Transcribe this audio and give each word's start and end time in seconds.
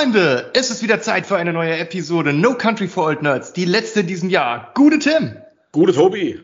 Freunde, 0.00 0.50
es 0.54 0.70
ist 0.70 0.82
wieder 0.82 1.02
Zeit 1.02 1.26
für 1.26 1.36
eine 1.36 1.52
neue 1.52 1.76
Episode 1.76 2.32
No 2.32 2.54
Country 2.54 2.88
for 2.88 3.04
Old 3.04 3.20
Nerds, 3.20 3.52
die 3.52 3.66
letzte 3.66 4.00
in 4.00 4.06
diesem 4.06 4.30
Jahr. 4.30 4.72
Gute 4.74 4.98
Tim. 4.98 5.36
Gute 5.72 5.92
Tobi. 5.92 6.40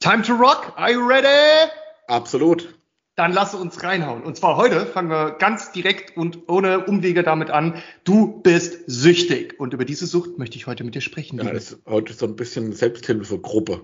Time 0.00 0.20
to 0.20 0.34
rock. 0.34 0.74
Are 0.76 0.92
you 0.92 1.00
ready? 1.00 1.70
Absolut. 2.08 2.74
Dann 3.16 3.32
lasse 3.32 3.56
uns 3.56 3.82
reinhauen. 3.82 4.22
Und 4.22 4.36
zwar 4.36 4.58
heute 4.58 4.84
fangen 4.84 5.08
wir 5.08 5.30
ganz 5.38 5.72
direkt 5.72 6.14
und 6.18 6.46
ohne 6.46 6.84
Umwege 6.84 7.22
damit 7.22 7.48
an. 7.48 7.82
Du 8.04 8.42
bist 8.42 8.80
süchtig. 8.86 9.58
Und 9.58 9.72
über 9.72 9.86
diese 9.86 10.06
Sucht 10.06 10.36
möchte 10.36 10.56
ich 10.56 10.66
heute 10.66 10.84
mit 10.84 10.94
dir 10.94 11.00
sprechen. 11.00 11.38
Ja, 11.38 11.48
ist 11.48 11.78
heute 11.86 12.12
so 12.12 12.26
ein 12.26 12.36
bisschen 12.36 12.74
Selbsthilfegruppe. 12.74 13.80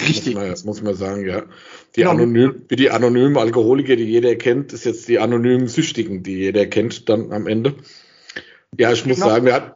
Richtig. 0.00 0.34
Muss 0.34 0.42
man, 0.42 0.66
muss 0.66 0.82
man 0.82 0.94
sagen, 0.96 1.28
ja. 1.28 1.44
Die 1.94 2.00
genau. 2.00 2.10
anonym, 2.10 2.64
wie 2.66 2.76
die 2.76 2.90
anonymen 2.90 3.36
Alkoholiker, 3.36 3.94
die 3.94 4.02
jeder 4.02 4.34
kennt, 4.34 4.72
ist 4.72 4.84
jetzt 4.84 5.06
die 5.06 5.20
anonymen 5.20 5.68
Süchtigen, 5.68 6.24
die 6.24 6.38
jeder 6.38 6.66
kennt 6.66 7.08
dann 7.08 7.30
am 7.30 7.46
Ende. 7.46 7.76
Ja, 8.78 8.92
ich 8.92 9.04
muss 9.04 9.16
genau. 9.16 9.28
sagen, 9.28 9.46
wir 9.46 9.54
hatten, 9.54 9.72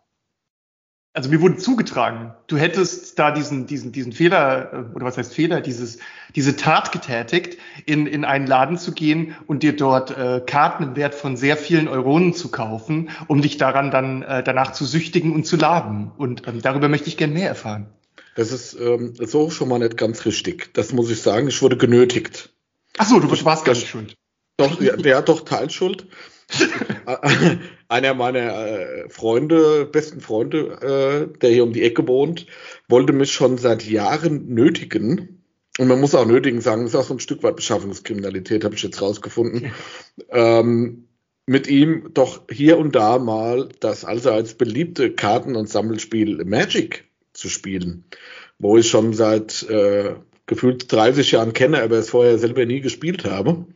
also 1.16 1.30
mir 1.30 1.40
wurde 1.40 1.56
zugetragen, 1.56 2.34
du 2.46 2.58
hättest 2.58 3.18
da 3.18 3.30
diesen, 3.30 3.66
diesen, 3.66 3.90
diesen 3.90 4.12
Fehler, 4.12 4.72
äh, 4.72 4.94
oder 4.94 5.06
was 5.06 5.16
heißt 5.16 5.32
Fehler, 5.32 5.62
dieses, 5.62 5.98
diese 6.34 6.56
Tat 6.56 6.92
getätigt, 6.92 7.58
in, 7.86 8.06
in 8.06 8.26
einen 8.26 8.46
Laden 8.46 8.76
zu 8.76 8.92
gehen 8.92 9.34
und 9.46 9.62
dir 9.62 9.74
dort 9.74 10.10
äh, 10.10 10.42
Karten 10.46 10.82
im 10.82 10.96
Wert 10.96 11.14
von 11.14 11.38
sehr 11.38 11.56
vielen 11.56 11.88
Euronen 11.88 12.34
zu 12.34 12.50
kaufen, 12.50 13.08
um 13.28 13.40
dich 13.40 13.56
daran 13.56 13.90
dann 13.90 14.22
äh, 14.22 14.42
danach 14.42 14.72
zu 14.72 14.84
süchtigen 14.84 15.32
und 15.32 15.44
zu 15.46 15.56
laden. 15.56 16.12
Und 16.18 16.46
ähm, 16.46 16.60
darüber 16.60 16.88
möchte 16.88 17.08
ich 17.08 17.16
gern 17.16 17.32
mehr 17.32 17.48
erfahren. 17.48 17.86
Das 18.34 18.52
ist 18.52 18.78
ähm, 18.78 19.14
so 19.18 19.48
schon 19.48 19.70
mal 19.70 19.78
nicht 19.78 19.96
ganz 19.96 20.26
richtig. 20.26 20.74
Das 20.74 20.92
muss 20.92 21.10
ich 21.10 21.22
sagen. 21.22 21.48
Ich 21.48 21.62
wurde 21.62 21.78
genötigt. 21.78 22.50
Ach 22.98 23.06
so, 23.06 23.20
du 23.20 23.44
warst 23.46 23.64
gar 23.64 23.72
nicht 23.72 23.88
schuld. 23.88 24.14
Doch, 24.58 24.78
ja, 24.82 25.16
hat 25.16 25.30
doch 25.30 25.46
Teilschuld. 25.46 26.06
Einer 27.88 28.14
meiner 28.14 28.66
äh, 28.66 29.08
Freunde, 29.08 29.86
besten 29.86 30.20
Freunde, 30.20 31.28
äh, 31.32 31.38
der 31.38 31.50
hier 31.50 31.64
um 31.64 31.72
die 31.72 31.82
Ecke 31.82 32.06
wohnt, 32.06 32.46
wollte 32.88 33.12
mich 33.12 33.32
schon 33.32 33.58
seit 33.58 33.84
Jahren 33.84 34.46
nötigen. 34.48 35.42
Und 35.78 35.88
man 35.88 36.00
muss 36.00 36.14
auch 36.14 36.26
nötigen 36.26 36.60
sagen, 36.60 36.82
das 36.82 36.94
ist 36.94 36.96
auch 37.00 37.04
so 37.04 37.14
ein 37.14 37.20
Stück 37.20 37.42
weit 37.42 37.56
Beschaffungskriminalität, 37.56 38.64
habe 38.64 38.74
ich 38.74 38.82
jetzt 38.82 39.02
rausgefunden. 39.02 39.72
ähm, 40.30 41.06
mit 41.46 41.68
ihm 41.68 42.10
doch 42.12 42.42
hier 42.50 42.76
und 42.78 42.96
da 42.96 43.18
mal 43.18 43.68
das 43.80 44.04
also 44.04 44.30
als 44.30 44.54
beliebte 44.54 45.12
Karten- 45.12 45.54
und 45.54 45.68
Sammelspiel 45.68 46.44
Magic 46.44 47.08
zu 47.32 47.48
spielen, 47.48 48.04
wo 48.58 48.76
ich 48.78 48.88
schon 48.88 49.12
seit 49.12 49.62
äh, 49.68 50.14
gefühlt 50.46 50.90
30 50.90 51.32
Jahren 51.32 51.52
kenne, 51.52 51.82
aber 51.82 51.98
es 51.98 52.10
vorher 52.10 52.38
selber 52.38 52.66
nie 52.66 52.80
gespielt 52.80 53.24
habe. 53.24 53.66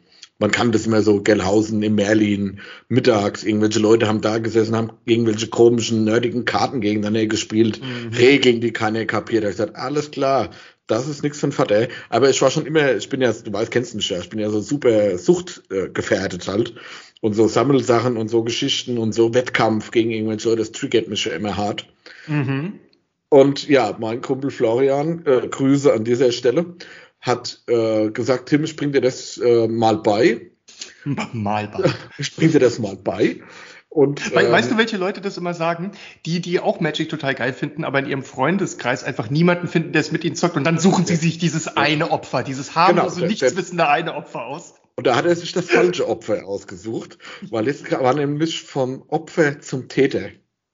Man 0.41 0.51
kann 0.51 0.73
das 0.73 0.87
immer 0.87 1.03
so, 1.03 1.23
Gellhausen 1.23 1.83
im 1.83 1.95
Merlin, 1.95 2.61
mittags, 2.89 3.45
irgendwelche 3.45 3.79
Leute 3.79 4.09
haben 4.09 4.23
da 4.23 4.39
gesessen, 4.39 4.75
haben 4.75 4.93
irgendwelche 5.05 5.49
komischen, 5.49 6.05
nerdigen 6.05 6.47
Karten 6.47 6.81
gegeneinander 6.81 7.27
gespielt, 7.27 7.81
mhm. 7.81 8.17
Regeln, 8.17 8.63
die 8.63 8.73
keiner 8.73 9.05
kapiert. 9.05 9.45
Da 9.45 9.51
ich 9.51 9.57
gesagt, 9.57 9.77
alles 9.77 10.11
klar, 10.11 10.51
das 10.87 11.07
ist 11.09 11.23
nichts 11.23 11.41
für 11.41 11.49
ein 11.49 11.53
Vater. 11.53 11.89
Aber 12.09 12.31
ich 12.31 12.41
war 12.41 12.51
schon 12.51 12.67
immer, 12.67 12.97
ich 12.97 13.09
bin 13.11 13.21
ja, 13.21 13.33
du 13.33 13.53
weißt, 13.53 13.71
kennst 13.71 13.95
mich 13.95 14.09
ja, 14.09 14.19
ich 14.19 14.31
bin 14.31 14.41
ja 14.41 14.49
so 14.49 14.61
super 14.61 15.19
suchtgefährdet 15.19 16.49
äh, 16.49 16.51
halt. 16.51 16.75
Und 17.21 17.35
so 17.35 17.47
Sammelsachen 17.47 18.17
und 18.17 18.29
so 18.29 18.43
Geschichten 18.43 18.97
und 18.97 19.13
so 19.13 19.35
Wettkampf 19.35 19.91
gegen 19.91 20.11
irgendwelche 20.11 20.49
Leute, 20.49 20.61
das 20.61 20.73
triggert 20.73 21.09
mich 21.09 21.27
ja 21.27 21.33
immer 21.33 21.59
hart. 21.59 21.87
Mhm. 22.27 22.81
Und 23.29 23.69
ja, 23.69 23.95
mein 24.01 24.23
Kumpel 24.23 24.51
Florian, 24.51 25.25
äh, 25.27 25.47
Grüße 25.47 25.93
an 25.93 26.05
dieser 26.05 26.33
Stelle, 26.33 26.65
hat 27.21 27.63
äh, 27.67 28.11
gesagt, 28.11 28.49
Tim, 28.49 28.65
ich 28.65 28.77
bring 28.77 28.93
dir 28.93 29.01
das 29.01 29.39
äh, 29.39 29.69
mal 29.69 29.99
bei. 29.99 30.51
Mal 31.33 31.69
bei. 31.69 31.91
Ich 32.19 32.37
bring 32.37 32.53
dir 32.53 32.61
das 32.61 32.79
mal 32.79 32.97
bei. 32.97 33.41
Und, 33.89 34.35
We 34.35 34.43
ähm, 34.43 34.53
weißt 34.53 34.71
du, 34.71 34.79
welche 34.79 34.97
Leute 34.97 35.21
das 35.21 35.37
immer 35.37 35.53
sagen? 35.53 35.93
Die, 36.25 36.41
die 36.41 36.61
auch 36.61 36.79
Magic 36.79 37.09
total 37.09 37.35
geil 37.35 37.53
finden, 37.53 37.85
aber 37.85 37.99
in 37.99 38.07
ihrem 38.07 38.23
Freundeskreis 38.23 39.03
einfach 39.03 39.31
niemanden 39.31 39.67
finden, 39.67 39.93
der 39.93 40.01
es 40.01 40.13
mit 40.13 40.25
ihnen 40.25 40.37
zockt. 40.37 40.57
Und 40.57 40.63
dann 40.65 40.79
suchen 40.79 41.07
sie 41.07 41.17
sich 41.17 41.39
dieses 41.39 41.77
eine 41.77 42.13
Opfer, 42.13 42.45
dieses 42.45 42.77
harmlose, 42.77 43.17
genau, 43.17 43.29
nichtswissende 43.29 43.89
eine 43.89 44.15
Opfer 44.15 44.47
aus. 44.47 44.75
Und 44.95 45.07
da 45.09 45.17
hat 45.17 45.27
er 45.27 45.35
sich 45.35 45.53
das 45.53 45.67
falsche 45.71 46.09
Opfer 46.09 46.47
ausgesucht, 46.47 47.19
weil 47.51 47.67
jetzt 47.67 47.91
war 47.91 48.15
nämlich 48.15 48.63
vom 48.63 49.03
Opfer 49.09 49.61
zum 49.61 49.89
Täter 49.89 50.29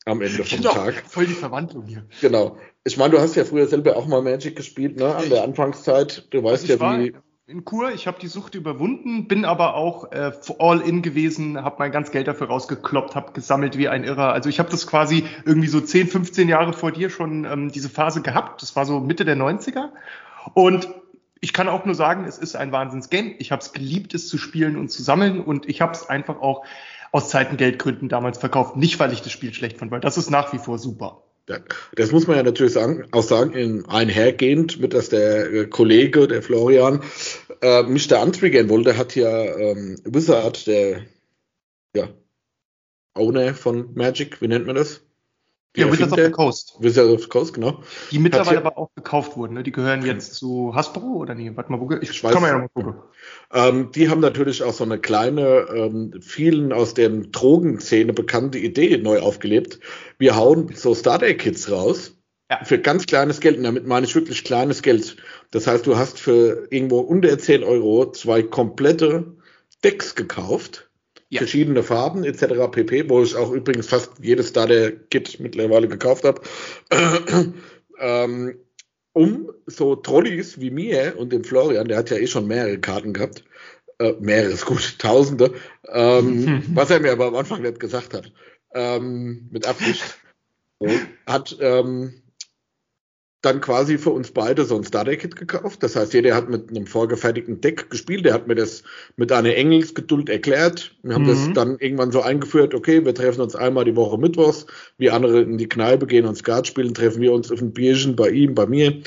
am 0.07 0.23
Ende 0.23 0.45
vom 0.45 0.59
genau, 0.59 0.73
Tag. 0.73 1.05
Voll 1.07 1.27
die 1.27 1.35
Verwandlung 1.35 1.85
hier. 1.85 2.07
Genau. 2.21 2.57
Ich 2.85 2.97
meine, 2.97 3.11
du 3.11 3.21
hast 3.21 3.35
ja 3.35 3.45
früher 3.45 3.67
selber 3.67 3.97
auch 3.97 4.07
mal 4.07 4.23
Magic 4.23 4.57
gespielt, 4.57 4.97
ne? 4.97 5.15
An 5.15 5.29
der 5.29 5.43
Anfangszeit. 5.43 6.27
Du 6.31 6.43
weißt 6.43 6.71
also 6.71 6.85
ja, 6.85 6.99
wie. 6.99 7.13
In 7.49 7.65
Kur, 7.65 7.93
ich 7.93 8.09
habe 8.09 8.19
die 8.21 8.27
Sucht 8.27 8.57
überwunden, 8.57 9.29
bin 9.29 9.45
aber 9.45 9.77
auch 9.77 10.11
äh, 10.11 10.33
all 10.59 10.81
in 10.81 11.01
gewesen, 11.03 11.63
habe 11.63 11.77
mein 11.79 11.93
ganz 11.93 12.11
Geld 12.11 12.27
dafür 12.27 12.49
rausgekloppt, 12.49 13.15
habe 13.15 13.35
gesammelt 13.35 13.79
wie 13.79 13.87
ein 13.87 14.03
Irrer. 14.03 14.33
Also 14.33 14.49
ich 14.49 14.59
habe 14.59 14.69
das 14.69 14.89
quasi 14.89 15.25
irgendwie 15.45 15.69
so 15.69 15.81
10, 15.81 16.09
15 16.09 16.49
Jahre 16.49 16.73
vor 16.73 16.91
dir 16.91 17.09
schon 17.09 17.45
ähm, 17.45 17.71
diese 17.71 17.89
Phase 17.89 18.21
gehabt. 18.21 18.63
Das 18.63 18.75
war 18.75 18.85
so 18.85 18.99
Mitte 18.99 19.25
der 19.25 19.37
90er. 19.37 19.91
Und 20.55 20.89
ich 21.41 21.53
kann 21.53 21.69
auch 21.69 21.85
nur 21.85 21.95
sagen, 21.95 22.25
es 22.25 22.39
ist 22.39 22.57
ein 22.57 22.73
Wahnsinns-Game. 22.73 23.37
Ich 23.39 23.53
habe 23.53 23.63
es 23.63 23.73
geliebt, 23.73 24.15
es 24.15 24.27
zu 24.27 24.39
spielen 24.39 24.77
und 24.77 24.91
zu 24.91 25.05
sammeln 25.05 25.41
und 25.41 25.69
ich 25.69 25.81
habe 25.81 25.93
es 25.93 26.09
einfach 26.09 26.41
auch 26.41 26.65
aus 27.17 27.31
Zeitengeldgründen 27.31 28.11
damals 28.11 28.37
verkauft. 28.37 28.77
Nicht, 28.77 29.01
weil 29.01 29.11
ich 29.11 29.23
das 29.23 29.33
Spiel 29.33 29.55
schlecht 29.55 29.79
fand, 29.79 29.91
weil 29.91 30.01
das 30.01 30.19
ist 30.19 30.31
nach 30.31 30.53
wie 30.53 30.59
vor 30.59 30.79
super. 30.79 31.23
Das 31.95 32.13
muss 32.13 32.27
man 32.27 32.37
ja 32.37 32.43
natürlich 32.43 32.75
sagen, 32.75 33.07
auch 33.13 33.23
sagen, 33.23 33.53
in 33.53 33.87
einhergehend 33.87 34.81
mit, 34.81 34.93
dass 34.93 35.09
der 35.09 35.51
äh, 35.51 35.67
Kollege, 35.67 36.29
der 36.29 36.43
Florian, 36.43 37.03
äh, 37.63 37.85
mich 37.85 38.09
da 38.09 38.21
antriggern 38.21 38.69
wollte, 38.69 38.99
hat 38.99 39.15
ja 39.17 39.45
ähm, 39.57 39.97
Wizard, 40.05 40.67
der 40.67 41.07
ja, 41.95 42.09
Owner 43.15 43.55
von 43.55 43.95
Magic, 43.95 44.43
wie 44.43 44.49
nennt 44.49 44.67
man 44.67 44.77
das? 44.77 45.06
Ja, 45.77 45.93
Wizards 45.93 46.13
of 46.13 46.19
the 46.19 46.31
Coast. 46.31 46.77
Wizards 46.81 47.13
of 47.13 47.23
the 47.23 47.29
Coast, 47.29 47.55
genau. 47.55 47.81
Die 48.11 48.19
mittlerweile 48.19 48.59
aber 48.59 48.79
auch 48.79 48.91
gekauft 48.95 49.37
wurden. 49.37 49.55
Ne? 49.55 49.63
Die 49.63 49.73
gehören 49.73 50.05
jetzt 50.05 50.35
zu 50.35 50.75
Hasbro 50.75 51.19
oder 51.19 51.35
nee? 51.35 51.53
Warte 51.55 51.71
mal, 51.71 51.81
wo, 51.81 51.91
ich, 51.93 52.11
ich 52.11 52.25
weiß, 52.25 52.33
kann 52.33 52.43
mal 52.43 52.49
ja 52.49 52.59
mal 52.59 52.69
gucken. 52.69 52.95
Ähm, 53.53 53.91
die 53.95 54.09
haben 54.09 54.21
natürlich 54.21 54.63
auch 54.63 54.73
so 54.73 54.85
eine 54.85 54.99
kleine, 54.99 55.67
ähm, 55.75 56.15
vielen 56.21 56.73
aus 56.73 56.95
der 56.95 57.11
Drogenszene 57.11 58.13
bekannte 58.13 58.59
Idee 58.59 58.97
neu 58.97 59.21
aufgelebt. 59.21 59.79
Wir 60.19 60.35
hauen 60.35 60.73
so 60.75 60.95
Starter-Kits 60.95 61.71
raus. 61.71 62.13
Ja. 62.51 62.65
Für 62.65 62.79
ganz 62.79 63.07
kleines 63.07 63.41
Geld, 63.41 63.59
und 63.59 63.65
damit 63.65 63.87
meine 63.87 64.07
ich 64.07 64.15
wirklich 64.15 64.45
kleines 64.45 64.83
Geld. 64.83 65.17
Das 65.51 65.67
heißt, 65.67 65.85
du 65.85 65.97
hast 65.97 66.21
für 66.21 66.69
irgendwo 66.71 67.01
unter 67.01 67.37
10 67.37 67.65
Euro 67.65 68.13
zwei 68.13 68.43
komplette 68.45 69.37
Decks 69.83 70.15
gekauft 70.15 70.86
ja. 71.29 71.39
verschiedene 71.39 71.83
Farben 71.83 72.25
etc. 72.25 72.71
pp, 72.71 73.09
wo 73.09 73.23
ich 73.23 73.35
auch 73.37 73.53
übrigens 73.53 73.89
fast 73.89 74.13
jedes 74.21 74.53
da 74.53 74.67
der 74.67 74.93
Kit 74.93 75.41
mittlerweile 75.41 75.89
gekauft 75.89 76.25
habe, 76.25 76.41
ähm, 78.01 78.59
um 79.13 79.51
so 79.67 79.97
Trolleys 79.97 80.61
wie 80.61 80.71
mir 80.71 81.15
und 81.19 81.33
dem 81.33 81.45
Florian, 81.45 81.89
der 81.89 81.99
hat 81.99 82.11
ja 82.11 82.19
eh 82.19 82.27
schon 82.27 82.47
mehrere 82.47 82.79
Karten 82.79 83.13
gehabt, 83.13 83.45
äh, 83.99 84.13
mehrere 84.21 84.53
ist 84.53 84.67
gut, 84.67 84.97
Tausende, 84.99 85.55
ähm, 85.89 86.63
was 86.75 86.91
er 86.91 87.01
mir 87.01 87.13
aber 87.13 87.27
am 87.27 87.37
Anfang 87.37 87.63
nicht 87.63 87.81
gesagt 87.81 88.15
hat, 88.15 88.33
ähm, 88.75 89.49
mit 89.51 89.67
Absicht, 89.67 90.19
hat 91.27 91.57
ähm, 91.61 92.23
dann 93.43 93.61
quasi 93.61 93.99
für 93.99 94.11
uns 94.11 94.31
beide 94.31 94.65
so 94.65 94.77
ein 94.77 94.85
Starter-Kit 94.85 95.37
gekauft. 95.37 95.83
Das 95.83 95.95
heißt, 95.95 96.15
jeder 96.15 96.35
hat 96.35 96.49
mit 96.49 96.71
einem 96.71 96.87
vorgefertigten 96.87 97.61
Deck 97.61 97.91
gespielt. 97.91 98.25
Der 98.25 98.35
hat 98.35 98.49
mir 98.49 98.55
das 98.55 98.83
mit 99.17 99.31
einer 99.31 99.55
Engelsgeduld 99.55 100.29
erklärt. 100.29 100.95
Wir 101.03 101.15
haben 101.15 101.25
mhm. 101.25 101.29
das 101.29 101.53
dann 101.55 101.79
irgendwann 101.79 102.13
so 102.13 102.23
eingeführt, 102.23 102.75
okay, 102.75 103.05
wir 103.05 103.15
treffen 103.15 103.43
uns 103.43 103.55
einmal 103.55 103.85
die 103.85 103.97
Woche 103.97 104.19
mittwochs, 104.19 104.67
wie 104.99 105.11
andere 105.11 105.43
in 105.43 105.59
die 105.59 105.69
Kneipe 105.69 106.07
gehen 106.07 106.27
und 106.27 106.37
Skat 106.37 106.67
spielen, 106.67 106.95
treffen 106.95 107.21
wir 107.21 107.33
uns 107.33 107.53
auf 107.53 107.61
ein 107.61 107.73
Bierchen 107.73 108.17
bei 108.17 108.31
ihm, 108.31 108.55
bei 108.55 108.67
mir 108.67 109.01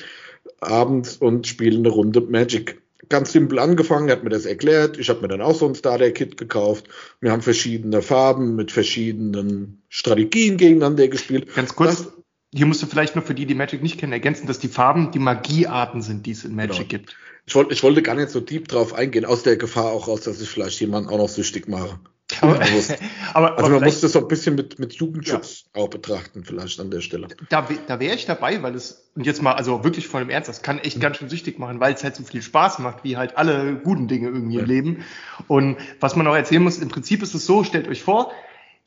abends 0.61 1.17
und 1.17 1.47
spielen 1.47 1.79
eine 1.79 1.89
Runde 1.89 2.21
Magic. 2.21 2.81
Ganz 3.09 3.31
simpel 3.31 3.57
angefangen, 3.57 4.11
hat 4.11 4.23
mir 4.23 4.29
das 4.29 4.45
erklärt. 4.45 4.99
Ich 4.99 5.09
habe 5.09 5.21
mir 5.21 5.29
dann 5.29 5.41
auch 5.41 5.55
so 5.55 5.67
ein 5.67 5.73
Starter-Kit 5.73 6.37
gekauft. 6.37 6.87
Wir 7.21 7.31
haben 7.31 7.41
verschiedene 7.41 8.03
Farben 8.03 8.55
mit 8.55 8.71
verschiedenen 8.71 9.81
Strategien 9.89 10.57
gegeneinander 10.57 11.07
gespielt. 11.07 11.53
Ganz 11.55 11.75
kurz, 11.75 12.03
das, 12.03 12.19
hier 12.53 12.65
musst 12.65 12.81
du 12.81 12.87
vielleicht 12.87 13.15
nur 13.15 13.23
für 13.23 13.35
die, 13.35 13.45
die 13.45 13.55
Magic 13.55 13.81
nicht 13.83 13.99
kennen, 13.99 14.13
ergänzen, 14.13 14.47
dass 14.47 14.59
die 14.59 14.67
Farben 14.67 15.11
die 15.11 15.19
Magiearten 15.19 16.01
sind, 16.01 16.25
die 16.25 16.31
es 16.31 16.45
in 16.45 16.55
Magic 16.55 16.89
genau. 16.89 17.03
gibt. 17.03 17.15
Ich, 17.45 17.55
wollte, 17.55 17.73
ich 17.73 17.83
wollte 17.83 18.01
gar 18.01 18.15
nicht 18.15 18.29
so 18.29 18.39
deep 18.39 18.67
drauf 18.67 18.93
eingehen, 18.93 19.25
aus 19.25 19.43
der 19.43 19.57
Gefahr 19.57 19.91
auch 19.91 20.07
raus, 20.07 20.21
dass 20.21 20.41
ich 20.41 20.49
vielleicht 20.49 20.79
jemanden 20.79 21.09
auch 21.09 21.17
noch 21.17 21.29
süchtig 21.29 21.67
mache. 21.67 21.99
Aber, 22.41 22.59
aber, 23.33 23.57
also 23.57 23.71
man 23.75 23.83
muss 23.83 24.01
das 24.01 24.11
so 24.11 24.19
ein 24.19 24.27
bisschen 24.27 24.55
mit, 24.55 24.79
mit 24.79 24.93
Jugendschutz 24.93 25.65
ja. 25.75 25.81
auch 25.81 25.89
betrachten, 25.89 26.43
vielleicht 26.43 26.79
an 26.79 26.91
der 26.91 27.01
Stelle. 27.01 27.27
Da, 27.49 27.67
da 27.87 27.99
wäre 27.99 28.15
ich 28.15 28.25
dabei, 28.25 28.61
weil 28.61 28.75
es, 28.75 29.09
und 29.15 29.25
jetzt 29.25 29.41
mal, 29.41 29.53
also 29.53 29.83
wirklich 29.83 30.07
voll 30.07 30.21
im 30.21 30.29
Ernst, 30.29 30.49
das 30.49 30.61
kann 30.61 30.79
echt 30.79 30.97
mhm. 30.97 31.01
ganz 31.01 31.17
schön 31.17 31.29
süchtig 31.29 31.59
machen, 31.59 31.79
weil 31.79 31.93
es 31.93 32.03
halt 32.03 32.15
so 32.15 32.23
viel 32.23 32.41
Spaß 32.41 32.79
macht, 32.79 33.03
wie 33.03 33.17
halt 33.17 33.37
alle 33.37 33.75
guten 33.75 34.07
Dinge 34.07 34.27
irgendwie 34.27 34.55
ja. 34.55 34.61
im 34.61 34.67
Leben. 34.67 35.05
Und 35.47 35.77
was 35.99 36.15
man 36.15 36.27
auch 36.27 36.35
erzählen 36.35 36.63
muss, 36.63 36.77
im 36.77 36.89
Prinzip 36.89 37.23
ist 37.23 37.33
es 37.33 37.45
so, 37.45 37.63
stellt 37.63 37.87
euch 37.87 38.03
vor, 38.03 38.31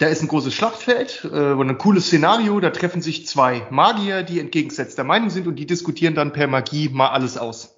da 0.03 0.09
ist 0.09 0.21
ein 0.21 0.27
großes 0.27 0.53
Schlachtfeld 0.53 1.29
äh, 1.33 1.53
und 1.53 1.71
ein 1.71 1.79
cooles 1.79 2.07
Szenario. 2.07 2.59
Da 2.59 2.71
treffen 2.71 3.01
sich 3.01 3.25
zwei 3.29 3.65
Magier, 3.71 4.25
die 4.25 4.41
entgegengesetzter 4.41 5.05
Meinung 5.05 5.31
sind 5.31 5.47
und 5.47 5.55
die 5.57 5.67
diskutieren 5.67 6.17
dann 6.17 6.33
per 6.33 6.49
Magie 6.49 6.89
mal 6.89 7.11
alles 7.11 7.39
aus. 7.39 7.72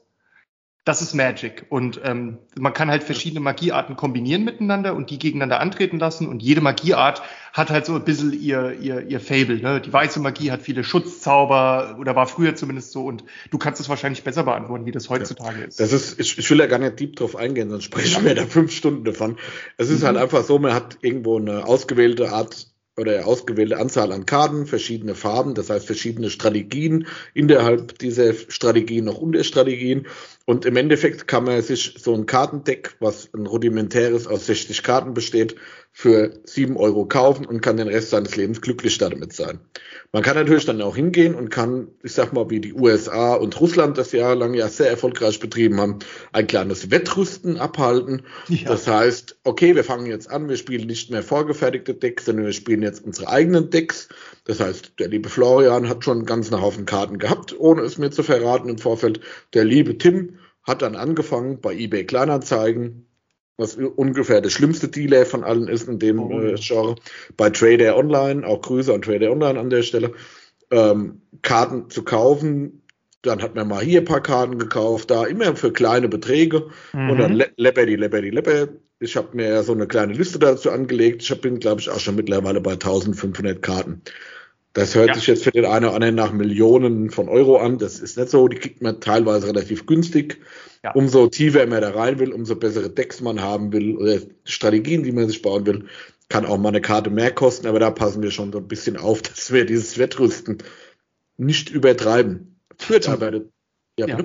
Das 0.85 1.01
ist 1.01 1.15
Magic. 1.15 1.65
Und 1.71 2.01
ähm, 2.05 2.37
man 2.59 2.75
kann 2.75 2.91
halt 2.91 3.05
verschiedene 3.05 3.41
Magiearten 3.41 3.97
kombinieren 3.97 4.45
miteinander 4.45 4.95
und 4.95 5.09
die 5.09 5.19
gegeneinander 5.19 5.59
antreten 5.61 5.99
lassen. 5.99 6.29
Und 6.29 6.43
jede 6.43 6.61
Magieart 6.61 7.23
hat 7.55 7.71
halt 7.71 7.87
so 7.87 7.95
ein 7.95 8.05
bisschen 8.05 8.35
ihr, 8.35 8.77
ihr, 8.81 9.01
ihr 9.09 9.19
Fable. 9.19 9.61
Ne? 9.61 9.81
Die 9.81 9.91
weiße 9.91 10.21
Magie 10.21 10.51
hat 10.51 10.61
viele 10.61 10.85
Schutzzauber 10.85 11.97
oder 11.99 12.15
war 12.17 12.27
früher 12.27 12.55
zumindest 12.55 12.93
so. 12.93 13.07
Und 13.07 13.25
du 13.51 13.57
kannst 13.57 13.81
es 13.81 13.89
wahrscheinlich 13.89 14.25
besser 14.25 14.45
beantworten, 14.45 14.85
wie 14.85 14.93
das 14.93 15.09
heutzutage 15.09 15.61
ja. 15.61 15.67
ist. 15.67 15.81
Das 15.81 15.93
ist, 15.93 16.21
ich, 16.21 16.37
ich 16.37 16.51
will 16.51 16.59
ja 16.59 16.67
gar 16.67 16.79
nicht 16.79 17.01
deep 17.01 17.17
drauf 17.17 17.35
eingehen, 17.35 17.71
sonst 17.71 17.85
sprechen 17.85 18.23
wir 18.25 18.35
da 18.35 18.45
fünf 18.45 18.71
Stunden 18.71 19.05
davon. 19.05 19.39
Es 19.79 19.89
ist 19.89 20.03
halt 20.03 20.17
mhm. 20.17 20.19
halt 20.19 20.25
einfach 20.25 20.45
so, 20.45 20.59
man 20.59 20.75
hat 20.75 20.99
irgendwo 21.01 21.39
eine 21.39 21.67
ausgewählte 21.67 22.31
Art 22.31 22.67
oder 22.97 23.27
ausgewählte 23.27 23.79
Anzahl 23.79 24.13
an 24.13 24.27
Karten, 24.27 24.67
verschiedene 24.67 25.15
Farben, 25.15 25.55
das 25.55 25.71
heißt 25.71 25.87
verschiedene 25.87 26.31
Strategien, 26.31 27.07
innerhalb 27.33 27.99
dieser 27.99 28.35
Strategien 28.35 29.05
noch 29.05 29.19
Unterstrategien. 29.19 30.07
Und 30.47 30.67
im 30.67 30.77
Endeffekt 30.77 31.27
kann 31.27 31.45
man 31.45 31.63
sich 31.63 31.95
so 31.99 32.15
ein 32.15 32.27
Kartendeck, 32.27 32.97
was 33.01 33.31
ein 33.33 33.47
rudimentäres 33.47 34.27
aus 34.27 34.47
60 34.47 34.83
Karten 34.83 35.15
besteht, 35.15 35.57
für 35.97 36.33
7 36.45 36.77
Euro 36.77 37.07
kaufen 37.07 37.47
und 37.47 37.61
kann 37.61 37.77
den 37.77 37.87
Rest 37.87 38.11
seines 38.11 38.35
Lebens 38.35 38.61
glücklich 38.61 38.99
damit 38.99 39.33
sein. 39.33 39.61
Man 40.13 40.25
kann 40.25 40.37
natürlich 40.37 40.67
dann 40.67 40.83
auch 40.83 40.97
hingehen 40.97 41.37
und 41.37 41.51
kann, 41.51 41.87
ich 42.03 42.13
sag 42.13 42.33
mal, 42.33 42.51
wie 42.51 42.61
die 42.61 42.75
USA 42.75 43.35
und 43.35 43.61
Russland 43.61 43.97
das 43.97 44.11
jahrelang 44.11 44.55
ja 44.55 44.69
sehr 44.69 44.91
erfolgreich 44.91 45.39
betrieben 45.39 45.81
haben, 45.81 46.01
ein 46.33 46.49
kleines 46.49 46.91
Wettrüsten 46.91 47.59
abhalten. 47.59 48.23
Ja. 48.49 48.71
Das 48.71 48.89
heißt, 48.89 49.39
okay, 49.45 49.77
wir 49.77 49.85
fangen 49.85 50.07
jetzt 50.07 50.29
an, 50.29 50.49
wir 50.49 50.57
spielen 50.57 50.89
nicht 50.89 51.13
mehr 51.13 51.23
vorgefertigte 51.23 51.95
Decks, 51.95 52.25
sondern 52.25 52.47
wir 52.47 52.53
spielen 52.53 52.83
jetzt 52.83 53.05
unsere 53.05 53.29
eigenen 53.29 53.71
Decks. 53.71 54.09
Das 54.47 54.59
heißt, 54.59 54.95
der 54.99 55.09
liebe 55.09 55.29
Florian 55.29 55.89
hat 55.89 56.05
schon 56.05 56.19
einen 56.19 56.27
ganzen 56.27 56.61
Haufen 56.61 56.87
Karten 56.87 57.19
gehabt, 57.19 57.59
ohne 57.59 57.83
es 57.83 57.99
mir 57.99 58.11
zu 58.11 58.25
verraten 58.25 58.69
im 58.69 58.79
Vorfeld. 58.79 59.21
Der 59.55 59.65
liebe 59.65 59.97
Tim 59.97 60.34
hat 60.65 60.83
dann 60.83 60.97
angefangen 60.97 61.61
bei 61.61 61.75
eBay 61.75 62.05
Kleinanzeigen 62.05 63.07
was 63.57 63.77
ungefähr 63.77 64.41
der 64.41 64.51
schlimmste 64.51 64.89
Dealer 64.89 65.27
von 65.27 65.45
allen 65.45 65.69
ist 65.69 65.89
in 65.89 65.99
dem 65.99 66.19
oh. 66.19 66.41
äh, 66.41 66.57
Genre. 66.57 66.97
Bei 67.37 67.51
Trader 67.51 67.97
Online, 67.97 68.47
auch 68.47 68.61
Grüße 68.63 68.93
an 68.93 69.03
Trader 69.03 69.31
Online 69.31 69.59
an 69.59 69.71
der 69.71 69.83
Stelle, 69.83 70.13
ähm, 70.71 71.23
Karten 71.43 71.89
zu 71.91 72.03
kaufen. 72.03 72.83
Dann 73.23 73.43
hat 73.43 73.55
man 73.55 73.69
mal 73.69 73.83
hier 73.83 74.01
ein 74.01 74.05
paar 74.05 74.23
Karten 74.23 74.59
gekauft, 74.59 75.11
da 75.11 75.25
immer 75.25 75.57
für 75.57 75.73
kleine 75.73 76.09
Beträge. 76.09 76.67
Mhm. 76.93 77.11
Und 77.11 77.19
dann 77.19 77.43
lepper 77.57 77.87
die, 77.87 77.97
lepper 77.97 78.21
die, 78.21 78.31
lepper. 78.31 78.69
Ich 79.01 79.17
habe 79.17 79.37
mir 79.37 79.63
so 79.63 79.73
eine 79.73 79.87
kleine 79.87 80.13
Liste 80.13 80.39
dazu 80.39 80.71
angelegt. 80.71 81.23
Ich 81.23 81.41
bin, 81.41 81.59
glaube 81.59 81.81
ich, 81.81 81.91
auch 81.91 82.01
schon 82.01 82.17
mittlerweile 82.17 82.61
bei 82.61 82.73
1500 82.73 83.63
Karten. 83.63 84.03
Das 84.75 84.97
hört 84.97 85.09
ja. 85.09 85.15
sich 85.15 85.29
jetzt 85.29 85.45
für 85.45 85.53
den 85.53 85.65
einen 85.65 85.85
oder 85.85 85.95
anderen 85.95 86.17
nach 86.17 86.33
Millionen 86.33 87.11
von 87.11 87.29
Euro 87.29 87.59
an. 87.59 87.79
Das 87.79 88.01
ist 88.01 88.19
nicht 88.19 88.29
so. 88.29 88.49
Die 88.49 88.57
kriegt 88.57 88.83
man 88.83 89.01
teilweise 89.01 89.47
relativ 89.47 89.87
günstig. 89.87 90.41
Ja. 90.83 90.93
Umso 90.93 91.29
tiefer 91.29 91.65
man 91.67 91.81
da 91.81 91.91
rein 91.91 92.19
will, 92.19 92.33
umso 92.33 92.57
bessere 92.57 92.91
Decks 92.91 93.21
man 93.21 93.41
haben 93.41 93.73
will 93.73 93.97
oder 93.97 94.19
Strategien, 94.43 95.05
die 95.05 95.13
man 95.13 95.29
sich 95.29 95.43
bauen 95.43 95.65
will, 95.65 95.87
kann 96.29 96.45
auch 96.45 96.59
mal 96.59 96.71
eine 96.71 96.81
Karte 96.81 97.11
mehr 97.11 97.31
kosten. 97.31 97.69
Aber 97.69 97.79
da 97.79 97.93
passen 97.93 98.21
wir 98.21 98.33
schon 98.33 98.53
so 98.53 98.59
ein 98.59 98.67
bisschen 98.67 98.97
auf, 98.97 99.23
dass 99.23 99.53
wir 99.53 99.65
dieses 99.65 99.97
Wettrüsten 99.97 100.59
nicht 101.37 101.71
übertreiben. 101.71 102.61
Führt 102.77 103.09
aber. 103.09 103.33
Ja, 103.97 104.09
ja. 104.09 104.19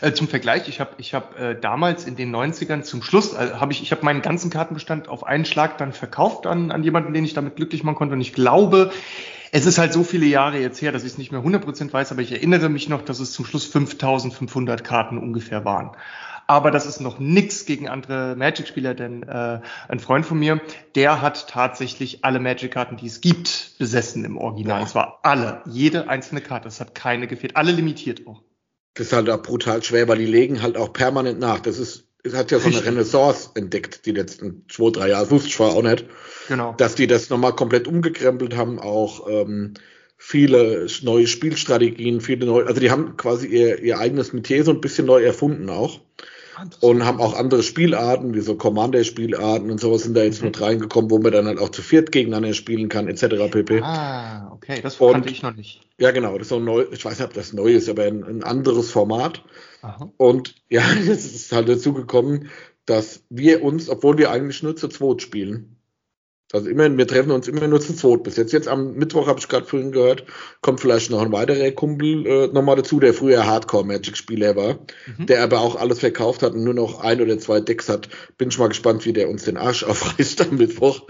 Äh, 0.00 0.12
zum 0.12 0.28
Vergleich, 0.28 0.68
ich 0.68 0.80
habe 0.80 0.92
ich 0.96 1.12
hab, 1.12 1.38
äh, 1.38 1.58
damals 1.60 2.06
in 2.06 2.16
den 2.16 2.34
90ern 2.34 2.82
zum 2.82 3.02
Schluss, 3.02 3.34
äh, 3.34 3.50
habe 3.54 3.72
ich, 3.72 3.82
ich 3.82 3.90
habe 3.92 4.04
meinen 4.04 4.22
ganzen 4.22 4.48
Kartenbestand 4.48 5.08
auf 5.08 5.24
einen 5.24 5.44
Schlag 5.44 5.76
dann 5.76 5.92
verkauft 5.92 6.46
an, 6.46 6.70
an 6.70 6.84
jemanden, 6.84 7.12
den 7.12 7.24
ich 7.24 7.34
damit 7.34 7.56
glücklich 7.56 7.82
machen 7.82 7.96
konnte. 7.96 8.14
Und 8.14 8.20
ich 8.20 8.32
glaube, 8.32 8.92
es 9.52 9.66
ist 9.66 9.78
halt 9.78 9.92
so 9.92 10.04
viele 10.04 10.26
Jahre 10.26 10.58
jetzt 10.58 10.80
her, 10.80 10.92
dass 10.92 11.02
ich 11.04 11.12
es 11.12 11.18
nicht 11.18 11.32
mehr 11.32 11.40
100% 11.40 11.92
weiß, 11.92 12.12
aber 12.12 12.22
ich 12.22 12.32
erinnere 12.32 12.68
mich 12.68 12.88
noch, 12.88 13.02
dass 13.02 13.20
es 13.20 13.32
zum 13.32 13.44
Schluss 13.44 13.64
5500 13.64 14.84
Karten 14.84 15.18
ungefähr 15.18 15.64
waren. 15.64 15.90
Aber 16.46 16.72
das 16.72 16.84
ist 16.84 17.00
noch 17.00 17.20
nix 17.20 17.64
gegen 17.64 17.88
andere 17.88 18.34
Magic-Spieler, 18.36 18.94
denn 18.94 19.22
äh, 19.22 19.60
ein 19.88 20.00
Freund 20.00 20.26
von 20.26 20.38
mir, 20.38 20.60
der 20.96 21.20
hat 21.22 21.48
tatsächlich 21.48 22.24
alle 22.24 22.40
Magic-Karten, 22.40 22.96
die 22.96 23.06
es 23.06 23.20
gibt, 23.20 23.78
besessen 23.78 24.24
im 24.24 24.36
Original. 24.36 24.82
Es 24.82 24.96
war 24.96 25.20
alle, 25.22 25.62
jede 25.66 26.08
einzelne 26.08 26.40
Karte. 26.40 26.66
Es 26.66 26.80
hat 26.80 26.94
keine 26.96 27.28
gefehlt, 27.28 27.56
alle 27.56 27.70
limitiert 27.70 28.26
auch. 28.26 28.42
Das 28.94 29.06
ist 29.06 29.12
halt 29.12 29.30
auch 29.30 29.42
brutal 29.42 29.82
schwer, 29.84 30.08
weil 30.08 30.18
die 30.18 30.26
legen 30.26 30.60
halt 30.60 30.76
auch 30.76 30.92
permanent 30.92 31.38
nach. 31.38 31.60
Das 31.60 31.78
ist 31.78 32.08
es 32.22 32.34
hat 32.34 32.50
ja 32.50 32.58
so 32.58 32.68
eine 32.68 32.84
Renaissance 32.84 33.50
entdeckt, 33.54 34.04
die 34.04 34.12
letzten 34.12 34.64
zwei, 34.68 34.90
drei 34.90 35.08
Jahre, 35.08 35.30
wusste 35.30 35.48
ich 35.48 35.56
vorher 35.56 35.76
auch 35.76 35.82
nicht. 35.82 36.04
Genau. 36.50 36.74
Dass 36.76 36.96
die 36.96 37.06
das 37.06 37.30
nochmal 37.30 37.54
komplett 37.54 37.86
umgekrempelt 37.86 38.56
haben, 38.56 38.80
auch 38.80 39.28
ähm, 39.30 39.74
viele 40.16 40.88
neue 41.02 41.28
Spielstrategien, 41.28 42.20
viele 42.20 42.44
neue, 42.44 42.66
also 42.66 42.80
die 42.80 42.90
haben 42.90 43.16
quasi 43.16 43.46
ihr, 43.46 43.80
ihr 43.80 44.00
eigenes 44.00 44.32
Metier 44.32 44.64
so 44.64 44.72
ein 44.72 44.80
bisschen 44.80 45.06
neu 45.06 45.22
erfunden 45.22 45.70
auch. 45.70 46.00
Und 46.80 47.06
haben 47.06 47.20
auch 47.20 47.38
andere 47.38 47.62
Spielarten, 47.62 48.34
wie 48.34 48.40
so 48.40 48.56
Commander-Spielarten 48.56 49.70
und 49.70 49.80
sowas 49.80 50.02
sind 50.02 50.16
da 50.16 50.24
jetzt 50.24 50.40
mhm. 50.40 50.48
mit 50.48 50.60
reingekommen, 50.60 51.08
wo 51.08 51.18
man 51.20 51.30
dann 51.30 51.46
halt 51.46 51.60
auch 51.60 51.68
zu 51.68 51.82
viert 51.82 52.10
gegeneinander 52.10 52.52
spielen 52.52 52.88
kann, 52.88 53.06
etc. 53.06 53.48
pp. 53.48 53.80
Ah, 53.80 54.50
okay, 54.52 54.80
das 54.82 54.98
kannte 54.98 55.30
ich 55.30 55.42
noch 55.42 55.54
nicht. 55.54 55.82
Ja, 55.98 56.10
genau, 56.10 56.32
das 56.32 56.42
ist 56.42 56.48
so 56.48 56.56
ein 56.56 56.64
neu, 56.64 56.84
ich 56.90 57.04
weiß 57.04 57.20
nicht, 57.20 57.28
ob 57.28 57.32
das 57.32 57.52
neu 57.52 57.68
ist, 57.68 57.88
aber 57.88 58.02
ein, 58.02 58.24
ein 58.24 58.42
anderes 58.42 58.90
Format. 58.90 59.44
Aha. 59.82 60.12
Und 60.16 60.56
ja, 60.68 60.82
jetzt 61.06 61.32
ist 61.32 61.52
halt 61.52 61.68
dazu 61.68 61.94
gekommen, 61.94 62.50
dass 62.86 63.22
wir 63.30 63.62
uns, 63.62 63.88
obwohl 63.88 64.18
wir 64.18 64.32
eigentlich 64.32 64.64
nur 64.64 64.74
zu 64.74 64.88
zweit 64.88 65.22
spielen, 65.22 65.79
also 66.52 66.68
immer, 66.68 66.96
wir 66.96 67.06
treffen 67.06 67.30
uns 67.30 67.46
immer 67.46 67.68
nur 67.68 67.80
zu 67.80 67.94
zweit 67.94 68.24
bis 68.24 68.36
jetzt. 68.36 68.52
Jetzt 68.52 68.66
am 68.66 68.94
Mittwoch 68.94 69.28
habe 69.28 69.38
ich 69.38 69.48
gerade 69.48 69.66
vorhin 69.66 69.92
gehört, 69.92 70.24
kommt 70.62 70.80
vielleicht 70.80 71.10
noch 71.10 71.22
ein 71.22 71.32
weiterer 71.32 71.70
Kumpel 71.70 72.26
äh, 72.26 72.46
nochmal 72.48 72.76
dazu, 72.76 72.98
der 72.98 73.14
früher 73.14 73.46
Hardcore-Magic-Spieler 73.46 74.56
war, 74.56 74.78
mhm. 75.16 75.26
der 75.26 75.42
aber 75.42 75.60
auch 75.60 75.76
alles 75.76 76.00
verkauft 76.00 76.42
hat 76.42 76.54
und 76.54 76.64
nur 76.64 76.74
noch 76.74 77.00
ein 77.00 77.20
oder 77.20 77.38
zwei 77.38 77.60
Decks 77.60 77.88
hat. 77.88 78.08
Bin 78.36 78.48
ich 78.48 78.58
mal 78.58 78.68
gespannt, 78.68 79.04
wie 79.06 79.12
der 79.12 79.28
uns 79.28 79.44
den 79.44 79.56
Arsch 79.56 79.84
aufreißt 79.84 80.42
am 80.42 80.56
Mittwoch. 80.56 81.02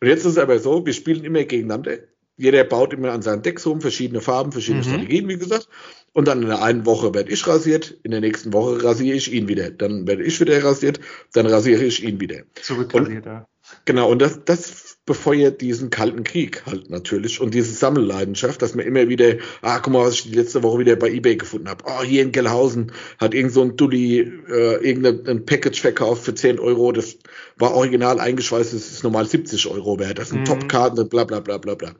Und 0.00 0.08
jetzt 0.08 0.24
ist 0.24 0.32
es 0.32 0.38
aber 0.38 0.58
so, 0.58 0.84
wir 0.84 0.92
spielen 0.92 1.24
immer 1.24 1.44
gegeneinander. 1.44 1.98
Jeder 2.36 2.62
baut 2.62 2.92
immer 2.92 3.12
an 3.12 3.22
seinen 3.22 3.42
Decks 3.42 3.66
rum, 3.66 3.80
verschiedene 3.80 4.20
Farben, 4.20 4.52
verschiedene 4.52 4.84
mhm. 4.84 4.88
Strategien, 4.88 5.28
wie 5.28 5.38
gesagt. 5.38 5.68
Und 6.12 6.26
dann 6.26 6.42
in 6.42 6.48
der 6.48 6.62
einen 6.62 6.86
Woche 6.86 7.14
werde 7.14 7.30
ich 7.30 7.46
rasiert, 7.46 7.98
in 8.02 8.10
der 8.10 8.20
nächsten 8.20 8.52
Woche 8.52 8.82
rasiere 8.82 9.16
ich 9.16 9.32
ihn 9.32 9.48
wieder. 9.48 9.70
Dann 9.70 10.06
werde 10.06 10.24
ich 10.24 10.40
wieder 10.40 10.62
rasiert, 10.64 11.00
dann 11.32 11.46
rasiere 11.46 11.84
ich 11.84 12.02
ihn 12.02 12.20
wieder. 12.20 12.42
Zurückrasiert, 12.60 13.26
ja. 13.26 13.46
Genau, 13.84 14.10
und 14.10 14.20
das, 14.20 14.44
das 14.44 14.98
befeuert 15.06 15.62
diesen 15.62 15.88
kalten 15.88 16.22
Krieg 16.22 16.66
halt 16.66 16.90
natürlich 16.90 17.40
und 17.40 17.54
diese 17.54 17.72
Sammelleidenschaft, 17.72 18.60
dass 18.60 18.74
man 18.74 18.84
immer 18.84 19.08
wieder, 19.08 19.36
ah, 19.62 19.78
guck 19.78 19.94
mal, 19.94 20.06
was 20.06 20.14
ich 20.14 20.22
die 20.24 20.34
letzte 20.34 20.62
Woche 20.62 20.80
wieder 20.80 20.96
bei 20.96 21.10
Ebay 21.10 21.36
gefunden 21.36 21.68
habe. 21.68 21.84
Oh, 21.86 22.02
hier 22.02 22.22
in 22.22 22.32
Gelhausen 22.32 22.92
hat 23.18 23.32
irgend 23.32 23.52
so 23.52 23.62
ein 23.62 23.76
Dulli 23.76 24.20
äh, 24.20 24.86
irgendein 24.86 25.46
Package 25.46 25.80
verkauft 25.80 26.24
für 26.24 26.34
10 26.34 26.58
Euro, 26.58 26.92
das 26.92 27.16
war 27.56 27.74
original 27.74 28.20
eingeschweißt, 28.20 28.74
das 28.74 28.92
ist 28.92 29.02
normal 29.02 29.26
70 29.26 29.66
Euro 29.68 29.98
wert, 29.98 30.18
das 30.18 30.28
sind 30.28 30.40
mhm. 30.40 30.44
Top-Karten, 30.44 31.08
bla 31.08 31.24
bla 31.24 31.40
bla 31.40 31.56
bla 31.56 31.74
bla. 31.74 31.92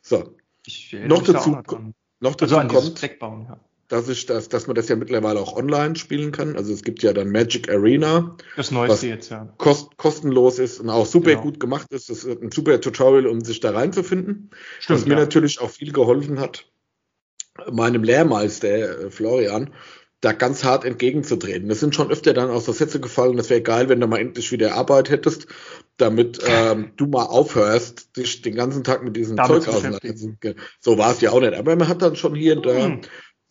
So. 0.00 0.36
noch 1.04 1.22
dazu, 1.22 1.58
noch 2.20 2.36
dazu 2.36 2.56
also 2.56 2.68
kommt, 2.68 3.18
bauen, 3.18 3.46
ja 3.48 3.58
dass 3.92 4.08
ich 4.08 4.24
das, 4.24 4.48
dass 4.48 4.66
man 4.66 4.74
das 4.74 4.88
ja 4.88 4.96
mittlerweile 4.96 5.38
auch 5.38 5.54
online 5.54 5.96
spielen 5.96 6.32
kann. 6.32 6.56
Also 6.56 6.72
es 6.72 6.82
gibt 6.82 7.02
ja 7.02 7.12
dann 7.12 7.28
Magic 7.28 7.68
Arena. 7.68 8.38
Das 8.56 8.70
Neueste 8.70 9.06
jetzt, 9.06 9.30
ja. 9.30 9.52
Kost, 9.58 9.98
kostenlos 9.98 10.58
ist 10.58 10.80
und 10.80 10.88
auch 10.88 11.04
super 11.04 11.32
genau. 11.32 11.42
gut 11.42 11.60
gemacht 11.60 11.88
ist. 11.92 12.08
Das 12.08 12.24
ist 12.24 12.42
ein 12.42 12.50
super 12.50 12.80
Tutorial, 12.80 13.26
um 13.26 13.42
sich 13.42 13.60
da 13.60 13.72
reinzufinden. 13.72 14.50
Stimmt, 14.80 14.98
was 14.98 15.06
mir 15.06 15.14
ja. 15.14 15.20
natürlich 15.20 15.60
auch 15.60 15.68
viel 15.68 15.92
geholfen 15.92 16.40
hat, 16.40 16.72
meinem 17.70 18.02
Lehrmeister 18.02 19.04
äh, 19.04 19.10
Florian, 19.10 19.74
da 20.22 20.32
ganz 20.32 20.64
hart 20.64 20.86
entgegenzutreten. 20.86 21.68
Das 21.68 21.80
sind 21.80 21.94
schon 21.94 22.10
öfter 22.10 22.32
dann 22.32 22.48
aus 22.48 22.64
der 22.64 22.74
Sätze 22.74 22.98
gefallen, 22.98 23.36
das 23.36 23.50
wäre 23.50 23.60
geil, 23.60 23.90
wenn 23.90 24.00
du 24.00 24.06
mal 24.06 24.20
endlich 24.20 24.52
wieder 24.52 24.74
Arbeit 24.74 25.10
hättest, 25.10 25.48
damit 25.98 26.40
ähm, 26.46 26.92
du 26.96 27.08
mal 27.08 27.24
aufhörst, 27.24 28.16
dich 28.16 28.40
den 28.40 28.54
ganzen 28.54 28.84
Tag 28.84 29.02
mit 29.02 29.16
diesem 29.16 29.36
Damit 29.36 29.64
Zeug 29.64 29.74
auseinanderzusetzen. 29.74 30.38
So 30.80 30.96
war 30.96 31.12
es 31.12 31.20
ja 31.20 31.30
auch 31.32 31.40
nicht. 31.40 31.52
Aber 31.52 31.76
man 31.76 31.88
hat 31.88 32.00
dann 32.00 32.16
schon 32.16 32.34
hier 32.34 32.56
und 32.56 32.64
da 32.64 32.72
hm 32.72 33.00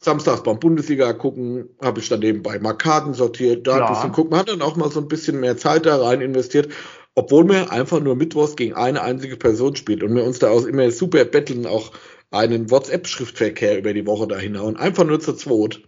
samstags 0.03 0.43
beim 0.43 0.59
Bundesliga 0.59 1.13
gucken, 1.13 1.69
habe 1.81 1.99
ich 1.99 2.09
dann 2.09 2.19
nebenbei 2.19 2.59
mal 2.59 2.73
Karten 2.73 3.13
sortiert, 3.13 3.67
da 3.67 3.85
ein 3.85 3.93
bisschen 3.93 4.11
gucken. 4.11 4.31
Man 4.31 4.39
hat 4.39 4.49
dann 4.49 4.61
auch 4.61 4.75
mal 4.75 4.91
so 4.91 4.99
ein 4.99 5.07
bisschen 5.07 5.39
mehr 5.39 5.57
Zeit 5.57 5.85
da 5.85 6.01
rein 6.01 6.21
investiert, 6.21 6.69
obwohl 7.13 7.47
wir 7.47 7.71
einfach 7.71 7.99
nur 7.99 8.15
Mittwochs 8.15 8.55
gegen 8.55 8.73
eine 8.73 9.03
einzige 9.03 9.37
Person 9.37 9.75
spielt 9.75 10.01
und 10.01 10.15
wir 10.15 10.23
uns 10.23 10.39
da 10.39 10.49
auch 10.49 10.65
immer 10.65 10.89
super 10.91 11.23
betteln, 11.25 11.67
auch 11.67 11.91
einen 12.31 12.71
WhatsApp-Schriftverkehr 12.71 13.77
über 13.77 13.93
die 13.93 14.07
Woche 14.07 14.27
da 14.27 14.37
hinhauen. 14.37 14.77
Einfach 14.77 15.03
nur 15.03 15.19
zu 15.19 15.33
zweit. 15.33 15.81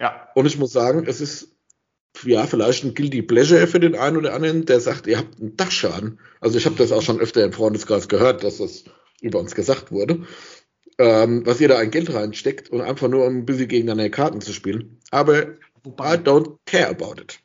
Ja. 0.00 0.28
Und 0.34 0.46
ich 0.46 0.58
muss 0.58 0.72
sagen, 0.72 1.04
es 1.06 1.20
ist 1.20 1.50
ja, 2.24 2.46
vielleicht 2.46 2.84
ein 2.84 2.94
Guilty 2.94 3.22
Pleasure 3.22 3.66
für 3.66 3.80
den 3.80 3.94
einen 3.94 4.16
oder 4.16 4.34
anderen, 4.34 4.66
der 4.66 4.80
sagt, 4.80 5.06
ihr 5.06 5.18
habt 5.18 5.40
einen 5.40 5.56
Dachschaden. 5.56 6.18
Also 6.40 6.58
ich 6.58 6.66
habe 6.66 6.76
das 6.76 6.92
auch 6.92 7.02
schon 7.02 7.20
öfter 7.20 7.44
im 7.44 7.52
Freundeskreis 7.52 8.08
gehört, 8.08 8.44
dass 8.44 8.58
das 8.58 8.84
über 9.20 9.38
uns 9.38 9.54
gesagt 9.54 9.92
wurde 9.92 10.26
ähm, 11.02 11.44
was 11.44 11.60
ihr 11.60 11.68
da 11.68 11.78
ein 11.78 11.90
Geld 11.90 12.14
reinsteckt 12.14 12.70
und 12.70 12.80
einfach 12.80 13.08
nur 13.08 13.26
um 13.26 13.38
ein 13.38 13.44
bisschen 13.44 13.68
gegeneinander 13.68 14.08
Karten 14.08 14.40
zu 14.40 14.52
spielen. 14.52 14.98
Aber 15.10 15.46
Wobei, 15.84 16.14
I 16.14 16.16
don't 16.16 16.58
care 16.64 16.90
about 16.90 17.20
it. 17.20 17.40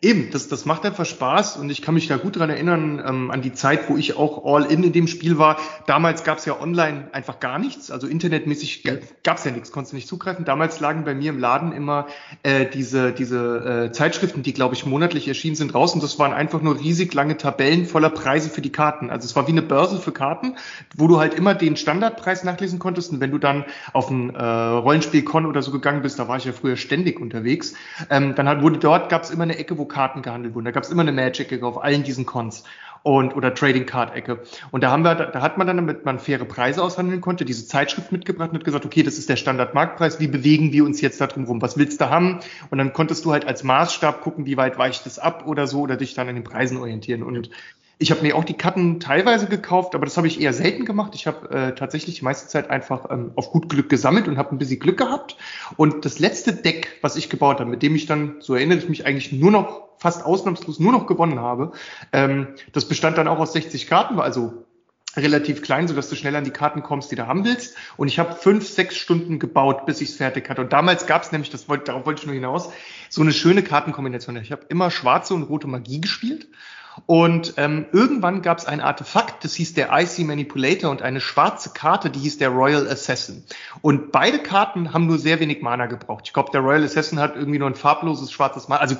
Eben, 0.00 0.30
das, 0.30 0.46
das 0.46 0.64
macht 0.64 0.86
einfach 0.86 1.04
Spaß 1.04 1.56
und 1.56 1.70
ich 1.70 1.82
kann 1.82 1.94
mich 1.94 2.06
da 2.06 2.18
gut 2.18 2.36
dran 2.36 2.50
erinnern 2.50 3.02
ähm, 3.04 3.30
an 3.32 3.42
die 3.42 3.52
Zeit, 3.52 3.88
wo 3.88 3.96
ich 3.96 4.16
auch 4.16 4.44
all 4.44 4.64
in 4.64 4.84
in 4.84 4.92
dem 4.92 5.08
Spiel 5.08 5.38
war. 5.38 5.58
Damals 5.86 6.22
gab 6.22 6.38
es 6.38 6.44
ja 6.44 6.60
online 6.60 7.08
einfach 7.10 7.40
gar 7.40 7.58
nichts, 7.58 7.90
also 7.90 8.06
internetmäßig 8.06 8.84
gab 9.24 9.38
es 9.38 9.44
ja 9.44 9.50
nichts, 9.50 9.72
konntest 9.72 9.92
du 9.92 9.96
nicht 9.96 10.06
zugreifen. 10.06 10.44
Damals 10.44 10.78
lagen 10.78 11.02
bei 11.02 11.16
mir 11.16 11.30
im 11.30 11.40
Laden 11.40 11.72
immer 11.72 12.06
äh, 12.44 12.66
diese, 12.66 13.10
diese 13.10 13.88
äh, 13.88 13.92
Zeitschriften, 13.92 14.44
die 14.44 14.52
glaube 14.52 14.76
ich 14.76 14.86
monatlich 14.86 15.26
erschienen 15.26 15.56
sind, 15.56 15.74
raus 15.74 15.94
und 15.94 16.02
das 16.02 16.16
waren 16.20 16.32
einfach 16.32 16.62
nur 16.62 16.78
riesig 16.78 17.12
lange 17.12 17.36
Tabellen 17.36 17.84
voller 17.84 18.10
Preise 18.10 18.50
für 18.50 18.60
die 18.60 18.70
Karten. 18.70 19.10
Also 19.10 19.24
es 19.24 19.34
war 19.34 19.48
wie 19.48 19.52
eine 19.52 19.62
Börse 19.62 19.98
für 19.98 20.12
Karten, 20.12 20.54
wo 20.96 21.08
du 21.08 21.18
halt 21.18 21.34
immer 21.34 21.56
den 21.56 21.76
Standardpreis 21.76 22.44
nachlesen 22.44 22.78
konntest 22.78 23.10
und 23.10 23.18
wenn 23.18 23.32
du 23.32 23.38
dann 23.38 23.64
auf 23.92 24.10
ein 24.10 24.32
äh, 24.32 24.44
Rollenspiel-Con 24.44 25.44
oder 25.44 25.60
so 25.60 25.72
gegangen 25.72 26.02
bist, 26.02 26.20
da 26.20 26.28
war 26.28 26.36
ich 26.36 26.44
ja 26.44 26.52
früher 26.52 26.76
ständig 26.76 27.18
unterwegs, 27.20 27.74
ähm, 28.10 28.36
dann 28.36 28.48
hat, 28.48 28.62
wurde 28.62 28.78
dort 28.78 29.08
gab 29.08 29.24
es 29.24 29.30
immer 29.30 29.42
eine 29.42 29.58
Ecke, 29.58 29.76
wo 29.76 29.87
Karten 29.88 30.22
gehandelt 30.22 30.54
wurden. 30.54 30.64
Da 30.66 30.70
gab 30.70 30.84
es 30.84 30.90
immer 30.90 31.02
eine 31.02 31.12
Magic-Ecke 31.12 31.66
auf 31.66 31.82
allen 31.82 32.02
diesen 32.02 32.26
Cons 32.26 32.64
und 33.02 33.34
oder 33.36 33.54
Trading 33.54 33.86
Card 33.86 34.14
Ecke. 34.14 34.42
Und 34.70 34.82
da 34.82 34.90
haben 34.90 35.02
wir, 35.02 35.14
da 35.14 35.40
hat 35.40 35.58
man 35.58 35.66
dann, 35.66 35.76
damit 35.76 36.04
man 36.04 36.18
faire 36.18 36.44
Preise 36.44 36.82
aushandeln 36.82 37.20
konnte, 37.20 37.44
diese 37.44 37.66
Zeitschrift 37.66 38.12
mitgebracht 38.12 38.50
und 38.50 38.58
hat 38.58 38.64
gesagt, 38.64 38.84
okay, 38.84 39.02
das 39.02 39.18
ist 39.18 39.28
der 39.28 39.36
Standardmarktpreis, 39.36 40.20
wie 40.20 40.28
bewegen 40.28 40.72
wir 40.72 40.84
uns 40.84 41.00
jetzt 41.00 41.20
da 41.20 41.26
rum? 41.26 41.62
Was 41.62 41.76
willst 41.76 42.00
du 42.00 42.10
haben? 42.10 42.40
Und 42.70 42.78
dann 42.78 42.92
konntest 42.92 43.24
du 43.24 43.32
halt 43.32 43.46
als 43.46 43.64
Maßstab 43.64 44.20
gucken, 44.20 44.46
wie 44.46 44.56
weit 44.56 44.78
weicht 44.78 45.06
es 45.06 45.18
ab 45.18 45.46
oder 45.46 45.66
so 45.66 45.80
oder 45.80 45.96
dich 45.96 46.14
dann 46.14 46.28
an 46.28 46.34
den 46.34 46.44
Preisen 46.44 46.78
orientieren. 46.78 47.22
Und 47.22 47.50
ich 47.98 48.12
habe 48.12 48.22
mir 48.22 48.36
auch 48.36 48.44
die 48.44 48.54
Karten 48.54 49.00
teilweise 49.00 49.46
gekauft, 49.46 49.94
aber 49.94 50.06
das 50.06 50.16
habe 50.16 50.28
ich 50.28 50.40
eher 50.40 50.52
selten 50.52 50.84
gemacht. 50.84 51.14
Ich 51.14 51.26
habe 51.26 51.50
äh, 51.50 51.74
tatsächlich 51.74 52.16
die 52.18 52.24
meiste 52.24 52.48
Zeit 52.48 52.70
einfach 52.70 53.10
ähm, 53.10 53.32
auf 53.34 53.50
gut 53.50 53.68
Glück 53.68 53.88
gesammelt 53.88 54.28
und 54.28 54.38
habe 54.38 54.54
ein 54.54 54.58
bisschen 54.58 54.78
Glück 54.78 54.98
gehabt. 54.98 55.36
Und 55.76 56.04
das 56.04 56.20
letzte 56.20 56.52
Deck, 56.52 56.98
was 57.02 57.16
ich 57.16 57.28
gebaut 57.28 57.58
habe, 57.58 57.68
mit 57.68 57.82
dem 57.82 57.96
ich 57.96 58.06
dann, 58.06 58.36
so 58.38 58.54
erinnere 58.54 58.78
ich 58.78 58.88
mich 58.88 59.04
eigentlich 59.04 59.32
nur 59.32 59.50
noch, 59.50 59.88
fast 59.98 60.24
ausnahmslos 60.24 60.78
nur 60.78 60.92
noch 60.92 61.06
gewonnen 61.06 61.40
habe, 61.40 61.72
ähm, 62.12 62.48
das 62.72 62.84
bestand 62.84 63.18
dann 63.18 63.26
auch 63.26 63.40
aus 63.40 63.52
60 63.52 63.88
Karten, 63.88 64.16
war 64.16 64.22
also 64.22 64.64
relativ 65.16 65.62
klein, 65.62 65.88
so 65.88 65.94
dass 65.94 66.08
du 66.08 66.14
schnell 66.14 66.36
an 66.36 66.44
die 66.44 66.52
Karten 66.52 66.84
kommst, 66.84 67.10
die 67.10 67.16
du 67.16 67.26
haben 67.26 67.44
willst. 67.44 67.76
Und 67.96 68.06
ich 68.06 68.20
habe 68.20 68.36
fünf, 68.36 68.68
sechs 68.68 68.96
Stunden 68.96 69.40
gebaut, 69.40 69.86
bis 69.86 70.00
ich 70.00 70.10
es 70.10 70.16
fertig 70.16 70.48
hatte. 70.48 70.60
Und 70.60 70.72
damals 70.72 71.08
gab 71.08 71.24
es 71.24 71.32
nämlich, 71.32 71.50
das 71.50 71.68
wollte, 71.68 71.86
darauf 71.86 72.06
wollte 72.06 72.20
ich 72.20 72.26
nur 72.26 72.34
hinaus, 72.36 72.70
so 73.08 73.22
eine 73.22 73.32
schöne 73.32 73.64
Kartenkombination. 73.64 74.36
Ich 74.36 74.52
habe 74.52 74.66
immer 74.68 74.92
schwarze 74.92 75.34
und 75.34 75.42
rote 75.44 75.66
Magie 75.66 76.00
gespielt 76.00 76.46
und 77.06 77.54
ähm, 77.56 77.86
irgendwann 77.92 78.42
gab 78.42 78.58
es 78.58 78.66
ein 78.66 78.80
Artefakt, 78.80 79.44
das 79.44 79.54
hieß 79.54 79.74
der 79.74 79.90
Icy 79.92 80.24
Manipulator 80.24 80.90
und 80.90 81.02
eine 81.02 81.20
schwarze 81.20 81.70
Karte, 81.70 82.10
die 82.10 82.20
hieß 82.20 82.38
der 82.38 82.50
Royal 82.50 82.88
Assassin. 82.88 83.44
Und 83.82 84.12
beide 84.12 84.38
Karten 84.38 84.92
haben 84.92 85.06
nur 85.06 85.18
sehr 85.18 85.40
wenig 85.40 85.62
Mana 85.62 85.86
gebraucht. 85.86 86.24
Ich 86.26 86.32
glaube, 86.32 86.50
der 86.52 86.60
Royal 86.60 86.84
Assassin 86.84 87.18
hat 87.18 87.36
irgendwie 87.36 87.58
nur 87.58 87.68
ein 87.68 87.74
farbloses 87.74 88.32
schwarzes 88.32 88.68
Mana. 88.68 88.80
Also 88.80 88.96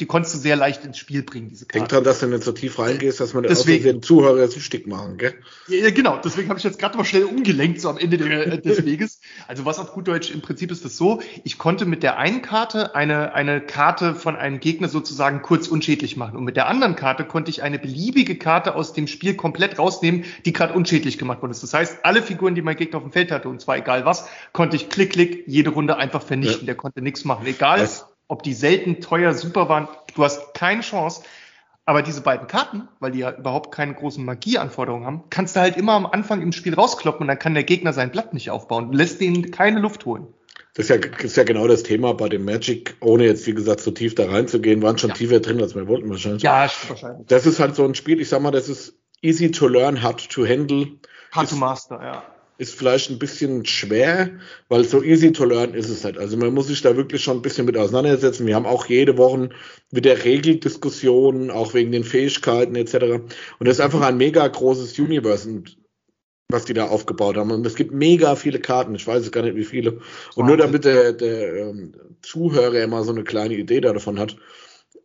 die 0.00 0.06
konntest 0.06 0.34
du 0.34 0.38
sehr 0.38 0.56
leicht 0.56 0.84
ins 0.84 0.98
Spiel 0.98 1.22
bringen, 1.22 1.48
diese 1.48 1.66
Karte. 1.66 1.78
Denk 1.78 1.88
dran, 1.90 2.04
dass 2.04 2.20
du 2.20 2.26
nicht 2.26 2.44
so 2.44 2.52
tief 2.52 2.78
reingehst, 2.78 3.20
dass 3.20 3.34
man 3.34 3.42
deswegen, 3.42 3.84
den 3.84 4.02
Zuhörer 4.02 4.48
süchtig 4.48 4.86
machen, 4.86 5.18
gell? 5.18 5.34
Ja, 5.68 5.90
genau, 5.90 6.18
deswegen 6.22 6.48
habe 6.48 6.58
ich 6.58 6.64
jetzt 6.64 6.78
gerade 6.78 6.96
mal 6.96 7.04
schnell 7.04 7.24
umgelenkt, 7.24 7.80
so 7.80 7.88
am 7.88 7.98
Ende 7.98 8.18
der, 8.18 8.46
äh, 8.46 8.60
des 8.60 8.84
Weges. 8.86 9.20
Also 9.48 9.64
was 9.64 9.78
auf 9.78 9.92
gut 9.92 10.08
Deutsch, 10.08 10.30
im 10.30 10.40
Prinzip 10.40 10.70
ist 10.70 10.84
das 10.84 10.96
so, 10.96 11.20
ich 11.44 11.58
konnte 11.58 11.84
mit 11.84 12.02
der 12.02 12.18
einen 12.18 12.42
Karte 12.42 12.94
eine, 12.94 13.34
eine 13.34 13.60
Karte 13.60 14.14
von 14.14 14.36
einem 14.36 14.60
Gegner 14.60 14.88
sozusagen 14.88 15.42
kurz 15.42 15.68
unschädlich 15.68 16.16
machen. 16.16 16.36
Und 16.36 16.44
mit 16.44 16.56
der 16.56 16.68
anderen 16.68 16.96
Karte 16.96 17.24
konnte 17.24 17.39
konnte 17.40 17.50
ich 17.50 17.62
eine 17.62 17.78
beliebige 17.78 18.36
Karte 18.36 18.74
aus 18.74 18.92
dem 18.92 19.06
Spiel 19.06 19.34
komplett 19.34 19.78
rausnehmen, 19.78 20.26
die 20.44 20.52
gerade 20.52 20.74
unschädlich 20.74 21.16
gemacht 21.16 21.40
worden 21.40 21.52
ist. 21.52 21.62
Das 21.62 21.72
heißt, 21.72 22.00
alle 22.02 22.20
Figuren, 22.20 22.54
die 22.54 22.60
mein 22.60 22.76
Gegner 22.76 22.98
auf 22.98 23.02
dem 23.02 23.12
Feld 23.12 23.30
hatte, 23.30 23.48
und 23.48 23.62
zwar 23.62 23.78
egal 23.78 24.04
was, 24.04 24.28
konnte 24.52 24.76
ich 24.76 24.90
klick, 24.90 25.14
klick 25.14 25.44
jede 25.46 25.70
Runde 25.70 25.96
einfach 25.96 26.20
vernichten. 26.22 26.60
Ja. 26.60 26.66
Der 26.66 26.74
konnte 26.74 27.00
nichts 27.00 27.24
machen. 27.24 27.46
Egal, 27.46 27.80
was? 27.80 28.06
ob 28.28 28.42
die 28.42 28.52
selten, 28.52 29.00
teuer, 29.00 29.32
super 29.32 29.70
waren, 29.70 29.88
du 30.14 30.22
hast 30.22 30.52
keine 30.52 30.82
Chance. 30.82 31.22
Aber 31.86 32.02
diese 32.02 32.20
beiden 32.20 32.46
Karten, 32.46 32.88
weil 32.98 33.12
die 33.12 33.20
ja 33.20 33.34
überhaupt 33.34 33.72
keine 33.74 33.94
großen 33.94 34.22
Magieanforderungen 34.22 35.06
haben, 35.06 35.24
kannst 35.30 35.56
du 35.56 35.60
halt 35.60 35.78
immer 35.78 35.94
am 35.94 36.04
Anfang 36.04 36.42
im 36.42 36.52
Spiel 36.52 36.74
rauskloppen 36.74 37.22
und 37.22 37.28
dann 37.28 37.38
kann 37.38 37.54
der 37.54 37.64
Gegner 37.64 37.94
sein 37.94 38.10
Blatt 38.10 38.34
nicht 38.34 38.50
aufbauen. 38.50 38.92
Du 38.92 38.98
lässt 38.98 39.18
denen 39.22 39.50
keine 39.50 39.80
Luft 39.80 40.04
holen. 40.04 40.26
Das 40.74 40.88
ist, 40.88 40.90
ja, 40.90 40.98
das 40.98 41.24
ist 41.24 41.36
ja 41.36 41.42
genau 41.42 41.66
das 41.66 41.82
Thema 41.82 42.14
bei 42.14 42.28
dem 42.28 42.44
Magic, 42.44 42.96
ohne 43.00 43.24
jetzt, 43.24 43.46
wie 43.46 43.54
gesagt, 43.54 43.80
so 43.80 43.90
tief 43.90 44.14
da 44.14 44.26
reinzugehen, 44.26 44.82
waren 44.82 44.98
schon 44.98 45.10
ja. 45.10 45.16
tiefer 45.16 45.40
drin, 45.40 45.60
als 45.60 45.74
wir 45.74 45.88
wollten 45.88 46.08
wahrscheinlich. 46.08 46.42
Ja, 46.42 46.70
wahrscheinlich. 46.88 47.26
Das 47.26 47.44
ist 47.44 47.58
halt 47.58 47.74
so 47.74 47.84
ein 47.84 47.94
Spiel, 47.96 48.20
ich 48.20 48.28
sag 48.28 48.40
mal, 48.40 48.52
das 48.52 48.68
ist 48.68 48.94
easy 49.20 49.50
to 49.50 49.66
learn, 49.66 50.00
hard 50.00 50.30
to 50.30 50.46
handle. 50.46 50.86
Hard 51.32 51.44
ist, 51.44 51.50
to 51.50 51.56
master, 51.56 52.00
ja. 52.00 52.22
Ist 52.58 52.74
vielleicht 52.74 53.10
ein 53.10 53.18
bisschen 53.18 53.64
schwer, 53.64 54.30
weil 54.68 54.84
so 54.84 55.02
easy 55.02 55.32
to 55.32 55.44
learn 55.44 55.74
ist 55.74 55.88
es 55.88 56.04
halt. 56.04 56.18
Also 56.18 56.36
man 56.36 56.54
muss 56.54 56.68
sich 56.68 56.82
da 56.82 56.94
wirklich 56.94 57.22
schon 57.24 57.38
ein 57.38 57.42
bisschen 57.42 57.64
mit 57.64 57.76
auseinandersetzen. 57.76 58.46
Wir 58.46 58.54
haben 58.54 58.66
auch 58.66 58.86
jede 58.86 59.16
Woche 59.16 59.48
wieder 59.90 60.24
Regeldiskussionen, 60.24 61.50
auch 61.50 61.74
wegen 61.74 61.90
den 61.90 62.04
Fähigkeiten 62.04 62.76
etc. 62.76 62.94
Und 63.58 63.66
das 63.66 63.78
ist 63.78 63.80
einfach 63.80 64.02
ein 64.02 64.18
mega 64.18 64.46
großes 64.46 64.98
Universe. 64.98 65.48
Und 65.48 65.79
was 66.52 66.64
die 66.64 66.74
da 66.74 66.88
aufgebaut 66.88 67.36
haben. 67.36 67.50
Und 67.50 67.66
es 67.66 67.74
gibt 67.74 67.92
mega 67.92 68.36
viele 68.36 68.60
Karten, 68.60 68.94
ich 68.94 69.06
weiß 69.06 69.30
gar 69.30 69.42
nicht 69.42 69.56
wie 69.56 69.64
viele. 69.64 69.92
Und 69.92 70.00
Wahnsinn. 70.00 70.46
nur 70.46 70.56
damit 70.56 70.84
der, 70.84 71.12
der 71.12 71.56
ähm, 71.56 71.92
Zuhörer 72.22 72.82
immer 72.82 73.04
so 73.04 73.12
eine 73.12 73.24
kleine 73.24 73.54
Idee 73.54 73.80
davon 73.80 74.18
hat, 74.18 74.36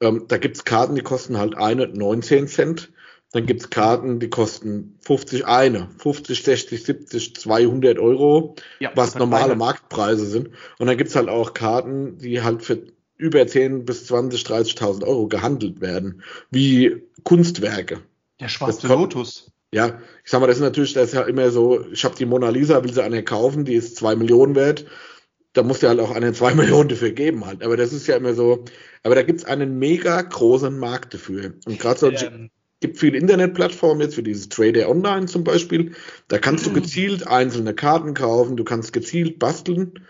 ähm, 0.02 0.26
da 0.28 0.38
gibt's 0.38 0.66
Karten, 0.66 0.96
die 0.96 1.02
kosten 1.02 1.38
halt 1.38 1.56
eine 1.56 1.88
19 1.88 2.48
Cent. 2.48 2.92
Dann 3.32 3.46
gibt's 3.46 3.70
Karten, 3.70 4.20
die 4.20 4.30
kosten 4.30 4.98
50 5.02 5.46
eine, 5.46 5.90
50, 5.98 6.44
60, 6.44 6.84
70, 6.84 7.36
200 7.36 8.00
Euro, 8.00 8.56
ja, 8.80 8.92
was 8.96 9.16
normale 9.16 9.46
eine. 9.46 9.56
Marktpreise 9.56 10.26
sind. 10.26 10.52
Und 10.80 10.88
dann 10.88 10.98
gibt's 10.98 11.16
halt 11.16 11.28
auch 11.28 11.54
Karten, 11.54 12.18
die 12.18 12.42
halt 12.42 12.64
für 12.64 12.82
über 13.18 13.46
10 13.46 13.86
bis 13.86 14.06
20, 14.08 14.44
30.000 14.44 15.04
Euro 15.06 15.28
gehandelt 15.28 15.82
werden, 15.82 16.22
wie 16.52 17.04
Kunstwerke. 17.24 18.02
Der 18.40 18.50
schwarze 18.50 18.88
Lotus. 18.88 19.52
Ja, 19.76 20.00
ich 20.24 20.32
sag 20.32 20.40
mal, 20.40 20.48
das 20.48 20.56
ist 20.56 20.62
natürlich, 20.62 20.94
das 20.94 21.08
ist 21.08 21.16
ja 21.16 21.24
immer 21.24 21.52
so, 21.52 21.86
ich 21.92 22.06
habe 22.06 22.16
die 22.16 22.26
Mona 22.26 22.48
Lisa, 22.48 22.82
will 22.82 22.94
sie 22.94 23.04
eine 23.04 23.26
kaufen, 23.26 23.66
die 23.66 23.74
ist 23.74 23.98
zwei 23.98 24.16
Millionen 24.16 24.56
wert. 24.56 24.86
Da 25.52 25.64
muss 25.64 25.80
du 25.80 25.90
halt 25.90 26.00
auch 26.00 26.12
eine 26.12 26.32
zwei 26.32 26.54
Millionen 26.56 26.88
dafür 26.88 27.12
geben 27.12 27.46
halt. 27.46 27.62
Aber 27.62 27.76
das 27.76 27.92
ist 27.92 28.08
ja 28.08 28.16
immer 28.16 28.34
so, 28.34 28.64
aber 29.04 29.16
da 29.16 29.24
gibt's 29.24 29.44
einen 29.44 29.78
mega 29.78 30.22
großen 30.22 30.80
Markt 30.80 31.14
dafür. 31.14 31.56
Und 31.66 31.78
gerade 31.78 32.00
so, 32.00 32.10
ähm. 32.10 32.52
gibt 32.80 33.00
viele 33.00 33.18
Internetplattformen 33.18 34.00
jetzt 34.00 34.16
für 34.16 34.24
dieses 34.24 34.48
Trader 34.48 34.88
Online 34.88 35.26
zum 35.26 35.44
Beispiel. 35.44 35.92
Da 36.30 36.38
kannst 36.38 36.66
du 36.66 36.72
gezielt 36.72 37.28
einzelne 37.28 37.76
Karten 37.76 38.14
kaufen, 38.14 38.56
du 38.56 38.64
kannst 38.64 38.94
gezielt 38.94 39.40
basteln. 39.40 40.06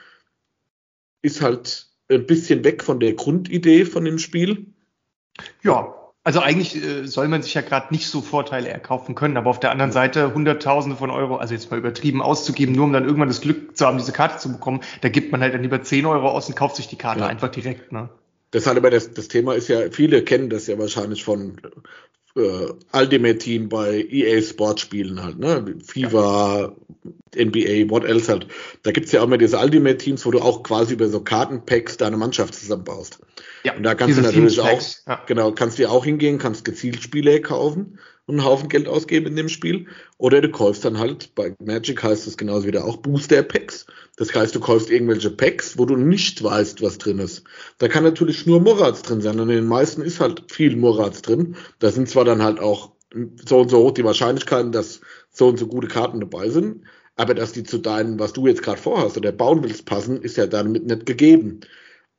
Ist 1.24 1.42
halt 1.42 1.88
ein 2.12 2.28
bisschen 2.28 2.64
weg 2.64 2.84
von 2.84 3.00
der 3.00 3.14
Grundidee 3.14 3.86
von 3.86 4.06
dem 4.06 4.20
Spiel. 4.20 4.68
Ja, 5.64 6.05
also 6.26 6.42
eigentlich 6.42 6.76
äh, 6.76 7.06
soll 7.06 7.28
man 7.28 7.44
sich 7.44 7.54
ja 7.54 7.62
gerade 7.62 7.94
nicht 7.94 8.08
so 8.08 8.20
Vorteile 8.20 8.68
erkaufen 8.68 9.14
können, 9.14 9.38
aber 9.38 9.50
auf 9.52 9.60
der 9.60 9.70
anderen 9.72 9.92
Seite 9.92 10.34
Hunderttausende 10.34 10.98
von 10.98 11.12
Euro, 11.12 11.38
also 11.38 11.54
jetzt 11.54 11.70
mal 11.70 11.78
übertrieben 11.78 12.22
auszugeben, 12.22 12.74
nur 12.74 12.86
um 12.86 12.94
dann 12.94 13.06
irgendwann 13.06 13.28
das 13.28 13.42
Glück 13.42 13.78
zu 13.78 13.86
haben, 13.86 14.00
diese 14.00 14.12
Karte 14.12 14.40
zu 14.40 14.52
bekommen, 14.52 14.82
da 15.02 15.10
gibt 15.10 15.32
man 15.32 15.42
halt 15.42 15.54
dann 15.54 15.62
lieber 15.62 15.82
10 15.84 16.06
Euro 16.08 16.30
aus 16.30 16.48
und 16.50 16.56
kauft 16.56 16.78
sich 16.78 16.88
die 16.88 16.98
Karte 16.98 17.22
ja. 17.22 17.28
einfach 17.28 17.50
direkt. 17.50 17.92
Ne? 17.92 18.10
Das 18.56 18.66
hat 18.68 18.78
aber 18.78 18.90
das, 18.90 19.12
das 19.12 19.28
Thema 19.28 19.54
ist 19.54 19.68
ja, 19.68 19.92
viele 19.92 20.24
kennen 20.24 20.50
das 20.50 20.68
ja 20.68 20.80
wahrscheinlich 20.80 21.26
von 21.26 21.58
äh, 22.38 22.68
Ultimate 22.94 23.38
Team 23.38 23.68
bei 23.68 24.08
EA 24.10 24.42
Sportspielen 24.42 25.22
halt, 25.22 25.40
ne? 25.40 25.76
FIFA. 25.86 26.74
NBA, 27.36 27.90
what 27.90 28.06
else 28.06 28.32
halt. 28.32 28.48
Da 28.84 28.92
gibt's 28.92 29.12
ja 29.12 29.20
auch 29.20 29.26
immer 29.26 29.38
diese 29.38 29.60
Ultimate 29.60 29.98
Teams, 29.98 30.26
wo 30.26 30.32
du 30.32 30.40
auch 30.40 30.64
quasi 30.64 30.94
über 30.94 31.10
so 31.10 31.20
Kartenpacks 31.20 31.98
deine 31.98 32.16
Mannschaft 32.16 32.56
zusammenbaust. 32.56 33.20
Ja, 33.66 33.76
und 33.76 33.84
da 33.84 33.94
kannst 33.94 34.18
du 34.18 34.22
natürlich 34.22 34.58
auch, 34.62 34.82
ja. 35.06 35.22
genau, 35.28 35.52
kannst 35.52 35.78
du 35.78 35.90
auch 35.90 36.06
hingehen, 36.06 36.38
kannst 36.38 36.64
gezielt 36.64 37.04
Spiele 37.04 37.42
kaufen 37.42 38.00
und 38.28 38.36
einen 38.36 38.46
Haufen 38.46 38.70
Geld 38.70 38.88
ausgeben 38.88 39.28
in 39.28 39.36
dem 39.36 39.50
Spiel. 39.50 39.88
Oder 40.18 40.42
du 40.42 40.50
kaufst 40.50 40.86
dann 40.86 40.98
halt, 40.98 41.36
bei 41.36 41.56
Magic 41.64 42.02
heißt 42.02 42.28
es 42.28 42.38
genauso 42.38 42.68
wieder 42.68 42.86
auch 42.86 42.98
Booster 42.98 43.44
Packs. 43.44 43.86
Das 44.18 44.34
heißt, 44.34 44.56
du 44.56 44.60
kaufst 44.60 44.90
irgendwelche 44.90 45.30
Packs, 45.30 45.78
wo 45.78 45.86
du 45.86 45.96
nicht 45.96 46.44
weißt, 46.44 46.82
was 46.82 46.98
drin 46.98 47.20
ist. 47.20 47.44
Da 47.78 47.88
kann 47.88 48.04
natürlich 48.04 48.46
nur 48.46 48.62
Murats 48.62 49.04
drin 49.04 49.22
sein 49.22 49.40
und 49.40 49.50
in 49.50 49.56
den 49.58 49.68
meisten 49.68 50.02
ist 50.02 50.20
halt 50.20 50.52
viel 50.52 50.76
Murats 50.76 51.22
drin. 51.22 51.56
Da 51.80 51.92
sind 51.92 52.10
zwar 52.10 52.26
dann 52.26 52.44
halt 52.44 52.60
auch 52.60 52.94
so 53.46 53.60
und 53.60 53.70
so 53.70 53.80
hoch 53.80 53.92
die 53.92 54.04
Wahrscheinlichkeiten, 54.04 54.72
dass 54.72 55.02
so 55.32 55.48
und 55.48 55.58
so 55.58 55.68
gute 55.68 55.88
Karten 55.88 56.20
dabei 56.20 56.50
sind. 56.50 56.84
Aber 57.18 57.34
dass 57.34 57.54
die 57.54 57.64
zu 57.64 57.78
deinen, 57.78 58.20
was 58.20 58.34
du 58.34 58.48
jetzt 58.48 58.62
gerade 58.64 58.82
vorhast 58.82 59.18
oder 59.18 59.32
bauen 59.32 59.64
willst, 59.64 59.86
passen, 59.86 60.22
ist 60.22 60.38
ja 60.38 60.48
damit 60.48 60.86
nicht 60.86 61.06
gegeben. 61.06 61.62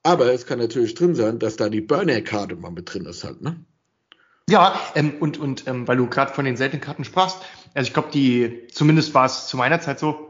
Aber 0.03 0.33
es 0.33 0.47
kann 0.47 0.59
natürlich 0.59 0.95
drin 0.95 1.15
sein, 1.15 1.39
dass 1.39 1.57
da 1.57 1.69
die 1.69 1.81
Burner-Karte 1.81 2.57
mal 2.57 2.71
mit 2.71 2.93
drin 2.93 3.07
ist 3.07 3.25
halt, 3.25 3.43
ne? 3.43 3.57
Ja, 4.49 4.79
ähm, 4.95 5.15
und, 5.19 5.39
und 5.39 5.67
ähm, 5.67 5.89
weil 5.89 5.97
du 5.97 6.07
gerade 6.07 6.33
von 6.33 6.45
den 6.45 6.57
seltenen 6.57 6.81
Karten 6.81 7.05
sprachst, 7.05 7.39
also 7.75 7.89
ich 7.89 7.93
glaube, 7.93 8.11
die, 8.13 8.69
zumindest 8.73 9.13
war 9.13 9.27
es 9.27 9.49
zu 9.49 9.57
meiner 9.57 9.81
Zeit 9.81 9.99
so, 9.99 10.27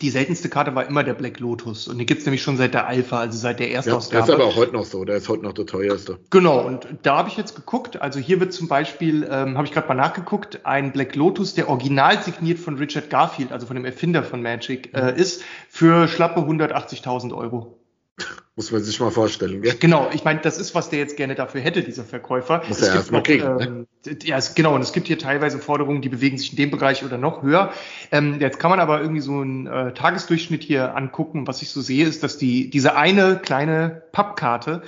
die 0.00 0.08
seltenste 0.08 0.48
Karte 0.48 0.74
war 0.74 0.86
immer 0.86 1.04
der 1.04 1.12
Black 1.12 1.38
Lotus. 1.38 1.86
Und 1.86 1.98
die 1.98 2.06
gibt's 2.06 2.24
nämlich 2.24 2.42
schon 2.42 2.56
seit 2.56 2.72
der 2.72 2.86
Alpha, 2.86 3.20
also 3.20 3.36
seit 3.38 3.60
der 3.60 3.70
ersten 3.70 3.90
ja, 3.90 3.96
Ausgabe. 3.96 4.26
Der 4.26 4.34
ist 4.34 4.40
aber 4.40 4.48
auch 4.48 4.56
heute 4.56 4.72
noch 4.72 4.86
so, 4.86 5.04
der 5.04 5.16
ist 5.16 5.28
heute 5.28 5.42
noch 5.42 5.52
der 5.52 5.66
teuerste. 5.66 6.18
Genau, 6.30 6.64
und 6.66 6.86
da 7.02 7.18
habe 7.18 7.28
ich 7.28 7.36
jetzt 7.36 7.54
geguckt, 7.54 8.00
also 8.00 8.18
hier 8.18 8.40
wird 8.40 8.54
zum 8.54 8.68
Beispiel, 8.68 9.28
ähm, 9.30 9.58
habe 9.58 9.66
ich 9.66 9.72
gerade 9.72 9.88
mal 9.88 9.94
nachgeguckt, 9.94 10.64
ein 10.64 10.92
Black 10.92 11.14
Lotus, 11.14 11.52
der 11.54 11.68
original 11.68 12.22
signiert 12.22 12.58
von 12.58 12.76
Richard 12.76 13.10
Garfield, 13.10 13.52
also 13.52 13.66
von 13.66 13.76
dem 13.76 13.84
Erfinder 13.84 14.22
von 14.22 14.40
Magic, 14.40 14.94
äh, 14.94 15.14
ist 15.14 15.42
für 15.68 16.08
schlappe 16.08 16.40
180.000 16.40 17.36
Euro. 17.36 17.81
Muss 18.56 18.70
man 18.70 18.82
sich 18.82 19.00
mal 19.00 19.10
vorstellen, 19.10 19.62
gell? 19.62 19.74
Genau, 19.80 20.10
ich 20.12 20.24
meine, 20.24 20.40
das 20.40 20.58
ist, 20.58 20.74
was 20.74 20.90
der 20.90 20.98
jetzt 20.98 21.16
gerne 21.16 21.34
dafür 21.34 21.60
hätte, 21.62 21.82
dieser 21.82 22.04
Verkäufer. 22.04 22.62
Muss 22.68 22.82
er 22.82 22.94
erstmal 22.94 23.22
kriegen. 23.22 23.60
Ähm, 23.60 23.86
ne? 24.04 24.18
Ja, 24.22 24.36
es, 24.36 24.54
genau, 24.54 24.74
und 24.74 24.82
es 24.82 24.92
gibt 24.92 25.06
hier 25.06 25.18
teilweise 25.18 25.58
Forderungen, 25.58 26.02
die 26.02 26.10
bewegen 26.10 26.36
sich 26.36 26.50
in 26.50 26.56
dem 26.56 26.70
Bereich 26.70 27.04
oder 27.04 27.16
noch 27.16 27.42
höher. 27.42 27.72
Ähm, 28.10 28.40
jetzt 28.40 28.58
kann 28.58 28.70
man 28.70 28.80
aber 28.80 29.00
irgendwie 29.00 29.22
so 29.22 29.40
einen 29.40 29.66
äh, 29.66 29.94
Tagesdurchschnitt 29.94 30.62
hier 30.62 30.94
angucken. 30.94 31.46
Was 31.46 31.62
ich 31.62 31.70
so 31.70 31.80
sehe, 31.80 32.06
ist, 32.06 32.22
dass 32.22 32.36
die 32.36 32.68
diese 32.68 32.94
eine 32.94 33.38
kleine 33.38 34.02
Pappkarte 34.12 34.82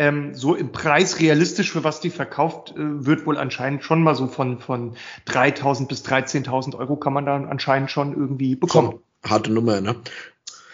ähm, 0.00 0.34
so 0.34 0.54
im 0.54 0.72
Preis 0.72 1.20
realistisch, 1.20 1.72
für 1.72 1.84
was 1.84 2.00
die 2.00 2.08
verkauft 2.08 2.70
äh, 2.70 3.04
wird, 3.04 3.26
wohl 3.26 3.36
anscheinend 3.36 3.84
schon 3.84 4.02
mal 4.02 4.14
so 4.14 4.28
von, 4.28 4.58
von 4.58 4.96
3.000 5.28 5.88
bis 5.88 6.02
13.000 6.06 6.74
Euro 6.78 6.96
kann 6.96 7.12
man 7.12 7.26
da 7.26 7.36
anscheinend 7.36 7.90
schon 7.90 8.16
irgendwie 8.16 8.56
bekommen. 8.56 9.00
So, 9.22 9.28
harte 9.28 9.52
Nummer, 9.52 9.82
ne? 9.82 9.96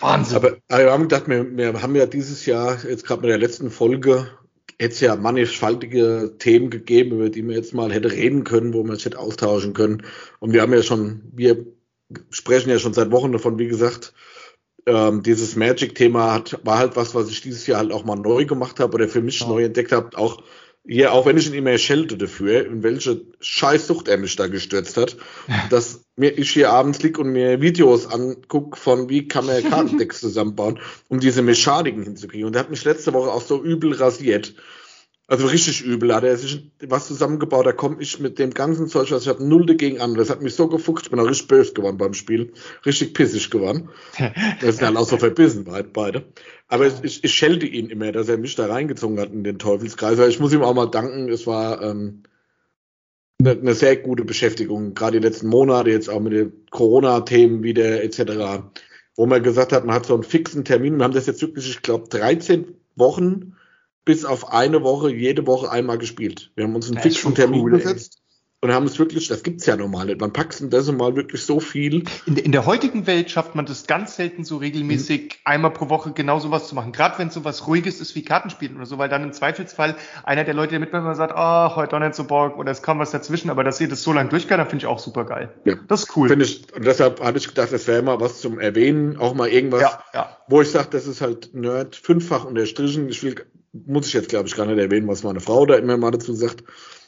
Wahnsinn. 0.00 0.36
Aber, 0.36 0.56
aber 0.68 0.84
wir 0.84 0.92
haben 0.92 1.02
gedacht, 1.02 1.28
wir, 1.28 1.56
wir 1.56 1.82
haben 1.82 1.96
ja 1.96 2.06
dieses 2.06 2.46
Jahr, 2.46 2.78
jetzt 2.84 3.06
gerade 3.06 3.22
mit 3.22 3.30
der 3.30 3.38
letzten 3.38 3.70
Folge, 3.70 4.28
hätte 4.78 4.94
es 4.94 5.00
ja 5.00 5.16
mannigfaltige 5.16 6.34
Themen 6.38 6.70
gegeben, 6.70 7.12
über 7.12 7.30
die 7.30 7.42
man 7.42 7.54
jetzt 7.54 7.74
mal 7.74 7.92
hätte 7.92 8.12
reden 8.12 8.44
können, 8.44 8.74
wo 8.74 8.84
man 8.84 8.96
sich 8.96 9.06
hätte 9.06 9.18
austauschen 9.18 9.72
können. 9.72 10.02
Und 10.38 10.52
wir 10.52 10.62
haben 10.62 10.74
ja 10.74 10.82
schon, 10.82 11.22
wir 11.32 11.64
sprechen 12.30 12.70
ja 12.70 12.78
schon 12.78 12.92
seit 12.92 13.10
Wochen 13.10 13.32
davon, 13.32 13.58
wie 13.58 13.68
gesagt, 13.68 14.12
ähm, 14.86 15.22
dieses 15.22 15.56
Magic-Thema 15.56 16.34
hat, 16.34 16.60
war 16.62 16.78
halt 16.78 16.96
was, 16.96 17.14
was 17.14 17.30
ich 17.30 17.40
dieses 17.40 17.66
Jahr 17.66 17.78
halt 17.78 17.92
auch 17.92 18.04
mal 18.04 18.16
neu 18.16 18.44
gemacht 18.44 18.78
habe 18.78 18.94
oder 18.94 19.08
für 19.08 19.22
mich 19.22 19.40
ja. 19.40 19.48
neu 19.48 19.64
entdeckt 19.64 19.92
habe. 19.92 20.16
Auch 20.16 20.42
hier, 20.88 21.12
auch 21.12 21.26
wenn 21.26 21.36
ich 21.36 21.48
ihn 21.48 21.54
immer 21.54 21.76
schelte 21.78 22.16
dafür, 22.16 22.66
in 22.66 22.82
welche 22.82 23.22
Scheißsucht 23.40 24.08
er 24.08 24.18
mich 24.18 24.36
da 24.36 24.46
gestürzt 24.46 24.96
hat, 24.96 25.16
dass 25.70 26.04
mir 26.16 26.38
ich 26.38 26.50
hier 26.50 26.70
abends 26.70 27.02
lieg 27.02 27.18
und 27.18 27.30
mir 27.30 27.60
Videos 27.60 28.06
anguck 28.06 28.76
von 28.76 29.08
wie 29.08 29.26
kann 29.26 29.46
man 29.46 29.62
Kartendecks 29.70 30.20
zusammenbauen, 30.20 30.78
um 31.08 31.20
diese 31.20 31.42
Mechaniken 31.42 32.02
hinzukriegen. 32.02 32.46
Und 32.46 32.56
er 32.56 32.60
hat 32.60 32.70
mich 32.70 32.84
letzte 32.84 33.12
Woche 33.12 33.30
auch 33.30 33.42
so 33.42 33.62
übel 33.62 33.94
rasiert. 33.94 34.54
Also 35.28 35.48
richtig 35.48 35.82
übel. 35.84 36.14
Hat 36.14 36.22
er 36.22 36.36
sich 36.36 36.70
was 36.80 37.08
zusammengebaut, 37.08 37.66
da 37.66 37.72
komme 37.72 37.96
ich 37.98 38.20
mit 38.20 38.38
dem 38.38 38.50
ganzen 38.54 38.86
Zeug, 38.86 39.10
was 39.10 39.22
ich 39.22 39.28
habe, 39.28 39.44
null 39.44 39.66
dagegen 39.66 40.00
an. 40.00 40.14
Das 40.14 40.30
hat 40.30 40.40
mich 40.40 40.54
so 40.54 40.68
gefuchst, 40.68 41.06
ich 41.06 41.10
bin 41.10 41.18
auch 41.18 41.28
richtig 41.28 41.48
böse 41.48 41.72
geworden 41.72 41.98
beim 41.98 42.14
Spiel. 42.14 42.52
Richtig 42.84 43.12
pissig 43.12 43.50
geworden. 43.50 43.88
das 44.60 44.76
sind 44.76 44.86
halt 44.86 44.96
auch 44.96 45.08
so 45.08 45.18
verbissen 45.18 45.64
beide. 45.92 46.24
Aber 46.68 46.86
ich, 47.02 47.24
ich 47.24 47.34
schelte 47.34 47.66
ihn 47.66 47.90
immer, 47.90 48.12
dass 48.12 48.28
er 48.28 48.38
mich 48.38 48.54
da 48.54 48.66
reingezogen 48.66 49.18
hat 49.18 49.32
in 49.32 49.42
den 49.42 49.58
Teufelskreis. 49.58 50.18
Ich 50.28 50.38
muss 50.38 50.52
ihm 50.52 50.62
auch 50.62 50.74
mal 50.74 50.86
danken, 50.86 51.28
es 51.28 51.46
war 51.46 51.82
ähm, 51.82 52.22
eine, 53.40 53.50
eine 53.50 53.74
sehr 53.74 53.96
gute 53.96 54.24
Beschäftigung, 54.24 54.94
gerade 54.94 55.18
die 55.18 55.26
letzten 55.26 55.48
Monate, 55.48 55.90
jetzt 55.90 56.08
auch 56.08 56.20
mit 56.20 56.34
den 56.34 56.52
Corona-Themen 56.70 57.64
wieder 57.64 58.02
etc. 58.02 58.62
Wo 59.16 59.26
man 59.26 59.42
gesagt 59.42 59.72
hat, 59.72 59.84
man 59.84 59.96
hat 59.96 60.06
so 60.06 60.14
einen 60.14 60.22
fixen 60.22 60.64
Termin. 60.64 60.98
Wir 60.98 61.04
haben 61.04 61.14
das 61.14 61.26
jetzt 61.26 61.42
wirklich, 61.42 61.68
ich 61.68 61.82
glaube, 61.82 62.08
13 62.08 62.76
Wochen 62.94 63.56
bis 64.06 64.24
auf 64.24 64.52
eine 64.52 64.82
Woche, 64.82 65.12
jede 65.12 65.46
Woche 65.46 65.70
einmal 65.70 65.98
gespielt. 65.98 66.52
Wir 66.54 66.64
haben 66.64 66.74
uns 66.74 66.90
einen 66.90 67.02
fixen 67.02 67.34
Termin 67.34 67.60
cool, 67.60 67.72
gesetzt 67.72 68.22
und 68.62 68.72
haben 68.72 68.86
es 68.86 68.98
wirklich, 68.98 69.28
das 69.28 69.42
gibt's 69.42 69.66
ja 69.66 69.76
normal 69.76 70.06
nicht. 70.06 70.20
Man 70.20 70.32
packt 70.32 70.60
in 70.60 70.70
das 70.70 70.90
mal 70.90 71.14
wirklich 71.16 71.42
so 71.42 71.58
viel. 71.60 72.04
In, 72.24 72.36
in, 72.36 72.52
der 72.52 72.66
heutigen 72.66 73.06
Welt 73.06 73.30
schafft 73.30 73.56
man 73.56 73.66
das 73.66 73.86
ganz 73.86 74.16
selten 74.16 74.44
so 74.44 74.58
regelmäßig 74.58 75.22
mhm. 75.22 75.30
einmal 75.44 75.72
pro 75.72 75.88
Woche 75.88 76.12
genau 76.12 76.38
sowas 76.38 76.68
zu 76.68 76.76
machen. 76.76 76.92
Gerade 76.92 77.18
wenn 77.18 77.28
es 77.28 77.34
sowas 77.34 77.66
Ruhiges 77.66 78.00
ist 78.00 78.14
wie 78.14 78.22
Kartenspielen 78.22 78.76
oder 78.76 78.86
so, 78.86 78.96
weil 78.96 79.08
dann 79.08 79.24
im 79.24 79.32
Zweifelsfall 79.32 79.96
einer 80.22 80.44
der 80.44 80.54
Leute, 80.54 80.70
der 80.70 80.80
mitmacht, 80.80 81.16
sagt, 81.16 81.34
ah, 81.34 81.66
oh, 81.66 81.76
heute 81.76 81.90
doch 81.90 81.98
nicht 81.98 82.14
so 82.14 82.24
Bock 82.24 82.56
oder 82.56 82.70
es 82.70 82.82
kam 82.82 83.00
was 83.00 83.10
dazwischen, 83.10 83.50
aber 83.50 83.64
dass 83.64 83.80
ihr 83.80 83.88
das 83.88 84.02
so 84.02 84.12
lange 84.12 84.30
durchgeht, 84.30 84.58
dann 84.58 84.68
finde 84.68 84.84
ich 84.84 84.86
auch 84.86 85.00
super 85.00 85.24
geil. 85.24 85.52
Ja. 85.64 85.74
Das 85.88 86.04
ist 86.04 86.16
cool. 86.16 86.28
Finde 86.28 86.44
ich, 86.44 86.72
und 86.74 86.86
deshalb 86.86 87.20
hatte 87.20 87.38
ich 87.38 87.48
gedacht, 87.48 87.72
das 87.72 87.88
wäre 87.88 88.02
mal 88.02 88.20
was 88.20 88.40
zum 88.40 88.60
Erwähnen, 88.60 89.16
auch 89.16 89.34
mal 89.34 89.48
irgendwas, 89.48 89.82
ja, 89.82 90.02
ja. 90.14 90.36
wo 90.48 90.62
ich 90.62 90.70
sage, 90.70 90.88
das 90.90 91.06
ist 91.06 91.20
halt 91.20 91.54
Nerd 91.54 91.94
fünffach 91.96 92.44
unterstrichen. 92.44 93.08
Ich 93.08 93.22
will, 93.22 93.34
muss 93.86 94.08
ich 94.08 94.14
jetzt 94.14 94.28
glaube 94.28 94.48
ich 94.48 94.56
gar 94.56 94.66
nicht 94.66 94.78
erwähnen, 94.78 95.08
was 95.08 95.22
meine 95.22 95.40
Frau 95.40 95.66
da 95.66 95.76
immer 95.76 95.96
mal 95.96 96.10
dazu 96.10 96.32
sagt 96.32 96.64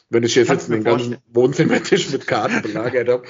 wenn 0.09 0.23
ich 0.23 0.35
jetzt, 0.35 0.49
jetzt 0.49 0.69
den 0.69 0.83
ganzen 0.83 1.17
Wohnzimmertisch 1.27 2.09
mit 2.11 2.25
Karten 2.25 2.61
belagert 2.63 3.07
habe. 3.09 3.23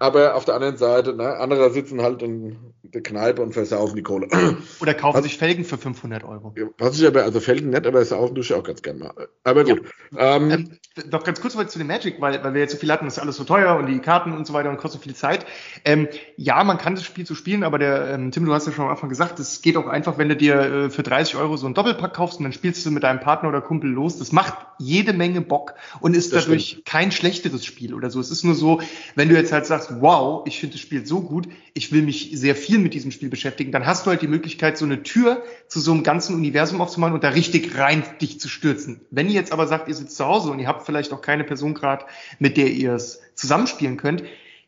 Aber 0.00 0.34
auf 0.34 0.44
der 0.44 0.54
anderen 0.54 0.76
Seite, 0.76 1.14
ne, 1.14 1.36
andere 1.36 1.70
sitzen 1.70 2.02
halt 2.02 2.22
in 2.22 2.56
der 2.82 3.02
Kneipe 3.02 3.42
und 3.42 3.52
versaufen 3.52 3.96
die 3.96 4.02
Kohle. 4.02 4.28
Oder 4.80 4.94
kaufen 4.94 5.18
was, 5.18 5.24
sich 5.24 5.38
Felgen 5.38 5.64
für 5.64 5.78
500 5.78 6.24
Euro. 6.24 6.54
Was 6.78 6.98
ich 6.98 7.06
aber, 7.06 7.22
also 7.22 7.40
Felgen 7.40 7.70
nicht, 7.70 7.86
aber 7.86 8.04
saufen 8.04 8.34
tue 8.34 8.42
ich 8.42 8.54
auch 8.54 8.62
ganz 8.62 8.82
gerne 8.82 9.00
mal. 9.00 9.28
Aber 9.44 9.64
gut. 9.64 9.82
Ja. 10.12 10.36
Ähm, 10.36 10.50
ähm, 10.50 10.78
noch 11.10 11.24
ganz 11.24 11.40
kurz 11.40 11.54
mal 11.56 11.68
zu 11.68 11.78
dem 11.78 11.88
Magic, 11.88 12.20
weil, 12.20 12.42
weil 12.44 12.54
wir 12.54 12.60
jetzt 12.60 12.72
so 12.72 12.78
viel 12.78 12.90
hatten, 12.92 13.04
das 13.04 13.16
ist 13.16 13.22
alles 13.22 13.36
so 13.36 13.44
teuer 13.44 13.76
und 13.76 13.86
die 13.86 13.98
Karten 13.98 14.32
und 14.32 14.46
so 14.46 14.52
weiter 14.52 14.70
und 14.70 14.76
kostet 14.76 15.00
so 15.00 15.04
viel 15.04 15.14
Zeit. 15.14 15.44
Ähm, 15.84 16.08
ja, 16.36 16.62
man 16.62 16.78
kann 16.78 16.94
das 16.94 17.04
Spiel 17.04 17.26
so 17.26 17.34
spielen, 17.34 17.64
aber 17.64 17.78
der, 17.78 18.10
ähm, 18.10 18.30
Tim, 18.30 18.44
du 18.44 18.54
hast 18.54 18.66
ja 18.66 18.72
schon 18.72 18.84
am 18.84 18.90
Anfang 18.90 19.08
gesagt, 19.08 19.40
es 19.40 19.60
geht 19.60 19.76
auch 19.76 19.86
einfach, 19.86 20.18
wenn 20.18 20.28
du 20.28 20.36
dir 20.36 20.54
äh, 20.54 20.90
für 20.90 21.02
30 21.02 21.36
Euro 21.36 21.56
so 21.56 21.66
einen 21.66 21.74
Doppelpack 21.74 22.14
kaufst 22.14 22.38
und 22.38 22.44
dann 22.44 22.52
spielst 22.52 22.84
du 22.86 22.90
mit 22.90 23.02
deinem 23.02 23.20
Partner 23.20 23.48
oder 23.48 23.60
Kumpel 23.60 23.90
los. 23.90 24.18
Das 24.18 24.30
macht 24.30 24.54
jede 24.78 25.12
Menge 25.12 25.40
Bock 25.40 25.74
und 26.00 26.14
ist 26.14 26.32
das 26.32 26.44
dadurch 26.44 26.68
stimmt. 26.68 26.86
kein 26.86 27.12
schlechteres 27.12 27.64
Spiel 27.64 27.94
oder 27.94 28.10
so. 28.10 28.20
Es 28.20 28.30
ist 28.30 28.44
nur 28.44 28.54
so, 28.54 28.80
wenn 29.16 29.28
du 29.28 29.34
jetzt 29.34 29.52
halt 29.52 29.66
sagst, 29.66 29.83
wow, 30.00 30.46
ich 30.46 30.60
finde 30.60 30.74
das 30.74 30.80
Spiel 30.80 31.06
so 31.06 31.20
gut, 31.20 31.48
ich 31.72 31.92
will 31.92 32.02
mich 32.02 32.30
sehr 32.34 32.54
viel 32.54 32.78
mit 32.78 32.94
diesem 32.94 33.10
Spiel 33.10 33.28
beschäftigen, 33.28 33.72
dann 33.72 33.86
hast 33.86 34.06
du 34.06 34.10
halt 34.10 34.22
die 34.22 34.28
Möglichkeit, 34.28 34.78
so 34.78 34.84
eine 34.84 35.02
Tür 35.02 35.42
zu 35.68 35.80
so 35.80 35.92
einem 35.92 36.02
ganzen 36.02 36.34
Universum 36.34 36.80
aufzumachen 36.80 37.14
und 37.14 37.24
da 37.24 37.30
richtig 37.30 37.76
rein 37.76 38.04
dich 38.20 38.40
zu 38.40 38.48
stürzen. 38.48 39.00
Wenn 39.10 39.28
ihr 39.28 39.34
jetzt 39.34 39.52
aber 39.52 39.66
sagt, 39.66 39.88
ihr 39.88 39.94
sitzt 39.94 40.16
zu 40.16 40.24
Hause 40.24 40.50
und 40.50 40.58
ihr 40.58 40.68
habt 40.68 40.86
vielleicht 40.86 41.12
auch 41.12 41.20
keine 41.20 41.44
Person 41.44 41.74
gerade, 41.74 42.04
mit 42.38 42.56
der 42.56 42.70
ihr 42.70 42.94
es 42.94 43.20
zusammenspielen 43.34 43.96
könnt, 43.96 44.22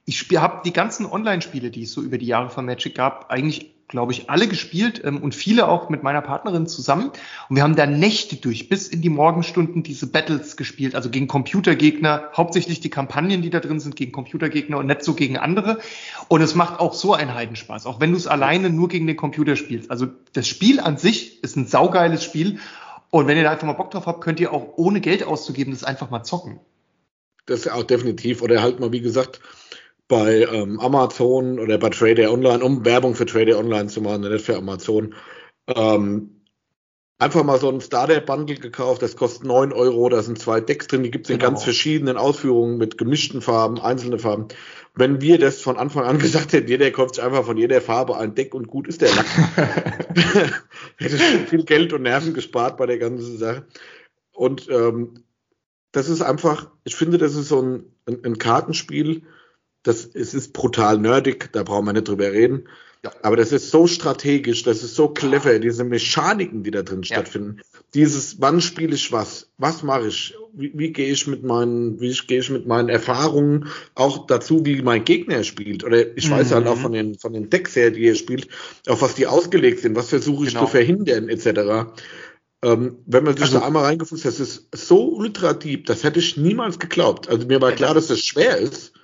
ich 0.05 0.29
habe 0.37 0.63
die 0.65 0.73
ganzen 0.73 1.05
Online-Spiele, 1.05 1.71
die 1.71 1.83
es 1.83 1.93
so 1.93 2.01
über 2.01 2.19
die 2.19 2.27
Jahre 2.27 2.49
von 2.49 2.65
Magic 2.65 2.95
gab, 2.95 3.31
eigentlich 3.31 3.76
glaube 3.97 4.13
ich, 4.13 4.29
alle 4.29 4.47
gespielt 4.47 5.01
ähm, 5.05 5.23
und 5.23 5.35
viele 5.35 5.69
auch 5.69 5.89
mit 5.89 6.03
meiner 6.03 6.21
Partnerin 6.21 6.67
zusammen. 6.67 7.13
Und 7.49 7.57
wir 7.57 7.63
haben 7.63 7.77
da 7.77 7.87
Nächte 7.87 8.37
durch, 8.37 8.69
bis 8.69 8.89
in 8.89 9.01
die 9.01 9.09
Morgenstunden 9.09 9.83
diese 9.83 10.07
Battles 10.07 10.59
gespielt, 10.59 10.95
also 10.95 11.09
gegen 11.09 11.29
Computergegner, 11.29 12.29
hauptsächlich 12.37 12.81
die 12.81 12.91
Kampagnen, 12.91 13.41
die 13.41 13.49
da 13.49 13.61
drin 13.61 13.81
sind, 13.81 13.97
gegen 13.97 14.13
Computergegner 14.13 14.77
und 14.77 14.87
nicht 14.87 15.03
so 15.03 15.15
gegen 15.15 15.39
andere. 15.39 15.79
Und 16.29 16.43
es 16.43 16.55
macht 16.55 16.79
auch 16.79 16.93
so 16.93 17.15
einen 17.15 17.33
Heidenspaß, 17.33 17.87
auch 17.87 17.99
wenn 17.99 18.11
du 18.11 18.19
es 18.19 18.27
alleine 18.27 18.69
nur 18.69 18.89
gegen 18.89 19.07
den 19.07 19.17
Computer 19.17 19.57
spielst. 19.57 19.91
Also 19.91 20.09
das 20.35 20.47
Spiel 20.47 20.79
an 20.79 20.99
sich 20.99 21.43
ist 21.43 21.57
ein 21.57 21.67
saugeiles 21.67 22.23
Spiel. 22.23 22.59
Und 23.09 23.29
wenn 23.29 23.39
ihr 23.39 23.45
da 23.45 23.53
einfach 23.53 23.67
mal 23.67 23.73
Bock 23.73 23.93
drauf 23.93 24.05
habt, 24.05 24.21
könnt 24.21 24.41
ihr 24.41 24.53
auch 24.53 24.75
ohne 24.77 25.01
Geld 25.01 25.25
auszugeben, 25.25 25.73
das 25.73 25.85
einfach 25.85 26.11
mal 26.11 26.23
zocken. 26.23 26.61
Das 27.47 27.61
ist 27.61 27.73
auch 27.73 27.85
definitiv. 27.85 28.43
Oder 28.43 28.61
halt 28.61 28.79
mal, 28.79 28.93
wie 28.93 29.01
gesagt, 29.01 29.41
bei 30.09 30.47
ähm, 30.53 30.79
Amazon 30.81 31.59
oder 31.59 31.79
bei 31.79 31.91
Trader 31.91 32.33
Online, 32.33 32.63
um 32.63 32.85
Werbung 32.85 33.15
für 33.15 33.27
Trader 33.27 33.59
Online 33.59 33.89
zu 33.89 34.01
machen, 34.01 34.23
nicht 34.23 34.45
für 34.45 34.57
Amazon. 34.57 35.15
Ähm, 35.67 36.43
einfach 37.19 37.43
mal 37.45 37.59
so 37.59 37.71
ein 37.71 37.81
Starter-Bundle 37.81 38.57
gekauft, 38.57 39.03
das 39.03 39.17
kostet 39.17 39.45
9 39.45 39.73
Euro, 39.73 40.09
da 40.09 40.23
sind 40.23 40.39
zwei 40.39 40.61
Decks 40.61 40.87
drin, 40.87 41.03
die 41.03 41.11
gibt 41.11 41.27
es 41.27 41.31
in 41.31 41.39
genau. 41.39 41.51
ganz 41.51 41.65
verschiedenen 41.65 42.17
Ausführungen 42.17 42.79
mit 42.79 42.99
gemischten 42.99 43.41
Farben, 43.43 43.81
einzelne 43.81 44.19
Farben. 44.19 44.49
Wenn 44.95 45.21
wir 45.21 45.39
das 45.39 45.61
von 45.61 45.77
Anfang 45.77 46.05
an 46.05 46.19
gesagt 46.21 46.53
hätten, 46.53 46.69
jeder 46.69 46.91
kauft 46.91 47.17
sich 47.17 47.25
einfach 47.25 47.45
von 47.45 47.57
jeder 47.57 47.81
Farbe 47.81 48.17
ein 48.17 48.35
Deck 48.35 48.55
und 48.55 48.69
gut 48.69 48.87
ist 48.87 49.01
der 49.01 49.15
Lack. 49.15 49.27
Hätte 50.99 51.19
schon 51.19 51.47
viel 51.47 51.65
Geld 51.65 51.93
und 51.93 52.03
Nerven 52.03 52.33
gespart 52.33 52.77
bei 52.77 52.87
der 52.87 52.99
ganzen 52.99 53.39
Sache. 53.39 53.67
Und 54.33 54.69
ähm, 54.71 55.25
das 55.93 56.09
ist 56.09 56.23
einfach, 56.23 56.71
ich 56.85 56.95
finde, 56.95 57.19
das 57.19 57.35
ist 57.35 57.49
so 57.49 57.61
ein, 57.61 57.85
ein, 58.07 58.25
ein 58.25 58.39
Kartenspiel, 58.39 59.23
das, 59.87 60.09
es 60.13 60.35
ist 60.35 60.53
brutal 60.53 60.99
nerdig, 60.99 61.51
da 61.53 61.63
brauchen 61.63 61.87
wir 61.87 61.93
nicht 61.93 62.09
drüber 62.09 62.33
reden. 62.33 62.65
Ja. 63.05 63.13
Aber 63.23 63.37
das 63.37 63.53
ist 63.53 63.71
so 63.71 63.87
strategisch, 63.87 64.65
das 64.65 64.83
ist 64.83 64.97
so 64.97 65.09
clever, 65.09 65.59
diese 65.59 65.85
Mechaniken, 65.85 66.65
die 66.65 66.73
da 66.73 66.83
drin 66.83 67.03
ja. 67.03 67.17
stattfinden. 67.17 67.61
Dieses, 67.95 68.41
wann 68.41 68.61
spiele 68.61 68.95
ich 68.95 69.13
was? 69.13 69.51
Was 69.59 69.83
mache 69.83 70.09
ich? 70.09 70.35
Wie, 70.53 70.73
wie 70.75 70.93
gehe 70.93 71.13
ich 71.13 71.27
mit 71.27 71.45
meinen, 71.45 72.01
wie 72.01 72.13
gehe 72.27 72.41
ich 72.41 72.51
mit 72.51 72.67
meinen 72.67 72.89
Erfahrungen 72.89 73.69
auch 73.95 74.27
dazu, 74.27 74.65
wie 74.65 74.83
mein 74.83 75.05
Gegner 75.05 75.45
spielt? 75.45 75.85
Oder 75.85 76.17
ich 76.17 76.29
mhm. 76.29 76.33
weiß 76.33 76.53
halt 76.53 76.67
auch 76.67 76.77
mhm. 76.77 76.81
von 76.81 76.93
den, 76.93 77.19
von 77.19 77.33
den 77.33 77.49
Decks 77.49 77.77
her, 77.77 77.91
die 77.93 78.07
er 78.07 78.17
spielt, 78.17 78.49
auf 78.89 79.03
was 79.03 79.15
die 79.15 79.27
ausgelegt 79.27 79.81
sind, 79.81 79.95
was 79.95 80.09
versuche 80.09 80.45
ich 80.47 80.55
genau. 80.55 80.65
zu 80.65 80.73
verhindern, 80.73 81.29
etc. 81.29 81.93
Ähm, 82.65 82.97
wenn 83.07 83.23
man 83.23 83.35
sich 83.35 83.45
also, 83.45 83.61
da 83.61 83.67
einmal 83.67 83.85
reingefußt 83.85 84.25
das 84.25 84.41
ist 84.41 84.69
so 84.73 85.11
ultra 85.11 85.53
deep, 85.53 85.87
das 85.87 86.03
hätte 86.03 86.19
ich 86.19 86.37
niemals 86.37 86.79
geglaubt. 86.79 87.29
Also 87.29 87.47
mir 87.47 87.61
war 87.61 87.73
klar, 87.73 87.95
dass 87.95 88.09
das 88.09 88.21
schwer 88.21 88.57
ist. 88.57 88.96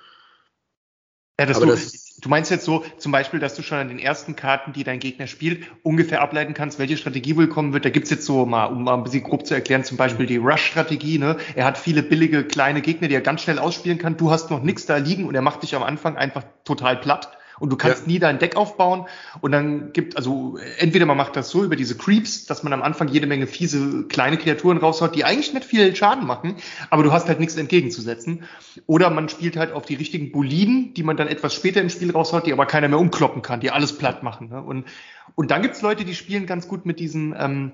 Ja, 1.39 1.47
das, 1.47 1.59
du, 1.59 1.65
das 1.65 2.17
du, 2.21 2.29
meinst 2.29 2.51
jetzt 2.51 2.63
so 2.63 2.85
zum 2.99 3.11
Beispiel, 3.11 3.39
dass 3.39 3.55
du 3.55 3.63
schon 3.63 3.79
an 3.79 3.87
den 3.87 3.97
ersten 3.97 4.35
Karten, 4.35 4.71
die 4.71 4.83
dein 4.83 4.99
Gegner 4.99 5.25
spielt, 5.25 5.65
ungefähr 5.81 6.21
ableiten 6.21 6.53
kannst, 6.53 6.77
welche 6.77 6.95
Strategie 6.95 7.35
wohl 7.35 7.47
kommen 7.47 7.73
wird. 7.73 7.85
Da 7.85 7.89
gibt's 7.89 8.11
jetzt 8.11 8.25
so 8.25 8.45
mal, 8.45 8.65
um 8.65 8.83
mal 8.83 8.93
ein 8.93 9.03
bisschen 9.03 9.23
grob 9.23 9.47
zu 9.47 9.55
erklären, 9.55 9.83
zum 9.83 9.97
Beispiel 9.97 10.27
die 10.27 10.37
Rush-Strategie. 10.37 11.17
Ne? 11.17 11.37
Er 11.55 11.65
hat 11.65 11.79
viele 11.79 12.03
billige 12.03 12.43
kleine 12.43 12.81
Gegner, 12.81 13.07
die 13.07 13.15
er 13.15 13.21
ganz 13.21 13.41
schnell 13.41 13.57
ausspielen 13.57 13.97
kann. 13.97 14.15
Du 14.15 14.29
hast 14.29 14.51
noch 14.51 14.61
nichts 14.61 14.85
da 14.85 14.97
liegen 14.97 15.25
und 15.25 15.33
er 15.33 15.41
macht 15.41 15.63
dich 15.63 15.75
am 15.75 15.81
Anfang 15.81 16.17
einfach 16.17 16.43
total 16.63 16.97
platt 16.97 17.35
Und 17.59 17.71
du 17.71 17.77
kannst 17.77 18.03
ja. 18.03 18.07
nie 18.07 18.19
dein 18.19 18.39
Deck 18.39 18.55
aufbauen 18.55 19.05
und 19.41 19.51
dann 19.51 19.93
gibt, 19.93 20.17
also 20.17 20.57
entweder 20.77 21.05
man 21.05 21.17
macht 21.17 21.35
das 21.35 21.49
so 21.49 21.63
über 21.63 21.75
diese 21.75 21.97
Creeps, 21.97 22.45
dass 22.45 22.63
man 22.63 22.73
am 22.73 22.81
Anfang 22.81 23.07
jede 23.07 23.27
Menge 23.27 23.47
fiese 23.47 24.05
kleine 24.07 24.37
Kreaturen 24.37 24.77
raushaut, 24.77 25.15
die 25.15 25.25
eigentlich 25.25 25.53
nicht 25.53 25.65
viel 25.65 25.95
Schaden 25.95 26.25
machen, 26.25 26.55
aber 26.89 27.03
du 27.03 27.11
hast 27.11 27.27
halt 27.27 27.39
nichts 27.39 27.55
entgegenzusetzen. 27.55 28.43
Oder 28.87 29.09
man 29.09 29.29
spielt 29.29 29.57
halt 29.57 29.71
auf 29.71 29.85
die 29.85 29.95
richtigen 29.95 30.31
Boliden, 30.31 30.93
die 30.93 31.03
man 31.03 31.17
dann 31.17 31.27
etwas 31.27 31.53
später 31.53 31.81
im 31.81 31.89
Spiel 31.89 32.11
raushaut, 32.11 32.47
die 32.47 32.53
aber 32.53 32.65
keiner 32.65 32.87
mehr 32.87 32.99
umkloppen 32.99 33.41
kann, 33.41 33.59
die 33.59 33.71
alles 33.71 33.97
platt 33.97 34.23
machen. 34.23 34.49
Ne? 34.49 34.61
Und, 34.61 34.85
und 35.35 35.51
dann 35.51 35.61
gibt's 35.61 35.81
Leute, 35.81 36.05
die 36.05 36.15
spielen 36.15 36.45
ganz 36.45 36.67
gut 36.67 36.85
mit 36.85 36.99
diesen 36.99 37.35
ähm, 37.37 37.71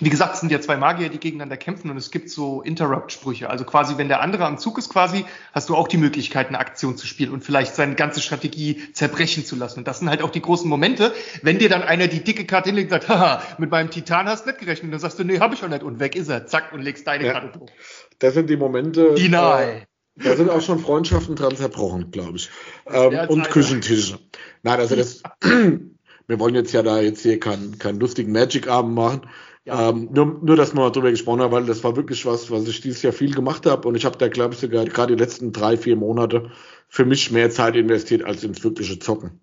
wie 0.00 0.10
gesagt, 0.10 0.34
es 0.34 0.40
sind 0.40 0.52
ja 0.52 0.60
zwei 0.60 0.76
Magier, 0.76 1.08
die 1.08 1.18
gegeneinander 1.18 1.56
kämpfen 1.56 1.90
und 1.90 1.96
es 1.96 2.10
gibt 2.10 2.28
so 2.28 2.62
Interrupt-Sprüche. 2.62 3.48
Also 3.48 3.64
quasi, 3.64 3.96
wenn 3.96 4.08
der 4.08 4.20
andere 4.20 4.44
am 4.44 4.58
Zug 4.58 4.78
ist, 4.78 4.90
quasi, 4.90 5.24
hast 5.52 5.68
du 5.68 5.76
auch 5.76 5.88
die 5.88 5.96
Möglichkeit, 5.96 6.48
eine 6.48 6.58
Aktion 6.58 6.96
zu 6.96 7.06
spielen 7.06 7.32
und 7.32 7.42
vielleicht 7.42 7.74
seine 7.74 7.94
ganze 7.94 8.20
Strategie 8.20 8.92
zerbrechen 8.92 9.44
zu 9.44 9.56
lassen. 9.56 9.80
Und 9.80 9.88
das 9.88 10.00
sind 10.00 10.10
halt 10.10 10.22
auch 10.22 10.30
die 10.30 10.42
großen 10.42 10.68
Momente, 10.68 11.14
wenn 11.42 11.58
dir 11.58 11.68
dann 11.68 11.82
einer 11.82 12.08
die 12.08 12.22
dicke 12.22 12.44
Karte 12.44 12.68
hinlegt 12.68 12.92
und 12.92 13.02
sagt, 13.02 13.08
haha, 13.08 13.42
mit 13.58 13.70
meinem 13.70 13.90
Titan 13.90 14.26
hast 14.26 14.44
du 14.44 14.50
nicht 14.50 14.60
gerechnet. 14.60 14.84
Und 14.84 14.90
dann 14.92 15.00
sagst 15.00 15.18
du, 15.18 15.24
nee, 15.24 15.40
hab 15.40 15.52
ich 15.52 15.64
auch 15.64 15.68
nicht. 15.68 15.82
Und 15.82 15.98
weg 15.98 16.14
ist 16.14 16.28
er. 16.28 16.46
Zack, 16.46 16.72
und 16.72 16.82
legst 16.82 17.06
deine 17.06 17.26
ja. 17.26 17.32
Karte 17.32 17.58
durch. 17.58 17.72
Das 18.18 18.34
sind 18.34 18.50
die 18.50 18.56
Momente. 18.56 19.16
Final. 19.16 19.62
Äh, 19.62 19.86
da 20.16 20.34
sind 20.34 20.50
auch 20.50 20.62
schon 20.62 20.78
Freundschaften 20.78 21.36
dran 21.36 21.56
zerbrochen, 21.56 22.10
glaube 22.10 22.36
ich. 22.36 22.50
Ähm, 22.86 23.28
und 23.28 23.50
Küchentische. 23.50 24.18
Nein, 24.62 24.78
also 24.78 24.96
das, 24.96 25.22
wir 25.40 26.38
wollen 26.40 26.54
jetzt 26.54 26.72
ja 26.72 26.82
da 26.82 27.00
jetzt 27.00 27.22
hier 27.22 27.38
keinen 27.38 27.78
keinen 27.78 28.00
lustigen 28.00 28.32
Magic-Abend 28.32 28.94
machen. 28.94 29.28
Ja. 29.66 29.90
Ähm, 29.90 30.08
nur, 30.12 30.38
nur, 30.42 30.54
dass 30.54 30.74
wir 30.74 30.80
mal 30.80 30.90
drüber 30.90 31.10
gesprochen 31.10 31.40
haben, 31.40 31.52
weil 31.52 31.66
das 31.66 31.82
war 31.82 31.96
wirklich 31.96 32.24
was, 32.24 32.50
was 32.52 32.68
ich 32.68 32.80
dieses 32.80 33.02
Jahr 33.02 33.12
viel 33.12 33.34
gemacht 33.34 33.66
habe 33.66 33.88
und 33.88 33.96
ich 33.96 34.04
habe 34.04 34.16
da, 34.16 34.28
glaube 34.28 34.54
ich, 34.54 34.60
sogar 34.60 34.84
gerade 34.84 35.16
die 35.16 35.22
letzten 35.22 35.52
drei, 35.52 35.76
vier 35.76 35.96
Monate 35.96 36.52
für 36.88 37.04
mich 37.04 37.32
mehr 37.32 37.50
Zeit 37.50 37.74
investiert 37.74 38.22
als 38.22 38.44
ins 38.44 38.62
wirkliche 38.62 39.00
Zocken. 39.00 39.40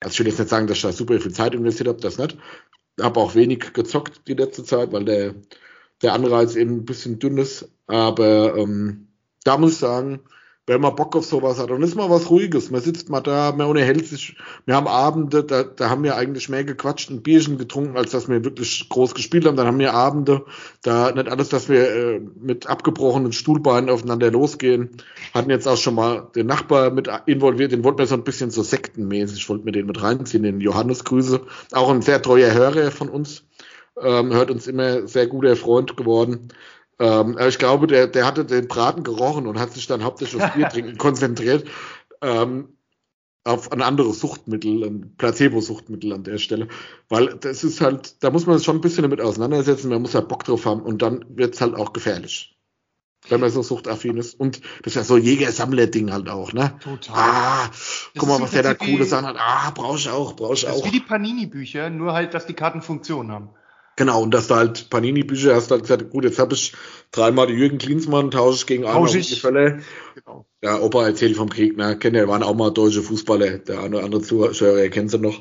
Also 0.00 0.14
ich 0.14 0.18
will 0.20 0.26
jetzt 0.26 0.40
nicht 0.40 0.48
sagen, 0.48 0.66
dass 0.66 0.78
ich 0.78 0.82
da 0.82 0.92
super 0.92 1.20
viel 1.20 1.32
Zeit 1.32 1.54
investiert 1.54 1.88
habe, 1.88 2.00
das 2.00 2.18
nicht. 2.18 2.36
Habe 3.00 3.20
auch 3.20 3.36
wenig 3.36 3.72
gezockt 3.72 4.22
die 4.26 4.34
letzte 4.34 4.64
Zeit, 4.64 4.92
weil 4.92 5.04
der, 5.04 5.36
der 6.02 6.14
Anreiz 6.14 6.56
eben 6.56 6.78
ein 6.78 6.84
bisschen 6.84 7.20
dünn 7.20 7.38
ist. 7.38 7.70
Aber 7.86 8.56
ähm, 8.56 9.08
da 9.44 9.56
muss 9.56 9.72
ich 9.72 9.78
sagen, 9.78 10.20
wenn 10.68 10.82
man 10.82 10.94
Bock 10.94 11.16
auf 11.16 11.24
sowas 11.24 11.58
hat. 11.58 11.70
Und 11.70 11.82
ist 11.82 11.96
mal 11.96 12.10
was 12.10 12.28
Ruhiges. 12.28 12.70
Man 12.70 12.82
sitzt 12.82 13.08
mal 13.08 13.22
da, 13.22 13.52
man 13.56 13.66
unterhält 13.66 14.06
sich. 14.06 14.36
Wir 14.66 14.76
haben 14.76 14.86
Abende, 14.86 15.42
da, 15.42 15.62
da 15.64 15.88
haben 15.88 16.04
wir 16.04 16.14
eigentlich 16.16 16.50
mehr 16.50 16.62
gequatscht 16.62 17.10
und 17.10 17.22
Bierchen 17.22 17.56
getrunken, 17.56 17.96
als 17.96 18.10
dass 18.10 18.28
wir 18.28 18.44
wirklich 18.44 18.86
groß 18.90 19.14
gespielt 19.14 19.46
haben. 19.46 19.56
Dann 19.56 19.66
haben 19.66 19.78
wir 19.78 19.94
Abende, 19.94 20.44
da 20.82 21.10
nicht 21.10 21.28
alles, 21.28 21.48
dass 21.48 21.70
wir 21.70 21.90
äh, 21.90 22.20
mit 22.38 22.66
abgebrochenen 22.66 23.32
Stuhlbeinen 23.32 23.88
aufeinander 23.88 24.30
losgehen. 24.30 24.90
Hatten 25.32 25.48
jetzt 25.48 25.66
auch 25.66 25.78
schon 25.78 25.94
mal 25.94 26.28
den 26.36 26.46
Nachbar 26.46 26.90
mit 26.90 27.08
involviert, 27.24 27.72
den 27.72 27.82
wollten 27.82 27.98
wir 27.98 28.06
so 28.06 28.14
ein 28.14 28.24
bisschen 28.24 28.50
so 28.50 28.62
sektenmäßig, 28.62 29.48
wollten 29.48 29.64
wir 29.64 29.72
den 29.72 29.86
mit 29.86 30.02
reinziehen, 30.02 30.42
den 30.42 30.60
Johannes 30.60 31.04
Grüße. 31.04 31.40
Auch 31.72 31.90
ein 31.90 32.02
sehr 32.02 32.20
treuer 32.20 32.52
Hörer 32.52 32.90
von 32.90 33.08
uns. 33.08 33.42
Ähm, 34.00 34.32
hört 34.32 34.50
uns 34.50 34.66
immer 34.66 35.08
sehr 35.08 35.26
guter 35.26 35.56
Freund 35.56 35.96
geworden. 35.96 36.50
Ähm, 36.98 37.38
ich 37.48 37.58
glaube, 37.58 37.86
der, 37.86 38.06
der 38.06 38.26
hatte 38.26 38.44
den 38.44 38.68
Braten 38.68 39.04
gerochen 39.04 39.46
und 39.46 39.58
hat 39.58 39.72
sich 39.72 39.86
dann 39.86 40.04
hauptsächlich 40.04 40.42
aufs 40.42 40.54
Bier 40.54 40.68
trinken 40.68 40.98
konzentriert. 40.98 41.68
Ähm, 42.20 42.78
auf 43.44 43.72
ein 43.72 43.80
anderes 43.82 44.20
Suchtmittel, 44.20 44.84
ein 44.84 45.14
Placebo-Suchtmittel 45.16 46.12
an 46.12 46.24
der 46.24 46.38
Stelle. 46.38 46.68
Weil 47.08 47.28
das 47.40 47.64
ist 47.64 47.80
halt, 47.80 48.22
da 48.22 48.30
muss 48.30 48.46
man 48.46 48.58
sich 48.58 48.66
schon 48.66 48.76
ein 48.76 48.82
bisschen 48.82 49.02
damit 49.02 49.20
auseinandersetzen, 49.20 49.88
man 49.88 50.02
muss 50.02 50.14
halt 50.14 50.28
Bock 50.28 50.44
drauf 50.44 50.66
haben 50.66 50.82
und 50.82 51.00
dann 51.00 51.24
wird 51.30 51.54
es 51.54 51.60
halt 51.60 51.74
auch 51.74 51.92
gefährlich. 51.92 52.56
Wenn 53.28 53.40
man 53.40 53.50
so 53.50 53.62
suchtaffin 53.62 54.16
ist. 54.16 54.38
Und 54.38 54.60
das 54.82 54.92
ist 54.92 54.94
ja 54.94 55.04
so 55.04 55.16
Jäger-Sammler-Ding 55.16 56.12
halt 56.12 56.28
auch, 56.28 56.52
ne? 56.52 56.78
Total. 56.80 57.16
Ah, 57.16 57.70
guck 58.16 58.28
mal, 58.28 58.40
was 58.40 58.52
der 58.52 58.62
da 58.62 58.74
coole 58.74 59.04
Sachen 59.04 59.26
hat. 59.26 59.36
Ah, 59.38 59.70
brauche 59.70 59.98
ich 59.98 60.08
auch, 60.08 60.36
brauche 60.36 60.54
ich 60.54 60.66
auch. 60.66 60.70
Das 60.70 60.80
ist 60.80 60.86
wie 60.86 60.98
die 60.98 61.00
Panini-Bücher, 61.00 61.90
nur 61.90 62.12
halt, 62.12 62.34
dass 62.34 62.46
die 62.46 62.54
Karten 62.54 62.80
Funktion 62.80 63.32
haben. 63.32 63.50
Genau, 63.98 64.22
und 64.22 64.32
dass 64.32 64.46
du 64.46 64.54
halt 64.54 64.90
Panini-Bücher 64.90 65.56
hast, 65.56 65.72
halt 65.72 65.82
gesagt, 65.82 66.10
gut, 66.10 66.22
jetzt 66.22 66.38
habe 66.38 66.54
ich 66.54 66.72
dreimal 67.10 67.46
die 67.46 67.54
Jürgen 67.54 67.78
Klinsmann, 67.78 68.30
tausche 68.30 68.58
ich 68.58 68.66
gegen 68.66 68.84
einmal 68.84 69.10
die 69.10 69.22
Fälle. 69.22 69.80
Genau. 70.14 70.46
Ja, 70.62 70.80
Opa 70.80 71.06
erzählt 71.06 71.36
vom 71.36 71.48
Krieg, 71.48 71.76
ne? 71.76 71.96
Kennt 71.96 72.16
ihr, 72.16 72.26
waren 72.26 72.42
auch 72.42 72.54
mal 72.54 72.70
deutsche 72.70 73.02
Fußballer, 73.02 73.58
der 73.58 73.80
eine 73.80 73.96
oder 73.96 74.04
andere 74.04 74.22
Zuhörer 74.22 74.88
kennt 74.88 75.10
sie 75.10 75.18
noch. 75.18 75.40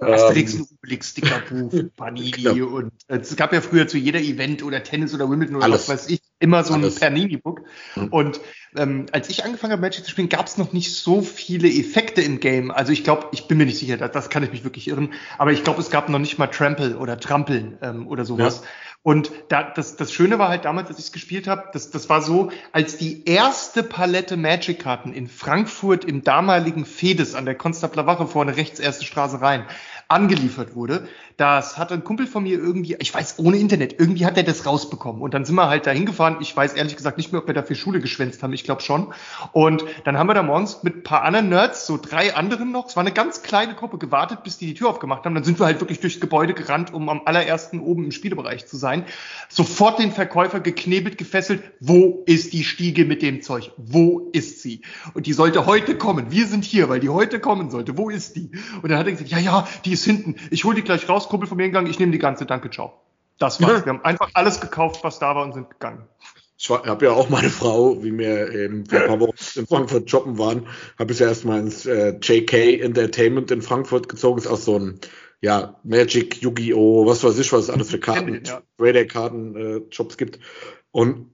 Asterix 0.00 0.54
ähm, 0.54 0.60
und 0.60 0.68
Obelix, 0.72 1.10
Stickerbuch, 1.10 1.72
Panini 1.96 2.30
genau. 2.30 2.66
und 2.76 2.92
es 3.08 3.36
gab 3.36 3.52
ja 3.52 3.60
früher 3.60 3.86
zu 3.86 3.98
jeder 3.98 4.20
Event 4.20 4.62
oder 4.62 4.82
Tennis 4.82 5.14
oder 5.14 5.28
Wimbledon 5.30 5.56
oder 5.56 5.66
Alles. 5.66 5.88
was 5.88 6.04
weiß 6.04 6.10
ich, 6.10 6.20
immer 6.38 6.64
so 6.64 6.74
ein 6.74 6.94
Panini-Book. 6.94 7.62
Mhm. 7.96 8.08
Und 8.08 8.40
ähm, 8.76 9.06
als 9.12 9.28
ich 9.28 9.44
angefangen 9.44 9.72
habe, 9.72 9.82
Magic 9.82 10.04
zu 10.04 10.10
spielen, 10.10 10.28
gab 10.28 10.46
es 10.46 10.56
noch 10.56 10.72
nicht 10.72 10.94
so 10.94 11.22
viele 11.22 11.68
Effekte 11.68 12.22
im 12.22 12.40
Game. 12.40 12.70
Also 12.70 12.92
ich 12.92 13.04
glaube, 13.04 13.28
ich 13.32 13.46
bin 13.46 13.58
mir 13.58 13.66
nicht 13.66 13.78
sicher, 13.78 13.96
das, 13.96 14.12
das 14.12 14.30
kann 14.30 14.42
ich 14.42 14.52
mich 14.52 14.64
wirklich 14.64 14.88
irren, 14.88 15.12
aber 15.38 15.52
ich 15.52 15.64
glaube, 15.64 15.80
es 15.80 15.90
gab 15.90 16.08
noch 16.08 16.18
nicht 16.18 16.38
mal 16.38 16.46
Trample 16.46 16.96
oder 16.96 17.18
Trampeln 17.18 17.78
ähm, 17.82 18.06
oder 18.06 18.24
sowas. 18.24 18.62
Ja. 18.62 18.68
Und 19.02 19.32
da, 19.48 19.62
das, 19.62 19.96
das 19.96 20.12
Schöne 20.12 20.38
war 20.38 20.50
halt 20.50 20.66
damals, 20.66 20.88
als 20.88 20.98
ich 20.98 21.06
es 21.06 21.12
gespielt 21.12 21.48
habe, 21.48 21.70
das, 21.72 21.90
das 21.90 22.10
war 22.10 22.20
so, 22.20 22.50
als 22.72 22.98
die 22.98 23.24
erste 23.24 23.82
Palette 23.82 24.36
Magic-Karten 24.36 25.14
in 25.14 25.26
Frankfurt 25.26 26.04
im 26.04 26.22
damaligen 26.22 26.84
Fedes 26.84 27.34
an 27.34 27.46
der 27.46 27.54
Konstabler 27.54 28.06
Wache 28.06 28.26
vorne 28.26 28.56
rechts 28.56 28.78
erste 28.78 29.06
Straße 29.06 29.40
rein 29.40 29.64
angeliefert 30.10 30.74
wurde. 30.74 31.08
Das 31.36 31.78
hat 31.78 31.92
ein 31.92 32.04
Kumpel 32.04 32.26
von 32.26 32.42
mir 32.42 32.58
irgendwie, 32.58 32.96
ich 32.98 33.14
weiß, 33.14 33.38
ohne 33.38 33.56
Internet, 33.56 33.98
irgendwie 33.98 34.26
hat 34.26 34.36
er 34.36 34.42
das 34.42 34.66
rausbekommen. 34.66 35.22
Und 35.22 35.32
dann 35.32 35.44
sind 35.44 35.54
wir 35.54 35.68
halt 35.68 35.86
da 35.86 35.92
hingefahren. 35.92 36.38
Ich 36.40 36.54
weiß 36.54 36.74
ehrlich 36.74 36.96
gesagt 36.96 37.16
nicht 37.16 37.32
mehr, 37.32 37.40
ob 37.40 37.46
wir 37.46 37.54
dafür 37.54 37.76
Schule 37.76 38.00
geschwänzt 38.00 38.42
haben. 38.42 38.52
Ich 38.52 38.64
glaube 38.64 38.82
schon. 38.82 39.14
Und 39.52 39.84
dann 40.04 40.18
haben 40.18 40.26
wir 40.26 40.34
da 40.34 40.42
morgens 40.42 40.82
mit 40.82 40.96
ein 40.96 41.02
paar 41.04 41.22
anderen 41.22 41.48
Nerds, 41.48 41.86
so 41.86 41.96
drei 41.96 42.34
anderen 42.34 42.72
noch, 42.72 42.88
es 42.88 42.96
war 42.96 43.02
eine 43.02 43.12
ganz 43.12 43.42
kleine 43.42 43.74
Gruppe, 43.74 43.98
gewartet, 43.98 44.42
bis 44.42 44.58
die 44.58 44.66
die 44.66 44.74
Tür 44.74 44.88
aufgemacht 44.88 45.24
haben. 45.24 45.34
Dann 45.34 45.44
sind 45.44 45.60
wir 45.60 45.66
halt 45.66 45.80
wirklich 45.80 46.00
durchs 46.00 46.20
Gebäude 46.20 46.54
gerannt, 46.54 46.92
um 46.92 47.08
am 47.08 47.22
allerersten 47.24 47.80
oben 47.80 48.04
im 48.04 48.12
Spielebereich 48.12 48.66
zu 48.66 48.76
sein. 48.76 48.89
Sofort 49.48 49.98
den 49.98 50.12
Verkäufer 50.12 50.60
geknebelt, 50.60 51.18
gefesselt. 51.18 51.62
Wo 51.80 52.22
ist 52.26 52.52
die 52.52 52.64
Stiege 52.64 53.04
mit 53.04 53.22
dem 53.22 53.42
Zeug? 53.42 53.72
Wo 53.76 54.30
ist 54.32 54.62
sie? 54.62 54.82
Und 55.14 55.26
die 55.26 55.32
sollte 55.32 55.66
heute 55.66 55.96
kommen. 55.96 56.30
Wir 56.30 56.46
sind 56.46 56.64
hier, 56.64 56.88
weil 56.88 57.00
die 57.00 57.08
heute 57.08 57.40
kommen 57.40 57.70
sollte. 57.70 57.96
Wo 57.96 58.10
ist 58.10 58.36
die? 58.36 58.50
Und 58.82 58.90
dann 58.90 58.98
hat 58.98 59.06
er 59.06 59.12
gesagt, 59.12 59.30
ja, 59.30 59.38
ja, 59.38 59.68
die 59.84 59.92
ist 59.92 60.04
hinten. 60.04 60.36
Ich 60.50 60.64
hole 60.64 60.76
die 60.76 60.82
gleich 60.82 61.08
raus, 61.08 61.28
Kumpel 61.28 61.48
von 61.48 61.56
mir 61.56 61.66
gegangen, 61.66 61.88
ich 61.88 61.98
nehme 61.98 62.12
die 62.12 62.18
ganze, 62.18 62.46
danke, 62.46 62.70
ciao. 62.70 63.00
Das 63.38 63.60
war's. 63.60 63.80
Ja. 63.80 63.86
Wir 63.86 63.92
haben 63.94 64.04
einfach 64.04 64.30
alles 64.34 64.60
gekauft, 64.60 65.02
was 65.02 65.18
da 65.18 65.34
war 65.34 65.44
und 65.44 65.54
sind 65.54 65.70
gegangen. 65.70 66.06
Ich 66.62 66.68
habe 66.68 67.06
ja 67.06 67.12
auch 67.12 67.30
meine 67.30 67.48
Frau, 67.48 68.02
wie 68.02 68.16
wir 68.18 68.52
ähm, 68.52 68.84
vor 68.84 69.00
ein 69.00 69.06
paar 69.06 69.20
Wochen 69.20 69.36
in 69.56 69.66
Frankfurt 69.66 70.10
shoppen 70.10 70.36
waren, 70.36 70.66
habe 70.98 71.10
ich 71.10 71.18
ja 71.18 71.28
erstmal 71.28 71.58
ins 71.60 71.86
äh, 71.86 72.18
JK 72.20 72.82
Entertainment 72.82 73.50
in 73.50 73.62
Frankfurt 73.62 74.10
gezogen. 74.10 74.38
Ist 74.38 74.46
auch 74.46 74.58
so 74.58 74.78
ein 74.78 75.00
ja, 75.40 75.80
Magic, 75.84 76.42
Yu-Gi-Oh!, 76.42 77.06
was 77.06 77.24
weiß 77.24 77.38
ich, 77.38 77.52
was 77.52 77.64
es 77.64 77.70
alles 77.70 77.90
für 77.90 77.98
Karten, 77.98 78.42
ja. 78.44 78.62
Raider-Karten, 78.78 79.56
äh, 79.56 80.16
gibt. 80.16 80.38
Und 80.90 81.30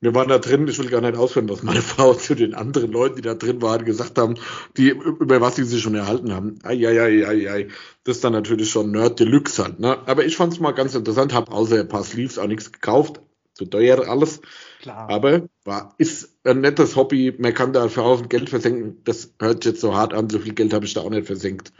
wir 0.00 0.14
waren 0.14 0.28
da 0.28 0.38
drin, 0.38 0.68
ich 0.68 0.78
will 0.78 0.88
gar 0.88 1.00
nicht 1.00 1.16
ausführen, 1.16 1.48
was 1.48 1.62
meine 1.62 1.82
Frau 1.82 2.14
zu 2.14 2.34
den 2.34 2.54
anderen 2.54 2.92
Leuten, 2.92 3.16
die 3.16 3.22
da 3.22 3.34
drin 3.34 3.60
waren, 3.60 3.84
gesagt 3.84 4.18
haben, 4.18 4.36
die, 4.76 4.90
über 4.90 5.40
was 5.40 5.56
sie 5.56 5.64
sich 5.64 5.82
schon 5.82 5.94
erhalten 5.94 6.32
haben. 6.32 6.58
Eieieiei, 6.62 7.68
das 8.04 8.16
ist 8.16 8.24
dann 8.24 8.32
natürlich 8.32 8.70
schon 8.70 8.92
Nerd 8.92 9.20
Deluxe 9.20 9.62
halt, 9.62 9.80
ne? 9.80 9.98
Aber 10.06 10.24
ich 10.24 10.36
fand 10.36 10.52
es 10.52 10.60
mal 10.60 10.72
ganz 10.72 10.94
interessant, 10.94 11.34
habe 11.34 11.52
außer 11.52 11.80
ein 11.80 11.88
paar 11.88 12.04
Sleeves 12.04 12.38
auch 12.38 12.46
nichts 12.46 12.72
gekauft. 12.72 13.20
Zu 13.54 13.64
teuer 13.66 14.08
alles. 14.08 14.40
Klar. 14.80 15.10
Aber 15.10 15.48
war, 15.64 15.92
ist 15.98 16.38
ein 16.44 16.60
nettes 16.60 16.94
Hobby. 16.94 17.34
Man 17.36 17.54
kann 17.54 17.72
da 17.72 17.88
für 17.88 18.04
Haufen 18.04 18.28
Geld 18.28 18.48
versenken. 18.50 19.02
Das 19.02 19.34
hört 19.40 19.64
jetzt 19.64 19.80
so 19.80 19.96
hart 19.96 20.14
an. 20.14 20.30
So 20.30 20.38
viel 20.38 20.54
Geld 20.54 20.72
habe 20.72 20.84
ich 20.84 20.94
da 20.94 21.00
auch 21.00 21.10
nicht 21.10 21.26
versenkt. 21.26 21.72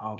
Ja, 0.00 0.16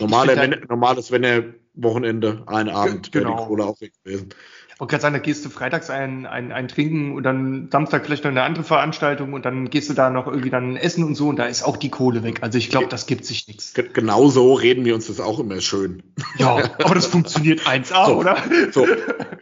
Normale, 0.00 0.36
wenn, 0.36 0.66
normales, 0.68 1.10
wenn 1.12 1.24
er 1.24 1.44
Wochenende, 1.74 2.42
ein 2.46 2.68
Abend, 2.68 3.12
genau. 3.12 3.36
die 3.36 3.46
Kohle 3.46 3.64
auch 3.64 3.80
weg 3.80 3.92
gewesen. 4.04 4.28
Ich 4.74 4.80
wollte 4.80 4.90
gerade 4.90 5.02
sagen, 5.02 5.14
da 5.14 5.20
gehst 5.20 5.44
du 5.44 5.50
freitags 5.50 5.88
ein, 5.88 6.26
ein, 6.26 6.50
ein 6.50 6.66
Trinken 6.66 7.14
und 7.14 7.22
dann 7.22 7.68
Samstag 7.70 8.04
vielleicht 8.04 8.24
noch 8.24 8.32
eine 8.32 8.42
andere 8.42 8.64
Veranstaltung 8.64 9.32
und 9.32 9.44
dann 9.44 9.70
gehst 9.70 9.88
du 9.88 9.94
da 9.94 10.10
noch 10.10 10.26
irgendwie 10.26 10.50
dann 10.50 10.76
essen 10.76 11.04
und 11.04 11.14
so 11.14 11.28
und 11.28 11.36
da 11.36 11.44
ist 11.44 11.62
auch 11.62 11.76
die 11.76 11.90
Kohle 11.90 12.24
weg. 12.24 12.38
Also 12.42 12.58
ich 12.58 12.70
glaube, 12.70 12.88
das 12.88 13.06
gibt 13.06 13.24
sich 13.24 13.46
nichts. 13.46 13.72
Genau 13.74 14.28
so 14.30 14.54
reden 14.54 14.84
wir 14.84 14.96
uns 14.96 15.06
das 15.06 15.20
auch 15.20 15.38
immer 15.38 15.60
schön. 15.60 16.02
Ja, 16.38 16.56
aber 16.82 16.94
das 16.96 17.06
funktioniert 17.06 17.60
1A, 17.66 18.06
so, 18.06 18.16
oder? 18.16 18.36
So, 18.72 18.86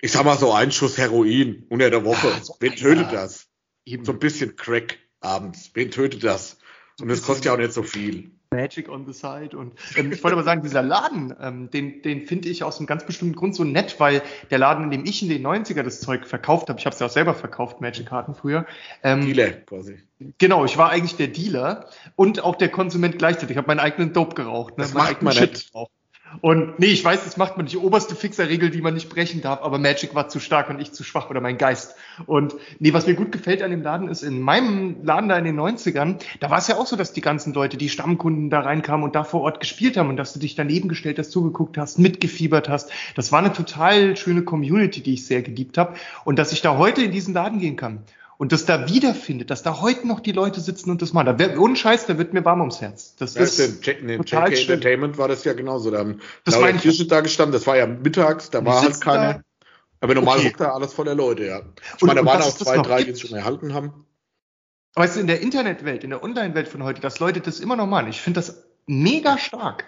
ich 0.03 0.13
sag 0.13 0.25
mal 0.27 0.37
so 0.37 0.53
ein 0.53 0.71
Schuss 0.71 0.99
Heroin 0.99 1.65
unter 1.71 1.89
der 1.89 2.05
Woche. 2.05 2.29
Ja, 2.29 2.43
so 2.43 2.55
Wen 2.61 2.77
tötet 2.77 3.13
ja. 3.13 3.23
das? 3.23 3.47
Eben. 3.87 4.05
So 4.05 4.13
ein 4.13 4.19
bisschen 4.19 4.57
Crack 4.57 4.99
abends. 5.21 5.71
Wen 5.73 5.91
tötet 5.91 6.25
das? 6.25 6.59
Und 7.01 7.09
das 7.09 7.23
kostet 7.23 7.47
ja 7.47 7.55
auch 7.55 7.59
nicht 7.59 7.73
so 7.73 7.83
viel. 7.83 8.33
Magic 8.53 8.89
on 8.89 9.07
the 9.07 9.13
side. 9.13 9.57
Und 9.57 9.75
ähm, 9.97 10.13
ich 10.13 10.23
wollte 10.23 10.37
aber 10.37 10.45
sagen, 10.45 10.63
dieser 10.63 10.83
Laden, 10.83 11.35
ähm, 11.41 11.71
den, 11.71 12.03
den 12.03 12.27
finde 12.27 12.49
ich 12.49 12.63
aus 12.65 12.79
einem 12.79 12.87
ganz 12.87 13.05
bestimmten 13.05 13.35
Grund 13.35 13.55
so 13.55 13.65
nett, 13.65 13.99
weil 13.99 14.23
der 14.51 14.59
Laden, 14.59 14.85
in 14.85 14.91
dem 14.91 15.05
ich 15.05 15.23
in 15.23 15.29
den 15.29 15.47
90er 15.47 15.83
das 15.83 16.01
Zeug 16.01 16.27
verkauft 16.27 16.69
habe, 16.69 16.79
ich 16.79 16.87
habe 16.87 16.95
es 16.95 17.01
ja 17.01 17.07
auch 17.07 17.11
selber 17.11 17.35
verkauft, 17.35 17.81
Magic-Karten 17.81 18.35
früher. 18.35 18.67
Ähm, 19.03 19.23
Dealer 19.23 19.51
quasi. 19.53 19.99
Genau, 20.39 20.65
ich 20.65 20.79
war 20.79 20.91
eigentlich 20.91 21.17
der 21.17 21.29
Dealer 21.29 21.87
und 22.17 22.45
auch 22.45 22.57
der 22.57 22.69
Konsument 22.69 23.19
gleichzeitig. 23.19 23.53
Ich 23.53 23.57
habe 23.57 23.67
meinen 23.67 23.81
eigenen 23.81 24.13
Dope 24.13 24.35
geraucht. 24.35 24.79
Ne? 24.79 24.85
Das 24.85 24.95
macht 24.95 25.23
man 25.23 25.37
nicht. 25.37 25.73
Und 26.41 26.79
nee, 26.79 26.87
ich 26.87 27.05
weiß, 27.05 27.25
das 27.25 27.37
macht 27.37 27.57
man 27.57 27.65
nicht. 27.65 27.75
Die 27.75 27.79
oberste 27.79 28.15
Fixerregel, 28.15 28.71
die 28.71 28.81
man 28.81 28.95
nicht 28.95 29.09
brechen 29.09 29.41
darf, 29.41 29.63
aber 29.63 29.79
Magic 29.79 30.15
war 30.15 30.29
zu 30.29 30.41
stark 30.41 30.71
und 30.71 30.81
ich 30.81 30.93
zu 30.93 31.05
schwach 31.05 31.31
oder 31.31 31.41
mein 31.41 31.59
Geist. 31.59 31.95
Und 32.27 32.55
nee, 32.79 32.93
was 32.93 33.07
mir 33.07 33.15
gut 33.15 33.33
gefällt 33.33 33.63
an 33.63 33.71
dem 33.71 33.83
Laden 33.83 34.09
ist, 34.09 34.23
in 34.23 34.41
meinem 34.41 34.97
Laden 35.05 35.29
da 35.29 35.39
in 35.39 35.45
den 35.45 35.59
90ern, 35.59 36.17
da 36.41 36.51
war 36.51 36.59
es 36.59 36.69
ja 36.69 36.77
auch 36.77 36.87
so, 36.87 36.97
dass 36.97 37.13
die 37.13 37.21
ganzen 37.21 37.53
Leute, 37.53 37.77
die 37.77 37.89
Stammkunden 37.89 38.51
da 38.51 38.61
reinkamen 38.61 39.05
und 39.05 39.15
da 39.15 39.25
vor 39.25 39.43
Ort 39.43 39.61
gespielt 39.61 39.97
haben 39.97 40.09
und 40.09 40.17
dass 40.17 40.33
du 40.33 40.39
dich 40.39 40.55
daneben 40.55 40.89
gestellt 40.89 41.19
hast, 41.19 41.31
zugeguckt 41.31 41.79
hast, 41.79 41.99
mitgefiebert 41.99 42.69
hast. 42.69 42.91
Das 43.15 43.33
war 43.33 43.41
eine 43.41 43.53
total 43.53 44.17
schöne 44.17 44.43
Community, 44.43 45.03
die 45.03 45.15
ich 45.15 45.27
sehr 45.27 45.43
geliebt 45.43 45.79
habe. 45.79 45.95
Und 46.25 46.39
dass 46.39 46.53
ich 46.53 46.63
da 46.63 46.79
heute 46.79 47.03
in 47.03 47.11
diesen 47.11 47.35
Laden 47.35 47.59
gehen 47.59 47.77
kann 47.77 48.03
und 48.43 48.51
das 48.51 48.65
da 48.65 48.89
wiederfindet, 48.89 49.51
dass 49.51 49.63
da 49.63 49.81
heute 49.81 50.09
noch 50.09 50.19
die 50.19 50.33
Leute 50.33 50.61
sitzen 50.61 50.91
und 50.91 51.01
das 51.01 51.13
machen. 51.13 51.27
Da 51.27 51.39
wär, 51.39 51.61
ohne 51.61 51.77
Scheiß, 51.77 52.07
da 52.07 52.19
wird 52.19 52.33
mir 52.33 52.45
warm 52.45 52.59
ums 52.59 52.81
Herz. 52.81 53.15
Das 53.15 53.37
ja, 53.37 53.43
ist 53.43 53.61
in 53.61 54.09
den 54.09 54.25
total 54.25 54.53
JK 54.53 54.63
Entertainment 54.63 55.17
war 55.17 55.29
das 55.29 55.45
ja 55.45 55.53
genauso. 55.53 55.93
Da 55.93 55.99
haben 55.99 56.21
das 56.43 56.61
war 56.61 56.73
Kirche 56.73 57.07
da 57.07 57.21
gestanden, 57.21 57.53
das 57.53 57.69
war 57.69 57.77
ja 57.77 57.87
mittags, 57.87 58.51
da 58.51 58.65
war 58.65 58.83
halt 58.83 59.01
keine. 59.01 59.35
Da. 59.35 59.43
Aber 60.01 60.17
normal 60.17 60.41
okay. 60.41 60.55
da 60.59 60.73
alles 60.73 60.93
voller 60.93 61.15
Leute, 61.15 61.45
ja. 61.45 61.61
Ich 61.95 62.03
und, 62.03 62.09
meine, 62.09 62.19
da 62.19 62.27
waren 62.27 62.43
auch 62.43 62.57
zwei, 62.57 62.79
drei, 62.79 63.05
die 63.05 63.13
es 63.13 63.21
schon 63.21 63.39
erhalten 63.39 63.75
haben. 63.75 64.07
Weißt 64.97 65.15
du, 65.15 65.21
in 65.21 65.29
der 65.29 65.41
Internetwelt, 65.41 66.03
in 66.03 66.11
der 66.11 66.25
Online-Welt 66.25 66.67
von 66.67 66.83
heute, 66.83 67.01
dass 67.01 67.21
Leute 67.21 67.43
das 67.43 67.61
immer 67.61 67.77
noch 67.77 67.87
machen. 67.87 68.09
Ich 68.09 68.21
finde 68.21 68.41
das 68.41 68.65
mega 68.89 69.39
stark. 69.39 69.85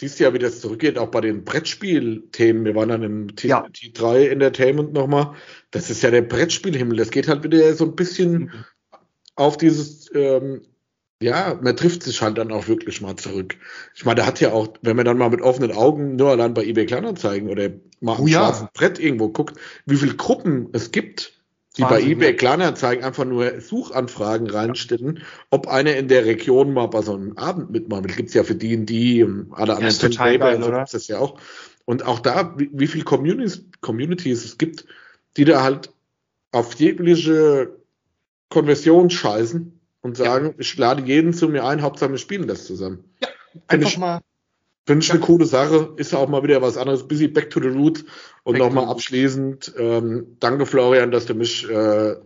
Siehst 0.00 0.18
du 0.18 0.24
ja, 0.24 0.32
wie 0.32 0.38
das 0.38 0.62
zurückgeht, 0.62 0.96
auch 0.96 1.10
bei 1.10 1.20
den 1.20 1.44
Brettspielthemen. 1.44 2.64
Wir 2.64 2.74
waren 2.74 2.88
dann 2.88 3.02
im 3.02 3.36
T 3.36 3.48
ja. 3.48 3.66
T3 3.66 4.28
Entertainment 4.28 4.94
nochmal. 4.94 5.34
Das 5.72 5.90
ist 5.90 6.02
ja 6.02 6.10
der 6.10 6.22
Brettspielhimmel. 6.22 6.96
Das 6.96 7.10
geht 7.10 7.28
halt 7.28 7.44
wieder 7.44 7.74
so 7.74 7.84
ein 7.84 7.96
bisschen 7.96 8.32
mhm. 8.32 8.50
auf 9.34 9.58
dieses, 9.58 10.10
ähm, 10.14 10.62
ja, 11.22 11.60
man 11.60 11.76
trifft 11.76 12.02
sich 12.02 12.22
halt 12.22 12.38
dann 12.38 12.50
auch 12.50 12.66
wirklich 12.66 13.02
mal 13.02 13.16
zurück. 13.16 13.58
Ich 13.94 14.06
meine, 14.06 14.22
da 14.22 14.26
hat 14.26 14.40
ja 14.40 14.52
auch, 14.52 14.68
wenn 14.80 14.96
man 14.96 15.04
dann 15.04 15.18
mal 15.18 15.28
mit 15.28 15.42
offenen 15.42 15.72
Augen 15.72 16.16
nur 16.16 16.30
allein 16.30 16.54
bei 16.54 16.64
eBay 16.64 16.86
Kleinanzeigen 16.86 17.50
oder 17.50 17.68
mal 18.00 18.16
oh, 18.16 18.22
am 18.22 18.26
ja. 18.26 18.38
schwarzen 18.38 18.68
Brett 18.72 18.98
irgendwo 18.98 19.28
guckt, 19.28 19.58
wie 19.84 19.96
viele 19.96 20.14
Gruppen 20.14 20.70
es 20.72 20.92
gibt, 20.92 21.39
die 21.76 21.82
Wahnsinn, 21.82 21.98
bei 21.98 22.10
eBay 22.10 22.36
Kleinanzeigen 22.36 23.04
einfach 23.04 23.24
nur 23.24 23.60
Suchanfragen 23.60 24.50
reinstellen, 24.50 25.22
ob 25.50 25.68
einer 25.68 25.94
in 25.96 26.08
der 26.08 26.24
Region 26.24 26.72
mal 26.72 26.86
bei 26.86 27.02
so 27.02 27.14
einem 27.14 27.36
Abend 27.36 27.70
mitmacht. 27.70 28.06
Das 28.06 28.16
gibt's 28.16 28.34
ja 28.34 28.42
für 28.42 28.54
D&D 28.56 29.22
und 29.22 29.52
alle 29.52 29.76
anderen 29.76 29.94
ja, 29.94 30.08
total 30.08 30.38
geil, 30.38 30.62
so 30.62 30.70
gibt's 30.70 30.92
das 30.92 31.08
ja 31.08 31.18
auch. 31.18 31.38
Und 31.84 32.04
auch 32.04 32.18
da, 32.18 32.54
wie, 32.58 32.70
wie 32.72 32.86
viele 32.86 33.04
Communities, 33.04 33.64
Communities 33.80 34.44
es 34.44 34.58
gibt, 34.58 34.86
die 35.36 35.44
da 35.44 35.62
halt 35.62 35.92
auf 36.52 36.74
jegliche 36.74 37.76
Konversion 38.48 39.10
scheißen 39.10 39.80
und 40.00 40.16
sagen, 40.16 40.46
ja. 40.46 40.54
ich 40.58 40.76
lade 40.76 41.02
jeden 41.02 41.32
zu 41.32 41.48
mir 41.48 41.64
ein, 41.64 41.82
Hauptsache 41.82 42.10
wir 42.10 42.18
spielen 42.18 42.48
das 42.48 42.66
zusammen. 42.66 43.04
Ja, 43.20 43.28
einfach 43.68 43.96
mal 43.96 44.20
Finde 44.86 45.04
ich 45.04 45.10
eine 45.10 45.20
coole 45.20 45.46
Sache. 45.46 45.94
Ist 45.96 46.12
ja 46.12 46.18
auch 46.18 46.28
mal 46.28 46.42
wieder 46.42 46.62
was 46.62 46.76
anderes. 46.76 47.06
Busy 47.06 47.28
back 47.28 47.50
to 47.50 47.60
the 47.60 47.68
roots. 47.68 48.04
Und 48.42 48.58
nochmal 48.58 48.86
abschließend, 48.86 49.74
ähm, 49.78 50.36
danke 50.40 50.66
Florian, 50.66 51.10
dass 51.10 51.26
du 51.26 51.34
mich 51.34 51.68
äh, 51.68 52.16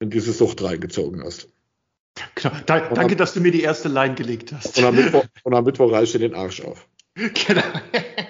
in 0.00 0.10
diese 0.10 0.32
Sucht 0.32 0.62
reingezogen 0.62 1.22
hast. 1.24 1.48
Genau. 2.34 2.54
Da, 2.66 2.80
danke, 2.88 3.12
am, 3.12 3.16
dass 3.16 3.34
du 3.34 3.40
mir 3.40 3.52
die 3.52 3.62
erste 3.62 3.88
Line 3.88 4.14
gelegt 4.14 4.52
hast. 4.52 4.78
Und 4.78 4.84
am 4.84 4.96
Mittwoch, 4.96 5.24
und 5.44 5.54
am 5.54 5.64
Mittwoch 5.64 5.92
reißt 5.92 6.14
dir 6.14 6.18
den 6.20 6.34
Arsch 6.34 6.62
auf. 6.62 6.88
Genau. 7.14 7.62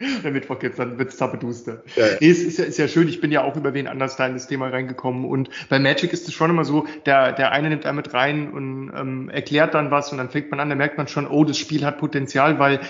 der 0.00 0.30
Mittwoch 0.30 0.62
jetzt, 0.62 0.78
dann 0.78 0.98
wird's 0.98 1.16
zappeduster. 1.16 1.82
Ja, 1.96 2.06
ja. 2.06 2.12
Nee, 2.20 2.30
es 2.30 2.42
ist 2.42 2.58
ja, 2.58 2.64
ist 2.64 2.78
ja 2.78 2.88
schön, 2.88 3.08
ich 3.08 3.20
bin 3.20 3.30
ja 3.30 3.42
auch 3.44 3.56
über 3.56 3.74
wen 3.74 3.86
anders 3.86 4.16
da 4.16 4.26
in 4.26 4.32
das 4.32 4.46
Thema 4.46 4.68
reingekommen 4.68 5.24
und 5.24 5.50
bei 5.68 5.78
Magic 5.78 6.12
ist 6.12 6.26
es 6.26 6.34
schon 6.34 6.50
immer 6.50 6.64
so, 6.64 6.86
der, 7.06 7.32
der 7.32 7.52
eine 7.52 7.68
nimmt 7.68 7.86
einen 7.86 7.96
mit 7.96 8.14
rein 8.14 8.50
und 8.50 8.92
ähm, 8.96 9.28
erklärt 9.28 9.74
dann 9.74 9.90
was 9.90 10.10
und 10.12 10.18
dann 10.18 10.30
fängt 10.30 10.50
man 10.50 10.60
an, 10.60 10.70
da 10.70 10.74
merkt 10.74 10.96
man 10.96 11.08
schon, 11.08 11.26
oh, 11.26 11.44
das 11.44 11.58
Spiel 11.58 11.84
hat 11.84 11.98
Potenzial, 11.98 12.58
weil 12.58 12.80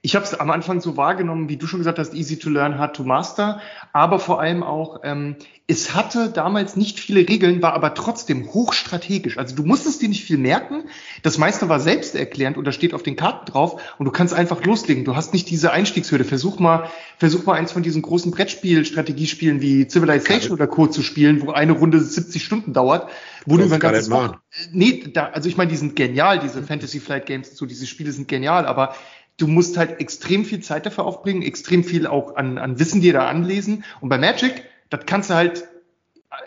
ich 0.00 0.14
habe 0.14 0.24
es 0.24 0.34
am 0.34 0.50
Anfang 0.50 0.80
so 0.80 0.96
wahrgenommen, 0.96 1.48
wie 1.48 1.56
du 1.56 1.66
schon 1.66 1.80
gesagt 1.80 1.98
hast, 1.98 2.14
easy 2.14 2.38
to 2.38 2.50
learn, 2.50 2.78
hard 2.78 2.94
to 2.94 3.04
master, 3.04 3.60
aber 3.92 4.20
vor 4.20 4.40
allem 4.40 4.62
auch, 4.62 5.00
ähm, 5.02 5.36
es 5.70 5.94
hatte 5.94 6.30
damals 6.30 6.76
nicht 6.76 6.98
viele 6.98 7.28
Regeln, 7.28 7.60
war 7.60 7.74
aber 7.74 7.92
trotzdem 7.92 8.46
hochstrategisch. 8.46 9.36
Also 9.36 9.54
du 9.54 9.64
musstest 9.64 10.00
dir 10.00 10.08
nicht 10.08 10.24
viel 10.24 10.38
merken, 10.38 10.84
das 11.22 11.36
meiste 11.36 11.68
war 11.68 11.78
selbsterklärend 11.78 12.56
und 12.56 12.64
da 12.64 12.72
steht 12.72 12.94
auf 12.94 13.02
den 13.02 13.16
Karten 13.16 13.44
drauf 13.52 13.94
und 13.98 14.06
du 14.06 14.10
kannst 14.10 14.32
einfach 14.32 14.64
loslegen. 14.64 15.04
Du 15.04 15.14
hast 15.14 15.34
nicht 15.34 15.50
diese 15.50 15.70
Einstiegshürde. 15.70 16.24
Versuch 16.24 16.58
mal, 16.58 16.88
versuch 17.18 17.44
mal 17.44 17.52
eins 17.52 17.72
von 17.72 17.82
diesen 17.82 18.00
großen 18.00 18.30
Brettspiel-Strategiespielen 18.30 19.60
wie 19.60 19.86
Civilization 19.86 20.52
oder 20.52 20.66
Co. 20.68 20.86
zu 20.86 21.02
spielen, 21.02 21.42
wo 21.42 21.50
eine 21.50 21.72
Runde 21.72 22.00
70 22.00 22.42
Stunden 22.42 22.72
dauert, 22.72 23.10
wo 23.44 23.58
du 23.58 23.64
über 23.64 23.78
ganzes 23.78 24.08
machen. 24.08 24.38
Nee, 24.72 25.04
da, 25.12 25.26
also 25.26 25.50
ich 25.50 25.58
meine, 25.58 25.70
die 25.70 25.76
sind 25.76 25.96
genial, 25.96 26.38
diese 26.38 26.62
Fantasy 26.62 26.98
Flight 26.98 27.26
Games, 27.26 27.54
so 27.54 27.66
diese 27.66 27.86
Spiele 27.86 28.12
sind 28.12 28.26
genial, 28.26 28.64
aber 28.64 28.94
du 29.38 29.46
musst 29.46 29.76
halt 29.78 30.00
extrem 30.00 30.44
viel 30.44 30.60
Zeit 30.60 30.84
dafür 30.84 31.04
aufbringen, 31.04 31.42
extrem 31.42 31.84
viel 31.84 32.06
auch 32.06 32.36
an, 32.36 32.58
an 32.58 32.78
Wissen 32.78 33.00
dir 33.00 33.14
da 33.14 33.28
anlesen. 33.28 33.84
Und 34.00 34.10
bei 34.10 34.18
Magic, 34.18 34.64
das 34.90 35.06
kannst 35.06 35.30
du 35.30 35.34
halt 35.34 35.66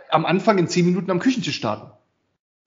am 0.10 0.26
Anfang 0.26 0.58
in 0.58 0.68
zehn 0.68 0.86
Minuten 0.86 1.10
am 1.10 1.20
Küchentisch 1.20 1.56
starten. 1.56 1.92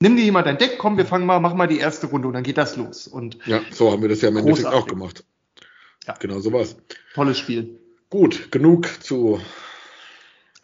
Nimm 0.00 0.16
dir 0.16 0.24
jemand 0.24 0.46
dein 0.46 0.58
Deck, 0.58 0.78
komm, 0.78 0.96
wir 0.96 1.06
fangen 1.06 1.24
mal, 1.24 1.38
mach 1.38 1.54
mal 1.54 1.68
die 1.68 1.78
erste 1.78 2.08
Runde 2.08 2.26
und 2.26 2.34
dann 2.34 2.42
geht 2.42 2.58
das 2.58 2.76
los. 2.76 3.06
Und 3.06 3.38
ja, 3.46 3.60
so 3.70 3.92
haben 3.92 4.02
wir 4.02 4.08
das 4.08 4.20
ja 4.22 4.28
im 4.28 4.36
Endeffekt 4.36 4.66
auch 4.66 4.86
gemacht. 4.86 5.24
Ja. 6.06 6.14
Genau 6.18 6.40
so 6.40 6.52
war's. 6.52 6.76
Tolles 7.14 7.38
Spiel. 7.38 7.78
Gut, 8.10 8.50
genug 8.50 8.88
zu 9.02 9.40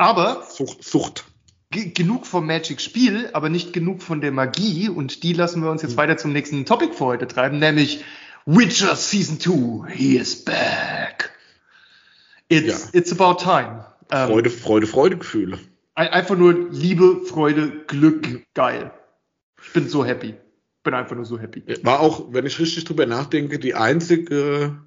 aber 0.01 0.47
Sucht. 0.49 0.83
Sucht. 0.83 1.25
Genug 1.71 2.27
vom 2.27 2.47
Magic-Spiel, 2.47 3.29
aber 3.35 3.51
nicht 3.51 3.75
genug 3.75 4.03
von 4.03 4.23
der 4.23 4.33
Magie. 4.33 4.89
Und 4.89 5.23
die 5.23 5.35
lassen 5.35 5.63
wir 5.63 5.71
uns 5.71 5.83
jetzt 5.83 5.91
hm. 5.91 5.99
weiter 5.99 6.17
zum 6.17 6.33
nächsten 6.33 6.65
Topic 6.65 6.95
für 6.95 7.05
heute 7.05 7.29
treiben, 7.29 7.59
nämlich 7.59 8.03
Witcher 8.47 8.97
Season 8.97 9.39
2, 9.39 9.91
he 9.93 10.17
is 10.17 10.45
back. 10.45 11.31
It's, 12.49 12.67
ja. 12.67 12.91
it's 12.93 13.13
about 13.13 13.39
time. 13.39 13.85
Ähm, 14.11 14.29
Freude, 14.29 14.51
Freude, 14.51 14.87
Freude, 14.87 15.17
Gefühle. 15.19 15.59
Einfach 15.95 16.37
nur 16.37 16.71
Liebe, 16.71 17.21
Freude, 17.27 17.85
Glück, 17.87 18.45
geil. 18.55 18.93
Ich 19.63 19.73
bin 19.73 19.89
so 19.89 20.05
happy. 20.05 20.35
Bin 20.83 20.95
einfach 20.95 21.15
nur 21.15 21.27
so 21.27 21.39
happy. 21.39 21.63
War 21.83 22.01
auch, 22.01 22.33
wenn 22.33 22.47
ich 22.47 22.59
richtig 22.59 22.85
drüber 22.85 23.07
nachdenke, 23.07 23.59
die 23.59 23.75
einzige 23.75 24.79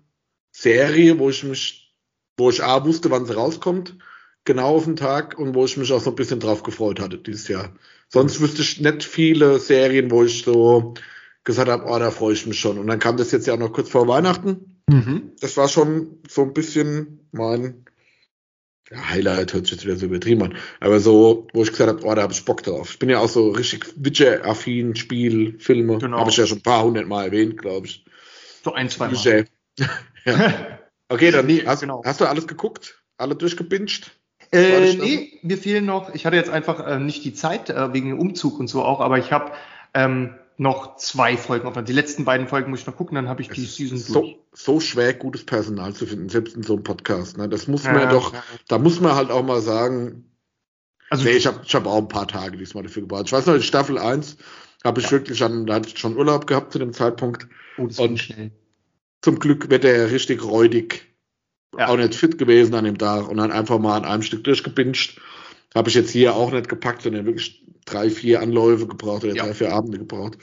Serie, 0.52 1.20
wo 1.20 1.30
ich 1.30 1.44
mich, 1.44 1.96
wo 2.38 2.50
ich 2.50 2.64
A 2.64 2.84
wusste, 2.84 3.12
wann 3.12 3.26
sie 3.26 3.36
rauskommt, 3.36 3.96
genau 4.44 4.76
auf 4.76 4.86
den 4.86 4.96
Tag 4.96 5.38
und 5.38 5.54
wo 5.54 5.66
ich 5.66 5.78
mich 5.78 5.92
auch 5.94 6.02
so 6.02 6.10
ein 6.10 6.16
bisschen 6.16 6.40
drauf 6.40 6.64
gefreut 6.64 7.00
hatte 7.00 7.18
dieses 7.18 7.48
Jahr. 7.48 7.76
Sonst 8.10 8.42
wüsste 8.42 8.62
ich 8.64 8.82
nicht 8.82 9.04
viele 9.04 9.60
Serien, 9.60 10.10
wo 10.10 10.24
ich 10.24 10.44
so 10.44 10.96
gesagt 11.44 11.70
habe, 11.70 11.86
oh, 11.86 12.00
da 12.00 12.12
freue 12.12 12.34
ich 12.34 12.46
mich 12.46 12.60
schon. 12.60 12.78
Und 12.78 12.88
dann 12.88 13.00
kam 13.00 13.18
das 13.18 13.32
jetzt 13.32 13.48
ja 13.48 13.54
auch 13.54 13.60
noch 13.60 13.74
kurz 13.74 13.90
vor 13.90 14.08
Weihnachten. 14.08 14.82
Mhm. 14.90 15.32
Das 15.40 15.58
war 15.58 15.68
schon 15.68 16.20
so 16.30 16.44
ein 16.44 16.54
bisschen 16.54 17.28
mein 17.32 17.86
ja, 18.92 19.10
Highlight, 19.10 19.54
hört 19.54 19.66
sich 19.66 19.76
jetzt 19.76 19.86
wieder 19.86 19.96
so 19.96 20.06
übertrieben 20.06 20.44
an. 20.44 20.58
Aber 20.80 21.00
so, 21.00 21.48
wo 21.54 21.64
ich 21.64 21.72
gesagt 21.72 21.90
habe, 21.90 22.06
oh, 22.06 22.16
da 22.16 22.22
habe 22.22 22.34
ich 22.34 22.46
Bock 22.46 22.64
drauf. 22.64 22.92
Ich 22.92 23.00
bin 23.00 23.10
ja 23.10 23.20
auch 23.20 23.30
so 23.30 23.50
richtig 23.50 23.86
Witcher-affin, 23.96 24.96
Spiel, 24.96 25.58
Filme. 25.60 25.98
Genau. 25.98 26.20
Habe 26.20 26.30
ich 26.30 26.38
ja 26.38 26.46
schon 26.46 26.60
ein 26.60 26.64
paar 26.64 26.84
hundert 26.84 27.08
Mal 27.08 27.26
erwähnt, 27.26 27.58
glaube 27.58 27.88
ich. 27.88 28.06
So 28.64 28.74
ein, 28.74 28.90
zwei 28.90 29.10
Mal. 29.10 29.46
ja. 30.26 30.80
Okay, 31.10 31.32
dann 31.32 31.46
nee, 31.46 31.64
hast, 31.66 31.82
genau. 31.82 32.04
hast 32.06 32.22
du 32.22 32.26
alles 32.26 32.48
geguckt? 32.48 33.04
Alle 33.18 33.36
durchgebinged? 33.36 34.12
Äh, 34.52 34.94
nee, 34.96 35.40
mir 35.42 35.58
fehlen 35.58 35.86
noch, 35.86 36.14
ich 36.14 36.26
hatte 36.26 36.36
jetzt 36.36 36.50
einfach 36.50 36.86
äh, 36.86 37.00
nicht 37.00 37.24
die 37.26 37.34
Zeit 37.34 37.70
äh, 37.70 37.94
wegen 37.94 38.10
dem 38.10 38.20
Umzug 38.20 38.60
und 38.60 38.68
so 38.68 38.84
auch, 38.84 39.00
aber 39.00 39.18
ich 39.18 39.32
habe 39.32 39.52
ähm, 39.96 40.36
noch 40.58 40.98
zwei 40.98 41.38
Folgen 41.38 41.68
offen. 41.68 41.86
Die 41.86 41.94
letzten 41.94 42.26
beiden 42.26 42.48
Folgen 42.48 42.70
muss 42.70 42.82
ich 42.82 42.88
noch 42.88 42.96
gucken, 42.96 43.16
dann 43.16 43.28
habe 43.28 43.42
ich 43.42 43.50
die 43.50 43.66
Season 43.66 43.98
so, 43.98 44.14
durch. 44.14 44.38
So 44.54 44.80
schwer, 44.80 45.14
gutes 45.14 45.46
Personal 45.46 45.94
zu 45.94 46.06
finden, 46.06 46.30
selbst 46.30 46.56
in 46.56 46.64
so 46.64 46.74
einem 46.74 46.84
Podcast. 46.84 47.38
Ne? 47.38 47.50
Das 47.50 47.68
muss 47.68 47.84
man 47.84 47.96
ja, 47.96 48.12
doch, 48.12 48.34
ja. 48.34 48.44
da 48.68 48.78
muss 48.78 49.00
man 49.00 49.16
halt 49.16 49.32
auch 49.32 49.44
mal 49.44 49.62
sagen, 49.62 50.30
also 51.10 51.26
nee, 51.26 51.32
ich 51.32 51.46
habe 51.46 51.62
ich 51.64 51.76
hab 51.76 51.86
auch 51.86 51.98
ein 51.98 52.08
paar 52.08 52.28
Tage 52.28 52.58
diesmal 52.58 52.84
dafür 52.84 53.04
gebraucht. 53.04 53.26
Ich 53.28 53.34
weiß 53.34 53.46
noch, 53.46 53.56
in 53.56 53.62
Staffel 53.62 53.98
1 53.98 54.38
habe 54.84 55.00
ich 55.00 55.08
ja. 55.08 55.12
wirklich 55.12 55.38
schon, 55.38 55.66
da 55.66 55.76
hatte 55.76 55.90
ich 55.90 55.98
schon 55.98 56.18
Urlaub 56.18 56.48
gehabt 56.48 56.72
zu 56.74 56.80
dem 56.80 56.94
Zeitpunkt. 56.94 57.48
Oh, 57.78 57.88
das 57.88 58.00
Und 58.00 58.18
schnell. 58.18 58.52
Zum 59.22 59.40
Glück 59.40 59.70
wird 59.70 59.86
er 59.86 60.12
richtig 60.12 60.44
räudig. 60.44 61.14
Auch 61.78 61.98
nicht 61.98 62.14
fit 62.14 62.38
gewesen 62.38 62.76
an 62.76 62.86
dem 62.86 62.98
Tag 63.00 63.28
und 63.30 63.38
dann 63.38 63.52
einfach 63.52 63.80
mal 63.80 63.98
an 63.98 64.06
einem 64.06 64.22
Stück 64.22 64.44
durchgepinscht. 64.44 65.20
Habe 65.74 65.90
ich 65.90 65.96
jetzt 65.96 66.12
hier 66.12 66.36
auch 66.36 66.52
nicht 66.52 66.70
gepackt, 66.70 67.02
sondern 67.02 67.26
wirklich 67.26 67.63
drei, 67.94 68.10
vier 68.10 68.42
Anläufe 68.42 68.88
gebraucht 68.88 69.24
oder 69.24 69.36
ja. 69.36 69.46
drei, 69.46 69.54
vier 69.54 69.74
Abende 69.74 70.00
gebraucht. 70.00 70.38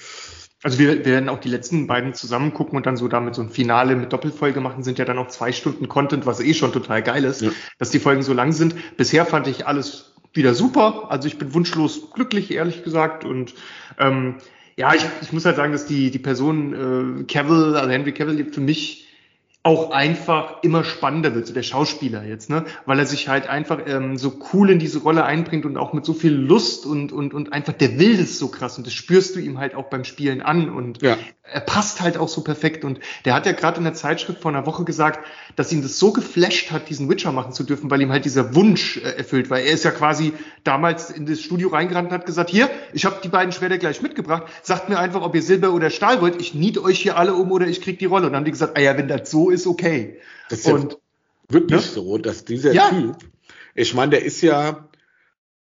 Also 0.62 0.78
wir, 0.78 0.98
wir 0.98 1.12
werden 1.12 1.28
auch 1.30 1.40
die 1.40 1.48
letzten 1.48 1.86
beiden 1.86 2.12
zusammen 2.12 2.52
gucken 2.52 2.76
und 2.76 2.84
dann 2.84 2.96
so 2.96 3.08
damit 3.08 3.34
so 3.34 3.42
ein 3.42 3.48
Finale 3.48 3.96
mit 3.96 4.12
Doppelfolge 4.12 4.60
machen, 4.60 4.82
sind 4.82 4.98
ja 4.98 5.06
dann 5.06 5.18
auch 5.18 5.28
zwei 5.28 5.52
Stunden 5.52 5.88
Content, 5.88 6.26
was 6.26 6.40
eh 6.40 6.52
schon 6.52 6.72
total 6.72 7.02
geil 7.02 7.24
ist, 7.24 7.40
ja. 7.40 7.50
dass 7.78 7.90
die 7.90 7.98
Folgen 7.98 8.22
so 8.22 8.34
lang 8.34 8.52
sind. 8.52 8.74
Bisher 8.96 9.24
fand 9.24 9.46
ich 9.46 9.66
alles 9.66 10.12
wieder 10.34 10.54
super. 10.54 11.10
Also 11.10 11.28
ich 11.28 11.38
bin 11.38 11.54
wunschlos 11.54 12.10
glücklich, 12.12 12.50
ehrlich 12.50 12.84
gesagt. 12.84 13.24
Und 13.24 13.54
ähm, 13.98 14.36
ja, 14.76 14.94
ich, 14.94 15.04
ich 15.22 15.32
muss 15.32 15.46
halt 15.46 15.56
sagen, 15.56 15.72
dass 15.72 15.86
die, 15.86 16.10
die 16.10 16.18
Person 16.18 17.20
äh, 17.20 17.24
Cavill, 17.24 17.76
also 17.76 17.90
Henry 17.90 18.12
Cavill, 18.12 18.52
für 18.52 18.60
mich 18.60 18.99
auch 19.62 19.90
einfach 19.90 20.62
immer 20.62 20.84
spannender 20.84 21.34
wird, 21.34 21.46
so 21.46 21.52
der 21.52 21.62
Schauspieler 21.62 22.24
jetzt, 22.24 22.48
ne? 22.48 22.64
Weil 22.86 22.98
er 22.98 23.04
sich 23.04 23.28
halt 23.28 23.46
einfach 23.46 23.80
ähm, 23.86 24.16
so 24.16 24.38
cool 24.52 24.70
in 24.70 24.78
diese 24.78 25.00
Rolle 25.00 25.24
einbringt 25.24 25.66
und 25.66 25.76
auch 25.76 25.92
mit 25.92 26.06
so 26.06 26.14
viel 26.14 26.32
Lust 26.32 26.86
und, 26.86 27.12
und, 27.12 27.34
und 27.34 27.52
einfach 27.52 27.74
der 27.74 27.98
will 27.98 28.16
das 28.16 28.38
so 28.38 28.48
krass 28.48 28.78
und 28.78 28.86
das 28.86 28.94
spürst 28.94 29.36
du 29.36 29.40
ihm 29.40 29.58
halt 29.58 29.74
auch 29.74 29.90
beim 29.90 30.04
Spielen 30.04 30.40
an 30.40 30.70
und 30.70 31.02
ja. 31.02 31.18
Er 31.52 31.60
passt 31.60 32.00
halt 32.00 32.16
auch 32.16 32.28
so 32.28 32.42
perfekt. 32.42 32.84
Und 32.84 33.00
der 33.24 33.34
hat 33.34 33.46
ja 33.46 33.52
gerade 33.52 33.78
in 33.78 33.84
der 33.84 33.94
Zeitschrift 33.94 34.40
vor 34.40 34.50
einer 34.50 34.66
Woche 34.66 34.84
gesagt, 34.84 35.24
dass 35.56 35.72
ihn 35.72 35.82
das 35.82 35.98
so 35.98 36.12
geflasht 36.12 36.70
hat, 36.70 36.88
diesen 36.88 37.08
Witcher 37.08 37.32
machen 37.32 37.52
zu 37.52 37.64
dürfen, 37.64 37.90
weil 37.90 38.00
ihm 38.00 38.12
halt 38.12 38.24
dieser 38.24 38.54
Wunsch 38.54 38.98
äh, 38.98 39.18
erfüllt, 39.18 39.50
weil 39.50 39.64
er 39.64 39.72
ist 39.72 39.84
ja 39.84 39.90
quasi 39.90 40.32
damals 40.64 41.10
in 41.10 41.26
das 41.26 41.40
Studio 41.40 41.68
reingerannt 41.68 42.08
und 42.08 42.14
hat 42.14 42.26
gesagt, 42.26 42.50
hier, 42.50 42.70
ich 42.92 43.04
habe 43.04 43.20
die 43.22 43.28
beiden 43.28 43.52
Schwerter 43.52 43.78
gleich 43.78 44.02
mitgebracht, 44.02 44.44
sagt 44.62 44.88
mir 44.88 44.98
einfach, 44.98 45.22
ob 45.22 45.34
ihr 45.34 45.42
Silber 45.42 45.72
oder 45.72 45.90
Stahl 45.90 46.20
wollt, 46.20 46.40
ich 46.40 46.54
nied 46.54 46.78
euch 46.78 47.00
hier 47.00 47.16
alle 47.16 47.34
um 47.34 47.50
oder 47.52 47.66
ich 47.66 47.80
krieg 47.80 47.98
die 47.98 48.06
Rolle. 48.06 48.26
Und 48.26 48.32
dann 48.32 48.40
haben 48.40 48.44
die 48.44 48.52
gesagt, 48.52 48.76
ah 48.76 48.80
ja, 48.80 48.96
wenn 48.96 49.08
das 49.08 49.30
so 49.30 49.50
ist, 49.50 49.66
okay. 49.66 50.18
Das 50.48 50.60
ist 50.60 50.66
und, 50.66 50.92
ja 50.92 50.98
wirklich 51.50 51.80
ne? 51.80 51.86
so, 51.86 52.18
dass 52.18 52.44
dieser 52.44 52.72
ja. 52.72 52.90
Typ, 52.90 53.16
ich 53.74 53.94
meine, 53.94 54.10
der 54.10 54.24
ist 54.24 54.40
ja 54.40 54.88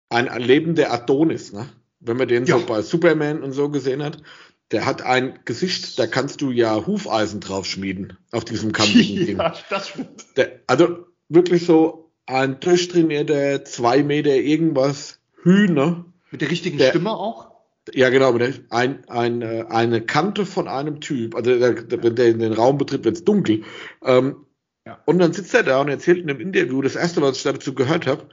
ein, 0.09 0.29
ein 0.29 0.41
lebender 0.41 0.91
Adonis, 0.91 1.53
ne? 1.53 1.67
Wenn 2.01 2.15
man 2.15 2.29
den 2.29 2.45
ja. 2.45 2.57
so 2.57 2.65
bei 2.65 2.81
Superman 2.81 3.43
und 3.43 3.51
so 3.51 3.69
gesehen 3.69 4.01
hat, 4.01 4.19
der 4.71 4.85
hat 4.85 5.01
ein 5.01 5.39
Gesicht, 5.45 5.97
da 5.97 6.07
kannst 6.07 6.41
du 6.41 6.51
ja 6.51 6.85
Hufeisen 6.85 7.39
drauf 7.39 7.65
schmieden 7.65 8.17
auf 8.31 8.45
diesem 8.45 8.71
kantigen 8.71 9.25
Ding. 9.25 9.37
Ja, 9.37 9.55
das 9.69 9.89
stimmt. 9.89 10.25
Der, 10.37 10.59
also 10.67 11.05
wirklich 11.27 11.65
so 11.65 12.11
ein 12.25 12.59
durchtrainierter, 12.59 13.65
zwei 13.65 14.03
Meter 14.03 14.35
irgendwas 14.35 15.19
Hühner. 15.41 16.05
Mit 16.31 16.41
der 16.41 16.51
richtigen 16.51 16.77
der, 16.77 16.89
Stimme 16.89 17.11
auch? 17.11 17.49
Ja, 17.93 18.09
genau, 18.09 18.37
ein, 18.69 19.03
ein, 19.07 19.41
äh, 19.41 19.65
eine 19.69 20.01
Kante 20.01 20.45
von 20.45 20.67
einem 20.67 21.01
Typ, 21.01 21.35
also 21.35 21.57
der, 21.57 22.03
wenn 22.03 22.15
der 22.15 22.27
in 22.27 22.39
den 22.39 22.53
Raum 22.53 22.77
betritt, 22.77 23.03
wird 23.03 23.15
es 23.15 23.23
dunkel. 23.23 23.63
Ähm, 24.03 24.45
ja. 24.85 24.99
Und 25.05 25.19
dann 25.19 25.33
sitzt 25.33 25.55
er 25.55 25.63
da 25.63 25.81
und 25.81 25.89
erzählt 25.89 26.19
in 26.19 26.29
einem 26.29 26.39
Interview, 26.39 26.81
das 26.83 26.95
erste, 26.95 27.21
was 27.21 27.37
ich 27.37 27.43
dazu 27.43 27.73
gehört 27.73 28.05
habe, 28.05 28.29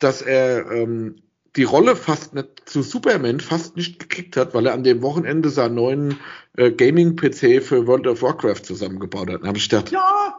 dass 0.00 0.22
er 0.22 0.70
ähm, 0.72 1.22
die 1.56 1.64
Rolle 1.64 1.96
fast 1.96 2.34
nicht 2.34 2.48
zu 2.66 2.82
Superman 2.82 3.40
fast 3.40 3.76
nicht 3.76 3.98
gekriegt 3.98 4.36
hat, 4.36 4.54
weil 4.54 4.66
er 4.66 4.74
an 4.74 4.84
dem 4.84 5.02
Wochenende 5.02 5.48
seinen 5.48 5.74
neuen 5.74 6.18
äh, 6.56 6.70
Gaming-PC 6.70 7.62
für 7.62 7.86
World 7.86 8.06
of 8.06 8.22
Warcraft 8.22 8.62
zusammengebaut 8.64 9.30
hat. 9.30 9.40
Dann 9.40 9.48
habe 9.48 9.58
ich 9.58 9.68
gedacht, 9.68 9.90
ja, 9.90 10.34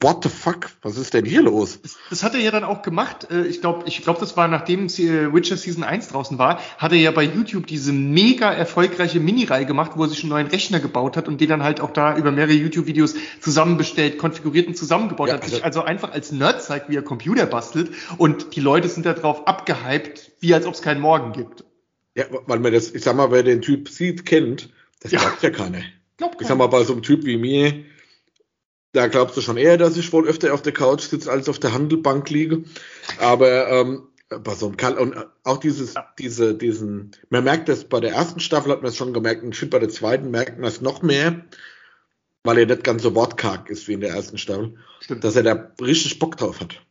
what 0.00 0.22
the 0.22 0.28
fuck, 0.28 0.70
was 0.82 0.98
ist 0.98 1.14
denn 1.14 1.24
hier 1.24 1.42
los? 1.42 1.80
Das, 1.80 1.96
das 2.10 2.22
hat 2.22 2.34
er 2.34 2.40
ja 2.40 2.50
dann 2.50 2.64
auch 2.64 2.82
gemacht. 2.82 3.28
Äh, 3.30 3.46
ich 3.46 3.60
glaube, 3.60 3.84
ich 3.86 4.02
glaube, 4.02 4.20
das 4.20 4.36
war 4.36 4.46
nachdem 4.46 4.86
äh, 4.86 5.32
Witcher 5.32 5.56
Season 5.56 5.84
1 5.84 6.08
draußen 6.08 6.38
war, 6.38 6.60
hat 6.78 6.92
er 6.92 6.98
ja 6.98 7.10
bei 7.10 7.22
YouTube 7.22 7.66
diese 7.66 7.92
mega 7.92 8.52
erfolgreiche 8.52 9.20
Mini-Reihe 9.20 9.64
gemacht, 9.64 9.92
wo 9.94 10.02
er 10.02 10.08
sich 10.08 10.22
einen 10.22 10.30
neuen 10.30 10.48
Rechner 10.48 10.80
gebaut 10.80 11.16
hat 11.16 11.28
und 11.28 11.40
den 11.40 11.48
dann 11.48 11.62
halt 11.62 11.80
auch 11.80 11.90
da 11.90 12.16
über 12.16 12.30
mehrere 12.30 12.52
YouTube-Videos 12.52 13.14
zusammenbestellt, 13.40 14.18
konfiguriert 14.18 14.68
und 14.68 14.76
zusammengebaut 14.76 15.28
ja, 15.28 15.34
hat. 15.34 15.42
Also, 15.42 15.56
sich 15.56 15.64
also 15.64 15.82
einfach 15.82 16.12
als 16.12 16.30
Nerd 16.30 16.62
zeigt, 16.62 16.90
wie 16.90 16.96
er 16.96 17.02
Computer 17.02 17.46
bastelt 17.46 17.90
und 18.18 18.54
die 18.54 18.60
Leute 18.60 18.88
sind 18.88 19.06
da 19.06 19.14
drauf 19.14 19.46
abgehypt, 19.46 20.32
wie 20.40 20.52
als 20.52 20.66
ob 20.66 20.74
es 20.74 20.82
keinen 20.82 21.00
Morgen 21.00 21.32
gibt. 21.32 21.64
Ja, 22.14 22.24
weil 22.46 22.58
man 22.60 22.72
das, 22.72 22.92
ich 22.92 23.02
sag 23.02 23.16
mal, 23.16 23.30
wer 23.30 23.42
den 23.42 23.62
Typ 23.62 23.88
sieht, 23.88 24.24
kennt, 24.26 24.70
das 25.00 25.12
ja. 25.12 25.20
glaubt 25.20 25.42
ja 25.42 25.50
keiner. 25.50 25.80
Glaubt 26.16 26.40
ich 26.40 26.46
sag 26.46 26.56
mal, 26.56 26.66
bei 26.66 26.82
so 26.82 26.94
einem 26.94 27.02
Typ 27.02 27.24
wie 27.24 27.36
mir, 27.36 27.84
da 28.96 29.08
glaubst 29.08 29.36
du 29.36 29.40
schon 29.42 29.58
eher, 29.58 29.76
dass 29.76 29.96
ich 29.96 30.12
wohl 30.12 30.26
öfter 30.26 30.54
auf 30.54 30.62
der 30.62 30.72
Couch 30.72 31.02
sitze, 31.02 31.30
als 31.30 31.48
auf 31.48 31.58
der 31.58 31.74
Handelbank 31.74 32.30
liege. 32.30 32.64
Aber 33.20 33.68
ähm, 33.68 34.08
bei 34.28 34.54
so 34.54 34.72
einem 34.76 34.98
und 34.98 35.26
auch 35.44 35.58
dieses, 35.58 35.94
diese, 36.18 36.54
diesen, 36.54 37.12
man 37.28 37.44
merkt 37.44 37.68
das 37.68 37.84
bei 37.84 38.00
der 38.00 38.12
ersten 38.12 38.40
Staffel 38.40 38.72
hat 38.72 38.82
man 38.82 38.90
es 38.90 38.96
schon 38.96 39.12
gemerkt, 39.12 39.42
und 39.42 39.52
ich 39.52 39.58
finde 39.58 39.76
bei 39.76 39.80
der 39.80 39.90
zweiten 39.90 40.30
merkt 40.30 40.58
man 40.58 40.68
es 40.68 40.80
noch 40.80 41.02
mehr, 41.02 41.44
weil 42.42 42.58
er 42.58 42.66
nicht 42.66 42.84
ganz 42.84 43.02
so 43.02 43.14
wortkarg 43.14 43.68
ist 43.68 43.86
wie 43.86 43.92
in 43.92 44.00
der 44.00 44.14
ersten 44.14 44.38
Staffel, 44.38 44.76
Stimmt. 45.00 45.22
dass 45.22 45.36
er 45.36 45.42
da 45.42 45.72
richtig 45.80 46.18
Bock 46.18 46.36
drauf 46.36 46.60
hat. 46.60 46.82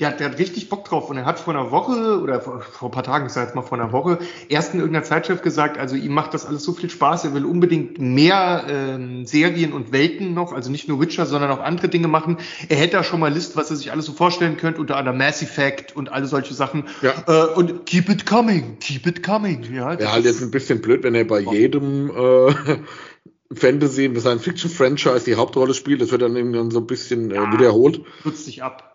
Der, 0.00 0.12
der 0.12 0.30
hat 0.30 0.38
richtig 0.38 0.68
Bock 0.68 0.84
drauf 0.84 1.10
und 1.10 1.16
er 1.16 1.24
hat 1.24 1.38
vor 1.38 1.54
einer 1.54 1.70
Woche 1.70 2.20
oder 2.20 2.40
vor, 2.40 2.60
vor 2.60 2.88
ein 2.88 2.92
paar 2.92 3.02
Tagen, 3.02 3.26
ich 3.26 3.32
sage 3.32 3.46
jetzt 3.46 3.54
mal 3.54 3.62
vor 3.62 3.78
einer 3.78 3.92
Woche, 3.92 4.18
erst 4.48 4.74
in 4.74 4.80
irgendeiner 4.80 5.04
Zeitschrift 5.04 5.42
gesagt, 5.42 5.78
also 5.78 5.96
ihm 5.96 6.12
macht 6.12 6.34
das 6.34 6.46
alles 6.46 6.62
so 6.62 6.72
viel 6.72 6.90
Spaß, 6.90 7.24
er 7.24 7.34
will 7.34 7.44
unbedingt 7.44 7.98
mehr 7.98 8.64
ähm, 8.68 9.26
Serien 9.26 9.72
und 9.72 9.92
Welten 9.92 10.34
noch, 10.34 10.52
also 10.52 10.70
nicht 10.70 10.88
nur 10.88 11.00
Witcher, 11.00 11.26
sondern 11.26 11.50
auch 11.50 11.60
andere 11.60 11.88
Dinge 11.88 12.08
machen. 12.08 12.38
Er 12.68 12.76
hätte 12.76 12.96
da 12.96 13.04
schon 13.04 13.20
mal 13.20 13.32
List, 13.32 13.56
was 13.56 13.70
er 13.70 13.76
sich 13.76 13.92
alles 13.92 14.06
so 14.06 14.12
vorstellen 14.12 14.56
könnte, 14.56 14.80
unter 14.80 14.96
anderem 14.96 15.18
Mass 15.18 15.42
Effect 15.42 15.94
und 15.96 16.10
alle 16.12 16.26
solche 16.26 16.54
Sachen. 16.54 16.84
Ja. 17.02 17.12
Äh, 17.26 17.54
und 17.54 17.86
keep 17.86 18.08
it 18.08 18.26
coming, 18.26 18.78
keep 18.80 19.06
it 19.06 19.22
coming. 19.22 19.62
Ja, 19.72 19.94
ja 19.94 20.12
halt 20.12 20.24
jetzt 20.24 20.42
ein 20.42 20.50
bisschen 20.50 20.80
blöd, 20.80 21.02
wenn 21.02 21.14
er 21.14 21.24
bei 21.24 21.40
jedem 21.40 22.10
äh, 22.10 22.54
Fantasy, 23.52 24.12
Science-Fiction-Franchise 24.14 25.24
die 25.24 25.36
Hauptrolle 25.36 25.74
spielt, 25.74 26.02
das 26.02 26.10
wird 26.10 26.22
dann 26.22 26.36
irgendwann 26.36 26.70
so 26.70 26.80
ein 26.80 26.86
bisschen 26.86 27.30
äh, 27.30 27.52
wiederholt. 27.52 28.02
Nutzt 28.24 28.44
sich 28.44 28.62
ab. 28.62 28.87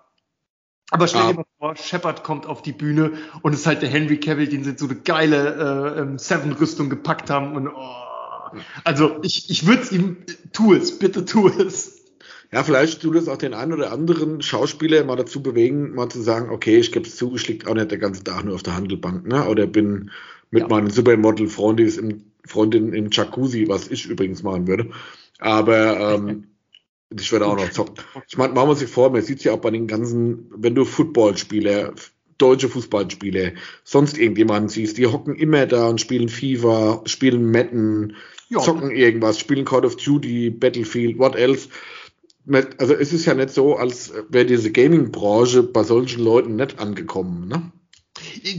Aber 0.91 1.07
stell 1.07 1.21
dir 1.21 1.27
ah. 1.29 1.33
mal 1.33 1.45
vor, 1.59 1.75
Shepard 1.75 2.23
kommt 2.23 2.45
auf 2.45 2.61
die 2.61 2.71
Bühne 2.71 3.13
und 3.41 3.53
es 3.53 3.61
ist 3.61 3.67
halt 3.67 3.81
der 3.81 3.89
Henry 3.89 4.19
Cavill, 4.19 4.47
den 4.47 4.63
sie 4.63 4.77
so 4.77 4.85
eine 4.85 4.95
geile 4.95 5.95
äh, 5.95 6.01
ähm, 6.01 6.19
Seven-Rüstung 6.19 6.89
gepackt 6.89 7.29
haben 7.29 7.55
und 7.55 7.67
oh. 7.67 8.59
Also 8.83 9.17
ich, 9.23 9.49
ich 9.49 9.65
würde 9.65 9.81
es 9.81 9.91
ihm, 9.91 10.17
tu 10.51 10.73
es, 10.73 10.99
bitte 10.99 11.25
tu 11.25 11.47
es. 11.47 12.03
Ja, 12.51 12.63
vielleicht 12.63 13.01
tut 13.01 13.15
es 13.15 13.27
auch 13.27 13.37
den 13.37 13.55
einen 13.55 13.73
oder 13.73 13.91
anderen 13.91 14.43
Schauspieler 14.43 15.03
mal 15.03 15.15
dazu 15.15 15.41
bewegen, 15.41 15.95
mal 15.95 16.09
zu 16.09 16.21
sagen, 16.21 16.51
okay, 16.51 16.77
ich 16.77 16.91
gebe 16.91 17.07
es 17.07 17.15
zu, 17.15 17.33
ich 17.35 17.47
liege 17.47 17.67
auch 17.67 17.73
nicht 17.73 17.89
der 17.89 17.97
ganze 17.97 18.23
Tag 18.23 18.45
nur 18.45 18.53
auf 18.53 18.61
der 18.61 18.75
Handelbank, 18.75 19.25
ne? 19.25 19.47
Oder 19.47 19.65
bin 19.65 20.11
mit 20.51 20.61
ja. 20.61 20.67
meinen 20.67 20.91
Supermodel-Freundin 20.91 21.87
im, 21.97 22.23
Freundin 22.45 22.93
im 22.93 23.09
Jacuzzi, 23.09 23.67
was 23.67 23.87
ich 23.87 24.05
übrigens 24.05 24.43
machen 24.43 24.67
würde. 24.67 24.91
Aber 25.39 26.13
ähm, 26.13 26.52
Ich 27.19 27.31
werde 27.31 27.47
auch 27.47 27.57
noch 27.57 27.71
zocken. 27.71 28.03
Ich 28.27 28.37
meine, 28.37 28.53
machen 28.53 28.69
wir 28.69 28.75
sich 28.75 28.89
vor, 28.89 29.09
man 29.11 29.21
sieht 29.21 29.39
es 29.39 29.43
ja 29.43 29.53
auch 29.53 29.61
bei 29.61 29.71
den 29.71 29.87
ganzen, 29.87 30.51
wenn 30.55 30.75
du 30.75 30.85
Footballspieler, 30.85 31.93
deutsche 32.37 32.69
Fußballspieler, 32.69 33.51
sonst 33.83 34.17
irgendjemanden 34.17 34.69
siehst, 34.69 34.97
die 34.97 35.07
hocken 35.07 35.35
immer 35.35 35.65
da 35.65 35.87
und 35.87 36.01
spielen 36.01 36.29
FIFA, 36.29 37.03
spielen 37.05 37.51
Madden, 37.51 38.15
ja. 38.49 38.59
zocken 38.59 38.91
irgendwas, 38.91 39.39
spielen 39.39 39.65
Call 39.65 39.85
of 39.85 39.95
Duty, 39.95 40.49
Battlefield, 40.49 41.17
what 41.19 41.35
else. 41.35 41.69
Also 42.77 42.93
es 42.93 43.13
ist 43.13 43.25
ja 43.25 43.33
nicht 43.33 43.51
so, 43.51 43.75
als 43.77 44.11
wäre 44.29 44.45
diese 44.45 44.71
Gaming-Branche 44.71 45.63
bei 45.63 45.83
solchen 45.83 46.23
Leuten 46.23 46.57
nicht 46.57 46.79
angekommen, 46.79 47.47
ne? 47.47 47.71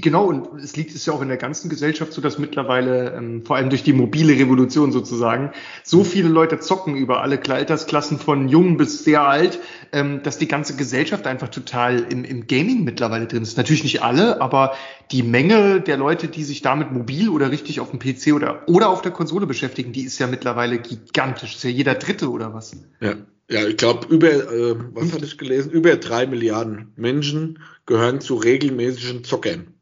Genau, 0.00 0.26
und 0.26 0.60
es 0.60 0.76
liegt 0.76 0.94
es 0.94 1.06
ja 1.06 1.12
auch 1.12 1.22
in 1.22 1.28
der 1.28 1.36
ganzen 1.36 1.68
Gesellschaft 1.68 2.12
so, 2.12 2.20
dass 2.20 2.38
mittlerweile, 2.38 3.14
ähm, 3.14 3.44
vor 3.44 3.56
allem 3.56 3.70
durch 3.70 3.82
die 3.82 3.92
mobile 3.92 4.32
Revolution 4.32 4.92
sozusagen, 4.92 5.52
so 5.82 6.04
viele 6.04 6.28
Leute 6.28 6.58
zocken 6.60 6.96
über 6.96 7.22
alle 7.22 7.40
Altersklassen 7.48 8.18
von 8.18 8.48
jung 8.48 8.76
bis 8.76 9.04
sehr 9.04 9.22
alt, 9.22 9.58
ähm, 9.92 10.22
dass 10.22 10.38
die 10.38 10.48
ganze 10.48 10.76
Gesellschaft 10.76 11.26
einfach 11.26 11.48
total 11.48 12.00
im, 12.10 12.24
im 12.24 12.46
Gaming 12.46 12.84
mittlerweile 12.84 13.26
drin 13.26 13.42
ist. 13.42 13.56
Natürlich 13.56 13.84
nicht 13.84 14.02
alle, 14.02 14.40
aber 14.40 14.74
die 15.10 15.22
Menge 15.22 15.80
der 15.80 15.96
Leute, 15.96 16.28
die 16.28 16.44
sich 16.44 16.62
damit 16.62 16.92
mobil 16.92 17.28
oder 17.28 17.50
richtig 17.50 17.80
auf 17.80 17.90
dem 17.90 17.98
PC 17.98 18.34
oder, 18.34 18.62
oder 18.66 18.88
auf 18.88 19.02
der 19.02 19.12
Konsole 19.12 19.46
beschäftigen, 19.46 19.92
die 19.92 20.02
ist 20.02 20.18
ja 20.18 20.26
mittlerweile 20.26 20.78
gigantisch. 20.78 21.52
Das 21.52 21.56
ist 21.56 21.64
ja 21.64 21.70
jeder 21.70 21.94
Dritte 21.94 22.30
oder 22.30 22.54
was. 22.54 22.76
Ja. 23.00 23.14
Ja, 23.50 23.66
ich 23.66 23.76
glaube, 23.76 24.06
über, 24.08 24.28
äh, 24.30 24.74
was 24.94 25.12
hatte 25.12 25.26
ich 25.26 25.36
gelesen? 25.36 25.70
Über 25.70 25.96
drei 25.96 26.26
Milliarden 26.26 26.92
Menschen 26.96 27.58
gehören 27.86 28.20
zu 28.20 28.36
regelmäßigen 28.36 29.24
Zockern. 29.24 29.74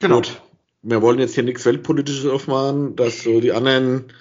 Genau. 0.00 0.16
Gut, 0.16 0.40
wir 0.82 1.02
wollen 1.02 1.18
jetzt 1.18 1.34
hier 1.34 1.44
nichts 1.44 1.64
Weltpolitisches 1.64 2.26
aufmachen, 2.26 2.96
dass 2.96 3.22
so 3.22 3.40
die 3.40 3.52
anderen 3.52 4.12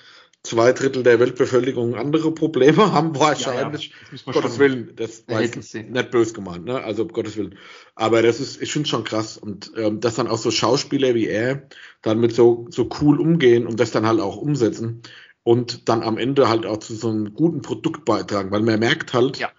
zwei 0.43 0.73
Drittel 0.73 1.03
der 1.03 1.19
Weltbevölkerung 1.19 1.95
andere 1.95 2.31
Probleme 2.33 2.91
haben, 2.91 3.17
wahrscheinlich. 3.17 3.93
Ja, 4.11 4.17
ja. 4.25 4.33
Gottes 4.33 4.59
Willen, 4.59 4.93
das 4.95 5.25
war 5.27 5.39
nicht 5.41 6.11
böse 6.11 6.33
gemeint, 6.33 6.65
ne? 6.65 6.83
Also 6.83 7.07
Gottes 7.07 7.37
Willen. 7.37 7.57
Aber 7.95 8.21
das 8.21 8.39
ist, 8.39 8.61
ich 8.61 8.71
finde 8.71 8.89
schon 8.89 9.05
krass. 9.05 9.37
Und 9.37 9.71
ähm, 9.77 10.01
dass 10.01 10.15
dann 10.15 10.27
auch 10.27 10.37
so 10.37 10.51
Schauspieler 10.51 11.15
wie 11.15 11.27
er 11.27 11.67
dann 12.01 12.19
mit 12.19 12.35
so, 12.35 12.67
so 12.69 12.89
cool 13.01 13.19
umgehen 13.19 13.65
und 13.65 13.79
das 13.79 13.91
dann 13.91 14.05
halt 14.05 14.19
auch 14.19 14.35
umsetzen 14.35 15.01
und 15.43 15.87
dann 15.87 16.03
am 16.03 16.17
Ende 16.17 16.49
halt 16.49 16.65
auch 16.65 16.77
zu 16.77 16.93
so 16.95 17.09
einem 17.09 17.33
guten 17.33 17.61
Produkt 17.61 18.05
beitragen, 18.05 18.51
weil 18.51 18.61
man 18.61 18.79
merkt 18.79 19.13
halt, 19.13 19.37
ja. 19.37 19.51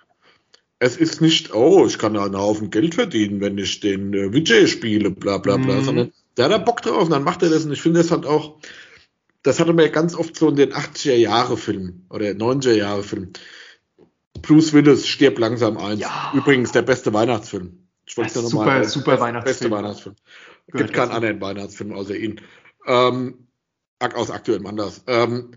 Es 0.78 0.96
ist 0.96 1.20
nicht, 1.20 1.54
oh, 1.54 1.86
ich 1.86 1.98
kann 1.98 2.14
da 2.14 2.24
einen 2.24 2.38
Haufen 2.38 2.70
Geld 2.70 2.94
verdienen, 2.94 3.40
wenn 3.40 3.58
ich 3.58 3.80
den 3.80 4.12
äh, 4.12 4.32
Vijay 4.32 4.66
spiele, 4.66 5.10
bla 5.10 5.38
bla 5.38 5.56
bla, 5.56 5.76
mhm. 5.76 5.84
sondern 5.84 6.12
der 6.36 6.46
hat 6.46 6.52
da 6.52 6.58
Bock 6.58 6.82
drauf 6.82 7.04
und 7.04 7.10
dann 7.10 7.24
macht 7.24 7.42
er 7.42 7.50
das 7.50 7.64
und 7.64 7.72
ich 7.72 7.80
finde 7.80 8.00
das 8.00 8.10
halt 8.10 8.26
auch, 8.26 8.58
das 9.42 9.60
hatte 9.60 9.72
man 9.72 9.84
ja 9.84 9.90
ganz 9.90 10.14
oft 10.14 10.36
so 10.36 10.48
in 10.48 10.56
den 10.56 10.72
80er 10.72 11.14
Jahre 11.14 11.56
Filmen 11.56 12.06
oder 12.10 12.26
90er 12.26 12.72
Jahre 12.72 13.02
Filmen. 13.02 13.32
Bruce 14.42 14.72
Willis 14.72 15.06
stirbt 15.06 15.38
langsam 15.38 15.76
eins. 15.76 16.00
Ja. 16.00 16.32
Übrigens 16.34 16.72
der 16.72 16.82
beste 16.82 17.12
Weihnachtsfilm. 17.12 17.78
Ich 18.06 18.16
wollte 18.16 18.40
super, 18.40 18.64
mal, 18.64 18.84
super 18.84 19.20
Weihnachtsfilm. 19.20 19.44
Beste 19.44 19.70
Weihnachtsfilm. 19.70 20.16
Gibt 20.72 20.92
keinen 20.92 21.12
anderen 21.12 21.40
Weihnachtsfilm 21.40 21.92
außer 21.92 22.16
ihn. 22.16 22.40
Ähm, 22.86 23.46
aus 24.00 24.30
aktuellem 24.30 24.66
Anlass. 24.66 25.02
Ähm, 25.06 25.52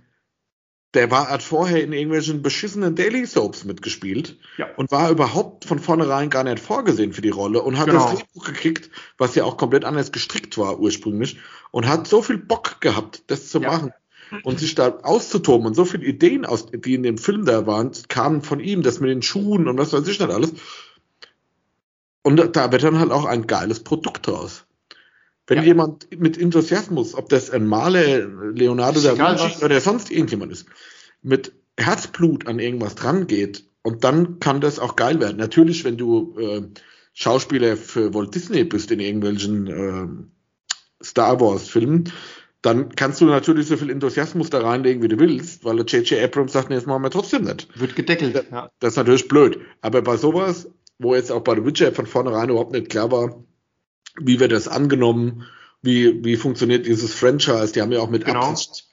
der 0.97 1.11
war, 1.11 1.29
hat 1.29 1.43
vorher 1.43 1.83
in 1.83 1.93
irgendwelchen 1.93 2.41
beschissenen 2.41 2.95
Daily 2.95 3.27
Soaps 3.27 3.65
mitgespielt 3.65 4.37
ja. 4.57 4.67
und 4.77 4.89
war 4.89 5.11
überhaupt 5.11 5.65
von 5.65 5.77
vornherein 5.77 6.31
gar 6.31 6.43
nicht 6.43 6.59
vorgesehen 6.59 7.13
für 7.13 7.21
die 7.21 7.29
Rolle 7.29 7.61
und 7.61 7.77
hat 7.77 7.85
genau. 7.85 8.09
das 8.09 8.19
Drehbuch 8.19 8.45
gekriegt, 8.45 8.89
was 9.19 9.35
ja 9.35 9.43
auch 9.43 9.57
komplett 9.57 9.85
anders 9.85 10.11
gestrickt 10.11 10.57
war 10.57 10.79
ursprünglich 10.79 11.37
und 11.69 11.87
hat 11.87 12.07
so 12.07 12.23
viel 12.23 12.39
Bock 12.39 12.81
gehabt, 12.81 13.21
das 13.27 13.47
zu 13.49 13.61
ja. 13.61 13.71
machen 13.71 13.93
und 14.43 14.59
sich 14.59 14.73
da 14.73 14.89
auszutoben 15.03 15.67
und 15.67 15.75
so 15.75 15.85
viele 15.85 16.03
Ideen, 16.03 16.45
aus, 16.45 16.65
die 16.71 16.95
in 16.95 17.03
dem 17.03 17.19
Film 17.19 17.45
da 17.45 17.67
waren, 17.67 17.91
kamen 18.07 18.41
von 18.41 18.59
ihm, 18.59 18.81
das 18.81 18.99
mit 18.99 19.11
den 19.11 19.21
Schuhen 19.21 19.67
und 19.67 19.77
was 19.77 19.93
weiß 19.93 20.07
ich 20.07 20.19
nicht 20.19 20.31
alles. 20.31 20.53
Und 22.23 22.55
da 22.55 22.71
wird 22.71 22.83
dann 22.83 22.99
halt 22.99 23.11
auch 23.11 23.25
ein 23.25 23.45
geiles 23.45 23.83
Produkt 23.83 24.25
draus. 24.25 24.65
Wenn 25.45 25.59
ja. 25.59 25.63
jemand 25.63 26.19
mit 26.19 26.37
Enthusiasmus, 26.37 27.15
ob 27.15 27.29
das 27.29 27.51
ein 27.51 27.67
Maler, 27.67 28.25
Leonardo 28.51 28.99
da 28.99 29.17
Vinci 29.17 29.63
oder 29.63 29.79
sonst 29.79 30.11
irgendjemand 30.11 30.51
ist, 30.51 30.65
mit 31.21 31.53
Herzblut 31.77 32.47
an 32.47 32.59
irgendwas 32.59 32.95
dran 32.95 33.27
geht. 33.27 33.65
Und 33.81 34.03
dann 34.03 34.39
kann 34.39 34.61
das 34.61 34.79
auch 34.79 34.95
geil 34.95 35.19
werden. 35.19 35.37
Natürlich, 35.37 35.85
wenn 35.85 35.97
du 35.97 36.35
äh, 36.37 36.61
Schauspieler 37.13 37.77
für 37.77 38.13
Walt 38.13 38.35
Disney 38.35 38.63
bist 38.63 38.91
in 38.91 38.99
irgendwelchen 38.99 39.67
äh, 39.67 41.03
Star 41.03 41.39
Wars 41.39 41.69
Filmen, 41.69 42.11
dann 42.61 42.89
kannst 42.95 43.21
du 43.21 43.25
natürlich 43.25 43.67
so 43.67 43.77
viel 43.77 43.89
Enthusiasmus 43.89 44.49
da 44.49 44.59
reinlegen, 44.59 45.01
wie 45.03 45.07
du 45.07 45.19
willst, 45.19 45.63
weil 45.63 45.77
der 45.77 45.85
J.J. 45.85 46.23
Abrams 46.23 46.53
sagt, 46.53 46.69
nee, 46.69 46.75
das 46.75 46.85
machen 46.85 47.03
wir 47.03 47.11
trotzdem 47.11 47.43
nicht. 47.43 47.79
Wird 47.79 47.95
gedeckelt, 47.95 48.45
ja. 48.51 48.69
Das 48.79 48.93
ist 48.93 48.97
natürlich 48.97 49.27
blöd. 49.27 49.59
Aber 49.81 50.01
bei 50.01 50.17
sowas, 50.17 50.69
wo 50.99 51.15
jetzt 51.15 51.31
auch 51.31 51.41
bei 51.41 51.55
The 51.55 51.63
Witcher 51.63 51.93
von 51.93 52.07
vornherein 52.07 52.49
überhaupt 52.49 52.73
nicht 52.73 52.89
klar 52.89 53.11
war, 53.11 53.43
wie 54.19 54.39
wird 54.39 54.51
das 54.51 54.67
angenommen, 54.67 55.43
wie, 55.81 56.25
wie 56.25 56.35
funktioniert 56.35 56.87
dieses 56.87 57.13
Franchise, 57.13 57.71
die 57.73 57.81
haben 57.81 57.91
ja 57.91 57.99
auch 57.99 58.09
mit 58.09 58.25
genau. 58.25 58.41
Absicht 58.41 58.86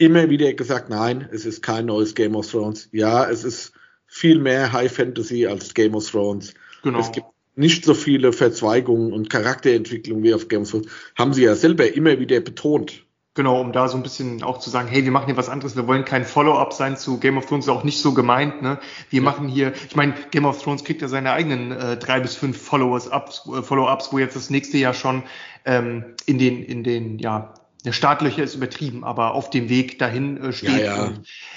immer 0.00 0.30
wieder 0.30 0.52
gesagt, 0.54 0.88
nein, 0.88 1.28
es 1.30 1.44
ist 1.44 1.62
kein 1.62 1.86
neues 1.86 2.14
Game 2.14 2.34
of 2.34 2.50
Thrones. 2.50 2.88
Ja, 2.90 3.28
es 3.28 3.44
ist 3.44 3.72
viel 4.06 4.38
mehr 4.38 4.72
High 4.72 4.90
Fantasy 4.90 5.46
als 5.46 5.74
Game 5.74 5.94
of 5.94 6.10
Thrones. 6.10 6.54
Genau. 6.82 6.98
Es 6.98 7.12
gibt 7.12 7.26
nicht 7.54 7.84
so 7.84 7.92
viele 7.92 8.32
Verzweigungen 8.32 9.12
und 9.12 9.28
Charakterentwicklungen 9.28 10.24
wie 10.24 10.32
auf 10.32 10.48
Game 10.48 10.62
of 10.62 10.70
Thrones. 10.70 10.86
Haben 11.18 11.34
sie 11.34 11.44
ja 11.44 11.54
selber 11.54 11.92
immer 11.94 12.18
wieder 12.18 12.40
betont. 12.40 13.04
Genau, 13.34 13.60
um 13.60 13.72
da 13.72 13.88
so 13.88 13.96
ein 13.96 14.02
bisschen 14.02 14.42
auch 14.42 14.58
zu 14.58 14.70
sagen, 14.70 14.88
hey, 14.88 15.04
wir 15.04 15.12
machen 15.12 15.26
hier 15.26 15.36
was 15.36 15.48
anderes, 15.48 15.76
wir 15.76 15.86
wollen 15.86 16.04
kein 16.04 16.24
Follow-up 16.24 16.72
sein 16.72 16.96
zu 16.96 17.20
Game 17.20 17.36
of 17.36 17.46
Thrones, 17.46 17.66
ist 17.66 17.70
auch 17.70 17.84
nicht 17.84 18.00
so 18.00 18.12
gemeint, 18.12 18.60
ne? 18.60 18.80
Wir 19.10 19.20
ja. 19.20 19.24
machen 19.24 19.48
hier, 19.48 19.72
ich 19.88 19.94
meine, 19.94 20.14
Game 20.30 20.46
of 20.46 20.60
Thrones 20.62 20.82
kriegt 20.82 21.00
ja 21.00 21.08
seine 21.08 21.32
eigenen 21.32 21.70
äh, 21.70 21.96
drei 21.96 22.20
bis 22.20 22.34
fünf 22.34 22.60
Followers-ups, 22.60 23.48
äh, 23.48 23.62
Follow-ups, 23.62 24.12
wo 24.12 24.18
jetzt 24.18 24.34
das 24.34 24.50
nächste 24.50 24.78
Jahr 24.78 24.94
schon 24.94 25.22
ähm, 25.64 26.16
in 26.26 26.38
den, 26.38 26.64
in 26.64 26.82
den, 26.82 27.18
ja, 27.18 27.54
der 27.84 27.92
Startlöcher 27.92 28.42
ist 28.42 28.54
übertrieben, 28.54 29.04
aber 29.04 29.32
auf 29.32 29.48
dem 29.48 29.70
Weg 29.70 29.98
dahin 29.98 30.36
äh, 30.36 30.52
steht. 30.52 30.82
Ja, 30.82 31.06
ja. 31.06 31.12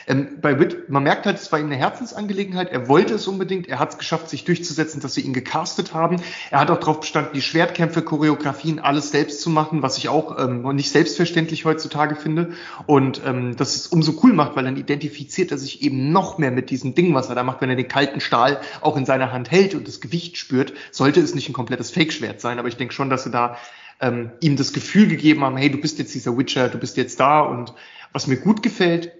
Ähm, 0.07 0.39
bei 0.41 0.57
Witt, 0.57 0.89
man 0.89 1.03
merkt 1.03 1.25
halt, 1.25 1.37
es 1.37 1.51
war 1.51 1.59
ihm 1.59 1.65
eine 1.65 1.75
Herzensangelegenheit. 1.75 2.71
Er 2.71 2.87
wollte 2.87 3.15
es 3.15 3.27
unbedingt. 3.27 3.67
Er 3.67 3.79
hat 3.79 3.91
es 3.91 3.97
geschafft, 3.97 4.29
sich 4.29 4.45
durchzusetzen, 4.45 5.01
dass 5.01 5.15
sie 5.15 5.21
ihn 5.21 5.33
gecastet 5.33 5.93
haben. 5.93 6.21
Er 6.49 6.61
hat 6.61 6.71
auch 6.71 6.79
darauf 6.79 7.01
bestanden, 7.01 7.31
die 7.33 7.41
Schwertkämpfe, 7.41 8.01
Choreografien, 8.01 8.79
alles 8.79 9.11
selbst 9.11 9.41
zu 9.41 9.49
machen, 9.49 9.81
was 9.81 9.97
ich 9.97 10.07
auch 10.07 10.39
ähm, 10.39 10.61
nicht 10.75 10.91
selbstverständlich 10.91 11.65
heutzutage 11.65 12.15
finde. 12.15 12.53
Und 12.85 13.21
ähm, 13.25 13.57
das 13.57 13.75
ist 13.75 13.87
umso 13.87 14.19
cool 14.23 14.31
macht, 14.33 14.55
weil 14.55 14.63
dann 14.63 14.77
identifiziert 14.77 15.51
er 15.51 15.57
sich 15.57 15.81
eben 15.81 16.11
noch 16.11 16.37
mehr 16.37 16.51
mit 16.51 16.69
diesem 16.69 16.95
Ding, 16.95 17.13
was 17.13 17.27
er 17.27 17.35
da 17.35 17.43
macht, 17.43 17.59
wenn 17.59 17.69
er 17.69 17.75
den 17.75 17.87
kalten 17.89 18.21
Stahl 18.21 18.61
auch 18.79 18.95
in 18.95 19.05
seiner 19.05 19.33
Hand 19.33 19.51
hält 19.51 19.75
und 19.75 19.87
das 19.87 19.99
Gewicht 19.99 20.37
spürt. 20.37 20.73
Sollte 20.91 21.19
es 21.19 21.35
nicht 21.35 21.49
ein 21.49 21.53
komplettes 21.53 21.91
Fake-Schwert 21.91 22.39
sein, 22.39 22.59
aber 22.59 22.69
ich 22.69 22.77
denke 22.77 22.93
schon, 22.93 23.09
dass 23.09 23.25
er 23.25 23.31
da 23.31 23.57
ähm, 24.03 24.31
ihm 24.41 24.57
das 24.57 24.73
Gefühl 24.73 25.07
gegeben 25.07 25.41
haben, 25.43 25.55
hey, 25.55 25.71
du 25.71 25.77
bist 25.77 25.97
jetzt 25.97 26.13
dieser 26.13 26.37
Witcher, 26.37 26.67
du 26.67 26.77
bist 26.77 26.97
jetzt 26.97 27.19
da. 27.19 27.39
Und 27.39 27.73
was 28.11 28.27
mir 28.27 28.35
gut 28.35 28.61
gefällt, 28.61 29.13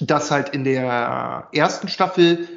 dass 0.00 0.30
halt 0.30 0.50
in 0.50 0.64
der 0.64 1.48
ersten 1.52 1.88
Staffel 1.88 2.48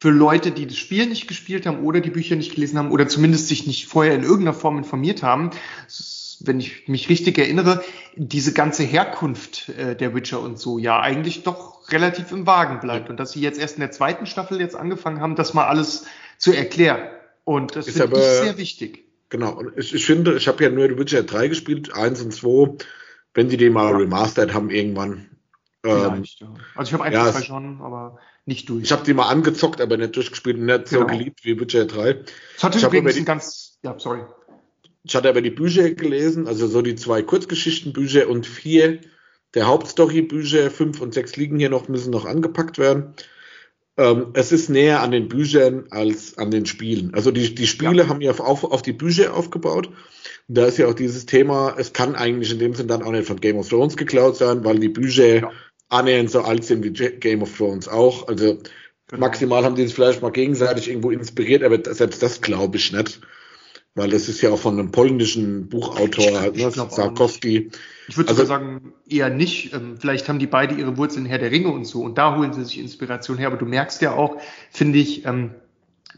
für 0.00 0.10
Leute, 0.10 0.52
die 0.52 0.66
das 0.66 0.76
Spiel 0.76 1.06
nicht 1.06 1.26
gespielt 1.26 1.66
haben 1.66 1.82
oder 1.82 2.00
die 2.00 2.10
Bücher 2.10 2.36
nicht 2.36 2.54
gelesen 2.54 2.78
haben 2.78 2.92
oder 2.92 3.08
zumindest 3.08 3.48
sich 3.48 3.66
nicht 3.66 3.86
vorher 3.86 4.14
in 4.14 4.22
irgendeiner 4.22 4.54
Form 4.54 4.78
informiert 4.78 5.22
haben, 5.22 5.50
wenn 6.40 6.60
ich 6.60 6.86
mich 6.86 7.08
richtig 7.08 7.38
erinnere, 7.38 7.82
diese 8.14 8.52
ganze 8.52 8.84
Herkunft 8.84 9.70
äh, 9.70 9.96
der 9.96 10.14
Witcher 10.14 10.40
und 10.40 10.58
so 10.58 10.78
ja 10.78 11.00
eigentlich 11.00 11.42
doch 11.44 11.90
relativ 11.90 12.30
im 12.30 12.46
Wagen 12.46 12.78
bleibt 12.80 13.08
und 13.10 13.18
dass 13.18 13.32
sie 13.32 13.40
jetzt 13.40 13.58
erst 13.58 13.76
in 13.76 13.80
der 13.80 13.90
zweiten 13.90 14.26
Staffel 14.26 14.60
jetzt 14.60 14.76
angefangen 14.76 15.20
haben, 15.20 15.34
das 15.34 15.54
mal 15.54 15.66
alles 15.66 16.04
zu 16.36 16.52
erklären. 16.52 17.08
Und 17.44 17.74
das 17.74 17.88
finde 17.88 18.18
ich 18.18 18.24
sehr 18.24 18.58
wichtig. 18.58 19.05
Genau, 19.28 19.52
und 19.54 19.76
ich, 19.76 19.94
ich 19.94 20.06
finde, 20.06 20.36
ich 20.36 20.48
habe 20.48 20.62
ja 20.62 20.70
nur 20.70 20.88
The 20.88 20.98
Witcher 20.98 21.22
3 21.22 21.48
gespielt, 21.48 21.92
1 21.92 22.22
und 22.22 22.32
2. 22.32 22.76
Wenn 23.34 23.50
sie 23.50 23.56
die 23.56 23.70
mal 23.70 23.94
remastered 23.94 24.54
haben 24.54 24.70
irgendwann. 24.70 25.30
Ähm, 25.84 26.24
ja. 26.24 26.54
Also 26.74 26.88
ich 26.88 26.92
habe 26.94 27.04
einfach 27.04 27.38
ja, 27.38 27.42
schon, 27.42 27.80
aber 27.82 28.18
nicht 28.46 28.68
durch. 28.68 28.84
Ich 28.84 28.92
habe 28.92 29.04
die 29.04 29.12
mal 29.12 29.28
angezockt, 29.28 29.80
aber 29.80 29.96
nicht 29.96 30.16
durchgespielt 30.16 30.56
und 30.56 30.66
nicht 30.66 30.88
genau. 30.88 31.02
so 31.02 31.06
geliebt 31.06 31.44
wie 31.44 31.58
Witcher 31.60 31.84
3. 31.84 32.24
Das 32.54 32.64
hatte 32.64 32.78
ich 32.78 32.84
übrigens 32.84 33.14
die, 33.14 33.24
ganz, 33.24 33.78
ja, 33.82 33.98
sorry. 33.98 34.22
Ich 35.02 35.14
hatte 35.14 35.28
aber 35.28 35.42
die 35.42 35.50
Bücher 35.50 35.90
gelesen, 35.90 36.48
also 36.48 36.66
so 36.66 36.82
die 36.82 36.96
zwei 36.96 37.22
Kurzgeschichtenbücher 37.22 38.28
und 38.28 38.46
vier 38.46 39.00
der 39.54 39.66
Hauptstory-Bücher, 39.66 40.70
fünf 40.70 41.00
und 41.00 41.14
sechs 41.14 41.36
liegen 41.36 41.58
hier 41.58 41.70
noch, 41.70 41.88
müssen 41.88 42.10
noch 42.10 42.24
angepackt 42.24 42.78
werden. 42.78 43.14
Ähm, 43.98 44.28
es 44.34 44.52
ist 44.52 44.68
näher 44.68 45.00
an 45.00 45.10
den 45.10 45.28
Büchern 45.28 45.86
als 45.90 46.36
an 46.36 46.50
den 46.50 46.66
Spielen. 46.66 47.14
Also 47.14 47.30
die, 47.30 47.54
die 47.54 47.66
Spiele 47.66 48.02
ja. 48.02 48.08
haben 48.08 48.20
ja 48.20 48.32
auf, 48.32 48.64
auf 48.64 48.82
die 48.82 48.92
Bücher 48.92 49.34
aufgebaut. 49.34 49.88
Und 50.48 50.58
da 50.58 50.66
ist 50.66 50.78
ja 50.78 50.86
auch 50.86 50.94
dieses 50.94 51.24
Thema, 51.26 51.74
es 51.78 51.92
kann 51.92 52.14
eigentlich 52.14 52.52
in 52.52 52.58
dem 52.58 52.74
Sinn 52.74 52.88
dann 52.88 53.02
auch 53.02 53.12
nicht 53.12 53.26
von 53.26 53.40
Game 53.40 53.56
of 53.56 53.68
Thrones 53.68 53.96
geklaut 53.96 54.36
sein, 54.36 54.64
weil 54.64 54.78
die 54.78 54.90
Bücher 54.90 55.40
ja. 55.40 55.50
annähernd 55.88 56.30
so 56.30 56.42
alt 56.42 56.64
sind 56.64 56.84
wie 56.84 56.90
Game 56.90 57.42
of 57.42 57.56
Thrones 57.56 57.88
auch. 57.88 58.28
Also 58.28 58.58
genau. 59.08 59.20
maximal 59.20 59.64
haben 59.64 59.76
die 59.76 59.84
sich 59.84 59.94
vielleicht 59.94 60.20
mal 60.20 60.30
gegenseitig 60.30 60.88
irgendwo 60.88 61.10
inspiriert, 61.10 61.62
aber 61.62 61.78
selbst 61.94 62.22
das 62.22 62.42
glaube 62.42 62.76
ich 62.76 62.92
nicht. 62.92 63.20
Weil 63.96 64.10
das 64.10 64.28
ist 64.28 64.42
ja 64.42 64.50
auch 64.50 64.58
von 64.58 64.78
einem 64.78 64.92
polnischen 64.92 65.70
Buchautor, 65.70 66.38
halt, 66.38 66.56
ne, 66.56 66.70
Sarkowski. 66.70 67.70
Ich 68.08 68.16
würde 68.18 68.28
also, 68.28 68.44
sagen, 68.44 68.92
eher 69.08 69.30
nicht. 69.30 69.72
Ähm, 69.72 69.96
vielleicht 69.98 70.28
haben 70.28 70.38
die 70.38 70.46
beide 70.46 70.74
ihre 70.74 70.98
Wurzeln 70.98 71.24
in 71.24 71.30
Herr 71.30 71.38
der 71.38 71.50
Ringe 71.50 71.70
und 71.70 71.86
so 71.86 72.02
und 72.02 72.18
da 72.18 72.36
holen 72.36 72.52
sie 72.52 72.62
sich 72.62 72.78
Inspiration 72.78 73.38
her. 73.38 73.46
Aber 73.46 73.56
du 73.56 73.64
merkst 73.64 74.02
ja 74.02 74.12
auch, 74.12 74.36
finde 74.70 74.98
ich, 74.98 75.24
ähm, 75.24 75.54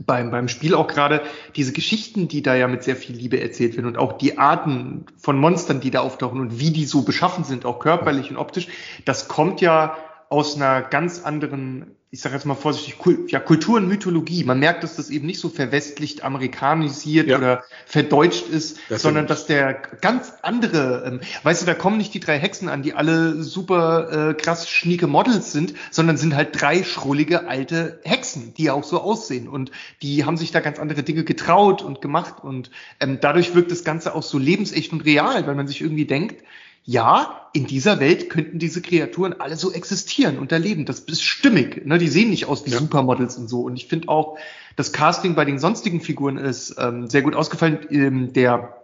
beim, 0.05 0.33
beim 0.33 0.49
Spiel 0.49 0.75
auch 0.75 0.89
gerade 0.89 1.23
diese 1.55 1.73
Geschichten, 1.73 2.27
die 2.27 2.43
da 2.43 2.57
ja 2.57 2.67
mit 2.67 2.83
sehr 2.83 2.97
viel 2.97 3.15
Liebe 3.15 3.41
erzählt 3.41 3.77
werden 3.77 3.87
und 3.87 3.97
auch 3.97 4.19
die 4.19 4.39
Arten 4.39 5.07
von 5.17 5.39
Monstern, 5.39 5.81
die 5.81 5.93
da 5.93 6.01
auftauchen 6.01 6.41
und 6.41 6.59
wie 6.59 6.73
die 6.73 6.85
so 6.85 7.03
beschaffen 7.03 7.45
sind, 7.45 7.65
auch 7.65 7.79
körperlich 7.79 8.31
und 8.31 8.39
optisch, 8.39 8.67
das 9.05 9.29
kommt 9.29 9.61
ja 9.61 9.97
aus 10.31 10.57
einer 10.57 10.83
ganz 10.83 11.23
anderen 11.23 11.97
ich 12.11 12.23
sage 12.23 12.35
jetzt 12.37 12.47
mal 12.47 12.55
vorsichtig, 12.55 12.97
ja, 13.27 13.39
Kultur 13.39 13.77
und 13.77 13.87
Mythologie. 13.87 14.43
Man 14.43 14.59
merkt, 14.61 14.83
dass 14.83 14.97
das 14.97 15.11
eben 15.11 15.27
nicht 15.27 15.41
so 15.41 15.51
verwestlicht, 15.51 16.25
amerikanisiert 16.25 17.29
ja. 17.29 17.37
oder 17.37 17.65
verdeutscht 17.85 18.49
ist, 18.49 18.79
das 18.89 19.03
sondern 19.03 19.27
dass 19.27 19.45
der 19.45 19.75
ganz 19.75 20.33
andere, 20.41 21.05
ähm, 21.07 21.21
weißt 21.43 21.63
du, 21.63 21.67
da 21.67 21.75
kommen 21.75 21.99
nicht 21.99 22.15
die 22.15 22.21
drei 22.21 22.39
Hexen 22.39 22.71
an, 22.71 22.83
die 22.83 22.95
alle 22.95 23.43
super 23.43 24.31
äh, 24.31 24.35
krass 24.35 24.71
schnieke 24.71 25.07
Models 25.07 25.53
sind, 25.53 25.75
sondern 25.91 26.17
sind 26.17 26.35
halt 26.35 26.59
drei 26.59 26.83
schrullige 26.83 27.47
alte 27.47 28.01
Hexen, 28.05 28.55
die 28.55 28.71
auch 28.71 28.85
so 28.85 29.03
aussehen. 29.03 29.47
Und 29.47 29.71
die 30.01 30.25
haben 30.25 30.39
sich 30.39 30.51
da 30.51 30.61
ganz 30.61 30.79
andere 30.79 31.03
Dinge 31.03 31.25
getraut 31.25 31.83
und 31.83 32.01
gemacht. 32.01 32.43
Und 32.43 32.71
ähm, 33.01 33.19
dadurch 33.21 33.55
wirkt 33.55 33.71
das 33.71 33.85
Ganze 33.85 34.15
auch 34.15 34.23
so 34.23 34.39
lebensecht 34.39 34.93
und 34.93 35.05
real, 35.05 35.47
weil 35.47 35.55
man 35.55 35.69
sich 35.69 35.83
irgendwie 35.83 36.07
denkt, 36.07 36.43
ja, 36.89 37.51
in 37.53 37.67
dieser 37.67 38.01
Welt 38.01 38.31
könnten 38.31 38.59
diese 38.59 38.81
Kreaturen 38.81 39.39
alle 39.39 39.57
so 39.57 39.71
existieren 39.73 40.39
und 40.39 40.53
erleben. 40.53 40.87
Das 40.87 41.01
ist 41.01 41.23
stimmig. 41.23 41.85
Ne? 41.85 41.99
Die 41.99 42.09
sehen 42.09 42.31
nicht 42.31 42.47
aus 42.47 42.65
wie 42.65 42.71
ja. 42.71 42.79
Supermodels 42.79 43.37
und 43.37 43.47
so. 43.47 43.61
Und 43.61 43.77
ich 43.77 43.89
finde 43.89 44.09
auch, 44.09 44.39
das 44.75 44.91
Casting 44.91 45.35
bei 45.35 45.45
den 45.45 45.59
sonstigen 45.59 46.01
Figuren 46.01 46.39
ist 46.39 46.77
ähm, 46.79 47.07
sehr 47.11 47.21
gut 47.21 47.35
ausgefallen. 47.35 47.81
Ähm, 47.91 48.33
der 48.33 48.75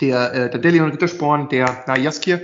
der, 0.00 0.32
äh, 0.32 0.50
der 0.50 0.60
Delion 0.60 0.92
Rittersporn, 0.92 1.50
der 1.50 1.84
na, 1.86 1.98
Jaskier, 1.98 2.40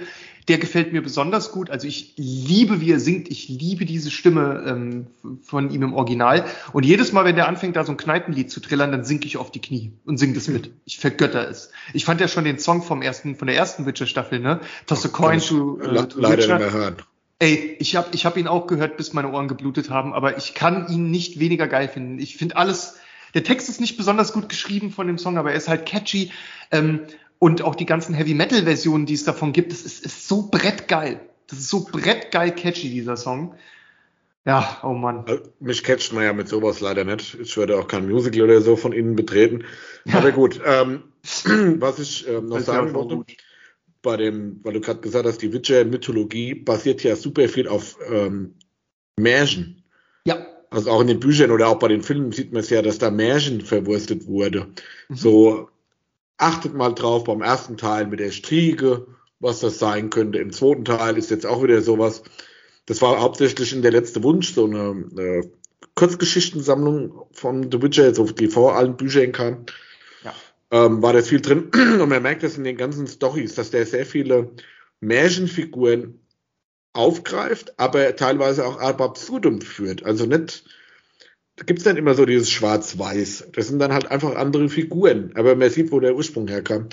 der 0.48 0.58
gefällt 0.58 0.92
mir 0.92 1.02
besonders 1.02 1.52
gut. 1.52 1.68
Also 1.70 1.86
ich 1.86 2.14
liebe, 2.16 2.80
wie 2.80 2.90
er 2.90 3.00
singt. 3.00 3.30
Ich 3.30 3.48
liebe 3.48 3.84
diese 3.84 4.10
Stimme 4.10 4.64
ähm, 4.66 5.06
von 5.42 5.70
ihm 5.70 5.82
im 5.82 5.92
Original. 5.92 6.44
Und 6.72 6.86
jedes 6.86 7.12
Mal, 7.12 7.24
wenn 7.26 7.36
der 7.36 7.48
anfängt, 7.48 7.76
da 7.76 7.84
so 7.84 7.92
ein 7.92 7.98
Kneipenlied 7.98 8.50
zu 8.50 8.60
trillern, 8.60 8.90
dann 8.90 9.04
sink 9.04 9.26
ich 9.26 9.36
auf 9.36 9.50
die 9.50 9.60
Knie 9.60 9.92
und 10.06 10.16
sing 10.16 10.32
das 10.32 10.48
mit. 10.48 10.70
Ich 10.86 10.98
vergötter 10.98 11.48
es. 11.48 11.70
Ich 11.92 12.06
fand 12.06 12.20
ja 12.20 12.28
schon 12.28 12.44
den 12.44 12.58
Song 12.58 12.82
vom 12.82 13.02
ersten, 13.02 13.36
von 13.36 13.46
der 13.46 13.56
ersten 13.56 13.84
Witcher-Staffel, 13.84 14.40
ne? 14.40 14.60
Toss 14.86 15.04
a 15.04 15.08
coin 15.08 15.38
to, 15.40 15.78
äh, 15.80 16.08
to 16.08 16.18
leider 16.18 16.38
Witcher. 16.38 16.58
Nicht 16.58 16.72
mehr 16.72 16.72
hören. 16.72 16.96
Ey, 17.40 17.76
ich 17.78 17.94
habe 17.94 18.08
ich 18.12 18.26
hab 18.26 18.36
ihn 18.36 18.48
auch 18.48 18.66
gehört, 18.66 18.96
bis 18.96 19.12
meine 19.12 19.30
Ohren 19.30 19.46
geblutet 19.46 19.90
haben, 19.90 20.12
aber 20.12 20.38
ich 20.38 20.54
kann 20.54 20.88
ihn 20.88 21.10
nicht 21.10 21.38
weniger 21.38 21.68
geil 21.68 21.88
finden. 21.88 22.18
Ich 22.18 22.36
finde 22.36 22.56
alles, 22.56 22.96
der 23.34 23.44
Text 23.44 23.68
ist 23.68 23.80
nicht 23.80 23.96
besonders 23.96 24.32
gut 24.32 24.48
geschrieben 24.48 24.90
von 24.90 25.06
dem 25.06 25.18
Song, 25.18 25.38
aber 25.38 25.52
er 25.52 25.56
ist 25.56 25.68
halt 25.68 25.86
catchy. 25.86 26.32
Ähm, 26.72 27.00
und 27.38 27.62
auch 27.62 27.74
die 27.74 27.86
ganzen 27.86 28.14
Heavy 28.14 28.34
Metal 28.34 28.62
Versionen, 28.62 29.06
die 29.06 29.14
es 29.14 29.24
davon 29.24 29.52
gibt, 29.52 29.72
das 29.72 29.82
ist, 29.82 30.04
ist 30.04 30.28
so 30.28 30.48
brettgeil. 30.50 31.20
Das 31.46 31.58
ist 31.58 31.70
so 31.70 31.84
brettgeil 31.84 32.54
catchy, 32.54 32.90
dieser 32.90 33.16
Song. 33.16 33.54
Ja, 34.44 34.78
oh 34.82 34.94
Mann. 34.94 35.24
Also, 35.26 35.42
mich 35.60 35.84
catcht 35.84 36.12
man 36.12 36.24
ja 36.24 36.32
mit 36.32 36.48
sowas 36.48 36.80
leider 36.80 37.04
nicht. 37.04 37.38
Ich 37.40 37.56
würde 37.56 37.78
auch 37.78 37.86
kein 37.86 38.08
Musical 38.08 38.42
oder 38.42 38.60
so 38.60 38.76
von 38.76 38.92
Ihnen 38.92 39.14
betreten. 39.14 39.64
Ja. 40.04 40.18
Aber 40.18 40.32
gut, 40.32 40.60
ähm, 40.64 41.02
was 41.80 41.98
ich 41.98 42.26
ähm, 42.26 42.46
noch 42.46 42.60
sagen 42.60 42.94
wollte, 42.94 43.24
bei 44.02 44.16
dem, 44.16 44.60
weil 44.62 44.74
du 44.74 44.80
gerade 44.80 45.00
gesagt 45.00 45.26
hast, 45.26 45.42
die 45.42 45.52
Witcher-Mythologie 45.52 46.54
basiert 46.54 47.02
ja 47.02 47.16
super 47.16 47.48
viel 47.48 47.68
auf 47.68 47.98
ähm, 48.10 48.54
Märchen. 49.18 49.84
Ja. 50.24 50.46
Also 50.70 50.90
auch 50.90 51.00
in 51.00 51.08
den 51.08 51.20
Büchern 51.20 51.50
oder 51.50 51.68
auch 51.68 51.78
bei 51.78 51.88
den 51.88 52.02
Filmen 52.02 52.32
sieht 52.32 52.52
man 52.52 52.60
es 52.60 52.70
ja, 52.70 52.82
dass 52.82 52.98
da 52.98 53.10
Märchen 53.10 53.60
verwurstet 53.60 54.26
wurde. 54.26 54.68
Mhm. 55.08 55.14
So 55.14 55.68
achtet 56.38 56.74
mal 56.74 56.94
drauf 56.94 57.24
beim 57.24 57.42
ersten 57.42 57.76
Teil 57.76 58.06
mit 58.06 58.20
der 58.20 58.30
Striege, 58.30 59.06
was 59.40 59.60
das 59.60 59.78
sein 59.78 60.10
könnte. 60.10 60.38
Im 60.38 60.52
zweiten 60.52 60.84
Teil 60.84 61.18
ist 61.18 61.30
jetzt 61.30 61.46
auch 61.46 61.62
wieder 61.62 61.82
sowas. 61.82 62.22
Das 62.86 63.02
war 63.02 63.20
hauptsächlich 63.20 63.72
in 63.72 63.82
der 63.82 63.92
letzte 63.92 64.22
Wunsch, 64.22 64.54
so 64.54 64.64
eine, 64.64 65.04
eine 65.10 65.50
Kurzgeschichtensammlung 65.94 67.26
von 67.32 67.70
The 67.70 67.82
Witcher, 67.82 68.14
so 68.14 68.24
die 68.24 68.48
vor 68.48 68.76
allen 68.76 68.96
Büchern 68.96 69.32
kam. 69.32 69.66
Ja. 70.22 70.34
Ähm, 70.70 71.02
war 71.02 71.12
da 71.12 71.22
viel 71.22 71.40
drin. 71.40 71.70
Und 72.00 72.08
man 72.08 72.22
merkt 72.22 72.42
das 72.42 72.56
in 72.56 72.64
den 72.64 72.76
ganzen 72.76 73.06
Stories, 73.06 73.54
dass 73.56 73.70
der 73.70 73.84
sehr 73.84 74.06
viele 74.06 74.52
Märchenfiguren 75.00 76.20
aufgreift, 76.92 77.78
aber 77.78 78.16
teilweise 78.16 78.66
auch 78.66 78.78
ab 78.78 79.00
absurdum 79.00 79.60
führt. 79.60 80.04
Also 80.04 80.26
nicht, 80.26 80.64
da 81.58 81.64
gibt 81.64 81.80
es 81.80 81.86
nicht 81.86 81.96
immer 81.96 82.14
so 82.14 82.24
dieses 82.24 82.50
Schwarz-Weiß. 82.50 83.48
Das 83.52 83.66
sind 83.66 83.80
dann 83.80 83.92
halt 83.92 84.08
einfach 84.12 84.36
andere 84.36 84.68
Figuren. 84.68 85.32
Aber 85.34 85.56
man 85.56 85.70
sieht, 85.70 85.90
wo 85.90 85.98
der 85.98 86.14
Ursprung 86.14 86.46
herkam. 86.46 86.88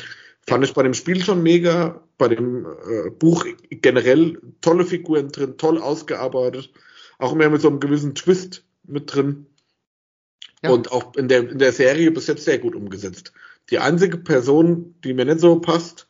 Fand 0.48 0.66
ich 0.66 0.74
bei 0.74 0.82
dem 0.82 0.96
Spiel 0.96 1.24
schon 1.24 1.44
mega, 1.44 2.02
bei 2.18 2.30
dem 2.30 2.66
äh, 2.66 3.12
Buch 3.12 3.46
generell 3.70 4.40
tolle 4.62 4.86
Figuren 4.86 5.30
drin, 5.30 5.58
toll 5.58 5.80
ausgearbeitet. 5.80 6.72
Auch 7.20 7.34
immer 7.34 7.48
mit 7.50 7.62
so 7.62 7.68
einem 7.68 7.80
gewissen 7.80 8.16
Twist 8.16 8.64
mit 8.88 9.14
drin. 9.14 9.46
Ja. 10.64 10.72
Und 10.72 10.92
auch 10.92 11.16
in 11.16 11.28
der, 11.28 11.48
in 11.48 11.60
der 11.60 11.72
Serie 11.72 12.10
bis 12.10 12.26
jetzt 12.26 12.44
sehr 12.44 12.58
gut 12.58 12.76
umgesetzt. 12.76 13.34
Die 13.70 13.78
einzige 13.78 14.18
Person, 14.18 14.96
die 15.04 15.14
mir 15.14 15.26
nicht 15.26 15.42
so 15.42 15.60
passt, 15.60 16.08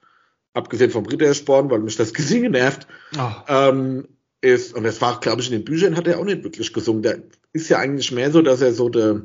abgesehen 0.53 0.91
vom 0.91 1.05
Rittersporn, 1.05 1.69
weil 1.69 1.79
mich 1.79 1.97
das 1.97 2.13
Gesinge 2.13 2.49
nervt, 2.49 2.87
oh. 3.17 3.31
ähm, 3.49 4.07
ist, 4.45 4.75
und 4.75 4.83
das 4.83 5.01
war, 5.01 5.19
glaube 5.19 5.41
ich, 5.41 5.47
in 5.47 5.53
den 5.53 5.65
Büchern 5.65 5.97
hat 5.97 6.07
er 6.07 6.19
auch 6.19 6.25
nicht 6.25 6.43
wirklich 6.43 6.71
gesungen. 6.71 7.01
Der 7.01 7.23
ist 7.53 7.69
ja 7.69 7.79
eigentlich 7.79 8.11
mehr 8.11 8.31
so, 8.31 8.41
dass 8.41 8.61
er 8.61 8.73
so 8.73 8.89
der, 8.89 9.23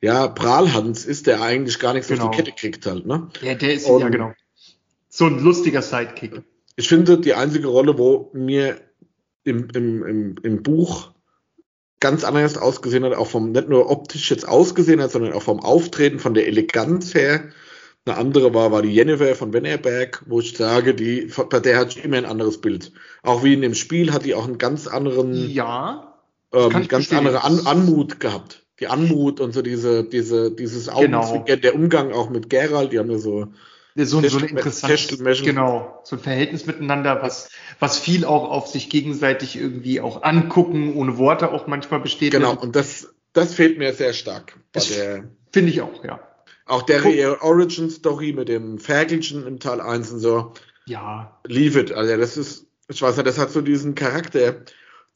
ja, 0.00 0.28
Prahlhans 0.28 1.04
ist, 1.04 1.26
der 1.26 1.40
eigentlich 1.42 1.78
gar 1.78 1.94
nichts 1.94 2.08
genau. 2.08 2.26
auf 2.26 2.30
die 2.30 2.36
Kette 2.36 2.52
kriegt 2.52 2.86
halt, 2.86 3.06
ne? 3.06 3.28
Ja, 3.42 3.54
der 3.54 3.74
ist, 3.74 3.86
und 3.86 4.00
ja, 4.00 4.08
genau. 4.08 4.32
So 5.08 5.26
ein 5.26 5.40
lustiger 5.40 5.82
Sidekick. 5.82 6.42
Ich 6.76 6.88
finde, 6.88 7.18
die 7.18 7.34
einzige 7.34 7.68
Rolle, 7.68 7.98
wo 7.98 8.30
mir 8.34 8.80
im, 9.44 9.68
im, 9.74 10.06
im, 10.06 10.36
im 10.42 10.62
Buch 10.62 11.12
ganz 12.00 12.22
anders 12.22 12.56
ausgesehen 12.56 13.04
hat, 13.04 13.14
auch 13.14 13.26
vom, 13.26 13.50
nicht 13.50 13.68
nur 13.68 13.90
optisch 13.90 14.30
jetzt 14.30 14.46
ausgesehen 14.46 15.00
hat, 15.00 15.10
sondern 15.10 15.32
auch 15.32 15.42
vom 15.42 15.60
Auftreten, 15.60 16.20
von 16.20 16.34
der 16.34 16.46
Eleganz 16.46 17.14
her. 17.14 17.48
Eine 18.08 18.18
andere 18.18 18.54
war, 18.54 18.72
war 18.72 18.82
die 18.82 18.94
Jennifer 18.94 19.34
von 19.34 19.52
Wennerberg, 19.52 20.24
wo 20.26 20.40
ich 20.40 20.56
sage, 20.56 20.94
die, 20.94 21.30
bei 21.50 21.60
der 21.60 21.78
hat 21.78 21.96
immer 21.96 22.16
ein 22.16 22.24
anderes 22.24 22.60
Bild. 22.60 22.92
Auch 23.22 23.44
wie 23.44 23.54
in 23.54 23.62
dem 23.62 23.74
Spiel 23.74 24.12
hat 24.12 24.24
die 24.24 24.34
auch 24.34 24.46
einen 24.46 24.58
ganz 24.58 24.86
anderen, 24.86 25.50
ja, 25.50 26.14
ähm, 26.52 26.88
ganz 26.88 27.12
andere 27.12 27.44
An 27.44 27.66
Anmut 27.66 28.20
gehabt 28.20 28.64
die 28.80 28.86
Anmut 28.86 29.40
und 29.40 29.52
so 29.52 29.62
diese, 29.62 30.04
diese, 30.04 30.52
dieses 30.52 30.88
Augenzwinkern, 30.88 31.44
genau. 31.46 31.60
der 31.60 31.74
Umgang 31.74 32.12
auch 32.12 32.30
mit 32.30 32.48
Gerald, 32.48 32.92
die 32.92 32.98
haben 32.98 33.10
ja 33.10 33.18
so, 33.18 33.48
so, 33.96 34.22
so 34.22 34.38
ein 34.38 34.44
interessantes, 34.44 35.42
genau, 35.42 36.00
so 36.04 36.16
ein 36.16 36.20
Verhältnis 36.20 36.66
miteinander, 36.66 37.20
was, 37.20 37.50
was 37.80 37.98
viel 37.98 38.24
auch 38.24 38.50
auf 38.50 38.68
sich 38.68 38.88
gegenseitig 38.88 39.56
irgendwie 39.56 40.00
auch 40.00 40.22
angucken, 40.22 40.94
ohne 40.94 41.18
Worte 41.18 41.50
auch 41.50 41.66
manchmal 41.66 42.00
besteht. 42.00 42.32
Genau, 42.32 42.54
und 42.54 42.76
das, 42.76 43.12
das 43.32 43.54
fehlt 43.54 43.78
mir 43.78 43.92
sehr 43.92 44.12
stark. 44.12 44.56
Finde 45.50 45.70
ich 45.70 45.80
auch, 45.80 46.04
ja. 46.04 46.20
Auch 46.68 46.82
der 46.82 47.04
oh. 47.04 47.46
Origin 47.46 47.90
Story 47.90 48.32
mit 48.32 48.48
dem 48.48 48.78
Ferkelchen 48.78 49.46
im 49.46 49.58
Teil 49.58 49.80
1 49.80 50.12
und 50.12 50.20
so. 50.20 50.52
Ja. 50.86 51.40
Leave 51.46 51.80
it. 51.80 51.92
Also 51.92 52.16
das 52.16 52.36
ist, 52.36 52.66
ich 52.88 53.00
weiß 53.00 53.16
nicht, 53.16 53.26
das 53.26 53.38
hat 53.38 53.50
so 53.50 53.62
diesen 53.62 53.94
Charakter, 53.94 54.62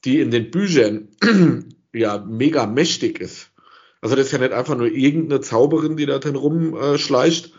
die 0.04 0.20
in 0.20 0.30
den 0.30 0.50
Büchern 0.50 1.08
ja 1.92 2.18
mega 2.18 2.66
mächtig 2.66 3.20
ist. 3.20 3.50
Also 4.00 4.16
das 4.16 4.26
ist 4.26 4.32
ja 4.32 4.38
nicht 4.38 4.52
einfach 4.52 4.76
nur 4.76 4.88
irgendeine 4.88 5.40
Zauberin, 5.42 5.96
die 5.96 6.06
da 6.06 6.18
drin 6.18 6.36
rumschleicht. 6.36 7.52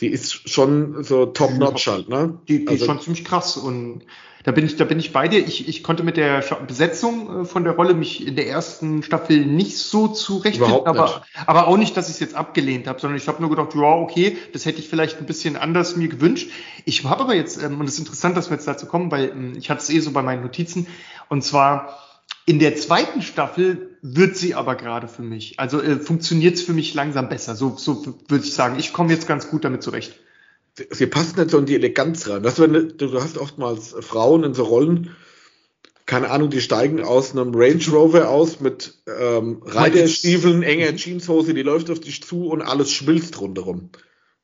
die 0.00 0.08
ist 0.08 0.48
schon 0.48 1.04
so 1.04 1.26
top-notch 1.26 1.88
halt, 1.88 2.08
ne? 2.08 2.40
Die, 2.48 2.60
die 2.60 2.68
also, 2.68 2.84
ist 2.84 2.86
schon 2.86 3.00
ziemlich 3.00 3.24
krass 3.24 3.56
und 3.56 4.06
da 4.44 4.52
bin 4.52 4.64
ich, 4.64 4.76
da 4.76 4.84
bin 4.84 4.98
ich 4.98 5.12
bei 5.12 5.28
dir. 5.28 5.46
Ich, 5.46 5.68
ich 5.68 5.82
konnte 5.82 6.02
mit 6.02 6.16
der 6.16 6.42
Besetzung 6.66 7.42
äh, 7.42 7.44
von 7.44 7.64
der 7.64 7.74
Rolle 7.74 7.94
mich 7.94 8.26
in 8.26 8.36
der 8.36 8.48
ersten 8.48 9.02
Staffel 9.02 9.44
nicht 9.44 9.76
so 9.76 10.08
zurechtfinden, 10.08 10.86
aber, 10.86 11.22
aber 11.46 11.66
auch 11.68 11.76
nicht, 11.76 11.96
dass 11.96 12.08
ich 12.08 12.14
es 12.14 12.20
jetzt 12.20 12.34
abgelehnt 12.34 12.86
habe, 12.86 13.00
sondern 13.00 13.18
ich 13.18 13.28
habe 13.28 13.40
nur 13.42 13.50
gedacht, 13.50 13.74
ja, 13.74 13.82
okay, 13.82 14.36
das 14.52 14.64
hätte 14.64 14.78
ich 14.78 14.88
vielleicht 14.88 15.18
ein 15.18 15.26
bisschen 15.26 15.56
anders 15.56 15.96
mir 15.96 16.08
gewünscht. 16.08 16.50
Ich 16.84 17.04
habe 17.04 17.22
aber 17.22 17.34
jetzt, 17.34 17.62
ähm, 17.62 17.80
und 17.80 17.86
es 17.86 17.94
ist 17.94 18.00
interessant, 18.00 18.36
dass 18.36 18.50
wir 18.50 18.56
jetzt 18.56 18.66
dazu 18.66 18.86
kommen, 18.86 19.10
weil 19.10 19.30
ähm, 19.30 19.52
ich 19.58 19.68
hatte 19.68 19.82
es 19.82 19.90
eh 19.90 20.00
so 20.00 20.12
bei 20.12 20.22
meinen 20.22 20.42
Notizen, 20.42 20.86
und 21.28 21.44
zwar 21.44 21.98
in 22.46 22.58
der 22.58 22.76
zweiten 22.76 23.22
Staffel 23.22 23.98
wird 24.02 24.36
sie 24.36 24.54
aber 24.54 24.74
gerade 24.74 25.06
für 25.06 25.22
mich. 25.22 25.60
Also 25.60 25.80
äh, 25.82 25.96
funktioniert 25.96 26.54
es 26.54 26.62
für 26.62 26.72
mich 26.72 26.94
langsam 26.94 27.28
besser. 27.28 27.54
So, 27.54 27.76
so 27.76 28.04
würde 28.28 28.44
ich 28.44 28.54
sagen. 28.54 28.78
Ich 28.78 28.92
komme 28.92 29.12
jetzt 29.12 29.28
ganz 29.28 29.50
gut 29.50 29.64
damit 29.64 29.82
zurecht. 29.82 30.18
Sie 30.90 31.06
passt 31.06 31.36
nicht 31.36 31.50
so 31.50 31.58
in 31.58 31.66
die 31.66 31.74
Eleganz 31.74 32.28
rein. 32.28 32.42
Das, 32.42 32.58
wenn, 32.58 32.94
du 32.96 33.20
hast 33.20 33.38
oftmals 33.38 33.94
Frauen 34.00 34.44
in 34.44 34.54
so 34.54 34.64
Rollen, 34.64 35.16
keine 36.06 36.30
Ahnung, 36.30 36.50
die 36.50 36.60
steigen 36.60 37.04
aus 37.04 37.32
einem 37.32 37.54
Range 37.54 37.84
Rover 37.92 38.28
aus 38.28 38.60
mit 38.60 38.94
ähm, 39.06 39.62
Reiterstiefeln, 39.64 40.62
enger 40.62 40.96
Jeanshose, 40.96 41.54
die 41.54 41.62
läuft 41.62 41.90
auf 41.90 42.00
dich 42.00 42.22
zu 42.22 42.48
und 42.48 42.62
alles 42.62 42.90
schmilzt 42.90 43.40
rundherum. 43.40 43.90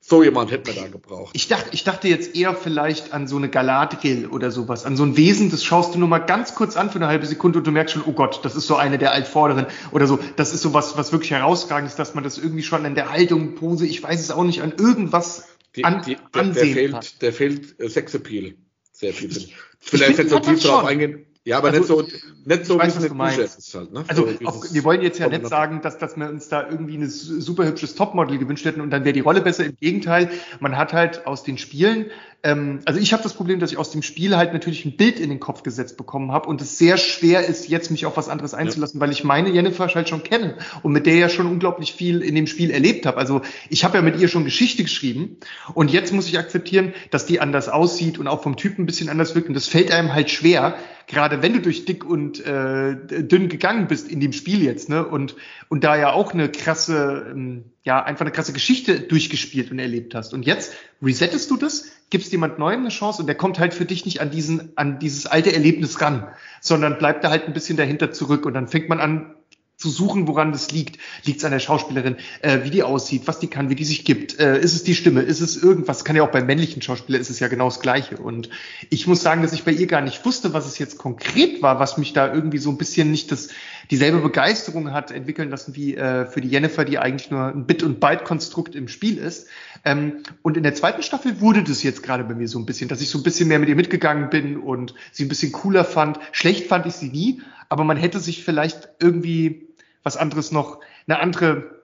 So 0.08 0.22
jemand 0.22 0.52
hätten 0.52 0.68
wir 0.68 0.74
da 0.74 0.86
gebraucht. 0.86 1.30
Ich 1.32 1.48
dachte, 1.48 1.70
ich 1.72 1.82
dachte 1.82 2.06
jetzt 2.06 2.36
eher 2.36 2.54
vielleicht 2.54 3.12
an 3.12 3.26
so 3.26 3.36
eine 3.36 3.48
Galadriel 3.48 4.28
oder 4.28 4.52
sowas, 4.52 4.84
an 4.84 4.96
so 4.96 5.02
ein 5.02 5.16
Wesen, 5.16 5.50
das 5.50 5.64
schaust 5.64 5.96
du 5.96 5.98
nur 5.98 6.06
mal 6.06 6.20
ganz 6.20 6.54
kurz 6.54 6.76
an 6.76 6.90
für 6.90 7.00
eine 7.00 7.08
halbe 7.08 7.26
Sekunde 7.26 7.58
und 7.58 7.66
du 7.66 7.72
merkst 7.72 7.94
schon, 7.94 8.04
oh 8.06 8.12
Gott, 8.12 8.44
das 8.44 8.54
ist 8.54 8.68
so 8.68 8.76
eine 8.76 8.98
der 8.98 9.10
Altvorderen 9.10 9.66
oder 9.90 10.06
so. 10.06 10.20
Das 10.36 10.54
ist 10.54 10.62
so 10.62 10.72
was, 10.72 10.96
was 10.96 11.10
wirklich 11.10 11.32
herausragend 11.32 11.90
ist, 11.90 11.98
dass 11.98 12.14
man 12.14 12.22
das 12.22 12.38
irgendwie 12.38 12.62
schon 12.62 12.86
an 12.86 12.94
der 12.94 13.10
Haltung, 13.10 13.56
Pose, 13.56 13.84
ich 13.84 14.00
weiß 14.00 14.20
es 14.20 14.30
auch 14.30 14.44
nicht, 14.44 14.62
an 14.62 14.74
irgendwas 14.78 15.48
die, 15.76 15.84
an, 15.84 16.02
die, 16.02 16.16
der, 16.34 16.44
der 16.44 16.66
fehlt. 16.66 17.22
Der 17.22 17.32
fehlt 17.32 17.80
äh, 17.80 17.88
Sexappeal. 17.88 18.54
Sehr 18.92 19.12
viel. 19.12 19.36
Ich, 19.36 19.54
Vielleicht 19.78 20.18
jetzt 20.18 20.30
so 20.30 20.40
tief 20.40 20.62
drauf 20.62 20.84
eingehen. 20.84 21.25
Ja, 21.46 21.58
aber 21.58 21.68
also, 21.68 22.00
nicht 22.00 22.10
so, 22.10 22.28
nicht 22.44 22.66
so 22.66 22.76
weiß, 22.76 23.00
wie 23.00 23.06
es 23.06 23.54
in 23.54 23.58
ist 23.58 23.74
halt, 23.74 23.92
ne? 23.92 24.04
Also, 24.08 24.26
so 24.26 24.46
auch, 24.46 24.64
wir 24.68 24.82
wollen 24.82 25.00
jetzt 25.00 25.20
ja 25.20 25.28
nicht 25.28 25.46
sagen, 25.46 25.80
dass, 25.80 25.96
dass 25.96 26.16
wir 26.16 26.28
uns 26.28 26.48
da 26.48 26.68
irgendwie 26.68 26.96
ein 26.96 27.08
super 27.08 27.64
hübsches 27.64 27.94
Topmodel 27.94 28.38
gewünscht 28.38 28.64
hätten 28.64 28.80
und 28.80 28.90
dann 28.90 29.04
wäre 29.04 29.12
die 29.12 29.20
Rolle 29.20 29.40
besser. 29.42 29.64
Im 29.64 29.76
Gegenteil, 29.80 30.28
man 30.58 30.76
hat 30.76 30.92
halt 30.92 31.24
aus 31.24 31.44
den 31.44 31.56
Spielen 31.56 32.06
ähm, 32.46 32.80
also 32.84 33.00
ich 33.00 33.12
habe 33.12 33.24
das 33.24 33.34
Problem, 33.34 33.58
dass 33.58 33.72
ich 33.72 33.78
aus 33.78 33.90
dem 33.90 34.02
Spiel 34.02 34.36
halt 34.36 34.52
natürlich 34.52 34.84
ein 34.84 34.96
Bild 34.96 35.18
in 35.18 35.30
den 35.30 35.40
Kopf 35.40 35.64
gesetzt 35.64 35.96
bekommen 35.96 36.30
habe 36.30 36.48
und 36.48 36.60
es 36.60 36.78
sehr 36.78 36.96
schwer 36.96 37.44
ist, 37.44 37.68
jetzt 37.68 37.90
mich 37.90 38.06
auf 38.06 38.16
was 38.16 38.28
anderes 38.28 38.54
einzulassen, 38.54 39.00
ja. 39.00 39.06
weil 39.06 39.10
ich 39.10 39.24
meine 39.24 39.50
Jennifer 39.50 39.88
halt 39.88 40.08
schon 40.08 40.22
kenne 40.22 40.56
und 40.82 40.92
mit 40.92 41.06
der 41.06 41.16
ja 41.16 41.28
schon 41.28 41.46
unglaublich 41.46 41.92
viel 41.92 42.22
in 42.22 42.36
dem 42.36 42.46
Spiel 42.46 42.70
erlebt 42.70 43.04
habe. 43.04 43.16
Also 43.16 43.42
ich 43.68 43.84
habe 43.84 43.96
ja 43.96 44.02
mit 44.02 44.20
ihr 44.20 44.28
schon 44.28 44.44
Geschichte 44.44 44.84
geschrieben 44.84 45.38
und 45.74 45.90
jetzt 45.90 46.12
muss 46.12 46.28
ich 46.28 46.38
akzeptieren, 46.38 46.94
dass 47.10 47.26
die 47.26 47.40
anders 47.40 47.68
aussieht 47.68 48.18
und 48.18 48.28
auch 48.28 48.42
vom 48.42 48.56
Typen 48.56 48.82
ein 48.82 48.86
bisschen 48.86 49.08
anders 49.08 49.34
wirkt 49.34 49.48
und 49.48 49.54
das 49.54 49.66
fällt 49.66 49.90
einem 49.90 50.14
halt 50.14 50.30
schwer, 50.30 50.76
gerade 51.06 51.42
wenn 51.42 51.52
du 51.52 51.60
durch 51.60 51.84
dick 51.84 52.04
und 52.04 52.44
äh, 52.44 52.96
dünn 52.96 53.48
gegangen 53.48 53.86
bist 53.86 54.08
in 54.10 54.20
dem 54.20 54.32
Spiel 54.32 54.62
jetzt, 54.62 54.88
ne? 54.88 55.06
Und 55.06 55.36
und 55.68 55.84
da 55.84 55.96
ja 55.96 56.12
auch 56.12 56.34
eine 56.34 56.50
krasse, 56.50 57.26
ähm, 57.30 57.64
ja 57.84 58.02
einfach 58.02 58.22
eine 58.22 58.32
krasse 58.32 58.52
Geschichte 58.52 59.00
durchgespielt 59.00 59.70
und 59.70 59.78
erlebt 59.78 60.14
hast. 60.14 60.34
Und 60.34 60.44
jetzt 60.44 60.74
resettest 61.02 61.50
du 61.50 61.56
das, 61.56 61.86
gibst 62.10 62.32
jemand 62.32 62.58
Neuem 62.58 62.80
eine 62.80 62.88
Chance 62.88 63.22
und 63.22 63.26
der 63.26 63.36
kommt 63.36 63.58
halt 63.58 63.74
für 63.74 63.84
dich 63.84 64.04
nicht 64.04 64.20
an 64.20 64.30
diesen, 64.30 64.72
an 64.76 64.98
dieses 64.98 65.26
alte 65.26 65.52
Erlebnis 65.52 66.00
ran, 66.00 66.26
sondern 66.60 66.98
bleibt 66.98 67.22
da 67.22 67.30
halt 67.30 67.46
ein 67.46 67.52
bisschen 67.52 67.76
dahinter 67.76 68.10
zurück 68.10 68.44
und 68.44 68.54
dann 68.54 68.66
fängt 68.66 68.88
man 68.88 68.98
an, 68.98 69.35
zu 69.76 69.90
suchen, 69.90 70.26
woran 70.26 70.52
das 70.52 70.70
liegt. 70.70 70.98
Liegt 71.24 71.38
es 71.38 71.44
an 71.44 71.52
der 71.52 71.58
Schauspielerin, 71.58 72.16
äh, 72.40 72.64
wie 72.64 72.70
die 72.70 72.82
aussieht, 72.82 73.22
was 73.26 73.38
die 73.38 73.48
kann, 73.48 73.68
wie 73.68 73.74
die 73.74 73.84
sich 73.84 74.04
gibt. 74.04 74.38
Äh, 74.38 74.58
ist 74.58 74.74
es 74.74 74.84
die 74.84 74.94
Stimme? 74.94 75.20
Ist 75.20 75.40
es 75.40 75.62
irgendwas? 75.62 76.04
Kann 76.04 76.16
ja 76.16 76.22
auch 76.22 76.30
beim 76.30 76.46
männlichen 76.46 76.80
Schauspieler 76.80 77.18
ist 77.18 77.28
es 77.28 77.40
ja 77.40 77.48
genau 77.48 77.66
das 77.66 77.80
Gleiche. 77.80 78.16
Und 78.16 78.48
ich 78.88 79.06
muss 79.06 79.22
sagen, 79.22 79.42
dass 79.42 79.52
ich 79.52 79.64
bei 79.64 79.72
ihr 79.72 79.86
gar 79.86 80.00
nicht 80.00 80.24
wusste, 80.24 80.54
was 80.54 80.66
es 80.66 80.78
jetzt 80.78 80.96
konkret 80.96 81.60
war, 81.60 81.78
was 81.78 81.98
mich 81.98 82.14
da 82.14 82.32
irgendwie 82.32 82.58
so 82.58 82.70
ein 82.70 82.78
bisschen 82.78 83.10
nicht 83.10 83.30
das 83.32 83.48
dieselbe 83.90 84.18
Begeisterung 84.18 84.92
hat 84.92 85.10
entwickeln 85.10 85.50
lassen 85.50 85.76
wie 85.76 85.94
äh, 85.94 86.26
für 86.26 86.40
die 86.40 86.48
Jennifer, 86.48 86.84
die 86.84 86.98
eigentlich 86.98 87.30
nur 87.30 87.46
ein 87.46 87.66
Bit- 87.66 87.82
und 87.82 88.00
Byte-Konstrukt 88.00 88.74
im 88.74 88.88
Spiel 88.88 89.18
ist. 89.18 89.46
Ähm, 89.84 90.22
und 90.42 90.56
in 90.56 90.62
der 90.62 90.74
zweiten 90.74 91.02
Staffel 91.02 91.40
wurde 91.40 91.62
das 91.62 91.82
jetzt 91.82 92.02
gerade 92.02 92.24
bei 92.24 92.34
mir 92.34 92.48
so 92.48 92.58
ein 92.58 92.66
bisschen, 92.66 92.88
dass 92.88 93.00
ich 93.00 93.10
so 93.10 93.18
ein 93.18 93.22
bisschen 93.22 93.48
mehr 93.48 93.58
mit 93.58 93.68
ihr 93.68 93.76
mitgegangen 93.76 94.30
bin 94.30 94.56
und 94.56 94.94
sie 95.12 95.24
ein 95.24 95.28
bisschen 95.28 95.52
cooler 95.52 95.84
fand. 95.84 96.18
Schlecht 96.32 96.66
fand 96.66 96.86
ich 96.86 96.94
sie 96.94 97.08
nie, 97.08 97.42
aber 97.68 97.84
man 97.84 97.96
hätte 97.96 98.20
sich 98.20 98.44
vielleicht 98.44 98.88
irgendwie 99.00 99.65
was 100.06 100.16
anderes 100.16 100.52
noch, 100.52 100.78
eine 101.08 101.18
andere, 101.18 101.82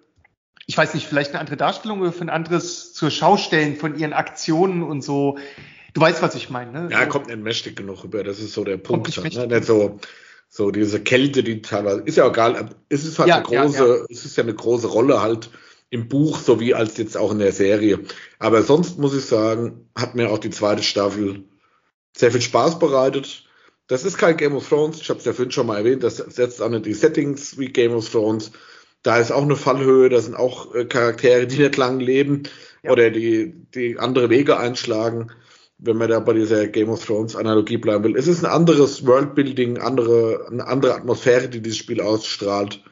ich 0.67 0.79
weiß 0.79 0.95
nicht, 0.95 1.09
vielleicht 1.09 1.31
eine 1.31 1.41
andere 1.41 1.57
Darstellung 1.57 2.01
oder 2.03 2.13
für 2.13 2.23
ein 2.23 2.31
anderes 2.31 2.95
zur 2.95 3.11
Schaustellen 3.11 3.75
von 3.75 3.99
ihren 3.99 4.13
Aktionen 4.13 4.85
und 4.85 5.03
so. 5.03 5.39
Du 5.93 6.01
weißt, 6.01 6.23
was 6.23 6.37
ich 6.37 6.49
meine, 6.49 6.71
ne? 6.71 6.89
Ja, 6.93 7.03
so. 7.03 7.09
kommt 7.09 7.27
nicht 7.27 7.43
mächtig 7.43 7.75
genug 7.75 8.05
rüber, 8.05 8.23
das 8.23 8.39
ist 8.39 8.53
so 8.53 8.63
der 8.63 8.77
Punkt. 8.77 9.09
Nicht, 9.09 9.37
halt, 9.37 9.51
ne? 9.51 9.57
nicht 9.57 9.67
so, 9.67 9.99
so 10.49 10.71
diese 10.71 11.03
Kälte, 11.03 11.43
die 11.43 11.63
teilweise, 11.63 12.03
ist 12.03 12.17
ja 12.17 12.29
egal, 12.29 12.71
es 12.89 13.05
ist 13.05 13.19
halt 13.19 13.29
ja, 13.29 13.39
eine 13.39 13.45
große, 13.45 13.87
ja, 13.87 13.97
ja. 13.97 14.05
es 14.09 14.25
ist 14.25 14.37
ja 14.37 14.45
eine 14.45 14.55
große 14.55 14.87
Rolle 14.87 15.21
halt 15.21 15.51
im 15.91 16.07
Buch 16.09 16.39
sowie 16.39 16.75
als 16.75 16.97
jetzt 16.99 17.17
auch 17.17 17.33
in 17.33 17.41
der 17.41 17.53
Serie. 17.53 17.99
Aber 18.39 18.63
sonst 18.63 19.01
muss 19.01 19.17
ich 19.17 19.25
sagen, 19.25 19.89
hat 19.99 20.15
mir 20.15 20.31
auch 20.31 20.39
die 20.39 20.51
zweite 20.51 20.85
Staffel 20.85 21.43
sehr 22.17 22.31
viel 22.31 22.41
Spaß 22.41 22.79
bereitet. 22.79 23.49
Das 23.93 24.07
ist 24.07 24.17
kein 24.17 24.39
Game 24.39 24.57
of 24.57 24.67
Thrones. 24.67 25.03
Ich 25.03 25.11
habe 25.11 25.19
es 25.19 25.27
ja 25.27 25.35
vorhin 25.35 25.53
schon 25.53 25.67
mal 25.67 25.77
erwähnt. 25.77 26.03
Das 26.03 26.17
setzt 26.17 26.63
auch 26.63 26.71
nicht 26.71 26.87
die 26.87 26.95
Settings 26.95 27.59
wie 27.59 27.67
Game 27.67 27.93
of 27.93 28.09
Thrones. 28.09 28.51
Da 29.03 29.19
ist 29.19 29.31
auch 29.31 29.43
eine 29.43 29.55
Fallhöhe. 29.55 30.09
Da 30.09 30.19
sind 30.19 30.35
auch 30.35 30.75
äh, 30.75 30.87
Charaktere, 30.87 31.47
die 31.47 31.59
nicht 31.59 31.77
lang 31.77 32.01
leben 32.01 32.45
ja. 32.83 32.91
oder 32.91 33.11
die, 33.11 33.53
die 33.75 33.99
andere 33.99 34.31
Wege 34.31 34.57
einschlagen. 34.57 35.31
Wenn 35.77 35.99
man 35.99 36.09
da 36.09 36.21
bei 36.21 36.33
dieser 36.33 36.69
Game 36.69 36.89
of 36.89 37.05
Thrones 37.05 37.37
Analogie 37.37 37.77
bleiben 37.77 38.03
will. 38.05 38.17
Es 38.17 38.29
ist 38.29 38.43
ein 38.43 38.51
anderes 38.51 39.07
Worldbuilding, 39.07 39.77
andere, 39.77 40.47
eine 40.51 40.67
andere 40.67 40.95
Atmosphäre, 40.95 41.51
die 41.51 41.61
dieses 41.61 41.77
Spiel 41.77 42.01
ausstrahlt. 42.01 42.83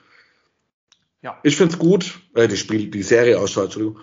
Ja. 1.22 1.40
Ich 1.42 1.56
finde 1.56 1.72
es 1.72 1.78
gut, 1.78 2.20
äh, 2.34 2.46
die 2.46 2.58
Spiel, 2.58 2.90
die 2.90 3.02
Serie 3.02 3.38
ausstrahlt, 3.38 3.68
Entschuldigung. 3.68 4.00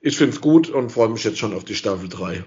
Ich 0.00 0.16
finde 0.16 0.34
es 0.34 0.40
gut 0.40 0.70
und 0.70 0.90
freue 0.90 1.10
mich 1.10 1.22
jetzt 1.22 1.36
schon 1.36 1.52
auf 1.52 1.64
die 1.64 1.74
Staffel 1.74 2.08
3. 2.08 2.44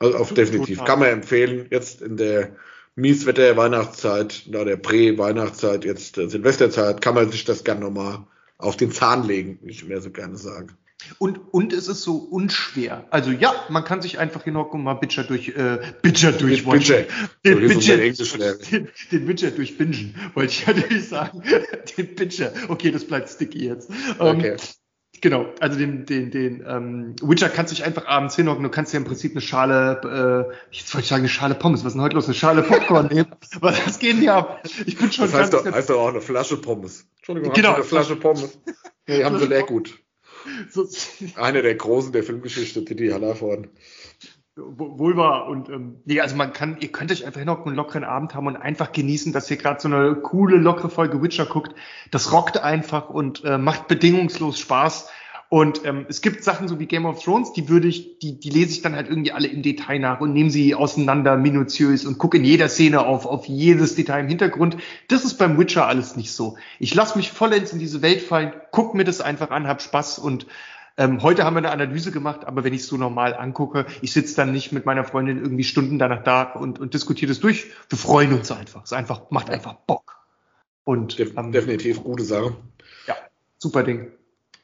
Also 0.00 0.18
auf 0.18 0.34
definitiv. 0.34 0.82
Kann 0.82 0.98
man 0.98 1.10
empfehlen. 1.10 1.68
Jetzt 1.70 2.02
in 2.02 2.16
der 2.16 2.56
Mieswetter, 2.98 3.56
Weihnachtszeit, 3.56 4.42
na 4.46 4.64
der 4.64 4.76
Prä-Weihnachtszeit, 4.76 5.84
jetzt 5.84 6.18
äh, 6.18 6.28
Silvesterzeit, 6.28 7.00
kann 7.00 7.14
man 7.14 7.30
sich 7.30 7.44
das 7.44 7.62
gerne 7.62 7.82
nochmal 7.82 8.26
auf 8.58 8.76
den 8.76 8.90
Zahn 8.90 9.24
legen, 9.24 9.60
wie 9.62 9.70
ich 9.70 9.84
mehr 9.84 10.00
so 10.00 10.10
gerne 10.10 10.36
sage. 10.36 10.74
Und, 11.18 11.38
und 11.54 11.72
es 11.72 11.86
ist 11.86 12.02
so 12.02 12.16
unschwer. 12.16 13.06
Also 13.10 13.30
ja, 13.30 13.54
man 13.68 13.84
kann 13.84 14.02
sich 14.02 14.18
einfach 14.18 14.42
hinhocken 14.42 14.80
und 14.80 14.84
mal 14.84 14.94
Bitcher 14.94 15.22
durch, 15.22 15.50
äh, 15.50 15.78
Bitcher 16.02 16.32
durch 16.32 16.66
Bitcher. 16.66 17.04
Den, 17.44 17.68
Bitcher, 17.68 17.96
den, 18.70 18.88
den 19.12 19.26
Bitcher 19.26 19.52
durch 19.52 19.78
Bingen, 19.78 20.16
wollte 20.34 20.52
ich 20.52 20.66
natürlich 20.66 21.08
sagen. 21.08 21.44
den 21.96 22.14
Bitcher. 22.16 22.52
Okay, 22.66 22.90
das 22.90 23.04
bleibt 23.04 23.28
sticky 23.28 23.68
jetzt. 23.68 23.90
Ähm, 24.18 24.38
okay. 24.38 24.52
Um, 24.52 24.58
Genau, 25.20 25.46
also 25.60 25.78
den, 25.78 26.06
den, 26.06 26.30
den 26.30 26.64
ähm, 26.66 27.16
Witcher 27.22 27.48
kannst 27.48 27.72
du 27.72 27.76
dich 27.76 27.84
einfach 27.84 28.06
abends 28.06 28.36
hinhocken, 28.36 28.62
du 28.62 28.70
kannst 28.70 28.92
dir 28.92 28.98
im 28.98 29.04
Prinzip 29.04 29.32
eine 29.32 29.40
Schale, 29.40 30.48
äh, 30.50 30.76
jetzt 30.76 30.94
wollte 30.94 31.04
ich 31.04 31.08
sagen, 31.08 31.22
eine 31.22 31.28
Schale 31.28 31.54
Pommes, 31.54 31.80
was 31.80 31.88
ist 31.88 31.94
denn 31.94 32.02
heute 32.02 32.16
los? 32.16 32.26
Eine 32.26 32.34
Schale 32.34 32.62
Popcorn 32.62 33.06
nehmen. 33.12 33.28
Was 33.60 33.84
das 33.84 33.98
geht 33.98 34.18
nicht 34.18 34.30
ab. 34.30 34.62
Ich 34.86 34.96
bin 34.96 35.10
schon 35.10 35.24
das 35.24 35.34
heißt 35.34 35.52
doch, 35.52 35.64
heißt 35.64 35.90
doch 35.90 36.00
auch 36.00 36.08
eine 36.08 36.20
Flasche 36.20 36.56
Pommes. 36.56 37.06
Entschuldigung, 37.16 37.52
genau. 37.52 37.74
eine 37.74 37.84
Flasche 37.84 38.16
Pommes. 38.16 38.58
Nee, 39.10 39.24
haben 39.24 39.38
sie 39.38 39.46
leer 39.46 39.62
gut. 39.62 39.98
So, 40.68 40.86
Eine 41.36 41.62
der 41.62 41.74
großen 41.76 42.12
der 42.12 42.22
Filmgeschichte, 42.22 42.82
Didi 42.82 43.08
Hallervorden. 43.08 43.70
Wohl 44.58 45.16
wahr. 45.16 45.46
Und 45.48 45.68
ähm, 45.68 45.96
nee, 46.04 46.20
also 46.20 46.36
man 46.36 46.52
kann, 46.52 46.76
ihr 46.80 46.90
könnt 46.90 47.12
euch 47.12 47.24
einfach 47.24 47.40
und 47.40 47.66
einen 47.66 47.76
lockeren 47.76 48.04
Abend 48.04 48.34
haben 48.34 48.46
und 48.46 48.56
einfach 48.56 48.92
genießen, 48.92 49.32
dass 49.32 49.50
ihr 49.50 49.56
gerade 49.56 49.80
so 49.80 49.88
eine 49.88 50.16
coole, 50.16 50.56
lockere 50.56 50.90
Folge 50.90 51.22
Witcher 51.22 51.46
guckt. 51.46 51.74
Das 52.10 52.32
rockt 52.32 52.58
einfach 52.58 53.08
und 53.08 53.44
äh, 53.44 53.58
macht 53.58 53.88
bedingungslos 53.88 54.58
Spaß. 54.58 55.10
Und 55.50 55.86
ähm, 55.86 56.04
es 56.10 56.20
gibt 56.20 56.44
Sachen 56.44 56.68
so 56.68 56.78
wie 56.78 56.84
Game 56.84 57.06
of 57.06 57.24
Thrones, 57.24 57.54
die 57.54 57.70
würde 57.70 57.88
ich, 57.88 58.18
die, 58.18 58.38
die 58.38 58.50
lese 58.50 58.72
ich 58.72 58.82
dann 58.82 58.94
halt 58.94 59.08
irgendwie 59.08 59.32
alle 59.32 59.48
im 59.48 59.62
Detail 59.62 59.98
nach 59.98 60.20
und 60.20 60.34
nehme 60.34 60.50
sie 60.50 60.74
auseinander 60.74 61.38
minutiös 61.38 62.04
und 62.04 62.18
gucke 62.18 62.36
in 62.36 62.44
jeder 62.44 62.68
Szene 62.68 63.06
auf, 63.06 63.24
auf 63.24 63.46
jedes 63.46 63.94
Detail 63.94 64.20
im 64.20 64.28
Hintergrund. 64.28 64.76
Das 65.08 65.24
ist 65.24 65.38
beim 65.38 65.58
Witcher 65.58 65.86
alles 65.86 66.16
nicht 66.16 66.32
so. 66.32 66.58
Ich 66.78 66.94
lasse 66.94 67.16
mich 67.16 67.32
vollends 67.32 67.72
in 67.72 67.78
diese 67.78 68.02
Welt 68.02 68.20
fallen, 68.20 68.52
guck 68.72 68.94
mir 68.94 69.04
das 69.04 69.22
einfach 69.22 69.50
an, 69.50 69.66
hab 69.66 69.80
Spaß 69.80 70.18
und 70.18 70.46
ähm, 70.98 71.22
heute 71.22 71.44
haben 71.44 71.54
wir 71.54 71.58
eine 71.58 71.70
Analyse 71.70 72.10
gemacht, 72.10 72.44
aber 72.44 72.64
wenn 72.64 72.74
ich 72.74 72.82
es 72.82 72.88
so 72.88 72.96
normal 72.96 73.34
angucke, 73.34 73.86
ich 74.02 74.12
sitze 74.12 74.36
dann 74.36 74.52
nicht 74.52 74.72
mit 74.72 74.84
meiner 74.84 75.04
Freundin 75.04 75.40
irgendwie 75.40 75.64
Stunden 75.64 75.98
danach 75.98 76.24
da 76.24 76.42
und, 76.42 76.78
und 76.78 76.92
diskutiere 76.92 77.30
das 77.30 77.40
durch. 77.40 77.68
Wir 77.88 77.98
freuen 77.98 78.34
uns 78.34 78.50
einfach. 78.50 78.84
Es 78.84 78.92
einfach, 78.92 79.30
macht 79.30 79.48
einfach 79.48 79.74
Bock. 79.74 80.16
Und 80.84 81.18
ähm, 81.20 81.52
definitiv 81.52 82.02
gute 82.02 82.24
Sache. 82.24 82.56
Ja, 83.06 83.14
super 83.58 83.84
Ding 83.84 84.12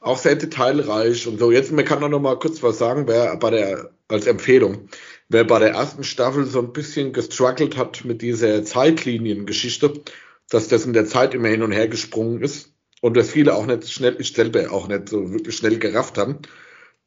auch 0.04 0.18
sehr 0.18 0.36
detailreich 0.36 1.26
und 1.26 1.38
so. 1.38 1.50
Jetzt, 1.50 1.72
man 1.72 1.84
kann 1.84 1.98
noch 2.10 2.20
mal 2.20 2.38
kurz 2.38 2.62
was 2.62 2.76
sagen, 2.76 3.08
wer 3.08 3.36
bei 3.38 3.50
der, 3.50 3.90
als 4.08 4.26
Empfehlung, 4.26 4.88
wer 5.30 5.44
bei 5.44 5.58
der 5.58 5.70
ersten 5.70 6.04
Staffel 6.04 6.44
so 6.44 6.58
ein 6.58 6.74
bisschen 6.74 7.14
gestruggelt 7.14 7.78
hat 7.78 8.04
mit 8.04 8.20
dieser 8.20 8.64
Zeitliniengeschichte, 8.64 10.02
dass 10.50 10.68
das 10.68 10.84
in 10.84 10.92
der 10.92 11.06
Zeit 11.06 11.32
immer 11.32 11.48
hin 11.48 11.62
und 11.62 11.72
her 11.72 11.88
gesprungen 11.88 12.42
ist 12.42 12.73
und 13.04 13.18
dass 13.18 13.30
viele 13.30 13.54
auch 13.54 13.66
nicht 13.66 13.92
schnell, 13.92 14.16
ich 14.18 14.32
selber 14.32 14.72
auch 14.72 14.88
nicht 14.88 15.10
so 15.10 15.30
wirklich 15.30 15.54
schnell 15.54 15.78
gerafft 15.78 16.16
haben, 16.16 16.38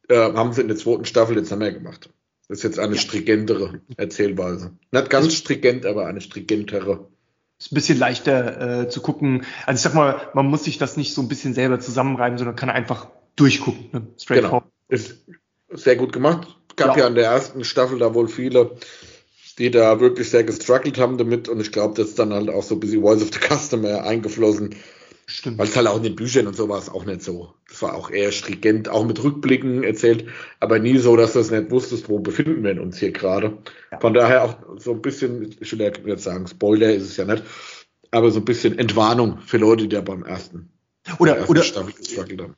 äh, 0.08 0.14
haben 0.14 0.52
sie 0.52 0.60
in 0.60 0.68
der 0.68 0.76
zweiten 0.76 1.04
Staffel 1.04 1.36
jetzt 1.36 1.54
mehr 1.56 1.72
gemacht. 1.72 2.10
Das 2.46 2.58
ist 2.58 2.62
jetzt 2.62 2.78
eine 2.78 2.96
stringentere 2.96 3.80
Erzählweise. 3.96 4.70
Nicht 4.92 5.10
ganz 5.10 5.34
stringent, 5.34 5.84
aber 5.86 6.06
eine 6.06 6.20
stringentere 6.20 7.08
ist 7.58 7.72
ein 7.72 7.74
bisschen 7.74 7.98
leichter 7.98 8.82
äh, 8.82 8.88
zu 8.88 9.00
gucken. 9.00 9.44
Also 9.66 9.78
ich 9.78 9.82
sag 9.82 9.94
mal, 9.94 10.28
man 10.34 10.46
muss 10.46 10.62
sich 10.62 10.78
das 10.78 10.96
nicht 10.96 11.14
so 11.14 11.20
ein 11.20 11.26
bisschen 11.26 11.52
selber 11.52 11.80
zusammenreiben, 11.80 12.38
sondern 12.38 12.54
kann 12.54 12.70
einfach 12.70 13.08
durchgucken. 13.34 13.88
Ne? 13.90 14.06
Straight 14.20 14.42
genau. 14.42 14.62
Ist 14.86 15.24
sehr 15.68 15.96
gut 15.96 16.12
gemacht. 16.12 16.46
Gab 16.76 16.96
ja. 16.96 17.02
ja 17.02 17.08
in 17.08 17.16
der 17.16 17.24
ersten 17.24 17.64
Staffel 17.64 17.98
da 17.98 18.14
wohl 18.14 18.28
viele, 18.28 18.76
die 19.58 19.72
da 19.72 19.98
wirklich 19.98 20.30
sehr 20.30 20.44
gestruggelt 20.44 20.96
haben 20.96 21.18
damit 21.18 21.48
und 21.48 21.60
ich 21.60 21.72
glaube, 21.72 21.94
das 21.96 22.10
ist 22.10 22.20
dann 22.20 22.32
halt 22.32 22.50
auch 22.50 22.62
so 22.62 22.76
ein 22.76 22.80
bisschen 22.80 23.02
Voice 23.02 23.20
of 23.20 23.30
the 23.32 23.40
Customer 23.40 24.04
eingeflossen. 24.04 24.76
Stimmt. 25.30 25.58
Weil 25.58 25.68
es 25.68 25.76
halt 25.76 25.86
auch 25.86 25.98
in 25.98 26.04
den 26.04 26.16
Büchern 26.16 26.46
und 26.46 26.56
so 26.56 26.70
war 26.70 26.78
es 26.78 26.88
auch 26.88 27.04
nicht 27.04 27.22
so. 27.22 27.52
Das 27.68 27.82
war 27.82 27.94
auch 27.94 28.10
eher 28.10 28.32
stringent, 28.32 28.88
auch 28.88 29.04
mit 29.04 29.22
Rückblicken 29.22 29.84
erzählt, 29.84 30.24
aber 30.58 30.78
nie 30.78 30.96
so, 30.96 31.16
dass 31.16 31.34
du 31.34 31.40
es 31.40 31.50
nicht 31.50 31.70
wusstest, 31.70 32.08
wo 32.08 32.18
befinden 32.18 32.64
wir 32.64 32.80
uns 32.80 32.96
hier 32.96 33.12
gerade. 33.12 33.58
Ja. 33.92 34.00
Von 34.00 34.14
daher 34.14 34.44
auch 34.44 34.56
so 34.78 34.92
ein 34.92 35.02
bisschen, 35.02 35.54
ich 35.60 35.78
will 35.78 35.92
jetzt 36.06 36.24
sagen, 36.24 36.46
Spoiler 36.46 36.94
ist 36.94 37.02
es 37.02 37.18
ja 37.18 37.26
nicht, 37.26 37.42
aber 38.10 38.30
so 38.30 38.40
ein 38.40 38.46
bisschen 38.46 38.78
Entwarnung 38.78 39.40
für 39.40 39.58
Leute, 39.58 39.86
die 39.86 39.96
ja 39.96 40.00
beim 40.00 40.24
ersten 40.24 40.70
oder, 41.18 41.48
oder, 41.50 41.62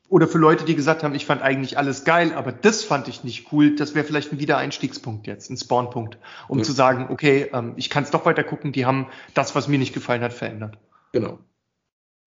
oder 0.07 0.27
für 0.27 0.37
Leute, 0.37 0.63
die 0.63 0.75
gesagt 0.75 1.03
haben, 1.03 1.13
ich 1.13 1.25
fand 1.25 1.41
eigentlich 1.41 1.77
alles 1.77 2.05
geil, 2.05 2.33
aber 2.33 2.53
das 2.53 2.85
fand 2.85 3.09
ich 3.09 3.25
nicht 3.25 3.51
cool, 3.51 3.75
das 3.75 3.95
wäre 3.95 4.05
vielleicht 4.05 4.31
ein 4.31 4.39
Wiedereinstiegspunkt 4.39 5.27
jetzt, 5.27 5.49
ein 5.49 5.57
Spawnpunkt, 5.57 6.17
um 6.47 6.59
ja. 6.59 6.63
zu 6.63 6.71
sagen, 6.71 7.07
okay, 7.09 7.49
ähm, 7.51 7.73
ich 7.75 7.89
kann 7.89 8.03
es 8.03 8.11
doch 8.11 8.25
weiter 8.25 8.45
gucken, 8.45 8.71
die 8.71 8.85
haben 8.85 9.07
das, 9.33 9.55
was 9.55 9.67
mir 9.67 9.77
nicht 9.77 9.93
gefallen 9.93 10.21
hat, 10.21 10.31
verändert. 10.33 10.77
Genau 11.11 11.39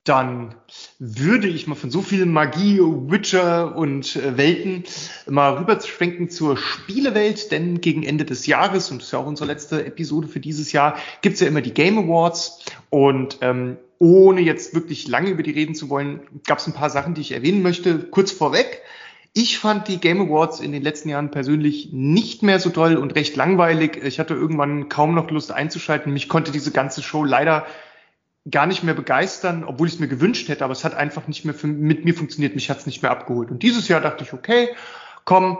dann 0.05 0.55
würde 0.99 1.49
ich 1.49 1.67
mal 1.67 1.75
von 1.75 1.91
so 1.91 2.03
viel 2.03 2.27
Magie, 2.27 2.79
Witcher 2.79 3.75
und 3.75 4.17
äh, 4.17 4.37
Welten 4.37 4.85
mal 5.27 5.55
rüberschwenken 5.55 6.29
zur 6.29 6.59
Spielewelt, 6.59 7.51
denn 7.51 7.81
gegen 7.81 8.03
Ende 8.03 8.27
des 8.27 8.47
Jahres, 8.47 8.91
und 8.91 8.99
das 8.99 9.07
ist 9.07 9.13
ja 9.13 9.19
auch 9.19 9.27
unsere 9.27 9.47
letzte 9.47 9.85
Episode 9.85 10.29
für 10.29 10.41
dieses 10.41 10.73
Jahr, 10.73 10.99
gibt's 11.23 11.41
ja 11.41 11.49
immer 11.49 11.63
die 11.63 11.73
Game 11.73 11.99
Awards 11.99 12.65
und 12.91 13.39
ähm, 13.41 13.79
ohne 13.99 14.43
jetzt 14.43 14.75
wirklich 14.75 15.09
lange 15.09 15.31
über 15.31 15.43
die 15.43 15.53
reden 15.53 15.75
zu 15.75 15.89
wollen, 15.89 16.21
gab's 16.47 16.67
ein 16.67 16.75
paar 16.75 16.91
Sachen, 16.91 17.15
die 17.15 17.23
ich 17.23 17.33
erwähnen 17.33 17.63
möchte. 17.63 17.99
Kurz 17.99 18.31
vorweg, 18.31 18.83
ich 19.33 19.59
fand 19.59 19.89
die 19.89 19.99
Game 19.99 20.21
Awards 20.21 20.61
in 20.61 20.73
den 20.73 20.83
letzten 20.83 21.09
Jahren 21.09 21.31
persönlich 21.31 21.93
nicht 21.93 22.43
mehr 22.43 22.61
so 22.61 22.69
toll 22.69 22.97
und 22.97 23.15
recht 23.15 23.37
langweilig. 23.37 23.97
Ich 24.05 24.21
hatte 24.21 24.35
irgendwann 24.35 24.91
kaum 24.91 25.15
noch 25.15 25.31
Lust 25.31 25.51
einzuschalten. 25.51 26.13
Mich 26.13 26.29
konnte 26.29 26.53
diese 26.53 26.73
ganze 26.73 27.03
Show 27.03 27.25
leider 27.25 27.67
gar 28.51 28.67
nicht 28.67 28.83
mehr 28.83 28.95
begeistern, 28.95 29.65
obwohl 29.65 29.89
ich 29.89 29.95
es 29.95 30.01
mir 30.01 30.09
gewünscht 30.09 30.49
hätte, 30.49 30.65
aber 30.65 30.73
es 30.73 30.85
hat 30.85 30.95
einfach 30.95 31.27
nicht 31.29 31.45
mehr 31.45 31.55
für, 31.55 31.67
mit 31.67 32.05
mir 32.05 32.15
funktioniert, 32.15 32.55
mich 32.55 32.69
hat 32.69 32.79
es 32.79 32.87
nicht 32.87 33.03
mehr 33.03 33.11
abgeholt. 33.11 33.51
Und 33.51 33.63
dieses 33.63 33.89
Jahr 33.89 34.01
dachte 34.01 34.25
ich, 34.25 34.33
okay, 34.33 34.69
komm, 35.25 35.59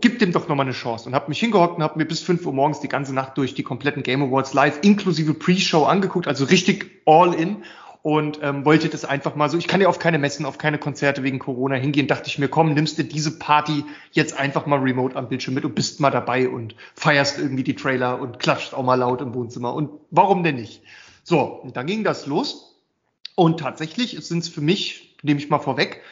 gib 0.00 0.18
dem 0.18 0.32
doch 0.32 0.48
nochmal 0.48 0.66
eine 0.66 0.74
Chance 0.74 1.08
und 1.08 1.14
habe 1.14 1.28
mich 1.28 1.40
hingehockt 1.40 1.76
und 1.76 1.82
habe 1.82 1.98
mir 1.98 2.04
bis 2.04 2.20
5 2.20 2.46
Uhr 2.46 2.52
morgens 2.52 2.80
die 2.80 2.88
ganze 2.88 3.14
Nacht 3.14 3.36
durch 3.36 3.54
die 3.54 3.62
kompletten 3.62 4.02
Game 4.02 4.22
Awards 4.22 4.54
live 4.54 4.78
inklusive 4.82 5.34
Pre-Show 5.34 5.84
angeguckt, 5.84 6.28
also 6.28 6.44
richtig 6.44 7.02
all 7.06 7.34
in 7.34 7.64
und 8.02 8.40
ähm, 8.42 8.64
wollte 8.64 8.88
das 8.88 9.04
einfach 9.04 9.36
mal 9.36 9.48
so. 9.48 9.56
Ich 9.56 9.68
kann 9.68 9.80
ja 9.80 9.88
auf 9.88 10.00
keine 10.00 10.18
Messen, 10.18 10.44
auf 10.44 10.58
keine 10.58 10.78
Konzerte 10.78 11.22
wegen 11.22 11.38
Corona 11.38 11.76
hingehen. 11.76 12.08
Dachte 12.08 12.28
ich 12.28 12.38
mir, 12.38 12.48
komm, 12.48 12.74
nimmst 12.74 12.98
du 12.98 13.04
diese 13.04 13.38
Party 13.38 13.84
jetzt 14.10 14.38
einfach 14.38 14.66
mal 14.66 14.80
remote 14.80 15.14
am 15.14 15.28
Bildschirm 15.28 15.54
mit 15.54 15.64
und 15.64 15.76
bist 15.76 16.00
mal 16.00 16.10
dabei 16.10 16.48
und 16.48 16.74
feierst 16.96 17.38
irgendwie 17.38 17.62
die 17.62 17.76
Trailer 17.76 18.20
und 18.20 18.40
klatscht 18.40 18.74
auch 18.74 18.82
mal 18.82 18.96
laut 18.96 19.20
im 19.20 19.34
Wohnzimmer. 19.34 19.72
Und 19.72 19.90
warum 20.10 20.42
denn 20.42 20.56
nicht? 20.56 20.82
So, 21.22 21.40
und 21.40 21.76
dann 21.76 21.86
ging 21.86 22.04
das 22.04 22.26
los. 22.26 22.80
Und 23.34 23.60
tatsächlich 23.60 24.18
sind 24.20 24.40
es 24.40 24.48
für 24.48 24.60
mich, 24.60 25.16
nehme 25.22 25.40
ich 25.40 25.48
mal 25.48 25.58
vorweg, 25.58 26.02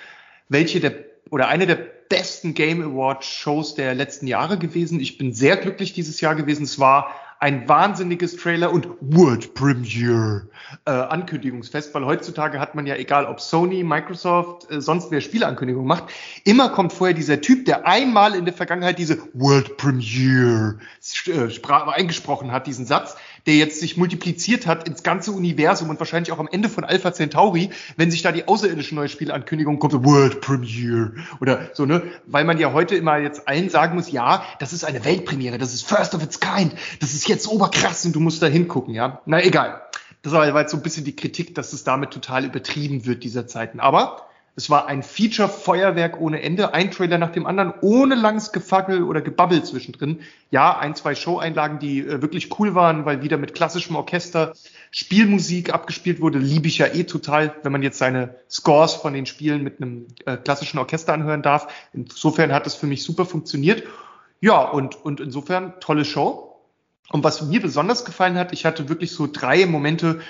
welche 0.48 0.80
der 0.80 0.94
oder 1.30 1.48
eine 1.48 1.66
der 1.66 1.76
besten 2.08 2.54
Game 2.54 2.82
Award 2.82 3.24
Shows 3.24 3.74
der 3.74 3.94
letzten 3.94 4.26
Jahre 4.26 4.58
gewesen. 4.58 4.98
Ich 5.00 5.16
bin 5.16 5.32
sehr 5.32 5.56
glücklich 5.56 5.92
dieses 5.92 6.20
Jahr 6.20 6.34
gewesen. 6.34 6.64
Es 6.64 6.78
war 6.78 7.14
ein 7.40 7.66
wahnsinniges 7.68 8.36
Trailer 8.36 8.70
und 8.70 8.86
World 9.00 9.54
Premiere 9.54 10.46
äh, 10.84 10.90
Ankündigungsfest, 10.90 11.94
weil 11.94 12.04
heutzutage 12.04 12.60
hat 12.60 12.74
man 12.74 12.86
ja, 12.86 12.96
egal 12.96 13.24
ob 13.24 13.40
Sony, 13.40 13.82
Microsoft, 13.82 14.70
äh, 14.70 14.82
sonst 14.82 15.10
wer 15.10 15.22
Spieleankündigungen 15.22 15.88
macht, 15.88 16.04
immer 16.44 16.68
kommt 16.68 16.92
vorher 16.92 17.14
dieser 17.14 17.40
Typ, 17.40 17.64
der 17.64 17.86
einmal 17.86 18.34
in 18.34 18.44
der 18.44 18.52
Vergangenheit 18.52 18.98
diese 18.98 19.18
World 19.32 19.78
Premiere 19.78 20.80
äh, 21.26 21.48
eingesprochen 21.92 22.52
hat, 22.52 22.66
diesen 22.66 22.84
Satz, 22.84 23.16
der 23.46 23.56
jetzt 23.56 23.80
sich 23.80 23.96
multipliziert 23.96 24.66
hat 24.66 24.88
ins 24.88 25.02
ganze 25.02 25.32
Universum 25.32 25.90
und 25.90 25.98
wahrscheinlich 25.98 26.32
auch 26.32 26.38
am 26.38 26.48
Ende 26.50 26.68
von 26.68 26.84
Alpha 26.84 27.12
Centauri, 27.12 27.70
wenn 27.96 28.10
sich 28.10 28.22
da 28.22 28.32
die 28.32 28.48
außerirdische 28.48 28.94
neue 28.94 29.08
Spielankündigung 29.08 29.78
kommt, 29.78 29.92
so 29.92 30.04
World 30.04 30.40
Premiere 30.40 31.12
oder 31.40 31.70
so, 31.74 31.86
ne? 31.86 32.02
Weil 32.26 32.44
man 32.44 32.58
ja 32.58 32.72
heute 32.72 32.96
immer 32.96 33.18
jetzt 33.18 33.48
allen 33.48 33.68
sagen 33.70 33.96
muss, 33.96 34.10
ja, 34.10 34.44
das 34.58 34.72
ist 34.72 34.84
eine 34.84 35.04
Weltpremiere, 35.04 35.58
das 35.58 35.74
ist 35.74 35.86
first 35.86 36.14
of 36.14 36.22
its 36.22 36.40
kind, 36.40 36.74
das 37.00 37.14
ist 37.14 37.28
jetzt 37.28 37.48
oberkrass 37.48 38.04
und 38.04 38.14
du 38.14 38.20
musst 38.20 38.42
da 38.42 38.46
hingucken, 38.46 38.94
ja. 38.94 39.20
Na 39.26 39.42
egal. 39.42 39.82
Das 40.22 40.34
war 40.34 40.46
jetzt 40.60 40.70
so 40.70 40.76
ein 40.76 40.82
bisschen 40.82 41.04
die 41.04 41.16
Kritik, 41.16 41.54
dass 41.54 41.72
es 41.72 41.82
damit 41.82 42.10
total 42.10 42.44
übertrieben 42.44 43.06
wird 43.06 43.24
dieser 43.24 43.46
Zeiten. 43.46 43.80
Aber 43.80 44.29
es 44.60 44.68
war 44.68 44.88
ein 44.88 45.02
Feature-Feuerwerk 45.02 46.20
ohne 46.20 46.42
Ende, 46.42 46.74
ein 46.74 46.90
Trailer 46.90 47.16
nach 47.16 47.32
dem 47.32 47.46
anderen, 47.46 47.72
ohne 47.80 48.14
langes 48.14 48.52
Gefackel 48.52 49.02
oder 49.04 49.22
Gebabbel 49.22 49.64
zwischendrin. 49.64 50.20
Ja, 50.50 50.78
ein, 50.78 50.94
zwei 50.94 51.14
Show-Einlagen, 51.14 51.78
die 51.78 52.00
äh, 52.00 52.20
wirklich 52.20 52.58
cool 52.58 52.74
waren, 52.74 53.06
weil 53.06 53.22
wieder 53.22 53.38
mit 53.38 53.54
klassischem 53.54 53.96
Orchester 53.96 54.52
Spielmusik 54.90 55.72
abgespielt 55.72 56.20
wurde. 56.20 56.38
Liebe 56.38 56.68
ich 56.68 56.76
ja 56.76 56.88
eh 56.88 57.04
total, 57.04 57.54
wenn 57.62 57.72
man 57.72 57.82
jetzt 57.82 57.96
seine 57.96 58.34
Scores 58.50 58.92
von 58.92 59.14
den 59.14 59.24
Spielen 59.24 59.62
mit 59.64 59.80
einem 59.80 60.08
äh, 60.26 60.36
klassischen 60.36 60.76
Orchester 60.76 61.14
anhören 61.14 61.40
darf. 61.40 61.72
Insofern 61.94 62.52
hat 62.52 62.66
es 62.66 62.74
für 62.74 62.86
mich 62.86 63.02
super 63.02 63.24
funktioniert. 63.24 63.84
Ja, 64.42 64.60
und, 64.60 64.94
und 64.94 65.20
insofern 65.20 65.80
tolle 65.80 66.04
Show. 66.04 66.60
Und 67.08 67.24
was 67.24 67.40
mir 67.40 67.62
besonders 67.62 68.04
gefallen 68.04 68.36
hat, 68.36 68.52
ich 68.52 68.66
hatte 68.66 68.90
wirklich 68.90 69.12
so 69.12 69.26
drei 69.26 69.64
Momente, 69.64 70.20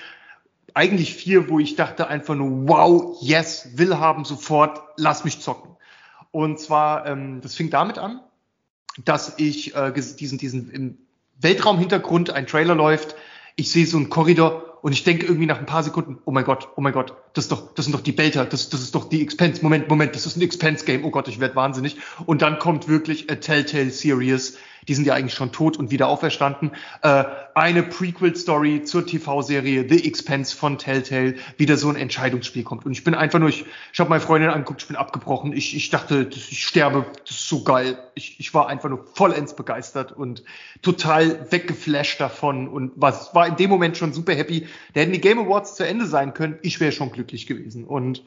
eigentlich 0.75 1.15
vier, 1.15 1.49
wo 1.49 1.59
ich 1.59 1.77
dachte 1.77 2.09
einfach 2.09 2.35
nur, 2.35 2.69
wow, 2.69 3.19
yes, 3.21 3.71
will 3.75 3.99
haben 3.99 4.25
sofort, 4.25 4.81
lass 4.97 5.25
mich 5.25 5.41
zocken. 5.41 5.77
Und 6.31 6.61
zwar, 6.61 7.07
ähm, 7.07 7.41
das 7.41 7.55
fing 7.55 7.71
damit 7.71 7.99
an, 7.99 8.21
dass 9.05 9.35
ich 9.39 9.75
äh, 9.75 9.93
diesen, 9.93 10.39
diesen 10.39 10.71
im 10.71 10.99
Weltraumhintergrund, 11.41 12.31
ein 12.31 12.47
Trailer 12.47 12.75
läuft, 12.75 13.17
ich 13.57 13.71
sehe 13.71 13.87
so 13.87 13.97
einen 13.97 14.11
Korridor 14.11 14.70
und 14.83 14.93
ich 14.93 15.05
denke 15.05 15.27
irgendwie 15.27 15.47
nach 15.47 15.59
ein 15.59 15.67
paar 15.67 15.83
Sekunden, 15.83 16.19
oh 16.25 16.31
mein 16.31 16.45
Gott, 16.45 16.69
oh 16.77 16.81
mein 16.81 16.93
Gott, 16.93 17.15
das 17.35 17.45
ist 17.45 17.53
doch, 17.53 17.75
das 17.75 17.85
sind 17.85 17.93
doch 17.93 18.01
die 18.01 18.13
Belter, 18.13 18.45
das, 18.45 18.71
das 18.71 18.81
ist 18.81 18.95
doch 18.95 19.09
die 19.09 19.23
Expense. 19.23 19.63
Moment, 19.63 19.89
Moment, 19.89 20.15
das 20.15 20.27
ist 20.27 20.37
ein 20.37 20.43
Expense-Game. 20.43 21.05
Oh 21.05 21.11
Gott, 21.11 21.29
ich 21.29 21.41
werde 21.41 21.55
wahnsinnig. 21.57 21.99
Und 22.27 22.43
dann 22.43 22.59
kommt 22.59 22.89
wirklich 22.89 23.31
a 23.31 23.37
Telltale 23.37 23.91
Series 23.91 24.59
die 24.89 24.95
sind 24.95 25.07
ja 25.07 25.15
eigentlich 25.15 25.35
schon 25.35 25.53
tot 25.53 25.77
und 25.77 25.91
wieder 25.91 26.09
auferstanden. 26.09 26.73
Äh, 27.03 27.25
eine 27.55 27.83
Prequel-Story 27.83 28.83
zur 28.85 29.07
TV-Serie 29.07 29.87
The 29.89 30.07
Expense 30.07 30.57
von 30.57 30.79
Telltale, 30.79 31.37
wieder 31.57 31.77
so 31.77 31.89
ein 31.89 31.97
Entscheidungsspiel 31.97 32.63
kommt. 32.63 32.87
Und 32.87 32.93
ich 32.93 33.05
bin 33.05 33.15
einfach 33.15 33.39
nur, 33.39 33.49
ich, 33.49 33.65
ich 33.93 34.01
habe 34.01 34.11
meine 34.11 34.21
Freundin 34.21 34.51
angeguckt, 34.51 34.83
ich 34.83 34.89
bin 34.89 34.97
abgebrochen. 34.97 35.53
Ich, 35.53 35.77
ich 35.77 35.91
dachte, 35.91 36.29
ich 36.31 36.67
sterbe, 36.67 37.07
das 37.27 37.37
ist 37.37 37.49
so 37.49 37.63
geil. 37.63 37.99
Ich, 38.15 38.41
ich 38.41 38.55
war 38.55 38.69
einfach 38.69 38.89
nur 38.89 39.05
vollends 39.15 39.55
begeistert 39.55 40.13
und 40.13 40.43
total 40.83 41.51
weggeflasht 41.53 42.21
davon 42.21 42.69
und 42.69 42.93
was 42.97 43.35
war 43.35 43.47
in 43.47 43.57
dem 43.57 43.71
Moment 43.71 43.97
schon 43.97 44.13
super 44.13 44.35
happy. 44.35 44.67
Da 44.95 45.01
hätten 45.01 45.13
die 45.13 45.21
Game 45.21 45.39
Awards 45.39 45.75
zu 45.75 45.87
Ende 45.87 46.07
sein 46.07 46.35
können. 46.35 46.59
Ich 46.63 46.81
wäre 46.81 46.93
schon 46.93 47.13
glücklich 47.13 47.47
gewesen. 47.47 47.85
Und 47.85 48.23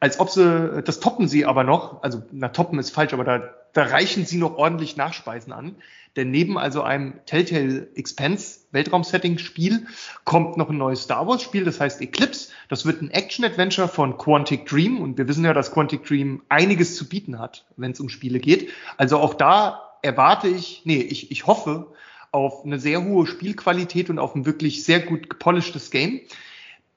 als 0.00 0.20
ob 0.20 0.30
sie, 0.30 0.82
das 0.84 1.00
toppen 1.00 1.28
sie 1.28 1.46
aber 1.46 1.64
noch, 1.64 2.02
also 2.02 2.22
na 2.30 2.48
toppen 2.48 2.78
ist 2.78 2.90
falsch, 2.90 3.14
aber 3.14 3.24
da, 3.24 3.54
da 3.72 3.84
reichen 3.84 4.26
sie 4.26 4.36
noch 4.36 4.56
ordentlich 4.56 4.96
Nachspeisen 4.96 5.52
an. 5.52 5.76
Denn 6.16 6.30
neben 6.30 6.58
also 6.58 6.82
einem 6.82 7.14
Telltale 7.26 7.88
Expense 7.94 8.60
Weltraum-Setting-Spiel 8.72 9.86
kommt 10.24 10.56
noch 10.56 10.70
ein 10.70 10.78
neues 10.78 11.02
Star 11.02 11.26
Wars-Spiel, 11.26 11.64
das 11.64 11.78
heißt 11.78 12.00
Eclipse. 12.00 12.50
Das 12.68 12.86
wird 12.86 13.02
ein 13.02 13.10
Action-Adventure 13.10 13.88
von 13.88 14.16
Quantic 14.16 14.66
Dream 14.66 15.00
und 15.00 15.18
wir 15.18 15.28
wissen 15.28 15.44
ja, 15.44 15.52
dass 15.52 15.72
Quantic 15.72 16.04
Dream 16.04 16.42
einiges 16.48 16.96
zu 16.96 17.06
bieten 17.06 17.38
hat, 17.38 17.66
wenn 17.76 17.92
es 17.92 18.00
um 18.00 18.08
Spiele 18.08 18.38
geht. 18.38 18.70
Also 18.96 19.18
auch 19.18 19.34
da 19.34 19.82
erwarte 20.02 20.48
ich, 20.48 20.82
nee, 20.84 21.00
ich, 21.00 21.30
ich 21.30 21.46
hoffe 21.46 21.88
auf 22.36 22.64
eine 22.64 22.78
sehr 22.78 23.02
hohe 23.02 23.26
Spielqualität 23.26 24.10
und 24.10 24.18
auf 24.18 24.34
ein 24.34 24.46
wirklich 24.46 24.84
sehr 24.84 25.00
gut 25.00 25.30
gepolischtes 25.30 25.90
Game 25.90 26.20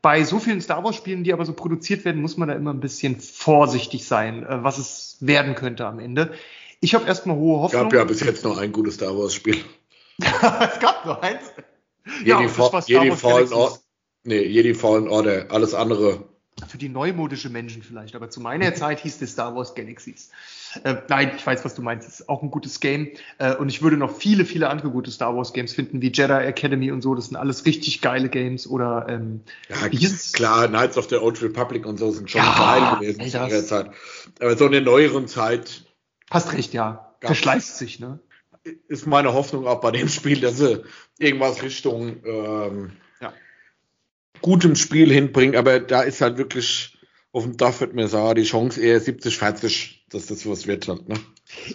bei 0.01 0.23
so 0.23 0.39
vielen 0.39 0.61
Star 0.61 0.83
Wars 0.83 0.95
Spielen, 0.95 1.23
die 1.23 1.33
aber 1.33 1.45
so 1.45 1.53
produziert 1.53 2.05
werden, 2.05 2.21
muss 2.21 2.37
man 2.37 2.47
da 2.47 2.55
immer 2.55 2.73
ein 2.73 2.79
bisschen 2.79 3.19
vorsichtig 3.19 4.05
sein, 4.05 4.43
äh, 4.43 4.63
was 4.63 4.77
es 4.77 5.17
werden 5.19 5.55
könnte 5.55 5.85
am 5.85 5.99
Ende. 5.99 6.33
Ich 6.79 6.95
habe 6.95 7.05
erstmal 7.05 7.35
hohe 7.35 7.61
Hoffnung. 7.61 7.87
Es 7.87 7.91
gab 7.91 7.93
ja 7.93 8.03
bis 8.05 8.21
jetzt 8.21 8.43
noch 8.43 8.57
ein 8.57 8.71
gutes 8.71 8.95
Star 8.95 9.17
Wars 9.17 9.33
Spiel. 9.33 9.57
es 10.19 10.79
gab 10.79 11.05
noch 11.05 11.21
eins. 11.21 11.41
Jedi, 12.19 12.29
ja, 12.29 12.47
Fa 12.47 12.79
Jedi 12.85 13.11
Fallen 13.11 13.51
Order. 13.51 13.77
Nee, 14.23 14.43
Jedi 14.43 14.73
Fallen 14.73 15.09
Order. 15.09 15.47
Alles 15.49 15.73
andere. 15.73 16.28
Für 16.67 16.77
die 16.77 16.89
neumodische 16.89 17.49
Menschen 17.49 17.83
vielleicht, 17.83 18.15
aber 18.15 18.29
zu 18.29 18.41
meiner 18.41 18.73
Zeit 18.75 18.99
hieß 18.99 19.21
es 19.21 19.31
Star 19.31 19.55
Wars 19.55 19.75
Galaxies. 19.75 20.29
Äh, 20.83 20.95
nein, 21.07 21.31
ich 21.35 21.45
weiß, 21.45 21.65
was 21.65 21.73
du 21.73 21.81
meinst. 21.81 22.07
Es 22.07 22.19
ist 22.19 22.29
auch 22.29 22.43
ein 22.43 22.51
gutes 22.51 22.79
Game. 22.79 23.09
Äh, 23.37 23.55
und 23.55 23.69
ich 23.69 23.81
würde 23.81 23.97
noch 23.97 24.15
viele, 24.15 24.45
viele 24.45 24.69
andere 24.69 24.89
gute 24.91 25.11
Star 25.11 25.35
Wars 25.35 25.53
Games 25.53 25.73
finden, 25.73 26.01
wie 26.01 26.11
Jedi 26.11 26.33
Academy 26.33 26.91
und 26.91 27.01
so. 27.01 27.15
Das 27.15 27.27
sind 27.27 27.37
alles 27.37 27.65
richtig 27.65 28.01
geile 28.01 28.29
Games. 28.29 28.67
Oder 28.67 29.07
ähm, 29.09 29.41
ja, 29.69 29.89
klar, 30.33 30.67
Knights 30.67 30.97
of 30.97 31.09
the 31.09 31.15
Old 31.15 31.41
Republic 31.41 31.85
und 31.85 31.97
so 31.97 32.11
sind 32.11 32.29
schon 32.29 32.41
ja, 32.41 32.97
geil 32.99 33.11
gewesen 33.11 33.43
in 33.43 33.49
der 33.49 33.65
Zeit. 33.65 33.91
Aber 34.39 34.57
so 34.57 34.65
in 34.65 34.73
der 34.73 34.81
neueren 34.81 35.27
Zeit. 35.27 35.83
Hast 36.29 36.53
recht, 36.53 36.73
ja. 36.73 37.15
Verschleißt 37.21 37.77
sich, 37.77 37.99
ne? 37.99 38.19
Ist 38.87 39.07
meine 39.07 39.33
Hoffnung 39.33 39.67
auch 39.67 39.81
bei 39.81 39.91
dem 39.91 40.07
Spiel, 40.07 40.39
dass 40.41 40.57
sie 40.57 40.83
irgendwas 41.17 41.63
Richtung 41.63 42.17
ähm. 42.25 42.91
Gutem 44.41 44.75
Spiel 44.75 45.11
hinbringen. 45.11 45.55
Aber 45.55 45.79
da 45.79 46.01
ist 46.01 46.21
halt 46.21 46.37
wirklich 46.37 46.97
auf 47.31 47.43
dem 47.43 47.57
Dach 47.57 47.79
wird 47.79 47.93
mir 47.93 48.07
sagen, 48.07 48.35
die 48.35 48.43
Chance 48.43 48.81
eher 48.81 48.99
70, 48.99 49.37
40, 49.37 50.05
dass 50.09 50.25
das 50.25 50.49
was 50.49 50.65
wird 50.65 50.87
halt, 50.87 51.07
ne? 51.07 51.15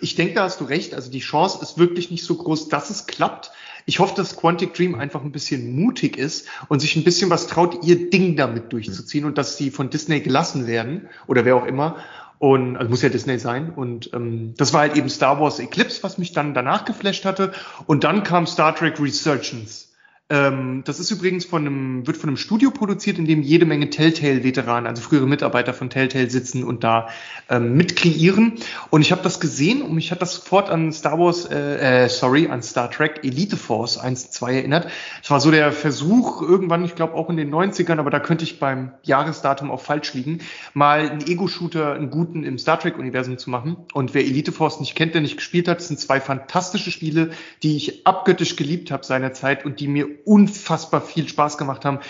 Ich 0.01 0.15
denke, 0.15 0.35
da 0.35 0.45
hast 0.45 0.61
du 0.61 0.65
recht. 0.65 0.95
Also 0.95 1.11
die 1.11 1.21
Chance 1.21 1.59
ist 1.62 1.79
wirklich 1.79 2.11
nicht 2.11 2.25
so 2.25 2.37
groß, 2.37 2.69
dass 2.69 2.91
es 2.91 3.07
klappt. 3.07 3.53
Ich 3.87 3.99
hoffe, 3.99 4.15
dass 4.17 4.37
Quantic 4.37 4.75
Dream 4.75 4.95
einfach 4.95 5.23
ein 5.23 5.33
bisschen 5.33 5.77
mutig 5.77 6.17
ist 6.17 6.49
und 6.69 6.81
sich 6.81 6.97
ein 6.97 7.05
bisschen 7.05 7.31
was 7.31 7.47
traut, 7.47 7.85
ihr 7.85 8.11
Ding 8.11 8.37
damit 8.37 8.73
durchzuziehen 8.73 9.25
und 9.25 9.37
dass 9.37 9.57
sie 9.57 9.71
von 9.71 9.91
Disney 9.91 10.21
gelassen 10.21 10.67
werden 10.67 11.09
oder 11.27 11.45
wer 11.45 11.57
auch 11.57 11.67
immer. 11.67 11.97
Und 12.39 12.77
also 12.77 12.91
muss 12.91 13.03
ja 13.03 13.09
Disney 13.09 13.39
sein. 13.39 13.73
Und 13.73 14.12
ähm, 14.12 14.55
das 14.57 14.73
war 14.73 14.81
halt 14.81 14.97
eben 14.97 15.09
Star 15.09 15.41
Wars 15.41 15.61
Eclipse, 15.61 16.03
was 16.03 16.19
mich 16.19 16.33
dann 16.33 16.55
danach 16.55 16.85
geflasht 16.85 17.25
hatte. 17.25 17.53
Und 17.87 18.05
dann 18.05 18.23
kam 18.23 18.47
Star 18.47 18.75
Trek 18.75 19.01
Resurgence. 19.01 19.84
Ähm, 20.31 20.85
das 20.87 21.01
ist 21.01 21.11
übrigens 21.11 21.45
von 21.45 21.66
einem, 21.66 22.07
wird 22.07 22.16
von 22.16 22.31
einem 22.31 22.39
Studio 22.39 22.70
produziert, 22.70 23.18
in 23.18 23.27
dem 23.27 23.43
jede 23.43 23.66
Menge 23.66 23.91
Telltale-Veteranen, 23.91 24.87
also 24.87 25.03
frühere 25.03 25.27
Mitarbeiter 25.27 25.75
von 25.75 25.91
Telltale 25.91 26.31
sitzen 26.31 26.64
und 26.64 26.83
da 26.83 27.09
ähm, 27.51 27.75
mitkreieren. 27.75 28.55
Und 28.89 29.03
ich 29.03 29.12
habe 29.12 29.22
das 29.22 29.39
gesehen 29.39 29.83
und 29.83 29.95
mich 29.95 30.11
hat 30.12 30.22
das 30.22 30.37
sofort 30.37 30.70
an 30.70 30.95
Star 30.95 31.18
Wars, 31.18 31.45
äh, 31.45 32.05
äh, 32.05 32.09
sorry, 32.09 32.49
an 32.49 32.62
Star 32.62 32.91
Trek 32.91 33.20
Elite 33.22 33.59
Force 33.59 33.99
1, 33.99 34.31
2 34.31 34.55
erinnert. 34.55 34.91
Es 35.22 35.31
war 35.31 35.41
so 35.41 35.51
der 35.51 35.72
Versuch, 35.72 36.41
irgendwann, 36.41 36.87
ich 36.87 36.95
glaube 36.95 37.12
auch 37.16 37.29
in 37.29 37.37
den 37.37 37.55
90ern, 37.55 37.99
aber 37.99 38.09
da 38.09 38.18
könnte 38.18 38.45
ich 38.45 38.59
beim 38.59 38.93
Jahresdatum 39.03 39.70
auch 39.70 39.83
falsch 39.83 40.14
liegen, 40.14 40.39
mal 40.72 41.01
einen 41.01 41.27
Ego-Shooter, 41.27 41.93
einen 41.93 42.09
guten 42.09 42.45
im 42.45 42.57
Star 42.57 42.81
Trek-Universum 42.81 43.37
zu 43.37 43.51
machen. 43.51 43.77
Und 43.93 44.14
wer 44.14 44.22
Elite 44.22 44.53
Force 44.53 44.81
nicht 44.81 44.95
kennt, 44.95 45.12
der 45.12 45.20
nicht 45.20 45.37
gespielt 45.37 45.68
hat, 45.68 45.83
sind 45.83 46.01
zwei 46.01 46.18
fantastische 46.18 46.91
Spiele, 46.91 47.33
die 47.62 47.77
ich 47.77 48.07
abgöttisch 48.07 48.57
geliebt 48.57 48.91
habe 48.91 49.05
seinerzeit 49.05 49.66
und 49.66 49.81
die 49.81 49.89
mir 49.89 50.14
unfassbar 50.25 51.01
viel 51.01 51.29
Spaß 51.29 51.59
gemacht 51.59 51.85
haben. 51.85 52.01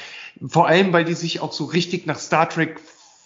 Vor 0.46 0.66
allem, 0.66 0.92
weil 0.92 1.04
die 1.04 1.14
sich 1.14 1.40
auch 1.40 1.52
so 1.52 1.64
richtig 1.64 2.06
nach 2.06 2.18
Star 2.18 2.48
Trek 2.48 2.80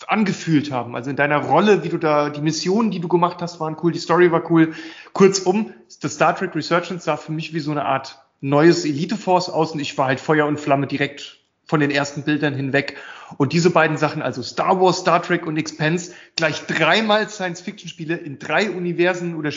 angefühlt 0.06 0.70
haben. 0.70 0.94
Also 0.94 1.10
in 1.10 1.16
deiner 1.16 1.38
Rolle, 1.38 1.84
wie 1.84 1.88
du 1.88 1.98
da, 1.98 2.30
die 2.30 2.40
Missionen, 2.40 2.90
die 2.90 3.00
du 3.00 3.08
gemacht 3.08 3.38
hast, 3.40 3.60
waren 3.60 3.76
cool, 3.82 3.92
die 3.92 3.98
Story 3.98 4.30
war 4.30 4.50
cool. 4.50 4.74
Kurzum, 5.12 5.72
das 6.00 6.14
Star 6.14 6.36
Trek 6.36 6.54
Resurgence 6.54 7.04
sah 7.04 7.16
für 7.16 7.32
mich 7.32 7.52
wie 7.52 7.60
so 7.60 7.70
eine 7.70 7.84
Art 7.84 8.22
neues 8.40 8.84
Elite 8.84 9.16
Force 9.16 9.48
aus 9.50 9.72
und 9.72 9.80
ich 9.80 9.98
war 9.98 10.06
halt 10.06 10.20
Feuer 10.20 10.46
und 10.46 10.60
Flamme 10.60 10.86
direkt 10.86 11.38
von 11.66 11.80
den 11.80 11.90
ersten 11.90 12.22
Bildern 12.22 12.54
hinweg. 12.54 12.96
Und 13.36 13.52
diese 13.52 13.70
beiden 13.70 13.98
Sachen, 13.98 14.22
also 14.22 14.42
Star 14.42 14.80
Wars, 14.80 15.00
Star 15.00 15.22
Trek 15.22 15.46
und 15.46 15.58
Expense, 15.58 16.14
gleich 16.36 16.62
dreimal 16.66 17.28
Science-Fiction-Spiele 17.28 18.16
in 18.16 18.38
drei 18.38 18.70
Universen 18.70 19.34
oder 19.34 19.52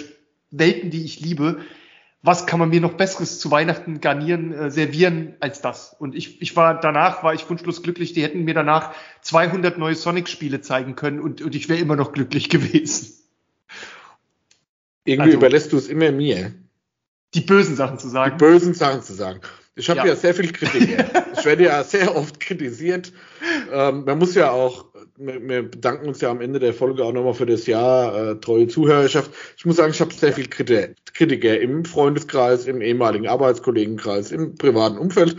Welten, 0.50 0.90
die 0.90 1.06
ich 1.06 1.22
liebe, 1.22 1.62
was 2.24 2.46
kann 2.46 2.60
man 2.60 2.70
mir 2.70 2.82
noch 2.82 2.94
Besseres 2.94 3.40
zu 3.40 3.50
Weihnachten 3.50 4.00
garnieren, 4.00 4.54
äh, 4.54 4.70
servieren 4.70 5.36
als 5.40 5.62
das? 5.62 5.96
Und 5.98 6.16
ich, 6.16 6.42
ich 6.42 6.56
war 6.56 6.80
danach, 6.80 7.24
war 7.24 7.34
ich 7.34 7.50
wunschlos 7.50 7.82
glücklich. 7.82 8.14
Die 8.14 8.22
hätten 8.22 8.44
mir 8.44 8.54
danach 8.54 8.94
200 9.22 9.78
neue 9.80 9.96
Sonic-Spiele 9.96 10.62
zeigen 10.62 10.96
können 10.96 11.20
und, 11.20 11.42
und 11.42 11.56
ich 11.56 11.68
wäre 11.68 11.80
immer 11.80 11.96
noch 11.96 12.12
glücklich 12.12 12.50
gewesen. 12.50 13.14
Irgendwie 15.04 15.30
also, 15.30 15.38
überlässt 15.38 15.74
du 15.74 15.78
es 15.78 15.88
immer 15.88 16.12
mir. 16.12 16.54
Die 17.34 17.42
bösen 17.42 17.76
Sachen 17.76 17.98
zu 17.98 18.08
sagen. 18.08 18.38
Die 18.38 18.44
bösen 18.44 18.74
Sachen 18.76 19.02
zu 19.02 19.14
sagen. 19.14 19.42
Ich 19.74 19.90
habe 19.90 20.00
ja. 20.00 20.06
ja. 20.08 20.16
sehr 20.16 20.36
viel 20.36 20.52
Kritik. 20.52 21.04
ich 21.38 21.46
werde 21.46 21.64
ja 21.64 21.84
sehr 21.84 22.16
oft 22.16 22.40
kritisiert. 22.40 23.14
Ähm, 23.72 24.04
man 24.06 24.20
muss 24.20 24.36
ja 24.36 24.52
auch 24.52 24.91
wir, 25.22 25.48
wir 25.48 25.64
bedanken 25.64 26.08
uns 26.08 26.22
ja 26.22 26.32
am 26.32 26.42
Ende 26.42 26.60
der 26.60 26.74
Folge 26.74 27.04
auch 27.04 27.14
nochmal 27.14 27.34
für 27.34 27.46
das 27.46 27.68
Jahr 27.68 28.32
äh, 28.32 28.40
treue 28.40 28.68
Zuhörerschaft. 28.68 29.32
Ich 29.58 29.66
muss 29.66 29.76
sagen, 29.76 29.92
ich 29.92 30.02
habe 30.02 30.14
sehr 30.14 30.34
viel 30.34 30.48
Kritiker 30.48 31.60
im 31.60 31.86
Freundeskreis, 31.86 32.66
im 32.66 32.82
ehemaligen 32.82 33.28
Arbeitskollegenkreis, 33.28 34.32
im 34.32 34.56
privaten 34.56 34.98
Umfeld. 34.98 35.38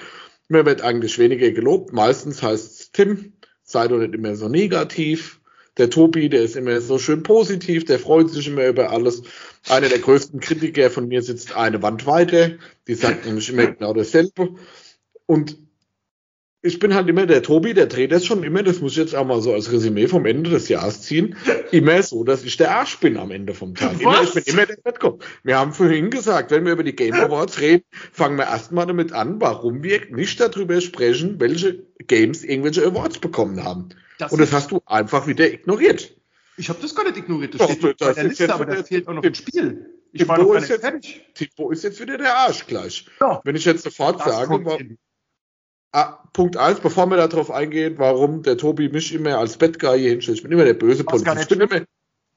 Mir 0.49 0.65
wird 0.65 0.83
eigentlich 0.83 1.19
weniger 1.19 1.51
gelobt. 1.51 1.93
Meistens 1.93 2.43
heißt 2.43 2.81
es 2.81 2.93
Tim, 2.93 3.33
sei 3.65 3.89
doch 3.89 3.99
nicht 3.99 4.15
immer 4.15 4.37
so 4.37 4.49
negativ. 4.49 5.41
Der 5.79 5.89
Tobi, 5.89 6.29
der 6.29 6.43
ist 6.43 6.57
immer 6.57 6.81
so 6.83 6.99
schön 6.99 7.23
positiv, 7.23 7.87
der 7.87 7.99
freut 7.99 8.29
sich 8.29 8.47
immer 8.47 8.67
über 8.67 8.91
alles. 8.91 9.23
Einer 9.69 9.89
der 9.89 10.01
größten 10.01 10.41
Kritiker 10.41 10.91
von 10.91 11.09
mir 11.09 11.23
sitzt 11.23 11.57
eine 11.57 11.83
Wand 11.83 12.07
weiter, 12.07 12.51
die 12.87 12.95
sagt 12.95 13.25
nämlich 13.25 13.49
immer 13.49 13.69
genau 13.69 13.95
dasselbe. 13.95 14.51
Und 15.25 15.57
ich 16.63 16.79
bin 16.79 16.95
halt 16.95 17.09
immer 17.09 17.27
der 17.27 17.43
Tobi, 17.43 17.75
der 17.75 17.87
dreht 17.87 18.13
das 18.13 18.25
schon 18.25 18.45
immer, 18.45 18.63
das 18.63 18.81
muss 18.81 18.93
ich 18.93 18.99
jetzt 18.99 19.15
auch 19.17 19.27
mal 19.27 19.43
so 19.43 19.53
als 19.53 19.73
Resümee 19.73 20.07
vom 20.07 20.25
Ende 20.27 20.49
des 20.49 20.69
Jahres 20.69 21.03
ziehen, 21.03 21.37
immer 21.73 22.03
so, 22.03 22.23
dass 22.23 22.45
ich 22.45 22.57
der 22.57 22.77
Arsch 22.77 22.99
bin 22.99 23.17
am 23.17 23.33
Ende 23.33 23.53
vom 23.53 23.75
Tag. 23.75 24.01
Immer, 24.01 24.23
ich 24.23 24.33
bin 24.33 24.45
immer 24.47 24.67
der 24.67 24.77
Bettkopf. 24.77 25.25
Wir 25.43 25.59
haben 25.59 25.73
vorhin 25.73 26.11
gesagt, 26.11 26.53
wenn 26.53 26.65
wir 26.65 26.73
über 26.73 26.85
die 26.85 26.95
Game 26.95 27.15
Awards 27.15 27.61
reden, 27.61 27.83
fangen 28.13 28.39
wir 28.39 28.45
erstmal 28.45 28.87
damit 28.87 29.13
an, 29.13 29.41
warum 29.41 29.83
wir 29.83 30.03
nicht 30.11 30.39
darüber 30.39 30.81
sprechen, 30.81 31.41
welche 31.41 31.83
Games 32.07 32.45
irgendwelche 32.45 32.87
Awards 32.87 33.19
bekommen 33.19 33.63
haben. 33.63 33.89
Das 34.19 34.31
Und 34.31 34.41
das 34.41 34.53
hast 34.53 34.71
du 34.71 34.81
einfach 34.87 35.27
wieder 35.27 35.53
ignoriert. 35.53 36.15
Ich 36.57 36.69
habe 36.69 36.79
das 36.81 36.95
gar 36.95 37.05
nicht 37.05 37.17
ignoriert. 37.17 37.55
Das 37.55 37.67
Doch, 37.67 37.73
steht 37.73 38.01
das 38.01 38.09
bei 38.09 38.15
der 38.15 38.25
Liste, 38.25 38.55
aber 38.55 38.67
da 38.67 38.85
fehlt 38.85 39.09
auch 39.09 39.15
noch 39.15 39.25
ein 39.25 39.35
Spiel. 39.35 39.87
Ich 40.13 40.29
war 40.29 40.39
noch 40.39 40.55
ist 40.55 40.69
jetzt, 40.69 40.83
fertig. 40.83 41.25
Tipo 41.35 41.71
ist 41.71 41.83
jetzt 41.83 42.01
wieder 42.01 42.19
der 42.19 42.37
Arsch 42.37 42.67
gleich. 42.67 43.07
Ja. 43.21 43.41
Wenn 43.45 43.57
ich 43.57 43.65
jetzt 43.65 43.83
sofort 43.83 44.23
sage, 44.23 44.53
Ah, 44.53 44.79
Punkt 46.33 46.57
eins, 46.57 46.81
bevor 46.81 47.07
wir 47.07 47.17
darauf 47.17 47.51
eingehen, 47.51 47.95
warum 47.99 48.43
der 48.43 48.57
Tobi 48.57 48.89
mich 48.89 49.13
immer 49.13 49.39
als 49.39 49.59
Bettguy 49.59 49.99
hier 49.99 50.11
hinstellt. 50.11 50.39
Ich 50.39 50.43
bin 50.43 50.53
immer 50.53 50.65
der 50.65 50.75
böse 50.75 51.05
Polizist. 51.05 51.53
Immer, 51.53 51.83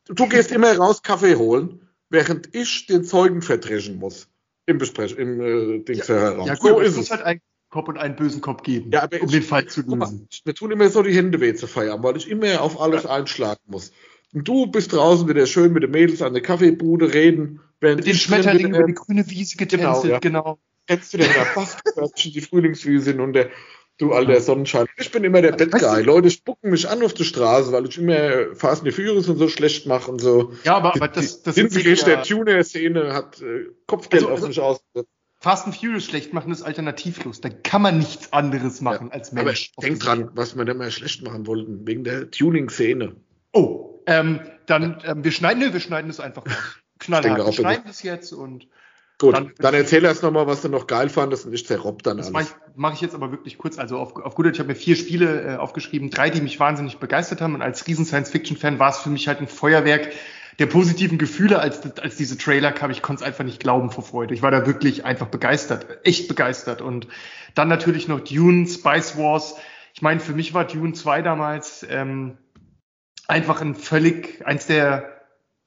du 0.08 0.28
gehst 0.28 0.52
immer 0.52 0.76
raus 0.76 1.02
Kaffee 1.02 1.36
holen, 1.36 1.80
während 2.10 2.54
ich 2.54 2.88
den 2.88 3.06
Zeugen 3.06 3.42
verdreschen 3.42 3.98
muss. 3.98 4.28
Im 4.66 4.78
Besprech, 4.78 5.16
im 5.18 5.40
äh, 5.40 5.80
Dings 5.80 6.08
ja. 6.08 6.46
Ja, 6.46 6.56
gut, 6.56 6.72
so 6.72 6.80
ist 6.80 6.98
es. 6.98 7.12
halt 7.12 7.22
einen 7.22 7.42
Kopf 7.70 7.88
und 7.88 7.98
einen 7.98 8.16
bösen 8.16 8.42
Kopf 8.42 8.64
geben, 8.64 8.92
ja, 8.92 9.04
aber 9.04 9.22
um 9.22 9.28
ich, 9.28 9.32
den 9.32 9.44
Fall 9.44 9.68
zu 9.68 9.82
lösen. 9.82 10.28
Mir 10.44 10.54
tun 10.54 10.72
immer 10.72 10.90
so 10.90 11.04
die 11.04 11.14
Hände 11.14 11.40
weh 11.40 11.54
zu 11.54 11.68
feiern, 11.68 12.04
weil 12.04 12.18
ich 12.18 12.30
immer 12.30 12.62
auf 12.62 12.82
alles 12.82 13.04
ja. 13.04 13.12
einschlagen 13.12 13.62
muss. 13.68 13.92
Und 14.34 14.48
du 14.48 14.68
bist 14.68 14.92
draußen 14.92 15.30
wieder 15.30 15.46
schön 15.46 15.72
mit 15.72 15.84
den 15.84 15.92
Mädels 15.92 16.22
an 16.22 16.34
der 16.34 16.42
Kaffeebude 16.42 17.14
reden. 17.14 17.62
Während 17.80 18.00
mit 18.00 18.08
den 18.08 18.16
Schmetterlingen 18.16 18.74
über 18.74 18.88
die 18.88 18.94
grüne 18.94 19.30
Wiese 19.30 19.56
getänzelt, 19.56 20.04
genau. 20.04 20.14
Ja. 20.14 20.20
genau. 20.20 20.60
Kennst 20.88 21.14
du 21.14 21.18
denn 21.18 21.30
da 21.34 21.46
Bastkörbchen, 21.54 22.34
die 22.34 22.42
Frühlingsfüße 22.42 23.06
sind 23.06 23.20
und 23.20 23.34
der 23.34 23.50
Du 23.98 24.12
alter 24.12 24.42
Sonnenschein. 24.42 24.88
Ich 24.98 25.10
bin 25.10 25.24
immer 25.24 25.42
der 25.42 25.54
Bettguy. 25.54 26.02
Leute 26.02 26.30
spucken 26.30 26.70
mich 26.70 26.90
an 26.90 27.02
auf 27.02 27.14
der 27.14 27.24
Straße, 27.24 27.72
weil 27.72 27.88
ich 27.88 27.98
immer 27.98 28.54
Fast 28.54 28.84
and 28.84 28.94
Furious 28.94 29.30
und 29.30 29.38
so 29.38 29.48
schlecht 29.48 29.88
mache 29.88 30.12
und 30.12 30.20
so. 30.20 30.52
Ja, 30.66 30.76
aber, 30.76 30.94
aber 30.96 31.08
das, 31.08 31.44
das 31.44 31.56
ist 31.58 31.76
ja, 31.78 32.06
der 32.06 32.24
Tuner-Szene 32.24 33.14
hat 33.14 33.42
äh, 33.42 33.68
Kopfgeld 33.88 34.24
also, 34.24 34.34
auf 34.34 34.34
also 34.36 34.48
mich 34.48 34.60
ausgesetzt. 34.60 35.10
Fast 35.40 35.66
and 35.66 35.78
Furious 35.78 36.04
schlecht 36.04 36.34
machen 36.34 36.52
ist 36.52 36.62
alternativlos. 36.64 37.40
Da 37.40 37.48
kann 37.48 37.84
man 37.84 38.00
nichts 38.00 38.34
anderes 38.34 38.82
machen 38.82 39.08
ja, 39.08 39.14
als 39.14 39.32
Mensch. 39.32 39.72
Aber 39.78 39.88
denk 39.88 40.00
dran, 40.02 40.30
was 40.34 40.58
wir 40.58 40.66
da 40.66 40.74
mal 40.74 40.92
schlecht 40.92 41.24
machen 41.24 41.48
wollten, 41.48 41.88
wegen 41.88 42.04
der 42.04 42.30
Tuning-Szene. 42.32 43.16
Oh, 43.54 44.02
ähm, 44.08 44.42
dann, 44.66 45.02
ähm, 45.06 45.24
wir 45.24 45.32
schneiden, 45.32 45.64
ne, 45.64 45.72
wir 45.72 45.80
schneiden 45.80 46.10
das 46.10 46.20
einfach 46.20 46.44
mal. 46.46 46.56
Knallhart. 47.00 47.46
Wir 47.46 47.54
schneiden 47.54 47.86
das 47.88 48.04
jetzt 48.04 48.34
und 48.34 48.68
Gut, 49.18 49.34
dann, 49.34 49.54
dann 49.58 49.74
erzähl 49.74 50.04
erst 50.04 50.24
nochmal, 50.24 50.46
was 50.46 50.62
du 50.62 50.70
noch 50.70 50.88
geil 50.88 51.08
fandest 51.08 51.46
und 51.46 51.54
ich 51.54 51.66
zerrobb 51.66 52.04
dann 52.04 52.18
das 52.18 52.34
alles. 52.34 52.50
Das 52.50 52.58
mache 52.58 52.64
ich, 52.68 52.76
mach 52.76 52.94
ich, 52.94 53.02
jetzt 53.02 53.16
aber 53.16 53.32
wirklich 53.32 53.58
kurz. 53.58 53.78
Also 53.78 53.98
auf, 53.98 54.16
auf 54.18 54.36
gut 54.36 54.46
ich 54.48 54.60
habe 54.60 54.70
mir 54.70 54.76
vier 54.76 54.98
Spiele 54.98 55.54
äh, 55.54 55.56
aufgeschrieben, 55.56 56.10
drei, 56.10 56.30
die 56.30 56.42
mich 56.42 56.60
wahnsinnig 56.60 56.98
begeistert 56.98 57.40
haben. 57.40 57.56
Und 57.56 57.62
als 57.62 57.88
riesen 57.88 58.06
Science-Fiction-Fan 58.06 58.78
war 58.78 58.90
es 58.90 58.98
für 58.98 59.10
mich 59.10 59.28
halt 59.30 59.40
ein 59.40 59.48
Feuerwerk 59.48 60.12
der 60.60 60.66
positiven 60.68 61.18
Gefühle, 61.18 61.60
als, 61.60 61.82
als 62.00 62.18
diese 62.18 62.38
Trailer 62.38 62.72
kam. 62.72 62.92
Ich 62.92 63.02
konnte 63.02 63.24
es 63.24 63.28
einfach 63.28 63.44
nicht 63.44 63.60
glauben 63.60 63.90
vor 63.90 64.04
Freude. 64.04 64.34
Ich 64.34 64.42
war 64.42 64.52
da 64.52 64.66
wirklich 64.66 65.06
einfach 65.06 65.28
begeistert, 65.28 65.86
echt 66.04 66.28
begeistert. 66.28 66.82
Und 66.82 67.08
dann 67.56 67.68
natürlich 67.68 68.08
noch 68.08 68.20
Dune, 68.20 68.68
Spice 68.68 69.18
Wars. 69.18 69.56
Ich 69.94 70.02
meine, 70.02 70.20
für 70.20 70.34
mich 70.34 70.54
war 70.54 70.66
Dune 70.66 70.94
2 70.94 71.22
damals 71.22 71.86
ähm, 71.90 72.38
einfach 73.28 73.62
ein 73.62 73.76
völlig, 73.76 74.46
eins 74.46 74.68
der 74.68 75.15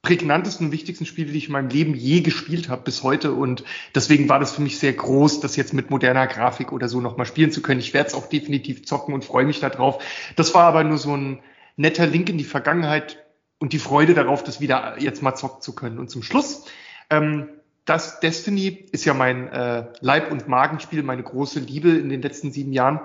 prägnantesten 0.02 0.66
und 0.66 0.72
wichtigsten 0.72 1.06
Spiele, 1.06 1.32
die 1.32 1.38
ich 1.38 1.46
in 1.46 1.52
meinem 1.52 1.70
Leben 1.70 1.94
je 1.94 2.20
gespielt 2.20 2.68
habe 2.68 2.82
bis 2.82 3.02
heute. 3.02 3.32
Und 3.32 3.64
deswegen 3.94 4.28
war 4.28 4.38
das 4.38 4.52
für 4.52 4.62
mich 4.62 4.78
sehr 4.78 4.92
groß, 4.92 5.40
das 5.40 5.56
jetzt 5.56 5.74
mit 5.74 5.90
moderner 5.90 6.26
Grafik 6.26 6.72
oder 6.72 6.88
so 6.88 7.00
nochmal 7.00 7.26
spielen 7.26 7.50
zu 7.50 7.62
können. 7.62 7.80
Ich 7.80 7.94
werde 7.94 8.08
es 8.08 8.14
auch 8.14 8.28
definitiv 8.28 8.86
zocken 8.86 9.12
und 9.12 9.24
freue 9.24 9.44
mich 9.44 9.60
darauf. 9.60 10.02
Das 10.36 10.54
war 10.54 10.64
aber 10.64 10.84
nur 10.84 10.98
so 10.98 11.16
ein 11.16 11.40
netter 11.76 12.06
Link 12.06 12.28
in 12.28 12.38
die 12.38 12.44
Vergangenheit 12.44 13.24
und 13.58 13.72
die 13.72 13.78
Freude 13.78 14.14
darauf, 14.14 14.44
das 14.44 14.60
wieder 14.60 15.00
jetzt 15.00 15.22
mal 15.22 15.34
zocken 15.34 15.62
zu 15.62 15.74
können. 15.74 15.98
Und 15.98 16.10
zum 16.10 16.22
Schluss, 16.22 16.66
ähm, 17.10 17.48
das 17.84 18.20
Destiny 18.20 18.86
ist 18.92 19.04
ja 19.04 19.14
mein 19.14 19.48
äh, 19.48 19.86
Leib- 20.00 20.30
und 20.30 20.46
Magenspiel, 20.46 21.02
meine 21.02 21.22
große 21.22 21.58
Liebe 21.58 21.90
in 21.90 22.08
den 22.08 22.22
letzten 22.22 22.52
sieben 22.52 22.72
Jahren 22.72 23.00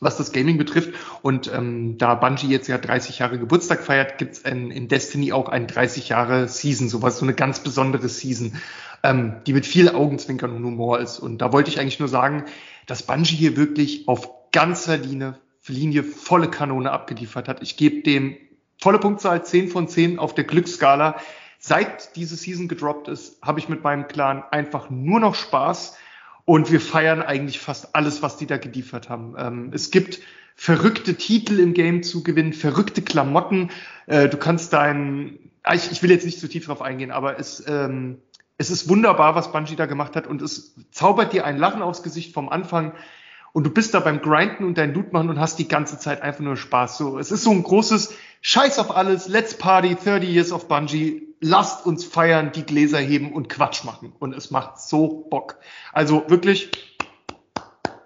was 0.00 0.16
das 0.16 0.32
Gaming 0.32 0.58
betrifft. 0.58 0.94
Und 1.22 1.52
ähm, 1.52 1.98
da 1.98 2.14
Bungie 2.14 2.48
jetzt 2.48 2.68
ja 2.68 2.78
30 2.78 3.18
Jahre 3.18 3.38
Geburtstag 3.38 3.82
feiert, 3.84 4.18
gibt's 4.18 4.40
in, 4.40 4.70
in 4.70 4.88
Destiny 4.88 5.32
auch 5.32 5.48
ein 5.48 5.66
30 5.66 6.08
Jahre 6.08 6.48
Season, 6.48 6.88
sowas, 6.88 7.18
so 7.18 7.24
eine 7.24 7.34
ganz 7.34 7.60
besondere 7.60 8.08
Season, 8.08 8.54
ähm, 9.02 9.36
die 9.46 9.52
mit 9.52 9.66
viel 9.66 9.90
Augenzwinkern 9.90 10.56
und 10.56 10.64
Humor 10.64 10.98
ist. 10.98 11.18
Und 11.18 11.38
da 11.38 11.52
wollte 11.52 11.70
ich 11.70 11.78
eigentlich 11.78 12.00
nur 12.00 12.08
sagen, 12.08 12.46
dass 12.86 13.02
Bungie 13.02 13.36
hier 13.36 13.56
wirklich 13.56 14.08
auf 14.08 14.50
ganzer 14.52 14.96
Linie, 14.96 15.38
Linie 15.66 16.02
volle 16.02 16.50
Kanone 16.50 16.90
abgeliefert 16.90 17.46
hat. 17.46 17.62
Ich 17.62 17.76
gebe 17.76 18.02
dem 18.02 18.36
volle 18.80 18.98
Punktzahl 18.98 19.44
10 19.44 19.68
von 19.68 19.86
10 19.86 20.18
auf 20.18 20.34
der 20.34 20.44
Glücksskala. 20.44 21.16
Seit 21.58 22.16
diese 22.16 22.36
Season 22.36 22.68
gedroppt 22.68 23.08
ist, 23.08 23.40
habe 23.42 23.60
ich 23.60 23.68
mit 23.68 23.84
meinem 23.84 24.08
Clan 24.08 24.42
einfach 24.50 24.88
nur 24.88 25.20
noch 25.20 25.34
Spaß. 25.34 25.96
Und 26.44 26.70
wir 26.70 26.80
feiern 26.80 27.22
eigentlich 27.22 27.60
fast 27.60 27.94
alles, 27.94 28.22
was 28.22 28.36
die 28.36 28.46
da 28.46 28.56
geliefert 28.56 29.08
haben. 29.08 29.34
Ähm, 29.38 29.70
es 29.72 29.90
gibt 29.90 30.20
verrückte 30.56 31.14
Titel 31.14 31.58
im 31.58 31.74
Game 31.74 32.02
zu 32.02 32.22
gewinnen, 32.22 32.52
verrückte 32.52 33.02
Klamotten. 33.02 33.70
Äh, 34.06 34.28
du 34.28 34.36
kannst 34.36 34.72
dein, 34.72 35.38
ah, 35.62 35.74
ich, 35.74 35.90
ich 35.90 36.02
will 36.02 36.10
jetzt 36.10 36.26
nicht 36.26 36.38
zu 36.38 36.48
tief 36.48 36.66
drauf 36.66 36.82
eingehen, 36.82 37.10
aber 37.10 37.38
es, 37.38 37.64
ähm, 37.66 38.18
es 38.58 38.70
ist 38.70 38.88
wunderbar, 38.88 39.34
was 39.34 39.52
Bungie 39.52 39.76
da 39.76 39.86
gemacht 39.86 40.16
hat 40.16 40.26
und 40.26 40.42
es 40.42 40.74
zaubert 40.90 41.32
dir 41.32 41.46
ein 41.46 41.56
Lachen 41.56 41.80
aufs 41.80 42.02
Gesicht 42.02 42.34
vom 42.34 42.50
Anfang 42.50 42.92
und 43.52 43.64
du 43.64 43.70
bist 43.70 43.94
da 43.94 44.00
beim 44.00 44.20
Grinden 44.20 44.64
und 44.64 44.76
dein 44.76 44.92
Loot 44.92 45.12
machen 45.12 45.30
und 45.30 45.40
hast 45.40 45.58
die 45.58 45.66
ganze 45.66 45.98
Zeit 45.98 46.20
einfach 46.22 46.40
nur 46.40 46.56
Spaß. 46.56 46.98
So, 46.98 47.18
es 47.18 47.32
ist 47.32 47.42
so 47.42 47.50
ein 47.50 47.62
großes 47.62 48.14
Scheiß 48.42 48.78
auf 48.78 48.94
alles, 48.94 49.28
Let's 49.28 49.56
Party, 49.56 49.96
30 49.96 50.28
Years 50.28 50.52
of 50.52 50.68
Bungie, 50.68 51.29
lasst 51.40 51.86
uns 51.86 52.04
feiern, 52.04 52.52
die 52.52 52.64
Gläser 52.64 52.98
heben 52.98 53.32
und 53.32 53.48
Quatsch 53.48 53.84
machen. 53.84 54.12
Und 54.18 54.34
es 54.34 54.50
macht 54.50 54.80
so 54.80 55.26
Bock. 55.30 55.56
Also 55.92 56.24
wirklich, 56.28 56.70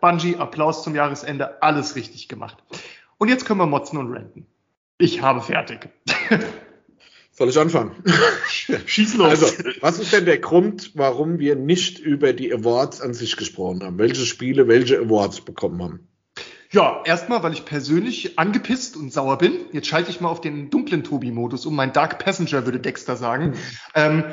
Bungie, 0.01 0.37
Applaus 0.37 0.83
zum 0.83 0.95
Jahresende, 0.95 1.63
alles 1.63 1.97
richtig 1.97 2.29
gemacht. 2.29 2.63
Und 3.19 3.29
jetzt 3.29 3.45
können 3.45 3.61
wir 3.61 3.67
motzen 3.67 3.99
und 3.99 4.13
renten. 4.13 4.47
Ich 4.99 5.23
habe 5.23 5.41
fertig. 5.41 5.89
Soll 7.33 7.49
ich 7.49 7.59
anfangen? 7.59 7.91
Schieß 8.87 9.17
los. 9.17 9.29
Also, 9.29 9.47
was 9.81 9.99
ist 9.99 10.13
denn 10.13 10.25
der 10.25 10.39
Grund, 10.39 10.93
warum 10.95 11.41
wir 11.41 11.57
nicht 11.57 11.99
über 11.99 12.33
die 12.33 12.53
Awards 12.53 13.01
an 13.01 13.13
sich 13.13 13.37
gesprochen 13.37 13.83
haben? 13.83 13.99
Welche 13.99 14.25
Spiele 14.25 14.69
welche 14.69 15.01
Awards 15.01 15.41
bekommen 15.41 15.83
haben? 15.83 16.09
Ja, 16.75 17.03
erstmal, 17.05 17.45
weil 17.45 17.53
ich 17.53 17.65
persönlich 17.65 18.37
angepisst 18.37 18.97
und 18.97 19.13
sauer 19.13 19.39
bin. 19.39 19.53
Jetzt 19.71 19.87
schalte 19.87 20.11
ich 20.11 20.21
mal 20.21 20.29
auf 20.29 20.41
den 20.41 20.71
dunklen 20.71 21.05
Tobi-Modus 21.05 21.67
um. 21.67 21.77
Mein 21.77 21.93
Dark 21.93 22.19
Passenger 22.19 22.65
würde 22.65 22.81
Dexter 22.81 23.15
sagen. 23.15 23.55
Ähm, 23.95 24.25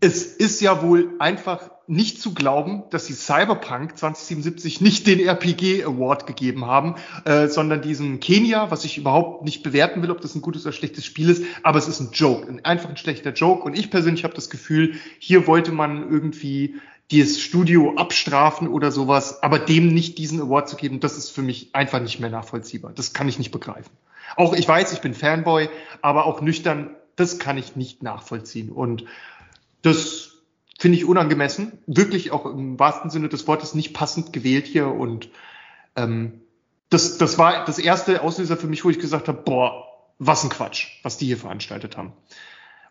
es 0.00 0.24
ist 0.24 0.62
ja 0.62 0.80
wohl 0.80 1.10
einfach 1.18 1.70
nicht 1.86 2.22
zu 2.22 2.32
glauben, 2.32 2.84
dass 2.88 3.04
sie 3.04 3.12
Cyberpunk 3.12 3.98
2077 3.98 4.80
nicht 4.80 5.06
den 5.06 5.20
RPG 5.20 5.84
Award 5.84 6.26
gegeben 6.26 6.64
haben, 6.64 6.94
äh, 7.26 7.48
sondern 7.48 7.82
diesen 7.82 8.20
Kenia, 8.20 8.70
was 8.70 8.86
ich 8.86 8.96
überhaupt 8.96 9.44
nicht 9.44 9.62
bewerten 9.62 10.00
will, 10.00 10.10
ob 10.10 10.22
das 10.22 10.34
ein 10.34 10.40
gutes 10.40 10.64
oder 10.64 10.72
schlechtes 10.72 11.04
Spiel 11.04 11.28
ist, 11.28 11.44
aber 11.62 11.78
es 11.78 11.88
ist 11.88 12.00
ein 12.00 12.08
Joke, 12.14 12.48
ein, 12.48 12.64
einfach 12.64 12.88
ein 12.88 12.96
schlechter 12.96 13.34
Joke. 13.34 13.64
Und 13.64 13.78
ich 13.78 13.90
persönlich 13.90 14.24
habe 14.24 14.32
das 14.32 14.48
Gefühl, 14.48 14.94
hier 15.18 15.46
wollte 15.46 15.72
man 15.72 16.10
irgendwie 16.10 16.76
dieses 17.10 17.40
Studio 17.40 17.94
abstrafen 17.96 18.68
oder 18.68 18.92
sowas, 18.92 19.42
aber 19.42 19.58
dem 19.58 19.88
nicht 19.88 20.18
diesen 20.18 20.40
Award 20.40 20.68
zu 20.68 20.76
geben, 20.76 21.00
das 21.00 21.16
ist 21.18 21.30
für 21.30 21.42
mich 21.42 21.74
einfach 21.74 22.00
nicht 22.00 22.20
mehr 22.20 22.30
nachvollziehbar. 22.30 22.92
Das 22.94 23.12
kann 23.12 23.28
ich 23.28 23.38
nicht 23.38 23.50
begreifen. 23.50 23.90
Auch 24.36 24.54
ich 24.54 24.66
weiß, 24.66 24.92
ich 24.92 25.00
bin 25.00 25.14
Fanboy, 25.14 25.68
aber 26.02 26.26
auch 26.26 26.40
nüchtern, 26.40 26.94
das 27.16 27.38
kann 27.38 27.58
ich 27.58 27.74
nicht 27.74 28.02
nachvollziehen. 28.02 28.70
Und 28.70 29.04
das 29.82 30.30
finde 30.78 30.98
ich 30.98 31.04
unangemessen. 31.04 31.72
Wirklich 31.86 32.30
auch 32.30 32.46
im 32.46 32.78
wahrsten 32.78 33.10
Sinne 33.10 33.28
des 33.28 33.46
Wortes 33.48 33.74
nicht 33.74 33.92
passend 33.92 34.32
gewählt 34.32 34.66
hier. 34.66 34.86
Und 34.86 35.30
ähm, 35.96 36.40
das, 36.90 37.18
das 37.18 37.38
war 37.38 37.64
das 37.64 37.78
erste 37.78 38.22
Auslöser 38.22 38.56
für 38.56 38.68
mich, 38.68 38.84
wo 38.84 38.90
ich 38.90 39.00
gesagt 39.00 39.26
habe, 39.26 39.42
boah, 39.42 39.84
was 40.18 40.44
ein 40.44 40.50
Quatsch, 40.50 41.00
was 41.02 41.18
die 41.18 41.26
hier 41.26 41.38
veranstaltet 41.38 41.96
haben. 41.96 42.12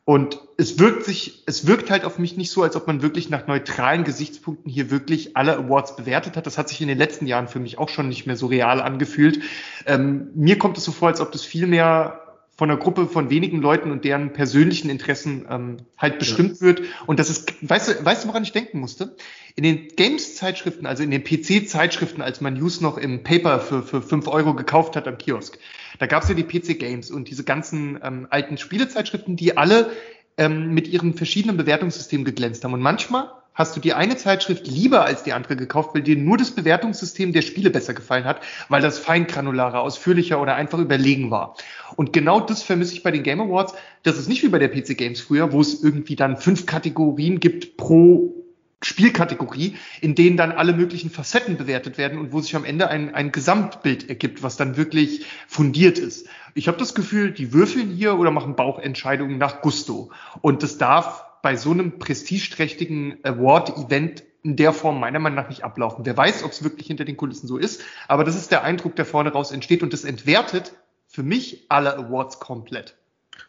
Und 0.09 0.39
es 0.57 0.79
wirkt 0.79 1.05
sich, 1.05 1.43
es 1.45 1.67
wirkt 1.67 1.91
halt 1.91 2.03
auf 2.03 2.17
mich 2.17 2.35
nicht 2.35 2.49
so, 2.49 2.63
als 2.63 2.75
ob 2.75 2.87
man 2.87 3.03
wirklich 3.03 3.29
nach 3.29 3.45
neutralen 3.45 4.03
Gesichtspunkten 4.03 4.67
hier 4.67 4.89
wirklich 4.89 5.37
alle 5.37 5.55
Awards 5.55 5.95
bewertet 5.97 6.35
hat. 6.35 6.47
Das 6.47 6.57
hat 6.57 6.67
sich 6.67 6.81
in 6.81 6.87
den 6.87 6.97
letzten 6.97 7.27
Jahren 7.27 7.47
für 7.47 7.59
mich 7.59 7.77
auch 7.77 7.89
schon 7.89 8.09
nicht 8.09 8.25
mehr 8.25 8.35
so 8.35 8.47
real 8.47 8.81
angefühlt. 8.81 9.43
Ähm, 9.85 10.31
mir 10.33 10.57
kommt 10.57 10.79
es 10.79 10.83
so 10.83 10.91
vor, 10.91 11.09
als 11.09 11.21
ob 11.21 11.31
das 11.31 11.43
viel 11.43 11.67
mehr 11.67 12.28
von 12.59 12.69
einer 12.69 12.77
Gruppe 12.77 13.07
von 13.07 13.29
wenigen 13.29 13.61
Leuten 13.61 13.89
und 13.89 14.03
deren 14.03 14.33
persönlichen 14.33 14.89
Interessen 14.89 15.45
ähm, 15.49 15.77
halt 15.97 16.19
bestimmt 16.19 16.55
ja. 16.55 16.61
wird. 16.61 16.81
Und 17.07 17.17
das 17.17 17.29
ist, 17.29 17.53
weißt 17.61 17.87
du, 17.87 18.05
weißt 18.05 18.25
du, 18.25 18.27
woran 18.27 18.43
ich 18.43 18.51
denken 18.51 18.81
musste? 18.81 19.15
In 19.55 19.63
den 19.63 19.87
Games-Zeitschriften, 19.95 20.85
also 20.85 21.01
in 21.01 21.09
den 21.09 21.23
PC-Zeitschriften, 21.23 22.21
als 22.21 22.41
man 22.41 22.55
News 22.55 22.81
noch 22.81 22.97
im 22.97 23.23
Paper 23.23 23.61
für, 23.61 23.81
für 23.81 24.01
fünf 24.01 24.27
Euro 24.27 24.55
gekauft 24.55 24.97
hat 24.97 25.07
am 25.07 25.17
Kiosk, 25.17 25.57
da 25.99 26.05
gab 26.05 26.23
es 26.23 26.27
ja 26.27 26.35
die 26.35 26.43
PC-Games 26.43 27.11
und 27.11 27.29
diese 27.29 27.45
ganzen 27.45 27.97
ähm, 28.03 28.27
alten 28.29 28.57
Spielezeitschriften, 28.57 29.37
die 29.37 29.55
alle 29.55 29.91
ähm, 30.35 30.73
mit 30.73 30.89
ihren 30.89 31.13
verschiedenen 31.13 31.55
Bewertungssystemen 31.55 32.25
geglänzt 32.25 32.65
haben. 32.65 32.73
Und 32.73 32.81
manchmal 32.81 33.31
hast 33.59 33.75
du 33.75 33.81
dir 33.81 33.97
eine 33.97 34.15
Zeitschrift 34.15 34.67
lieber 34.67 35.03
als 35.03 35.23
die 35.23 35.33
andere 35.33 35.57
gekauft, 35.57 35.93
weil 35.93 36.01
dir 36.01 36.15
nur 36.15 36.37
das 36.37 36.51
Bewertungssystem 36.51 37.33
der 37.33 37.41
Spiele 37.41 37.69
besser 37.69 37.93
gefallen 37.93 38.23
hat, 38.23 38.41
weil 38.69 38.81
das 38.81 38.99
feingranularer, 38.99 39.81
ausführlicher 39.81 40.41
oder 40.41 40.55
einfach 40.55 40.79
überlegen 40.79 41.29
war. 41.29 41.55
Und 41.97 42.13
genau 42.13 42.39
das 42.39 42.63
vermisse 42.63 42.93
ich 42.93 43.03
bei 43.03 43.11
den 43.11 43.21
Game 43.21 43.41
Awards. 43.41 43.73
Das 44.03 44.17
ist 44.17 44.29
nicht 44.29 44.43
wie 44.43 44.47
bei 44.47 44.59
der 44.59 44.69
PC 44.69 44.97
Games 44.97 45.19
früher, 45.19 45.51
wo 45.51 45.59
es 45.59 45.83
irgendwie 45.83 46.15
dann 46.15 46.37
fünf 46.37 46.65
Kategorien 46.65 47.41
gibt 47.41 47.75
pro 47.75 48.33
Spielkategorie, 48.81 49.75
in 49.99 50.15
denen 50.15 50.37
dann 50.37 50.53
alle 50.53 50.71
möglichen 50.71 51.09
Facetten 51.09 51.57
bewertet 51.57 51.97
werden 51.97 52.17
und 52.17 52.31
wo 52.31 52.39
sich 52.39 52.55
am 52.55 52.63
Ende 52.63 52.87
ein, 52.87 53.13
ein 53.13 53.33
Gesamtbild 53.33 54.07
ergibt, 54.07 54.41
was 54.41 54.55
dann 54.55 54.77
wirklich 54.77 55.25
fundiert 55.49 55.99
ist. 55.99 56.29
Ich 56.55 56.69
habe 56.69 56.77
das 56.77 56.95
Gefühl, 56.95 57.31
die 57.31 57.51
würfeln 57.51 57.89
hier 57.89 58.17
oder 58.17 58.31
machen 58.31 58.55
Bauchentscheidungen 58.55 59.37
nach 59.37 59.61
Gusto. 59.61 60.11
Und 60.39 60.63
das 60.63 60.77
darf 60.77 61.25
bei 61.41 61.55
so 61.55 61.71
einem 61.71 61.99
prestigeträchtigen 61.99 63.17
Award-Event 63.23 64.23
in 64.43 64.55
der 64.55 64.73
Form 64.73 64.99
meiner 64.99 65.19
Meinung 65.19 65.35
nach 65.35 65.49
nicht 65.49 65.63
ablaufen. 65.63 66.05
Wer 66.05 66.15
weiß, 66.15 66.43
ob 66.43 66.51
es 66.51 66.63
wirklich 66.63 66.87
hinter 66.87 67.05
den 67.05 67.17
Kulissen 67.17 67.47
so 67.47 67.57
ist, 67.57 67.81
aber 68.07 68.23
das 68.23 68.35
ist 68.35 68.51
der 68.51 68.63
Eindruck, 68.63 68.95
der 68.95 69.05
vorne 69.05 69.31
raus 69.31 69.51
entsteht 69.51 69.83
und 69.83 69.93
das 69.93 70.03
entwertet 70.05 70.73
für 71.07 71.23
mich 71.23 71.65
alle 71.69 71.97
Awards 71.97 72.39
komplett. 72.39 72.95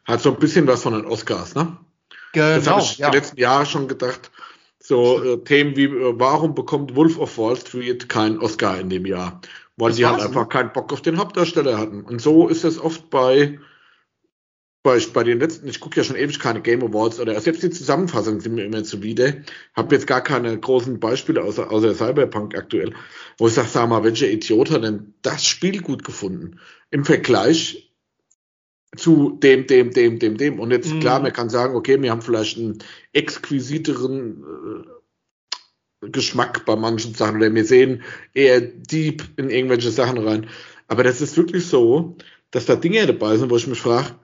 Hat 0.05 0.21
so 0.21 0.33
ein 0.33 0.39
bisschen 0.39 0.67
was 0.67 0.83
von 0.83 0.95
den 0.95 1.05
Oscars, 1.05 1.55
ne? 1.55 1.77
Genau. 2.33 2.57
Das 2.57 2.67
habe 2.67 2.81
ich 2.81 2.99
ja. 2.99 3.11
die 3.11 3.17
letzten 3.17 3.41
Jahre 3.41 3.67
schon 3.67 3.89
gedacht. 3.89 4.31
So 4.79 5.23
äh, 5.23 5.45
Themen 5.45 5.77
wie, 5.77 5.85
äh, 5.85 6.15
warum 6.19 6.55
bekommt 6.55 6.97
Wolf 6.97 7.19
of 7.19 7.37
Wall 7.39 7.57
Street 7.57 8.09
keinen 8.09 8.39
Oscar 8.39 8.79
in 8.79 8.89
dem 8.89 9.05
Jahr? 9.05 9.41
Weil 9.77 9.91
das 9.91 9.97
sie 9.97 10.07
halt 10.07 10.21
einfach 10.21 10.49
keinen 10.49 10.73
Bock 10.73 10.93
auf 10.93 11.03
den 11.03 11.19
Hauptdarsteller 11.19 11.79
hatten. 11.79 12.03
Und 12.03 12.21
so 12.21 12.49
ist 12.49 12.65
es 12.65 12.79
oft 12.79 13.11
bei 13.11 13.59
bei, 14.83 14.99
bei 15.13 15.25
den 15.25 15.39
letzten, 15.39 15.69
ich 15.69 15.81
gucke 15.81 15.99
ja 15.99 16.05
schon 16.05 16.17
ewig 16.17 16.39
keine 16.39 16.63
Game 16.63 16.83
Awards 16.83 17.21
oder 17.21 17.39
selbst 17.41 17.63
die 17.63 17.71
Zusammenfassungen 17.71 18.41
sind 18.41 18.55
mir 18.55 18.65
immer 18.65 18.83
zuwider. 18.83 19.35
Habe 19.75 19.95
jetzt 19.95 20.07
gar 20.07 20.23
keine 20.23 20.59
großen 20.59 20.99
Beispiele 21.01 21.43
außer, 21.43 21.71
außer 21.71 21.95
Cyberpunk 21.95 22.57
aktuell, 22.57 22.95
wo 23.37 23.49
ich 23.49 23.55
sage, 23.55 23.69
sag 23.69 23.89
mal, 23.89 24.05
welcher 24.05 24.31
Idiot 24.31 24.71
hat 24.71 24.85
denn 24.85 25.15
das 25.21 25.45
Spiel 25.45 25.83
gut 25.83 26.03
gefunden? 26.05 26.59
Im 26.91 27.05
Vergleich 27.05 27.93
zu 28.97 29.39
dem, 29.43 29.67
dem, 29.67 29.91
dem, 29.91 30.19
dem, 30.19 30.37
dem. 30.37 30.59
Und 30.59 30.71
jetzt 30.71 30.93
mhm. 30.93 31.01
klar, 31.01 31.21
man 31.21 31.33
kann 31.33 31.51
sagen, 31.51 31.77
okay, 31.77 32.01
wir 32.01 32.11
haben 32.11 32.23
vielleicht 32.23 32.59
einen 32.59 32.79
exquisiteren 33.13 34.43
äh, 36.03 36.09
Geschmack 36.11 36.65
bei 36.65 36.75
manchen 36.75 37.15
Sachen 37.15 37.37
oder 37.37 37.55
wir 37.55 37.65
sehen 37.67 38.03
eher 38.33 38.63
deep 38.63 39.23
in 39.37 39.51
irgendwelche 39.51 39.91
Sachen 39.91 40.17
rein. 40.19 40.49
Aber 40.89 41.05
das 41.05 41.21
ist 41.21 41.37
wirklich 41.37 41.67
so, 41.67 42.17
dass 42.51 42.65
da 42.65 42.75
Dinge 42.75 43.07
dabei 43.07 43.37
sind, 43.37 43.51
wo 43.51 43.57
ich 43.57 43.67
mich 43.67 43.81
frage, 43.81 44.17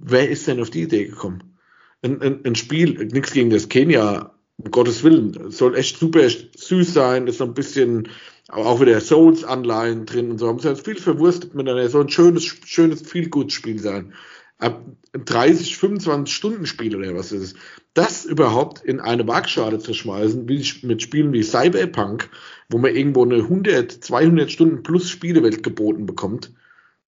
wer 0.00 0.28
ist 0.28 0.46
denn 0.46 0.60
auf 0.60 0.70
die 0.70 0.82
Idee 0.82 1.06
gekommen? 1.06 1.56
Ein, 2.02 2.20
ein, 2.22 2.44
ein 2.44 2.54
Spiel, 2.54 2.94
nichts 3.12 3.32
gegen 3.32 3.50
das 3.50 3.68
Kenia, 3.68 4.34
um 4.56 4.70
Gottes 4.70 5.04
Willen, 5.04 5.50
soll 5.50 5.76
echt 5.76 5.98
super 5.98 6.28
süß 6.28 6.92
sein, 6.92 7.26
ist 7.26 7.38
so 7.38 7.44
ein 7.44 7.54
bisschen 7.54 8.08
auch 8.48 8.80
wieder 8.80 9.00
Souls-Anleihen 9.00 10.06
drin 10.06 10.30
und 10.30 10.38
so. 10.38 10.48
Haben 10.48 10.58
sie 10.58 10.74
viel 10.76 10.96
verwurstet 10.96 11.54
miteinander. 11.54 11.88
Soll 11.88 12.04
ein 12.04 12.10
schönes, 12.10 12.44
schönes, 12.44 13.02
viel 13.02 13.28
gut 13.28 13.52
Spiel 13.52 13.78
sein. 13.78 14.12
Ab 14.58 14.84
30, 15.12 15.76
25 15.76 16.34
Stunden 16.34 16.66
Spiel 16.66 16.94
oder 16.94 17.14
was 17.14 17.32
ist 17.32 17.42
es? 17.42 17.54
Das 17.94 18.24
überhaupt 18.24 18.84
in 18.84 19.00
eine 19.00 19.26
Waagschale 19.26 19.78
zu 19.78 19.94
schmeißen, 19.94 20.48
wie 20.48 20.64
mit 20.86 21.02
Spielen 21.02 21.32
wie 21.32 21.42
Cyberpunk, 21.42 22.28
wo 22.68 22.78
man 22.78 22.94
irgendwo 22.94 23.24
eine 23.24 23.36
100, 23.36 23.90
200 23.90 24.50
Stunden 24.50 24.82
plus 24.82 25.08
Spielewelt 25.08 25.62
geboten 25.62 26.06
bekommt, 26.06 26.52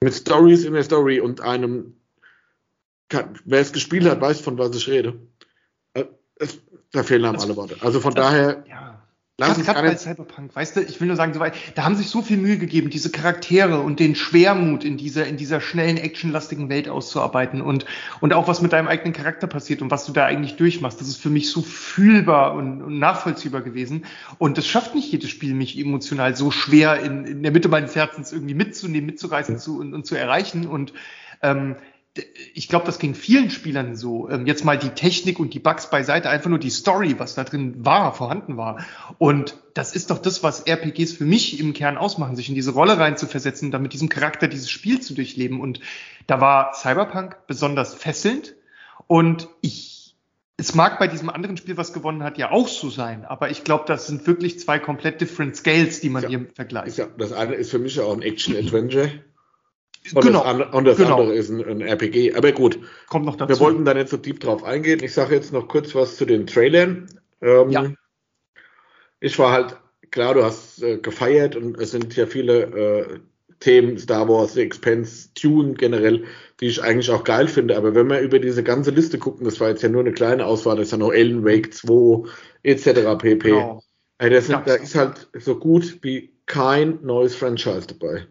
mit 0.03 0.15
Stories 0.15 0.65
in 0.65 0.73
der 0.73 0.83
Story 0.83 1.21
und 1.21 1.41
einem 1.41 1.95
kann, 3.13 3.39
wer 3.45 3.61
es 3.61 3.73
gespielt 3.73 4.05
hat, 4.05 4.21
weiß, 4.21 4.41
von 4.41 4.59
was 4.59 4.75
ich 4.77 4.89
rede. 4.89 5.21
Äh, 5.95 6.05
es, 6.37 6.59
da 6.91 7.03
fehlen 7.03 7.25
einem 7.25 7.39
alle 7.39 7.57
Worte. 7.57 7.77
Also 7.81 8.01
von 8.01 8.15
das, 8.15 8.27
daher. 8.27 8.65
Ja. 8.69 8.93
Lass 9.39 9.57
uns 9.57 9.67
gerade 9.67 9.89
bei 9.89 9.97
Cyberpunk, 9.97 10.55
weißt 10.55 10.77
du, 10.77 10.83
ich 10.83 11.01
will 11.01 11.09
nur 11.09 11.17
sagen, 11.17 11.33
da 11.75 11.85
haben 11.85 11.97
sich 11.97 12.11
so 12.11 12.21
viel 12.23 12.37
Mühe 12.37 12.59
gegeben, 12.59 12.91
diese 12.91 13.11
Charaktere 13.11 13.81
und 13.81 13.99
den 13.99 14.15
Schwermut 14.15 14.85
in 14.85 14.99
dieser, 14.99 15.27
in 15.27 15.37
dieser 15.37 15.61
schnellen, 15.61 15.97
actionlastigen 15.97 16.69
Welt 16.69 16.89
auszuarbeiten 16.89 17.63
und, 17.63 17.87
und 18.21 18.35
auch 18.35 18.47
was 18.47 18.61
mit 18.61 18.73
deinem 18.73 18.89
eigenen 18.89 19.15
Charakter 19.15 19.47
passiert 19.47 19.81
und 19.81 19.91
was 19.91 20.05
du 20.05 20.13
da 20.13 20.27
eigentlich 20.27 20.57
durchmachst. 20.57 21.01
Das 21.01 21.09
ist 21.09 21.17
für 21.17 21.31
mich 21.31 21.51
so 21.51 21.63
fühlbar 21.63 22.55
und, 22.55 22.83
und 22.83 22.99
nachvollziehbar 22.99 23.63
gewesen. 23.63 24.05
Und 24.39 24.59
das 24.59 24.67
schafft 24.67 24.95
nicht 24.95 25.11
jedes 25.11 25.31
Spiel, 25.31 25.55
mich 25.55 25.79
emotional 25.79 26.37
so 26.37 26.51
schwer 26.51 27.01
in, 27.01 27.25
in 27.25 27.43
der 27.43 27.53
Mitte 27.53 27.69
meines 27.69 27.97
Herzens 27.97 28.33
irgendwie 28.33 28.55
mitzunehmen, 28.55 29.07
mitzureißen 29.07 29.59
zu, 29.59 29.81
und, 29.81 29.95
und 29.95 30.07
zu 30.07 30.15
erreichen. 30.15 30.67
Und 30.67 30.93
ähm, 31.41 31.77
ich 32.55 32.69
glaube, 32.69 32.85
das 32.85 32.99
ging 32.99 33.15
vielen 33.15 33.51
Spielern 33.51 33.97
so. 33.97 34.29
Ähm, 34.29 34.47
jetzt 34.47 34.65
mal 34.65 34.79
die 34.79 34.91
Technik 34.91 35.39
und 35.39 35.55
die 35.55 35.59
Bugs 35.59 35.89
beiseite, 35.89 36.29
einfach 36.29 36.51
nur 36.51 36.59
die 36.59 36.71
Story, 36.71 37.19
was 37.19 37.35
da 37.35 37.45
drin 37.45 37.87
war, 37.87 38.15
vorhanden 38.15 38.59
war. 38.59 38.85
Und 39.17 39.57
das 39.73 39.95
ist 39.95 40.11
doch 40.11 40.19
das, 40.19 40.43
was 40.43 40.67
RPGs 40.67 41.13
für 41.13 41.25
mich 41.25 41.59
im 41.59 41.73
Kern 41.73 41.97
ausmachen, 41.97 42.37
sich 42.37 42.51
in 42.51 42.55
diese 42.55 42.73
Rolle 42.73 42.99
rein 42.99 43.17
zu 43.17 43.27
versetzen, 43.27 43.71
dann 43.71 43.81
mit 43.81 43.95
diesem 43.95 44.11
Charakter 44.11 44.47
dieses 44.47 44.69
Spiel 44.69 45.01
zu 45.01 45.15
durchleben. 45.15 45.61
Und 45.61 45.81
da 46.27 46.41
war 46.41 46.75
Cyberpunk 46.75 47.47
besonders 47.47 47.95
fesselnd. 47.95 48.57
Und 49.07 49.49
ich, 49.63 50.15
es 50.59 50.75
mag 50.75 50.99
bei 50.99 51.09
diesem 51.09 51.31
anderen 51.31 51.57
Spiel, 51.57 51.79
was 51.79 51.95
gewonnen 51.95 52.23
hat, 52.25 52.37
ja 52.37 52.51
auch 52.51 52.69
so 52.69 52.91
sein. 52.91 53.25
Aber 53.25 53.51
ich 53.51 53.65
glaube, 53.65 53.85
das 53.87 54.07
sind 54.07 54.27
wirklich 54.27 54.61
zwei 54.61 54.79
komplett 54.79 55.23
different 55.23 55.57
Scales, 55.57 56.01
die 56.01 56.11
man 56.11 56.25
ja, 56.25 56.29
hier 56.29 56.47
vergleicht. 56.55 56.99
Ja, 56.99 57.07
das 57.17 57.33
eine 57.33 57.55
ist 57.55 57.71
für 57.71 57.79
mich 57.79 57.99
auch 57.99 58.13
ein 58.13 58.21
Action-Adventure. 58.21 59.11
Und 60.15 60.25
genau. 60.25 60.45
das, 60.45 60.75
und 60.75 60.85
das 60.85 60.97
genau. 60.97 61.21
andere 61.21 61.35
ist 61.35 61.51
ein, 61.51 61.65
ein, 61.65 61.81
RPG. 61.81 62.35
Aber 62.35 62.53
gut. 62.53 62.79
Kommt 63.09 63.25
noch 63.25 63.37
dazu. 63.37 63.49
Wir 63.51 63.61
wollten 63.61 63.85
da 63.85 63.95
nicht 63.95 64.09
so 64.09 64.17
deep 64.17 64.41
drauf 64.41 64.65
eingehen. 64.65 65.01
Ich 65.03 65.15
sage 65.15 65.35
jetzt 65.35 65.53
noch 65.53 65.69
kurz 65.69 65.95
was 65.95 66.17
zu 66.17 66.25
den 66.25 66.47
Trailern. 66.47 67.07
Ähm, 67.41 67.71
ja. 67.71 67.93
Ich 69.21 69.39
war 69.39 69.53
halt, 69.53 69.77
klar, 70.11 70.35
du 70.35 70.43
hast 70.43 70.83
äh, 70.83 70.99
gefeiert 70.99 71.55
und 71.55 71.79
es 71.79 71.93
sind 71.93 72.17
ja 72.17 72.27
viele 72.27 72.63
äh, 72.63 73.19
Themen, 73.61 73.97
Star 73.97 74.29
Wars, 74.29 74.55
The 74.55 74.63
Expense, 74.63 75.29
Tune 75.35 75.75
generell, 75.75 76.25
die 76.61 76.67
ich 76.67 76.83
eigentlich 76.83 77.11
auch 77.11 77.23
geil 77.23 77.47
finde. 77.47 77.77
Aber 77.77 77.95
wenn 77.95 78.11
wir 78.11 78.21
über 78.21 78.41
diese 78.41 78.65
ganze 78.65 78.91
Liste 78.91 79.19
gucken, 79.19 79.45
das 79.45 79.61
war 79.61 79.69
jetzt 79.69 79.85
ja 79.85 79.89
nur 79.89 80.01
eine 80.01 80.13
kleine 80.13 80.47
Auswahl, 80.47 80.77
das 80.77 80.87
ist 80.89 80.93
ja 80.93 80.99
noch 80.99 81.13
Ellen 81.13 81.45
Wake 81.45 81.73
2, 81.73 82.29
etc. 82.65 83.19
pp. 83.19 83.51
Genau. 83.51 83.83
Also 84.19 84.41
sind, 84.41 84.67
da 84.67 84.75
ist 84.75 84.97
halt 84.97 85.29
so 85.35 85.57
gut 85.57 85.99
wie 86.03 86.33
kein 86.47 86.99
neues 87.03 87.37
Franchise 87.37 87.87
dabei 87.87 88.27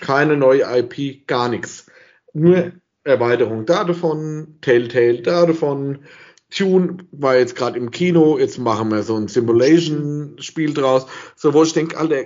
keine 0.00 0.36
neue 0.36 0.62
IP, 0.62 1.26
gar 1.26 1.48
nichts. 1.48 1.86
Nur 2.32 2.72
Erweiterung 3.04 3.66
da 3.66 3.84
davon, 3.84 4.58
Telltale 4.60 5.22
da 5.22 5.46
davon, 5.46 6.04
Tune 6.50 6.98
war 7.12 7.36
jetzt 7.36 7.56
gerade 7.56 7.78
im 7.78 7.90
Kino, 7.90 8.38
jetzt 8.38 8.58
machen 8.58 8.90
wir 8.90 9.02
so 9.02 9.16
ein 9.16 9.28
Simulation-Spiel 9.28 10.74
draus. 10.74 11.06
So, 11.34 11.54
wo 11.54 11.62
ich 11.62 11.72
denke, 11.72 11.96
Alter, 11.96 12.24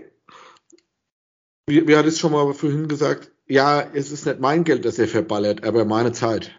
wie, 1.66 1.86
wie 1.86 1.96
hat 1.96 2.06
es 2.06 2.18
schon 2.18 2.32
mal 2.32 2.52
vorhin 2.52 2.88
gesagt, 2.88 3.32
ja, 3.46 3.80
es 3.80 4.12
ist 4.12 4.26
nicht 4.26 4.40
mein 4.40 4.64
Geld, 4.64 4.84
das 4.84 4.98
er 4.98 5.08
verballert, 5.08 5.64
aber 5.64 5.84
meine 5.84 6.12
Zeit. 6.12 6.52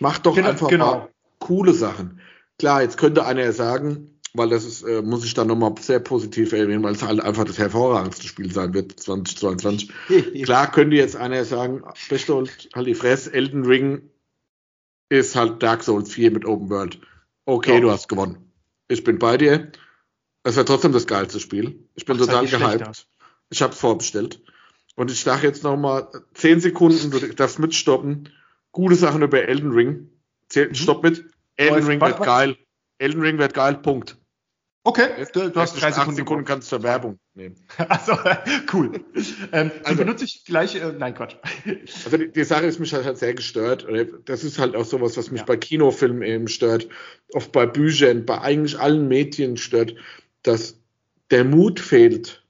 Mach 0.00 0.18
doch 0.18 0.34
genau, 0.34 0.48
einfach 0.48 0.68
genau. 0.68 0.86
mal 0.86 1.08
coole 1.38 1.72
Sachen. 1.72 2.20
Klar, 2.58 2.82
jetzt 2.82 2.96
könnte 2.96 3.26
einer 3.26 3.52
sagen, 3.52 4.15
weil 4.36 4.50
das 4.50 4.64
ist, 4.64 4.82
äh, 4.82 5.02
muss 5.02 5.24
ich 5.24 5.34
dann 5.34 5.48
nochmal 5.48 5.74
sehr 5.80 6.00
positiv 6.00 6.52
erwähnen, 6.52 6.82
weil 6.82 6.94
es 6.94 7.02
halt 7.02 7.20
einfach 7.20 7.44
das 7.44 7.58
hervorragendste 7.58 8.26
Spiel 8.26 8.52
sein 8.52 8.74
wird 8.74 8.98
2022. 8.98 9.90
Klar 10.44 10.70
könnte 10.70 10.96
jetzt 10.96 11.16
einer 11.16 11.44
sagen, 11.44 11.82
Bechtold, 12.08 12.68
halt 12.74 12.86
die 12.86 12.94
Fresse, 12.94 13.32
Elden 13.32 13.64
Ring 13.64 14.10
ist 15.08 15.36
halt 15.36 15.62
Dark 15.62 15.82
Souls 15.82 16.12
4 16.12 16.30
mit 16.32 16.44
Open 16.44 16.70
World. 16.70 17.00
Okay, 17.44 17.74
ja. 17.74 17.80
du 17.80 17.90
hast 17.90 18.08
gewonnen. 18.08 18.52
Ich 18.88 19.04
bin 19.04 19.18
bei 19.18 19.36
dir. 19.36 19.70
Es 20.42 20.56
war 20.56 20.64
trotzdem 20.64 20.92
das 20.92 21.06
geilste 21.06 21.40
Spiel. 21.40 21.88
Ich 21.94 22.04
bin 22.04 22.16
Ach, 22.16 22.26
total 22.26 22.46
gehypt. 22.46 23.06
Ich 23.50 23.62
habe 23.62 23.72
vorbestellt. 23.72 24.42
Und 24.96 25.10
ich 25.10 25.20
sage 25.20 25.46
jetzt 25.46 25.62
nochmal 25.62 26.08
10 26.34 26.60
Sekunden, 26.60 27.10
du 27.10 27.20
darfst 27.34 27.58
mitstoppen. 27.58 28.30
Gute 28.72 28.94
Sachen 28.94 29.22
über 29.22 29.42
Elden 29.42 29.72
Ring. 29.72 30.10
Mhm. 30.54 30.74
Stopp 30.74 31.02
mit. 31.02 31.24
Elden 31.56 31.86
Ring 31.86 32.00
wird 32.00 32.22
geil. 32.22 32.56
Elden 32.98 33.20
Ring 33.20 33.38
wird 33.38 33.54
geil. 33.54 33.76
Punkt. 33.76 34.18
Okay, 34.86 35.26
du, 35.32 35.50
du 35.50 35.60
hast 35.60 35.82
drei 35.82 35.90
Sekunden. 35.90 36.14
Sekunden 36.14 36.44
kannst 36.44 36.70
du 36.70 36.76
zur 36.76 36.84
Werbung 36.84 37.18
nehmen. 37.34 37.56
Also 37.88 38.12
cool. 38.72 39.04
Ähm, 39.50 39.72
also 39.82 39.98
benutze 39.98 40.24
ich 40.24 40.44
gleich, 40.44 40.76
äh, 40.76 40.92
nein 40.96 41.12
Quatsch. 41.12 41.34
Also 42.04 42.16
die, 42.16 42.30
die, 42.30 42.44
Sache 42.44 42.66
ist 42.66 42.78
mich 42.78 42.94
halt, 42.94 43.04
halt 43.04 43.18
sehr 43.18 43.34
gestört. 43.34 43.84
Das 44.26 44.44
ist 44.44 44.60
halt 44.60 44.76
auch 44.76 44.84
sowas, 44.84 45.16
was 45.16 45.32
mich 45.32 45.40
ja. 45.40 45.44
bei 45.44 45.56
Kinofilmen 45.56 46.22
eben 46.22 46.46
stört, 46.46 46.88
oft 47.32 47.50
bei 47.50 47.66
Büchern, 47.66 48.26
bei 48.26 48.40
eigentlich 48.40 48.78
allen 48.78 49.08
Medien 49.08 49.56
stört, 49.56 49.96
dass 50.44 50.78
der 51.32 51.44
Mut 51.44 51.80
fehlt, 51.80 52.44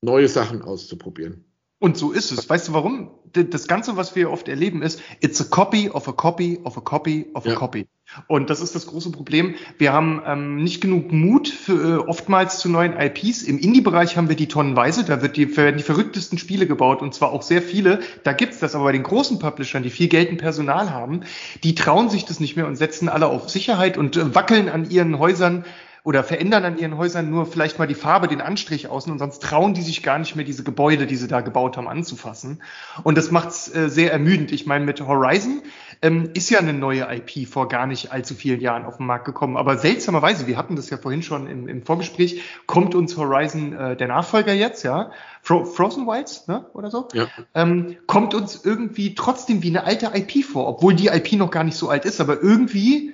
neue 0.00 0.28
Sachen 0.28 0.62
auszuprobieren. 0.62 1.44
Und 1.78 1.98
so 1.98 2.12
ist 2.12 2.32
es. 2.32 2.48
Weißt 2.48 2.68
du 2.68 2.72
warum? 2.72 3.10
Das 3.32 3.68
Ganze, 3.68 3.98
was 3.98 4.16
wir 4.16 4.30
oft 4.30 4.48
erleben, 4.48 4.80
ist, 4.80 5.02
it's 5.20 5.42
a 5.42 5.44
copy 5.44 5.90
of 5.90 6.08
a 6.08 6.12
copy 6.12 6.58
of 6.64 6.78
a 6.78 6.80
copy 6.80 7.30
of 7.34 7.44
a 7.44 7.50
ja. 7.50 7.54
copy. 7.54 7.86
Und 8.26 8.50
das 8.50 8.60
ist 8.60 8.74
das 8.74 8.86
große 8.86 9.10
Problem. 9.12 9.54
Wir 9.78 9.92
haben 9.92 10.22
ähm, 10.26 10.62
nicht 10.62 10.80
genug 10.80 11.12
Mut 11.12 11.48
für 11.48 11.72
äh, 11.72 12.08
oftmals 12.08 12.58
zu 12.58 12.68
neuen 12.68 12.98
IPs. 12.98 13.42
Im 13.42 13.58
Indie-Bereich 13.58 14.16
haben 14.16 14.28
wir 14.28 14.36
die 14.36 14.48
tonnenweise. 14.48 15.04
Da 15.04 15.22
wird 15.22 15.36
die, 15.36 15.56
werden 15.56 15.76
die 15.76 15.82
verrücktesten 15.82 16.38
Spiele 16.38 16.66
gebaut 16.66 17.02
und 17.02 17.14
zwar 17.14 17.30
auch 17.30 17.42
sehr 17.42 17.62
viele. 17.62 18.00
Da 18.24 18.32
gibt's 18.32 18.58
das. 18.58 18.74
Aber 18.74 18.84
bei 18.84 18.92
den 18.92 19.02
großen 19.02 19.38
Publishern, 19.38 19.82
die 19.82 19.90
viel 19.90 20.08
Geld 20.08 20.30
und 20.30 20.38
Personal 20.38 20.90
haben, 20.90 21.20
die 21.62 21.74
trauen 21.74 22.10
sich 22.10 22.24
das 22.24 22.40
nicht 22.40 22.56
mehr 22.56 22.66
und 22.66 22.76
setzen 22.76 23.08
alle 23.08 23.26
auf 23.26 23.48
Sicherheit 23.48 23.96
und 23.96 24.16
äh, 24.16 24.34
wackeln 24.34 24.68
an 24.68 24.90
ihren 24.90 25.18
Häusern 25.18 25.64
oder 26.02 26.24
verändern 26.24 26.64
an 26.64 26.78
ihren 26.78 26.96
Häusern 26.96 27.30
nur 27.30 27.46
vielleicht 27.46 27.78
mal 27.78 27.86
die 27.86 27.94
Farbe, 27.94 28.28
den 28.28 28.40
Anstrich 28.40 28.88
außen 28.88 29.12
und 29.12 29.18
sonst 29.18 29.42
trauen 29.42 29.74
die 29.74 29.82
sich 29.82 30.02
gar 30.02 30.18
nicht 30.18 30.34
mehr, 30.34 30.44
diese 30.44 30.64
Gebäude, 30.64 31.06
die 31.06 31.16
sie 31.16 31.28
da 31.28 31.40
gebaut 31.42 31.76
haben, 31.76 31.88
anzufassen. 31.88 32.62
Und 33.02 33.18
das 33.18 33.30
macht's 33.30 33.74
äh, 33.74 33.88
sehr 33.88 34.12
ermüdend. 34.12 34.52
Ich 34.52 34.66
meine, 34.66 34.84
mit 34.84 35.00
Horizon 35.00 35.62
ähm, 36.02 36.30
ist 36.34 36.50
ja 36.50 36.58
eine 36.58 36.72
neue 36.72 37.06
IP 37.14 37.46
vor 37.48 37.68
gar 37.68 37.86
nicht 37.86 38.10
allzu 38.12 38.34
vielen 38.34 38.60
Jahren 38.60 38.84
auf 38.84 38.96
den 38.96 39.06
Markt 39.06 39.26
gekommen. 39.26 39.56
Aber 39.56 39.76
seltsamerweise, 39.76 40.46
wir 40.46 40.56
hatten 40.56 40.76
das 40.76 40.88
ja 40.88 40.96
vorhin 40.96 41.22
schon 41.22 41.46
im, 41.46 41.68
im 41.68 41.82
Vorgespräch, 41.82 42.42
kommt 42.66 42.94
uns 42.94 43.16
Horizon 43.16 43.72
äh, 43.74 43.96
der 43.96 44.08
Nachfolger 44.08 44.54
jetzt, 44.54 44.82
ja, 44.82 45.12
Fro 45.42 45.64
Frozen 45.64 46.06
Wilds, 46.06 46.48
ne, 46.48 46.66
oder 46.72 46.90
so, 46.90 47.08
ja. 47.12 47.28
ähm, 47.54 47.96
kommt 48.06 48.34
uns 48.34 48.64
irgendwie 48.64 49.14
trotzdem 49.14 49.62
wie 49.62 49.68
eine 49.68 49.84
alte 49.84 50.12
IP 50.14 50.44
vor, 50.44 50.68
obwohl 50.68 50.94
die 50.94 51.08
IP 51.08 51.32
noch 51.34 51.50
gar 51.50 51.64
nicht 51.64 51.76
so 51.76 51.88
alt 51.88 52.04
ist, 52.04 52.20
aber 52.20 52.42
irgendwie 52.42 53.12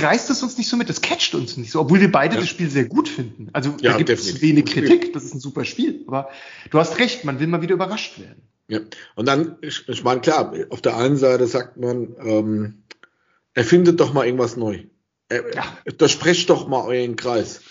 reißt 0.00 0.30
es 0.30 0.42
uns 0.42 0.56
nicht 0.58 0.68
so 0.68 0.76
mit, 0.76 0.88
das 0.88 1.00
catcht 1.00 1.34
uns 1.34 1.56
nicht 1.56 1.70
so, 1.70 1.80
obwohl 1.80 2.00
wir 2.00 2.12
beide 2.12 2.34
ja. 2.34 2.40
das 2.40 2.48
Spiel 2.48 2.70
sehr 2.70 2.84
gut 2.84 3.08
finden. 3.08 3.48
Also 3.52 3.74
ja, 3.80 3.92
da 3.92 3.98
gibt 3.98 4.10
es 4.10 4.40
wenig 4.40 4.66
Kritik, 4.66 5.12
das 5.12 5.24
ist 5.24 5.34
ein 5.34 5.40
super 5.40 5.64
Spiel, 5.64 6.04
aber 6.06 6.30
du 6.70 6.78
hast 6.78 6.98
recht, 6.98 7.24
man 7.24 7.40
will 7.40 7.46
mal 7.46 7.62
wieder 7.62 7.74
überrascht 7.74 8.18
werden. 8.18 8.42
Ja, 8.68 8.80
und 9.16 9.26
dann, 9.26 9.56
ich, 9.62 9.88
ich 9.88 10.04
meine, 10.04 10.20
klar, 10.20 10.52
auf 10.68 10.82
der 10.82 10.96
einen 10.96 11.16
Seite 11.16 11.46
sagt 11.46 11.78
man, 11.78 12.14
ähm, 12.22 12.82
erfindet 13.54 13.98
doch 13.98 14.12
mal 14.12 14.26
irgendwas 14.26 14.56
neu. 14.56 14.84
Er, 15.30 15.54
ja. 15.54 15.78
Das 15.96 16.12
sprecht 16.12 16.50
doch 16.50 16.68
mal 16.68 16.86
euren 16.86 17.16
Kreis. 17.16 17.62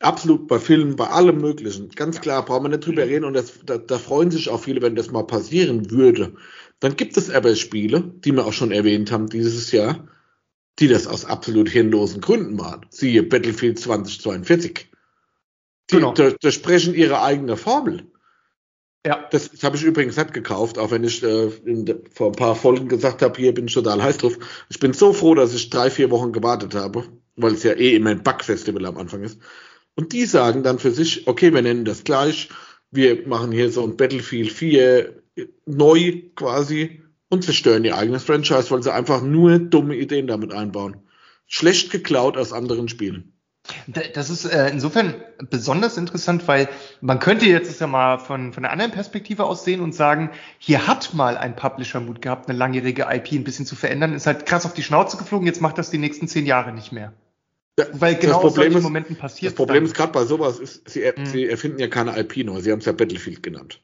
Absolut, 0.00 0.46
bei 0.46 0.60
Filmen, 0.60 0.94
bei 0.94 1.08
allem 1.08 1.38
Möglichen. 1.38 1.88
Ganz 1.90 2.20
klar, 2.20 2.44
brauchen 2.44 2.64
wir 2.64 2.68
nicht 2.68 2.86
drüber 2.86 3.04
reden 3.04 3.24
und 3.24 3.34
das, 3.34 3.54
da, 3.66 3.78
da 3.78 3.98
freuen 3.98 4.30
sich 4.30 4.48
auch 4.48 4.62
viele, 4.62 4.80
wenn 4.80 4.94
das 4.94 5.10
mal 5.10 5.24
passieren 5.24 5.90
würde. 5.90 6.34
Dann 6.78 6.94
gibt 6.94 7.16
es 7.16 7.30
aber 7.30 7.56
Spiele, 7.56 8.12
die 8.24 8.30
wir 8.30 8.46
auch 8.46 8.52
schon 8.52 8.70
erwähnt 8.70 9.10
haben 9.10 9.28
dieses 9.28 9.72
Jahr, 9.72 10.06
die 10.78 10.86
das 10.86 11.08
aus 11.08 11.24
absolut 11.24 11.68
hirnlosen 11.68 12.20
Gründen 12.20 12.54
machen. 12.54 12.86
Siehe 12.90 13.24
Battlefield 13.24 13.80
2042. 13.80 14.88
Die 15.90 15.96
genau. 15.96 16.14
sprechen 16.48 16.94
ihre 16.94 17.20
eigene 17.20 17.56
Formel. 17.56 18.06
Ja. 19.06 19.26
Das, 19.30 19.50
das 19.50 19.62
habe 19.62 19.76
ich 19.76 19.84
übrigens 19.84 20.16
nicht 20.16 20.34
gekauft, 20.34 20.78
auch 20.78 20.90
wenn 20.90 21.04
ich 21.04 21.22
äh, 21.22 21.46
in, 21.64 22.02
vor 22.12 22.28
ein 22.28 22.36
paar 22.36 22.54
Folgen 22.54 22.88
gesagt 22.88 23.22
habe, 23.22 23.38
hier 23.38 23.54
bin 23.54 23.66
ich 23.66 23.74
total 23.74 24.02
heiß 24.02 24.18
drauf. 24.18 24.36
Ich 24.68 24.80
bin 24.80 24.92
so 24.92 25.12
froh, 25.12 25.34
dass 25.34 25.54
ich 25.54 25.70
drei, 25.70 25.90
vier 25.90 26.10
Wochen 26.10 26.32
gewartet 26.32 26.74
habe, 26.74 27.04
weil 27.36 27.54
es 27.54 27.62
ja 27.62 27.72
eh 27.72 27.94
immer 27.94 28.10
ein 28.10 28.22
Bug-Festival 28.22 28.84
am 28.86 28.96
Anfang 28.96 29.22
ist. 29.22 29.40
Und 29.94 30.12
die 30.12 30.26
sagen 30.26 30.62
dann 30.62 30.78
für 30.78 30.90
sich, 30.90 31.26
okay, 31.26 31.52
wir 31.52 31.62
nennen 31.62 31.84
das 31.84 32.04
gleich, 32.04 32.48
wir 32.90 33.26
machen 33.26 33.52
hier 33.52 33.70
so 33.70 33.84
ein 33.84 33.96
Battlefield 33.96 34.52
4 34.52 35.22
neu 35.66 36.22
quasi 36.34 37.02
und 37.28 37.44
zerstören 37.44 37.84
ihr 37.84 37.96
eigenes 37.96 38.24
Franchise, 38.24 38.70
weil 38.70 38.82
sie 38.82 38.92
einfach 38.92 39.22
nur 39.22 39.58
dumme 39.58 39.96
Ideen 39.96 40.26
damit 40.26 40.52
einbauen. 40.52 40.96
Schlecht 41.46 41.90
geklaut 41.90 42.36
aus 42.36 42.52
anderen 42.52 42.88
Spielen. 42.88 43.37
Das 43.86 44.30
ist 44.30 44.44
äh, 44.44 44.70
insofern 44.70 45.14
besonders 45.50 45.96
interessant, 45.96 46.48
weil 46.48 46.68
man 47.00 47.18
könnte 47.18 47.46
jetzt 47.46 47.70
es 47.70 47.78
ja 47.78 47.86
mal 47.86 48.18
von, 48.18 48.52
von 48.52 48.64
einer 48.64 48.72
anderen 48.72 48.92
Perspektive 48.92 49.44
aus 49.44 49.64
sehen 49.64 49.80
und 49.80 49.94
sagen, 49.94 50.30
hier 50.58 50.86
hat 50.86 51.14
mal 51.14 51.36
ein 51.36 51.54
Publisher 51.56 52.00
Mut 52.00 52.22
gehabt, 52.22 52.48
eine 52.48 52.58
langjährige 52.58 53.06
IP 53.10 53.32
ein 53.32 53.44
bisschen 53.44 53.66
zu 53.66 53.76
verändern, 53.76 54.14
ist 54.14 54.26
halt 54.26 54.46
krass 54.46 54.64
auf 54.64 54.74
die 54.74 54.82
Schnauze 54.82 55.16
geflogen, 55.16 55.46
jetzt 55.46 55.60
macht 55.60 55.78
das 55.78 55.90
die 55.90 55.98
nächsten 55.98 56.28
zehn 56.28 56.46
Jahre 56.46 56.72
nicht 56.72 56.92
mehr. 56.92 57.12
Ja, 57.78 57.86
Weil 57.92 58.16
genau 58.16 58.42
das 58.42 58.54
Problem 58.54 58.76
ist, 58.76 58.82
Momenten 58.82 59.16
passiert. 59.16 59.52
Das 59.52 59.56
Problem 59.56 59.84
ist 59.84 59.94
gerade 59.94 60.12
bei 60.12 60.24
sowas, 60.24 60.58
ist, 60.58 60.88
sie, 60.88 61.10
mhm. 61.14 61.26
sie 61.26 61.46
erfinden 61.46 61.78
ja 61.78 61.88
keine 61.88 62.18
IP 62.18 62.38
neu, 62.38 62.60
sie 62.60 62.72
haben 62.72 62.80
es 62.80 62.86
ja 62.86 62.92
Battlefield 62.92 63.42
genannt. 63.42 63.80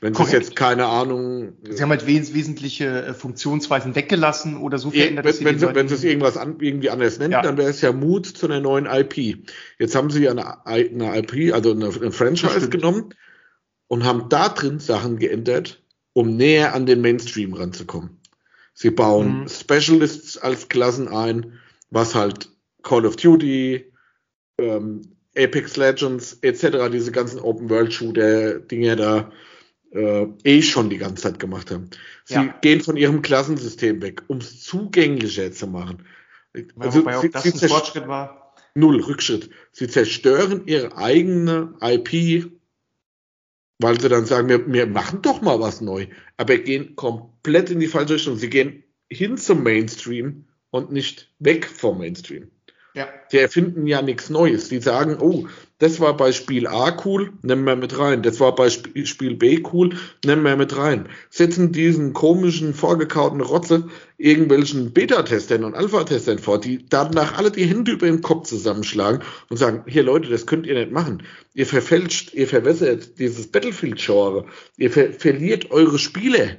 Wenn 0.00 0.14
Sie 0.14 0.22
jetzt 0.30 0.54
keine 0.54 0.86
Ahnung. 0.86 1.54
Sie 1.68 1.82
haben 1.82 1.90
halt 1.90 2.06
wes 2.06 2.32
wesentliche 2.32 3.06
äh, 3.06 3.14
Funktionsweisen 3.14 3.94
weggelassen 3.96 4.56
oder 4.56 4.78
so 4.78 4.90
verändert. 4.90 5.24
Wenn, 5.24 5.44
wenn, 5.44 5.58
Sie, 5.58 5.74
wenn 5.74 5.88
Sie 5.88 5.94
es 5.94 6.04
irgendwas 6.04 6.36
an, 6.36 6.56
irgendwie 6.60 6.90
anders 6.90 7.18
nennen, 7.18 7.32
ja. 7.32 7.42
dann 7.42 7.56
wäre 7.56 7.70
es 7.70 7.80
ja 7.80 7.92
Mut 7.92 8.26
zu 8.26 8.46
einer 8.46 8.60
neuen 8.60 8.86
IP. 8.86 9.38
Jetzt 9.78 9.96
haben 9.96 10.10
Sie 10.10 10.28
eine, 10.28 10.64
eine 10.64 11.18
IP, 11.18 11.52
also 11.52 11.72
eine, 11.72 11.86
eine 11.86 12.12
Franchise 12.12 12.68
genommen 12.68 13.14
und 13.88 14.04
haben 14.04 14.28
da 14.28 14.48
drin 14.48 14.78
Sachen 14.78 15.18
geändert, 15.18 15.82
um 16.12 16.36
näher 16.36 16.74
an 16.74 16.86
den 16.86 17.00
Mainstream 17.00 17.52
ranzukommen. 17.54 18.20
Sie 18.74 18.90
bauen 18.90 19.40
mhm. 19.40 19.48
Specialists 19.48 20.38
als 20.38 20.68
Klassen 20.68 21.08
ein, 21.08 21.58
was 21.90 22.14
halt 22.14 22.48
Call 22.82 23.06
of 23.06 23.16
Duty, 23.16 23.92
ähm, 24.58 25.02
Apex 25.36 25.76
Legends 25.76 26.38
etc., 26.42 26.90
diese 26.92 27.10
ganzen 27.10 27.40
Open-World-Shooter-Dinge 27.40 28.96
da 28.96 29.32
äh, 29.94 30.26
eh 30.44 30.62
schon 30.62 30.90
die 30.90 30.98
ganze 30.98 31.22
Zeit 31.22 31.38
gemacht 31.38 31.70
haben. 31.70 31.90
Sie 32.24 32.34
ja. 32.34 32.54
gehen 32.60 32.80
von 32.80 32.96
ihrem 32.96 33.22
Klassensystem 33.22 34.02
weg, 34.02 34.22
um 34.26 34.38
es 34.38 34.62
zugänglicher 34.62 35.52
zu 35.52 35.66
machen. 35.66 36.04
Also, 36.78 37.00
Wobei 37.00 37.20
sie, 37.20 37.30
das 37.30 37.62
ein 37.62 37.68
Fortschritt 37.68 38.08
war. 38.08 38.54
Null 38.74 39.00
Rückschritt. 39.00 39.50
Sie 39.72 39.88
zerstören 39.88 40.66
ihre 40.66 40.96
eigene 40.96 41.74
IP, 41.80 42.50
weil 43.78 44.00
sie 44.00 44.08
dann 44.08 44.26
sagen, 44.26 44.48
wir, 44.48 44.72
wir 44.72 44.86
machen 44.86 45.22
doch 45.22 45.42
mal 45.42 45.60
was 45.60 45.80
neu. 45.80 46.08
Aber 46.36 46.58
gehen 46.58 46.96
komplett 46.96 47.70
in 47.70 47.80
die 47.80 47.86
falsche 47.86 48.14
Richtung. 48.14 48.36
Sie 48.36 48.50
gehen 48.50 48.82
hin 49.08 49.36
zum 49.36 49.62
Mainstream 49.62 50.46
und 50.70 50.90
nicht 50.90 51.32
weg 51.38 51.66
vom 51.66 51.98
Mainstream. 51.98 52.50
Ja. 52.94 53.08
Die 53.32 53.38
erfinden 53.38 53.88
ja 53.88 54.02
nichts 54.02 54.30
Neues. 54.30 54.68
Die 54.68 54.80
sagen, 54.80 55.16
oh, 55.20 55.48
das 55.78 55.98
war 55.98 56.16
bei 56.16 56.30
Spiel 56.30 56.68
A 56.68 56.96
cool, 57.04 57.32
nehmen 57.42 57.64
wir 57.64 57.74
mit 57.74 57.98
rein. 57.98 58.22
Das 58.22 58.38
war 58.38 58.54
bei 58.54 58.70
Spiel 58.70 59.34
B 59.34 59.64
cool, 59.72 59.96
nehmen 60.24 60.44
wir 60.44 60.56
mit 60.56 60.76
rein. 60.76 61.08
Setzen 61.28 61.72
diesen 61.72 62.12
komischen, 62.12 62.72
vorgekauten 62.72 63.40
Rotze 63.40 63.88
irgendwelchen 64.16 64.92
Beta-Testern 64.92 65.64
und 65.64 65.74
Alpha-Testern 65.74 66.38
vor, 66.38 66.60
die 66.60 66.86
danach 66.88 67.36
alle 67.36 67.50
die 67.50 67.64
Hände 67.64 67.90
über 67.90 68.06
den 68.06 68.22
Kopf 68.22 68.46
zusammenschlagen 68.46 69.22
und 69.50 69.56
sagen, 69.56 69.82
hier 69.88 70.04
Leute, 70.04 70.30
das 70.30 70.46
könnt 70.46 70.66
ihr 70.66 70.74
nicht 70.74 70.92
machen. 70.92 71.24
Ihr 71.52 71.66
verfälscht, 71.66 72.32
ihr 72.32 72.46
verwässert 72.46 73.18
dieses 73.18 73.48
Battlefield-Genre. 73.48 74.46
Ihr 74.76 74.92
ver 74.92 75.12
verliert 75.12 75.72
eure 75.72 75.98
Spiele 75.98 76.58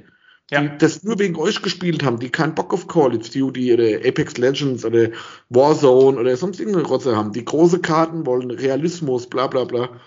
ja. 0.50 0.62
die 0.62 0.78
das 0.78 1.02
nur 1.02 1.18
wegen 1.18 1.36
euch 1.36 1.62
gespielt 1.62 2.02
haben, 2.04 2.18
die 2.18 2.30
keinen 2.30 2.54
Bock 2.54 2.72
auf 2.72 2.86
Call 2.86 3.16
of 3.16 3.28
Duty 3.30 3.74
oder 3.74 4.08
Apex 4.08 4.36
Legends 4.36 4.84
oder 4.84 5.10
Warzone 5.48 6.18
oder 6.18 6.36
sonst 6.36 6.60
irgendeine 6.60 6.86
Rotze 6.86 7.16
haben, 7.16 7.32
die 7.32 7.44
große 7.44 7.80
Karten 7.80 8.26
wollen, 8.26 8.50
Realismus, 8.50 9.28
bla 9.28 9.46
bla 9.46 9.64
bla, 9.64 10.00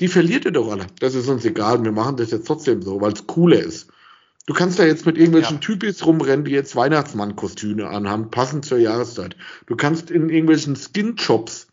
die 0.00 0.08
verliert 0.08 0.44
ihr 0.44 0.52
doch 0.52 0.70
alle. 0.70 0.86
Das 1.00 1.14
ist 1.14 1.28
uns 1.28 1.44
egal, 1.44 1.82
wir 1.82 1.92
machen 1.92 2.16
das 2.16 2.30
jetzt 2.30 2.46
trotzdem 2.46 2.82
so, 2.82 3.00
weil 3.00 3.12
es 3.12 3.26
cooler 3.26 3.60
ist. 3.60 3.90
Du 4.46 4.54
kannst 4.54 4.78
da 4.78 4.84
jetzt 4.84 5.04
mit 5.04 5.18
irgendwelchen 5.18 5.56
ja. 5.56 5.60
Typis 5.60 6.06
rumrennen, 6.06 6.46
die 6.46 6.52
jetzt 6.52 6.74
Weihnachtsmann-Kostüme 6.74 7.86
anhaben, 7.86 8.30
passend 8.30 8.64
zur 8.64 8.78
Jahreszeit. 8.78 9.36
Du 9.66 9.76
kannst 9.76 10.10
in 10.10 10.30
irgendwelchen 10.30 10.74
Skin-Shops 10.74 11.68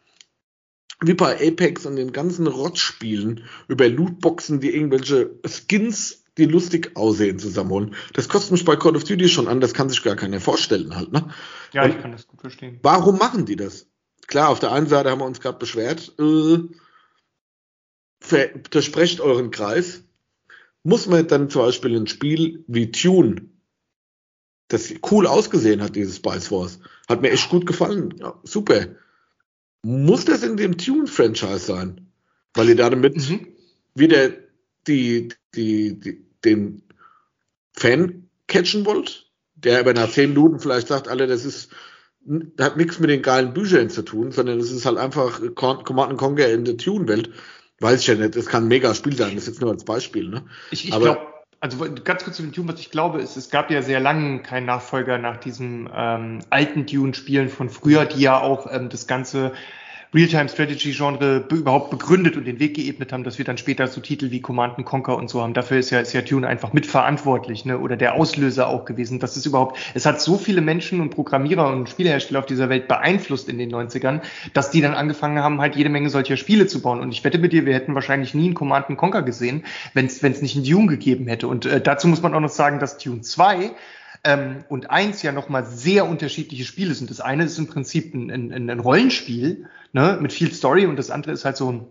wie 0.99 1.13
bei 1.13 1.35
Apex 1.35 1.85
und 1.85 1.95
den 1.95 2.11
ganzen 2.11 2.47
Rotspielen 2.47 3.45
über 3.69 3.87
Lootboxen, 3.87 4.59
die 4.59 4.75
irgendwelche 4.75 5.39
Skins 5.45 6.24
die 6.37 6.45
lustig 6.45 6.95
aussehen, 6.95 7.39
zusammenholen. 7.39 7.95
Das 8.13 8.29
kostet 8.29 8.51
mich 8.51 8.65
bei 8.65 8.75
Call 8.75 8.95
of 8.95 9.03
Duty 9.03 9.29
schon 9.29 9.47
an, 9.47 9.61
das 9.61 9.73
kann 9.73 9.89
sich 9.89 10.03
gar 10.03 10.15
keiner 10.15 10.41
vorstellen 10.41 10.95
halt, 10.95 11.11
ne? 11.11 11.29
Ja, 11.71 11.83
Und 11.83 11.91
ich 11.91 12.01
kann 12.01 12.11
das 12.11 12.27
gut 12.27 12.41
verstehen. 12.41 12.79
Warum 12.81 13.17
machen 13.17 13.45
die 13.45 13.55
das? 13.55 13.87
Klar, 14.27 14.49
auf 14.49 14.59
der 14.59 14.71
einen 14.71 14.87
Seite 14.87 15.11
haben 15.11 15.19
wir 15.19 15.25
uns 15.25 15.39
gerade 15.39 15.59
beschwert, 15.59 16.13
äh, 16.19 16.57
versprecht 18.19 19.21
euren 19.21 19.51
Kreis. 19.51 20.03
Muss 20.83 21.07
man 21.07 21.27
dann 21.27 21.49
zum 21.49 21.63
Beispiel 21.63 21.95
ein 21.95 22.07
Spiel 22.07 22.63
wie 22.67 22.91
Tune, 22.91 23.49
das 24.67 24.93
cool 25.11 25.27
ausgesehen 25.27 25.81
hat, 25.81 25.95
dieses 25.95 26.17
Spice 26.17 26.51
Wars, 26.51 26.79
hat 27.07 27.21
mir 27.21 27.31
echt 27.31 27.49
gut 27.49 27.65
gefallen. 27.65 28.15
Ja, 28.19 28.39
super. 28.43 28.87
Muss 29.83 30.25
das 30.25 30.43
in 30.43 30.57
dem 30.57 30.77
Tune-Franchise 30.77 31.59
sein? 31.59 32.11
Weil 32.55 32.69
ihr 32.69 32.75
damit 32.75 33.15
mhm. 33.15 33.47
wieder 33.93 34.31
die, 34.87 35.29
die, 35.53 35.99
die, 35.99 36.24
den 36.45 36.83
Fan 37.73 38.29
catchen 38.47 38.85
wollt, 38.85 39.31
der 39.55 39.79
aber 39.79 39.93
nach 39.93 40.09
zehn 40.09 40.29
Minuten 40.29 40.59
vielleicht 40.59 40.87
sagt, 40.87 41.07
alle, 41.07 41.27
das 41.27 41.45
ist 41.45 41.71
hat 42.59 42.77
nichts 42.77 42.99
mit 42.99 43.09
den 43.09 43.21
geilen 43.21 43.53
Büchern 43.53 43.89
zu 43.89 44.01
tun, 44.01 44.31
sondern 44.31 44.59
es 44.59 44.71
ist 44.71 44.85
halt 44.85 44.97
einfach 44.97 45.39
Command 45.55 46.17
Conquer 46.17 46.51
in 46.51 46.65
der 46.65 46.77
Tune-Welt. 46.77 47.29
Weiß 47.79 48.01
ich 48.01 48.07
ja 48.07 48.15
nicht, 48.15 48.35
es 48.35 48.47
kann 48.47 48.63
ein 48.63 48.67
mega 48.67 48.93
Spiel 48.95 49.15
sein, 49.15 49.35
das 49.35 49.43
ist 49.43 49.47
jetzt 49.47 49.61
nur 49.61 49.71
als 49.71 49.85
Beispiel. 49.85 50.29
Ne? 50.29 50.45
Ich, 50.71 50.85
ich 50.85 50.91
glaube, 50.91 51.27
also 51.59 51.77
ganz 52.03 52.23
kurz 52.23 52.37
zu 52.37 52.43
dem 52.43 52.53
Tune, 52.53 52.71
was 52.71 52.79
ich 52.79 52.89
glaube, 52.89 53.21
ist, 53.21 53.37
es 53.37 53.49
gab 53.49 53.69
ja 53.69 53.81
sehr 53.81 53.99
lange 53.99 54.41
keinen 54.41 54.65
Nachfolger 54.65 55.17
nach 55.17 55.37
diesen 55.37 55.89
ähm, 55.93 56.39
alten 56.49 56.87
Tune-Spielen 56.87 57.49
von 57.49 57.69
früher, 57.69 58.05
die 58.05 58.21
ja 58.21 58.39
auch 58.39 58.71
ähm, 58.71 58.89
das 58.89 59.07
ganze 59.07 59.51
Real-Time-Strategy-Genre 60.13 61.45
überhaupt 61.51 61.89
begründet 61.89 62.37
und 62.37 62.45
den 62.45 62.59
Weg 62.59 62.75
geebnet 62.75 63.11
haben, 63.11 63.23
dass 63.23 63.37
wir 63.37 63.45
dann 63.45 63.57
später 63.57 63.87
so 63.87 64.01
Titel 64.01 64.31
wie 64.31 64.41
Command 64.41 64.83
Conquer 64.85 65.17
und 65.17 65.29
so 65.29 65.41
haben. 65.41 65.53
Dafür 65.53 65.77
ist 65.77 65.89
ja, 65.89 65.99
ist 65.99 66.13
ja 66.13 66.21
Tune 66.21 66.47
einfach 66.47 66.73
mitverantwortlich, 66.73 67.65
ne? 67.65 67.79
oder 67.79 67.97
der 67.97 68.15
Auslöser 68.15 68.67
auch 68.67 68.85
gewesen. 68.85 69.19
Das 69.19 69.37
ist 69.37 69.45
überhaupt, 69.45 69.77
es 69.93 70.05
hat 70.05 70.21
so 70.21 70.37
viele 70.37 70.61
Menschen 70.61 71.01
und 71.01 71.09
Programmierer 71.09 71.69
und 71.69 71.89
Spielehersteller 71.89 72.39
auf 72.39 72.45
dieser 72.45 72.69
Welt 72.69 72.87
beeinflusst 72.87 73.49
in 73.49 73.57
den 73.57 73.73
90ern, 73.73 74.21
dass 74.53 74.71
die 74.71 74.81
dann 74.81 74.93
angefangen 74.93 75.39
haben, 75.39 75.61
halt 75.61 75.75
jede 75.75 75.89
Menge 75.89 76.09
solcher 76.09 76.37
Spiele 76.37 76.67
zu 76.67 76.81
bauen. 76.81 76.99
Und 76.99 77.11
ich 77.11 77.23
wette 77.23 77.37
mit 77.37 77.53
dir, 77.53 77.65
wir 77.65 77.73
hätten 77.73 77.95
wahrscheinlich 77.95 78.33
nie 78.33 78.45
einen 78.45 78.53
Command 78.53 78.85
Conquer 78.97 79.23
gesehen, 79.23 79.63
wenn 79.93 80.05
es 80.05 80.21
nicht 80.21 80.55
einen 80.55 80.65
Tune 80.65 80.87
gegeben 80.87 81.27
hätte. 81.27 81.47
Und 81.47 81.65
äh, 81.65 81.81
dazu 81.81 82.07
muss 82.07 82.21
man 82.21 82.33
auch 82.33 82.39
noch 82.39 82.49
sagen, 82.49 82.79
dass 82.79 82.97
Tune 82.97 83.21
2 83.21 83.71
ähm, 84.25 84.65
und 84.67 84.89
eins 84.89 85.21
ja 85.21 85.31
nochmal 85.31 85.65
sehr 85.65 86.09
unterschiedliche 86.09 86.65
Spiele 86.65 86.93
sind. 86.93 87.09
Das 87.09 87.21
eine 87.21 87.45
ist 87.45 87.57
im 87.57 87.67
Prinzip 87.67 88.13
ein, 88.13 88.29
ein, 88.31 88.69
ein 88.69 88.79
Rollenspiel 88.79 89.67
ne, 89.93 90.17
mit 90.19 90.33
viel 90.33 90.51
Story 90.51 90.87
und 90.87 90.97
das 90.97 91.11
andere 91.11 91.31
ist 91.31 91.45
halt 91.45 91.55
so 91.55 91.71
ein 91.71 91.85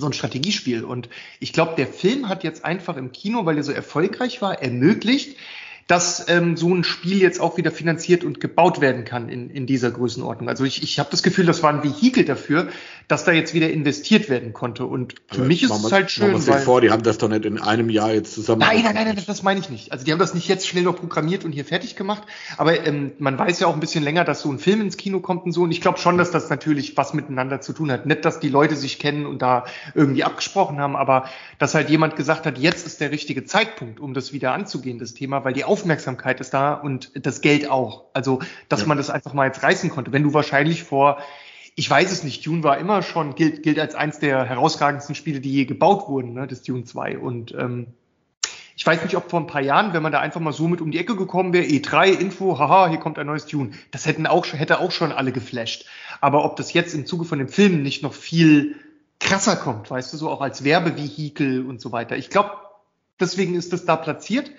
so 0.00 0.06
ein 0.06 0.12
Strategiespiel. 0.12 0.84
Und 0.84 1.08
ich 1.40 1.52
glaube, 1.52 1.74
der 1.76 1.88
Film 1.88 2.28
hat 2.28 2.44
jetzt 2.44 2.64
einfach 2.64 2.96
im 2.96 3.10
Kino, 3.10 3.46
weil 3.46 3.56
er 3.56 3.64
so 3.64 3.72
erfolgreich 3.72 4.40
war, 4.40 4.62
ermöglicht, 4.62 5.36
dass 5.88 6.28
ähm, 6.28 6.56
so 6.56 6.72
ein 6.72 6.84
Spiel 6.84 7.20
jetzt 7.20 7.40
auch 7.40 7.56
wieder 7.56 7.72
finanziert 7.72 8.22
und 8.22 8.40
gebaut 8.40 8.80
werden 8.80 9.04
kann 9.04 9.28
in, 9.28 9.50
in 9.50 9.66
dieser 9.66 9.90
Größenordnung. 9.90 10.48
Also 10.48 10.64
ich, 10.64 10.82
ich 10.82 10.98
habe 10.98 11.10
das 11.10 11.22
Gefühl, 11.22 11.46
das 11.46 11.62
war 11.62 11.72
ein 11.72 11.82
Vehikel 11.82 12.24
dafür, 12.24 12.68
dass 13.08 13.24
da 13.24 13.32
jetzt 13.32 13.54
wieder 13.54 13.70
investiert 13.70 14.28
werden 14.28 14.52
konnte. 14.52 14.84
Und 14.84 15.14
für 15.30 15.42
mich 15.42 15.62
ist 15.62 15.70
es 15.70 15.90
halt 15.90 16.10
schön. 16.10 16.46
Weil, 16.46 16.60
vor, 16.60 16.82
die 16.82 16.90
haben 16.90 17.02
das 17.02 17.16
doch 17.16 17.30
nicht 17.30 17.46
in 17.46 17.58
einem 17.58 17.88
Jahr 17.88 18.12
jetzt 18.12 18.34
zusammen. 18.34 18.60
Nein, 18.60 18.82
nein, 18.84 18.94
nein, 18.94 19.06
nein, 19.06 19.24
das 19.26 19.42
meine 19.42 19.60
ich 19.60 19.70
nicht. 19.70 19.92
Also 19.92 20.04
die 20.04 20.12
haben 20.12 20.18
das 20.18 20.34
nicht 20.34 20.46
jetzt 20.46 20.68
schnell 20.68 20.84
noch 20.84 20.96
programmiert 20.96 21.42
und 21.46 21.52
hier 21.52 21.64
fertig 21.64 21.96
gemacht. 21.96 22.24
Aber 22.58 22.86
ähm, 22.86 23.12
man 23.18 23.38
weiß 23.38 23.60
ja 23.60 23.66
auch 23.66 23.72
ein 23.72 23.80
bisschen 23.80 24.04
länger, 24.04 24.24
dass 24.24 24.42
so 24.42 24.52
ein 24.52 24.58
Film 24.58 24.82
ins 24.82 24.98
Kino 24.98 25.20
kommt 25.20 25.46
und 25.46 25.52
so. 25.52 25.62
Und 25.62 25.70
ich 25.70 25.80
glaube 25.80 25.98
schon, 25.98 26.18
dass 26.18 26.30
das 26.30 26.50
natürlich 26.50 26.98
was 26.98 27.14
miteinander 27.14 27.62
zu 27.62 27.72
tun 27.72 27.90
hat. 27.90 28.04
Nicht, 28.04 28.26
dass 28.26 28.40
die 28.40 28.50
Leute 28.50 28.76
sich 28.76 28.98
kennen 28.98 29.24
und 29.24 29.40
da 29.40 29.64
irgendwie 29.94 30.22
abgesprochen 30.22 30.78
haben, 30.78 30.94
aber 30.94 31.30
dass 31.58 31.74
halt 31.74 31.88
jemand 31.88 32.14
gesagt 32.14 32.44
hat, 32.44 32.58
jetzt 32.58 32.86
ist 32.86 33.00
der 33.00 33.10
richtige 33.10 33.44
Zeitpunkt, 33.44 34.00
um 34.00 34.12
das 34.12 34.34
wieder 34.34 34.52
anzugehen, 34.52 34.98
das 34.98 35.14
Thema, 35.14 35.44
weil 35.44 35.54
die 35.54 35.64
Aufmerksamkeit 35.64 36.40
ist 36.40 36.52
da 36.52 36.74
und 36.74 37.10
das 37.14 37.40
Geld 37.40 37.70
auch. 37.70 38.04
Also, 38.12 38.40
dass 38.68 38.82
ja. 38.82 38.86
man 38.86 38.98
das 38.98 39.08
einfach 39.08 39.32
mal 39.32 39.46
jetzt 39.46 39.62
reißen 39.62 39.88
konnte. 39.88 40.12
Wenn 40.12 40.24
du 40.24 40.34
wahrscheinlich 40.34 40.84
vor 40.84 41.18
ich 41.78 41.88
weiß 41.88 42.10
es 42.10 42.24
nicht, 42.24 42.44
Dune 42.44 42.64
war 42.64 42.78
immer 42.78 43.02
schon, 43.02 43.36
gilt, 43.36 43.62
gilt 43.62 43.78
als 43.78 43.94
eins 43.94 44.18
der 44.18 44.44
herausragendsten 44.44 45.14
Spiele, 45.14 45.38
die 45.38 45.52
je 45.52 45.64
gebaut 45.64 46.08
wurden, 46.08 46.32
ne, 46.32 46.48
das 46.48 46.62
Dune 46.62 46.82
2. 46.82 47.18
Und 47.18 47.54
ähm, 47.54 47.86
ich 48.74 48.84
weiß 48.84 49.04
nicht, 49.04 49.16
ob 49.16 49.30
vor 49.30 49.38
ein 49.38 49.46
paar 49.46 49.60
Jahren, 49.60 49.92
wenn 49.92 50.02
man 50.02 50.10
da 50.10 50.18
einfach 50.18 50.40
mal 50.40 50.52
so 50.52 50.66
mit 50.66 50.80
um 50.80 50.90
die 50.90 50.98
Ecke 50.98 51.14
gekommen 51.14 51.52
wäre, 51.52 51.66
E3, 51.66 52.18
Info, 52.18 52.58
haha, 52.58 52.88
hier 52.88 52.98
kommt 52.98 53.16
ein 53.16 53.28
neues 53.28 53.46
Dune, 53.46 53.70
das 53.92 54.06
hätten 54.06 54.26
auch, 54.26 54.44
hätte 54.46 54.80
auch 54.80 54.90
schon 54.90 55.12
alle 55.12 55.30
geflasht. 55.30 55.84
Aber 56.20 56.44
ob 56.44 56.56
das 56.56 56.72
jetzt 56.72 56.94
im 56.94 57.06
Zuge 57.06 57.24
von 57.24 57.38
dem 57.38 57.48
Film 57.48 57.84
nicht 57.84 58.02
noch 58.02 58.12
viel 58.12 58.74
krasser 59.20 59.54
kommt, 59.54 59.88
weißt 59.88 60.12
du, 60.12 60.16
so 60.16 60.30
auch 60.30 60.40
als 60.40 60.64
Werbevehikel 60.64 61.64
und 61.64 61.80
so 61.80 61.92
weiter. 61.92 62.16
Ich 62.16 62.28
glaube, 62.28 62.50
deswegen 63.20 63.54
ist 63.54 63.72
das 63.72 63.84
da 63.84 63.94
platziert. 63.94 64.50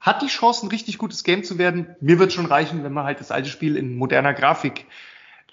Hat 0.00 0.20
die 0.20 0.26
Chance, 0.26 0.66
ein 0.66 0.68
richtig 0.68 0.98
gutes 0.98 1.24
Game 1.24 1.44
zu 1.44 1.56
werden. 1.56 1.96
Mir 2.02 2.18
wird 2.18 2.34
schon 2.34 2.44
reichen, 2.44 2.84
wenn 2.84 2.92
man 2.92 3.06
halt 3.06 3.20
das 3.20 3.30
alte 3.30 3.48
Spiel 3.48 3.74
in 3.78 3.96
moderner 3.96 4.34
Grafik 4.34 4.84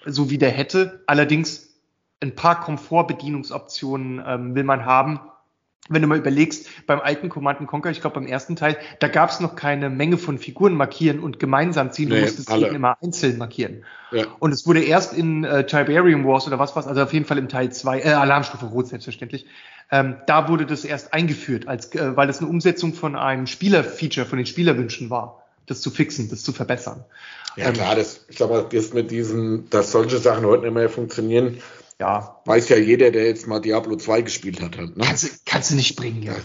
so 0.06 0.30
wieder 0.30 0.48
hätte. 0.48 1.02
Allerdings 1.06 1.74
ein 2.20 2.34
paar 2.34 2.60
Komfortbedienungsoptionen 2.60 4.22
ähm, 4.26 4.54
will 4.54 4.64
man 4.64 4.84
haben, 4.84 5.20
wenn 5.88 6.02
du 6.02 6.08
mal 6.08 6.18
überlegst, 6.18 6.68
beim 6.86 7.00
alten 7.00 7.28
Command 7.28 7.64
Conquer, 7.66 7.90
ich 7.90 8.00
glaube 8.00 8.14
beim 8.14 8.26
ersten 8.26 8.56
Teil, 8.56 8.76
da 9.00 9.08
gab 9.08 9.30
es 9.30 9.40
noch 9.40 9.54
keine 9.54 9.90
Menge 9.90 10.18
von 10.18 10.38
Figuren 10.38 10.74
markieren 10.74 11.20
und 11.20 11.38
gemeinsam 11.38 11.92
ziehen. 11.92 12.08
Du 12.08 12.16
nee, 12.16 12.22
musstest 12.22 12.50
alle. 12.50 12.62
jeden 12.62 12.76
immer 12.76 12.96
einzeln 13.02 13.38
markieren. 13.38 13.84
Ja. 14.10 14.24
Und 14.38 14.52
es 14.52 14.66
wurde 14.66 14.82
erst 14.82 15.14
in 15.14 15.44
äh, 15.44 15.64
Tiberium 15.66 16.26
Wars 16.26 16.46
oder 16.46 16.58
was 16.58 16.74
was, 16.74 16.86
also 16.86 17.02
auf 17.02 17.12
jeden 17.12 17.24
Fall 17.24 17.38
im 17.38 17.48
Teil 17.48 17.70
2, 17.70 18.00
äh, 18.00 18.12
Alarmstufe 18.12 18.66
Rot 18.66 18.88
selbstverständlich, 18.88 19.46
ähm, 19.90 20.16
da 20.26 20.48
wurde 20.48 20.66
das 20.66 20.84
erst 20.84 21.12
eingeführt, 21.12 21.68
als, 21.68 21.94
äh, 21.94 22.16
weil 22.16 22.26
das 22.26 22.40
eine 22.40 22.48
Umsetzung 22.48 22.92
von 22.92 23.14
einem 23.14 23.46
Spielerfeature, 23.46 24.26
von 24.26 24.38
den 24.38 24.46
Spielerwünschen 24.46 25.10
war, 25.10 25.45
das 25.66 25.80
zu 25.80 25.90
fixen, 25.90 26.28
das 26.28 26.42
zu 26.42 26.52
verbessern. 26.52 27.04
Ja 27.56 27.68
ähm, 27.68 27.74
klar, 27.74 27.96
das, 27.96 28.24
ich 28.28 28.38
sag 28.38 28.50
mal, 28.50 28.66
jetzt 28.72 28.94
mit 28.94 29.10
diesen, 29.10 29.68
dass 29.70 29.92
solche 29.92 30.18
Sachen 30.18 30.44
heute 30.46 30.64
nicht 30.64 30.74
mehr 30.74 30.88
funktionieren, 30.88 31.58
ja, 31.98 32.40
weiß 32.44 32.68
ja 32.68 32.76
jeder, 32.76 33.10
der 33.10 33.26
jetzt 33.26 33.46
mal 33.46 33.60
Diablo 33.60 33.96
2 33.96 34.22
gespielt 34.22 34.60
hat. 34.60 34.76
Halt, 34.76 34.96
ne? 34.96 35.04
kannst, 35.04 35.24
du, 35.24 35.28
kannst 35.46 35.70
du 35.70 35.74
nicht 35.76 35.96
bringen, 35.96 36.22
ja. 36.22 36.36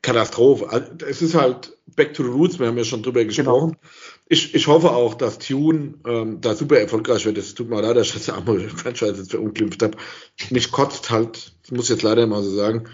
Katastrophe. 0.00 0.70
Also, 0.70 0.86
es 1.06 1.22
ist 1.22 1.34
halt 1.34 1.76
back 1.96 2.14
to 2.14 2.22
the 2.22 2.30
roots, 2.30 2.58
wir 2.58 2.68
haben 2.68 2.78
ja 2.78 2.84
schon 2.84 3.02
drüber 3.02 3.24
genau. 3.24 3.28
gesprochen. 3.28 3.70
Genau. 3.72 3.92
Ich, 4.28 4.54
ich 4.54 4.66
hoffe 4.66 4.92
auch, 4.92 5.14
dass 5.14 5.38
Tune 5.38 5.94
ähm, 6.06 6.40
da 6.40 6.54
super 6.54 6.78
erfolgreich 6.78 7.24
wird. 7.26 7.38
Es 7.38 7.54
tut 7.54 7.68
mir 7.68 7.82
leid, 7.82 7.96
dass 7.96 8.08
ich 8.08 8.12
das 8.14 8.30
einmal 8.30 8.60
Franchise 8.68 9.16
jetzt 9.16 9.30
verunglimpft 9.30 9.82
habe. 9.82 9.98
Mich 10.50 10.70
kotzt 10.70 11.10
halt, 11.10 11.52
das 11.62 11.70
muss 11.70 11.84
ich 11.84 11.90
jetzt 11.90 12.02
leider 12.02 12.26
mal 12.26 12.42
so 12.42 12.54
sagen, 12.54 12.88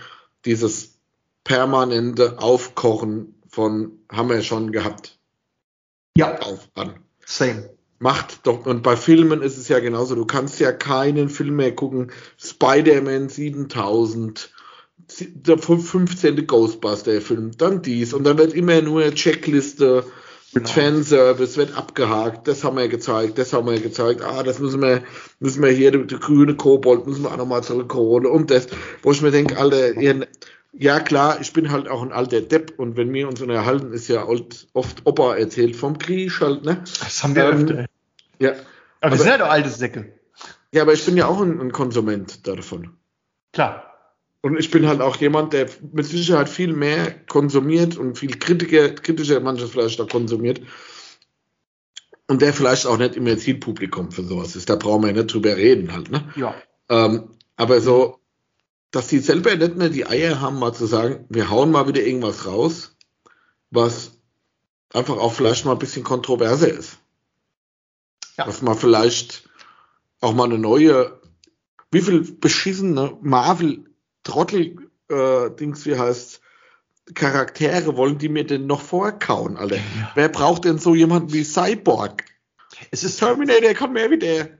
dieses 0.45 0.99
permanente 1.45 2.39
Aufkochen 2.39 3.34
von 3.55 4.01
haben 4.11 4.29
wir 4.29 4.43
schon 4.43 4.73
gehabt. 4.73 5.19
Ja. 6.17 6.39
Auf 6.41 6.69
an. 6.75 6.95
Same 7.25 7.75
macht 8.05 8.47
doch, 8.47 8.67
und 8.67 8.83
bei 8.83 8.97
Filmen 8.97 9.41
ist 9.41 9.57
es 9.57 9.69
ja 9.69 9.79
genauso, 9.79 10.15
du 10.15 10.27
kannst 10.27 10.61
ja 10.61 10.73
keinen 10.73 11.31
Film 11.31 11.57
mehr 11.57 11.75
gucken, 11.75 12.13
Spider-Man 12.37 13.31
7000, 13.31 14.53
der 15.19 15.57
15. 15.57 16.47
Ghostbuster-Film, 16.47 17.53
dann 17.57 17.81
dies, 17.81 18.13
und 18.13 18.25
dann 18.25 18.37
wird 18.37 18.53
immer 18.53 18.83
nur 18.83 19.11
Checkliste 19.15 20.05
mit 20.53 20.65
genau. 20.65 20.75
Fanservice, 20.75 21.57
wird 21.57 21.79
abgehakt, 21.79 22.47
das 22.47 22.63
haben 22.63 22.77
wir 22.77 22.89
gezeigt, 22.89 23.39
das 23.39 23.55
haben 23.55 23.69
wir 23.69 23.81
gezeigt, 23.81 24.23
ah, 24.23 24.43
das 24.43 24.59
müssen 24.59 24.83
wir, 24.83 25.03
müssen 25.41 25.63
wir 25.63 25.71
hier, 25.71 25.91
der, 25.91 26.19
grüne 26.19 26.57
Kobold 26.57 27.07
müssen 27.07 27.23
wir 27.23 27.33
auch 27.33 27.39
nochmal 27.39 27.65
zurückholen 27.65 28.27
und 28.27 28.51
das, 28.51 28.67
wo 29.03 29.13
ich 29.13 29.23
mir 29.23 29.31
denke, 29.31 29.57
Alter, 29.57 29.95
ihr, 29.95 30.29
ja 30.77 31.01
klar, 31.01 31.41
ich 31.41 31.53
bin 31.53 31.71
halt 31.71 31.89
auch 31.89 32.03
ein 32.03 32.13
alter 32.13 32.41
Depp 32.41 32.75
und 32.79 32.97
wenn 32.97 33.13
wir 33.13 33.29
uns 33.29 33.41
unterhalten, 33.41 33.93
ist 33.93 34.09
ja 34.09 34.27
oft 34.27 35.03
Opa 35.05 35.37
erzählt 35.37 35.77
vom 35.77 35.99
Krieg 35.99 36.41
halt, 36.41 36.65
ne? 36.65 36.83
Das 37.01 37.23
haben 37.23 37.35
wir 37.35 37.45
ähm, 37.45 37.55
öfter. 37.55 37.87
Ja. 38.39 38.51
Aber, 38.51 38.59
aber 39.01 39.11
wir 39.13 39.19
sind 39.19 39.29
ja 39.29 39.39
doch 39.39 39.51
alte 39.51 39.69
Säcke. 39.71 40.13
Ja, 40.73 40.83
aber 40.83 40.93
ich 40.93 41.05
bin 41.05 41.17
ja 41.17 41.27
auch 41.27 41.41
ein, 41.41 41.61
ein 41.61 41.73
Konsument 41.73 42.47
davon. 42.47 42.97
Klar. 43.53 43.91
Und 44.43 44.59
ich 44.59 44.71
bin 44.71 44.87
halt 44.87 45.01
auch 45.01 45.17
jemand, 45.17 45.53
der 45.53 45.69
mit 45.93 46.05
Sicherheit 46.05 46.49
viel 46.49 46.75
mehr 46.75 47.13
konsumiert 47.27 47.97
und 47.97 48.19
viel 48.19 48.37
kritiker, 48.39 48.91
kritischer 48.91 49.41
manches 49.41 49.71
vielleicht 49.71 50.01
auch 50.01 50.09
konsumiert. 50.09 50.61
Und 52.27 52.43
der 52.43 52.53
vielleicht 52.53 52.87
auch 52.87 52.99
nicht 52.99 53.17
immer 53.17 53.39
Zielpublikum 53.39 54.11
für 54.11 54.25
sowas 54.25 54.57
ist. 54.57 54.69
Da 54.69 54.77
brauchen 54.77 55.03
wir 55.03 55.09
ja 55.09 55.15
nicht 55.15 55.33
drüber 55.33 55.57
reden 55.57 55.93
halt, 55.93 56.11
ne? 56.11 56.29
Ja. 56.37 56.55
Ähm, 56.89 57.31
aber 57.57 57.81
so, 57.81 58.19
dass 58.95 59.09
die 59.09 59.19
selber 59.19 59.57
nicht 59.57 59.77
mehr 59.77 59.89
die 59.89 60.07
Eier 60.07 60.41
haben, 60.41 60.61
mal 60.61 60.73
zu 60.73 60.87
sagen, 60.87 61.27
wir 61.29 61.51
hauen 61.51 61.73
mal 61.73 61.89
wieder 61.89 62.03
irgendwas 62.03 62.47
raus, 62.47 62.95
was 63.71 64.12
einfach 64.93 65.16
auch 65.16 65.33
vielleicht 65.33 65.65
mal 65.65 65.73
ein 65.73 65.81
bisschen 65.81 66.05
kontroverser 66.05 66.69
ist. 66.69 66.99
Ja. 68.37 68.45
Dass 68.45 68.62
man 68.62 68.79
vielleicht 68.79 69.51
auch 70.21 70.33
mal 70.33 70.45
eine 70.45 70.59
neue, 70.59 71.21
wie 71.91 72.03
viel 72.03 72.21
beschissene 72.21 73.19
Marvel-Trottel-Dings, 73.21 75.87
äh, 75.87 75.91
wie 75.91 75.99
heißt 75.99 76.41
Charaktere 77.15 77.97
wollen 77.97 78.19
die 78.19 78.29
mir 78.29 78.47
denn 78.47 78.66
noch 78.66 78.81
vorkauen, 78.81 79.57
Alter? 79.57 79.77
Ja. 79.77 80.12
Wer 80.15 80.29
braucht 80.29 80.66
denn 80.66 80.79
so 80.79 80.95
jemanden 80.95 81.33
wie 81.33 81.43
Cyborg? 81.43 82.23
Es 82.93 83.03
ist 83.03 83.19
Terminator, 83.19 83.75
komm 83.75 83.95
mehr 83.95 84.09
wieder 84.11 84.51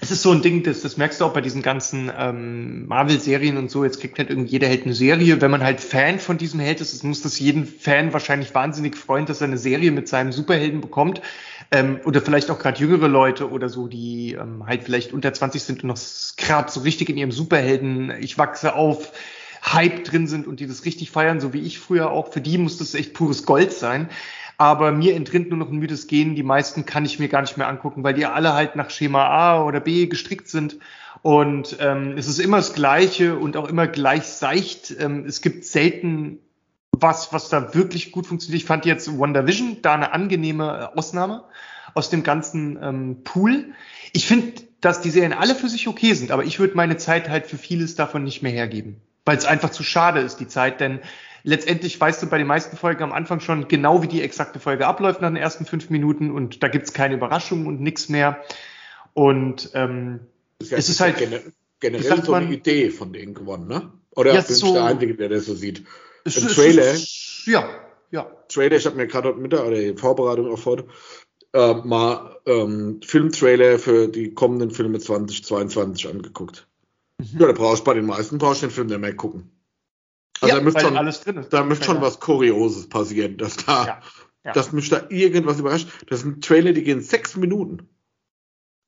es 0.00 0.10
ist 0.10 0.22
so 0.22 0.30
ein 0.30 0.42
Ding, 0.42 0.62
das, 0.62 0.82
das 0.82 0.98
merkst 0.98 1.20
du 1.20 1.24
auch 1.24 1.32
bei 1.32 1.40
diesen 1.40 1.62
ganzen 1.62 2.12
ähm, 2.16 2.86
Marvel-Serien 2.86 3.56
und 3.56 3.70
so. 3.70 3.82
Jetzt 3.82 3.98
kriegt 3.98 4.18
halt 4.18 4.28
irgendwie 4.28 4.50
jeder 4.50 4.68
Held 4.68 4.84
eine 4.84 4.94
Serie. 4.94 5.40
Wenn 5.40 5.50
man 5.50 5.64
halt 5.64 5.80
Fan 5.80 6.18
von 6.18 6.36
diesem 6.36 6.60
Held 6.60 6.82
ist, 6.82 7.02
muss 7.02 7.22
das 7.22 7.38
jeden 7.38 7.66
Fan 7.66 8.12
wahrscheinlich 8.12 8.54
wahnsinnig 8.54 8.94
freuen, 8.94 9.24
dass 9.24 9.40
er 9.40 9.46
eine 9.46 9.56
Serie 9.56 9.92
mit 9.92 10.06
seinem 10.06 10.32
Superhelden 10.32 10.82
bekommt. 10.82 11.22
Ähm, 11.70 11.98
oder 12.04 12.20
vielleicht 12.20 12.50
auch 12.50 12.58
gerade 12.58 12.78
jüngere 12.78 13.08
Leute 13.08 13.50
oder 13.50 13.70
so, 13.70 13.88
die 13.88 14.34
ähm, 14.34 14.66
halt 14.66 14.84
vielleicht 14.84 15.14
unter 15.14 15.32
20 15.32 15.62
sind 15.62 15.82
und 15.82 15.88
noch 15.88 15.98
gerade 16.36 16.70
so 16.70 16.80
richtig 16.80 17.08
in 17.08 17.16
ihrem 17.16 17.32
Superhelden, 17.32 18.12
ich 18.20 18.36
wachse 18.36 18.74
auf, 18.74 19.12
Hype 19.64 20.04
drin 20.04 20.28
sind 20.28 20.46
und 20.46 20.60
die 20.60 20.66
das 20.68 20.84
richtig 20.84 21.10
feiern, 21.10 21.40
so 21.40 21.52
wie 21.52 21.60
ich 21.60 21.78
früher 21.78 22.10
auch. 22.10 22.32
Für 22.32 22.42
die 22.42 22.58
muss 22.58 22.76
das 22.76 22.94
echt 22.94 23.14
pures 23.14 23.46
Gold 23.46 23.72
sein 23.72 24.10
aber 24.58 24.92
mir 24.92 25.14
entrinnt 25.14 25.50
nur 25.50 25.58
noch 25.58 25.70
ein 25.70 25.78
müdes 25.78 26.06
Gehen. 26.06 26.34
Die 26.34 26.42
meisten 26.42 26.86
kann 26.86 27.04
ich 27.04 27.18
mir 27.18 27.28
gar 27.28 27.42
nicht 27.42 27.56
mehr 27.56 27.68
angucken, 27.68 28.04
weil 28.04 28.14
die 28.14 28.26
alle 28.26 28.54
halt 28.54 28.76
nach 28.76 28.90
Schema 28.90 29.26
A 29.26 29.62
oder 29.62 29.80
B 29.80 30.06
gestrickt 30.06 30.48
sind. 30.48 30.78
Und 31.22 31.76
ähm, 31.80 32.14
es 32.16 32.28
ist 32.28 32.38
immer 32.38 32.58
das 32.58 32.72
Gleiche 32.72 33.36
und 33.36 33.56
auch 33.56 33.68
immer 33.68 33.86
gleich 33.86 34.24
seicht. 34.24 34.94
Ähm, 34.98 35.24
es 35.26 35.40
gibt 35.40 35.64
selten 35.64 36.38
was, 36.92 37.32
was 37.32 37.48
da 37.48 37.74
wirklich 37.74 38.12
gut 38.12 38.26
funktioniert. 38.26 38.62
Ich 38.62 38.66
fand 38.66 38.86
jetzt 38.86 39.18
WandaVision 39.18 39.82
da 39.82 39.94
eine 39.94 40.12
angenehme 40.12 40.96
Ausnahme 40.96 41.44
aus 41.94 42.10
dem 42.10 42.22
ganzen 42.22 42.78
ähm, 42.82 43.24
Pool. 43.24 43.72
Ich 44.12 44.26
finde, 44.26 44.62
dass 44.80 45.00
die 45.00 45.10
Serien 45.10 45.32
alle 45.32 45.54
für 45.54 45.68
sich 45.68 45.88
okay 45.88 46.14
sind, 46.14 46.30
aber 46.30 46.44
ich 46.44 46.58
würde 46.58 46.76
meine 46.76 46.96
Zeit 46.96 47.28
halt 47.28 47.46
für 47.46 47.58
vieles 47.58 47.96
davon 47.96 48.24
nicht 48.24 48.42
mehr 48.42 48.52
hergeben, 48.52 49.00
weil 49.24 49.36
es 49.36 49.46
einfach 49.46 49.70
zu 49.70 49.82
schade 49.82 50.20
ist, 50.20 50.38
die 50.38 50.48
Zeit, 50.48 50.80
denn 50.80 51.00
letztendlich 51.46 51.98
weißt 51.98 52.22
du 52.22 52.26
bei 52.26 52.38
den 52.38 52.46
meisten 52.46 52.76
Folgen 52.76 53.04
am 53.04 53.12
Anfang 53.12 53.40
schon 53.40 53.68
genau, 53.68 54.02
wie 54.02 54.08
die 54.08 54.20
exakte 54.20 54.58
Folge 54.58 54.86
abläuft 54.86 55.22
nach 55.22 55.28
den 55.28 55.36
ersten 55.36 55.64
fünf 55.64 55.88
Minuten 55.90 56.32
und 56.32 56.62
da 56.62 56.68
gibt's 56.68 56.92
keine 56.92 57.14
Überraschungen 57.14 57.66
und 57.66 57.80
nichts 57.80 58.08
mehr. 58.08 58.44
Und 59.14 59.70
ähm, 59.72 60.20
das 60.58 60.72
es 60.72 60.88
ist 60.88 61.00
halt 61.00 61.18
gener 61.18 61.38
generell 61.78 62.24
so 62.24 62.34
eine 62.34 62.52
Idee 62.52 62.90
von 62.90 63.12
denen 63.12 63.34
gewonnen, 63.34 63.68
ne? 63.68 63.92
Oder 64.10 64.34
ja, 64.34 64.40
bin 64.40 64.56
so, 64.56 64.66
ich 64.66 64.72
der 64.72 64.84
Einzige, 64.84 65.14
der 65.14 65.28
das 65.28 65.44
so 65.46 65.54
sieht? 65.54 65.84
Im 66.24 66.32
Trailer. 66.32 66.90
Ist, 66.90 67.46
ja, 67.46 67.68
ja. 68.10 68.30
Trailer, 68.48 68.76
ich 68.76 68.86
habe 68.86 68.96
mir 68.96 69.06
gerade 69.06 69.28
heute 69.28 69.38
Mittag 69.38 69.64
oder 69.64 69.78
die 69.78 69.96
Vorbereitung 69.96 70.50
auf 70.50 70.66
heute 70.66 70.86
äh, 71.52 71.74
mal 71.74 72.38
ähm, 72.46 73.00
Filmtrailer 73.04 73.78
für 73.78 74.08
die 74.08 74.34
kommenden 74.34 74.70
Filme 74.72 74.98
2022 74.98 76.08
angeguckt. 76.08 76.66
Mhm. 77.18 77.40
Ja, 77.40 77.46
da 77.46 77.52
brauchst 77.52 77.82
du 77.82 77.84
bei 77.84 77.94
den 77.94 78.06
meisten 78.06 78.38
brauchst 78.38 78.62
du 78.62 78.66
den 78.66 78.72
Film 78.72 78.88
nicht 78.88 79.00
mehr 79.00 79.14
gucken. 79.14 79.50
Also 80.40 80.48
ja, 80.48 80.56
da 80.56 80.64
müsste 80.64 80.80
schon, 80.80 80.96
alles 80.96 81.20
drin 81.20 81.36
ist. 81.38 81.52
Da 81.52 81.64
müsste 81.64 81.84
schon 81.84 82.00
was 82.00 82.20
Kurioses 82.20 82.88
passieren, 82.88 83.36
dass 83.38 83.56
da, 83.56 83.86
ja, 83.86 84.00
ja. 84.44 84.52
dass 84.52 84.72
mich 84.72 84.88
da 84.88 85.06
irgendwas 85.08 85.58
überrascht. 85.58 85.88
Das 86.08 86.20
sind 86.20 86.44
Trailer, 86.44 86.72
die 86.72 86.82
gehen 86.82 87.00
sechs 87.00 87.36
Minuten. 87.36 87.88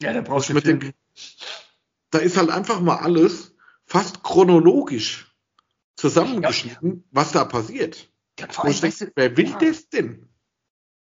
Ja, 0.02 0.12
da 0.12 0.20
brauchst 0.20 0.50
du 0.50 0.54
mit 0.54 0.66
dem, 0.66 0.92
Da 2.10 2.18
ist 2.18 2.36
halt 2.36 2.50
einfach 2.50 2.80
mal 2.80 2.98
alles 2.98 3.54
fast 3.84 4.22
chronologisch 4.22 5.34
zusammengeschnitten, 5.96 7.04
was 7.10 7.32
da 7.32 7.44
passiert. 7.44 8.08
Ja, 8.38 8.46
vor 8.48 8.66
allem, 8.66 8.80
denke, 8.80 9.12
wer 9.16 9.36
will 9.36 9.54
das 9.60 9.88
denn? 9.88 10.28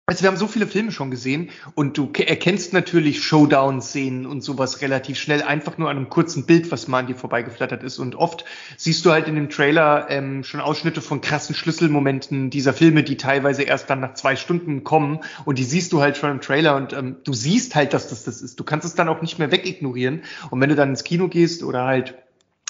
Also 0.07 0.21
wir 0.21 0.29
haben 0.29 0.37
so 0.37 0.47
viele 0.47 0.67
Filme 0.67 0.91
schon 0.91 1.09
gesehen 1.09 1.49
und 1.73 1.97
du 1.97 2.11
erkennst 2.15 2.73
natürlich 2.73 3.23
Showdown-Szenen 3.23 4.27
und 4.27 4.41
sowas 4.41 4.81
relativ 4.81 5.17
schnell, 5.17 5.41
einfach 5.41 5.79
nur 5.79 5.89
an 5.89 5.97
einem 5.97 6.09
kurzen 6.09 6.45
Bild, 6.45 6.71
was 6.71 6.87
mal 6.87 6.99
an 6.99 7.07
dir 7.07 7.15
vorbeigeflattert 7.15 7.81
ist. 7.81 7.97
Und 7.97 8.13
oft 8.13 8.45
siehst 8.77 9.03
du 9.03 9.11
halt 9.11 9.27
in 9.27 9.33
dem 9.33 9.49
Trailer 9.49 10.05
ähm, 10.11 10.43
schon 10.43 10.61
Ausschnitte 10.61 11.01
von 11.01 11.21
krassen 11.21 11.55
Schlüsselmomenten 11.55 12.51
dieser 12.51 12.73
Filme, 12.73 13.01
die 13.01 13.17
teilweise 13.17 13.63
erst 13.63 13.89
dann 13.89 13.99
nach 13.99 14.13
zwei 14.13 14.35
Stunden 14.35 14.83
kommen. 14.83 15.21
Und 15.43 15.57
die 15.57 15.63
siehst 15.63 15.91
du 15.91 16.01
halt 16.01 16.17
schon 16.17 16.29
im 16.29 16.39
Trailer 16.39 16.75
und 16.75 16.93
ähm, 16.93 17.15
du 17.23 17.33
siehst 17.33 17.73
halt, 17.73 17.91
dass 17.95 18.07
das 18.07 18.25
das 18.25 18.43
ist. 18.43 18.59
Du 18.59 18.63
kannst 18.63 18.85
es 18.85 18.93
dann 18.93 19.09
auch 19.09 19.23
nicht 19.23 19.39
mehr 19.39 19.49
wegignorieren. 19.49 20.21
Und 20.51 20.61
wenn 20.61 20.69
du 20.69 20.75
dann 20.75 20.89
ins 20.89 21.03
Kino 21.03 21.29
gehst 21.29 21.63
oder 21.63 21.83
halt 21.85 22.13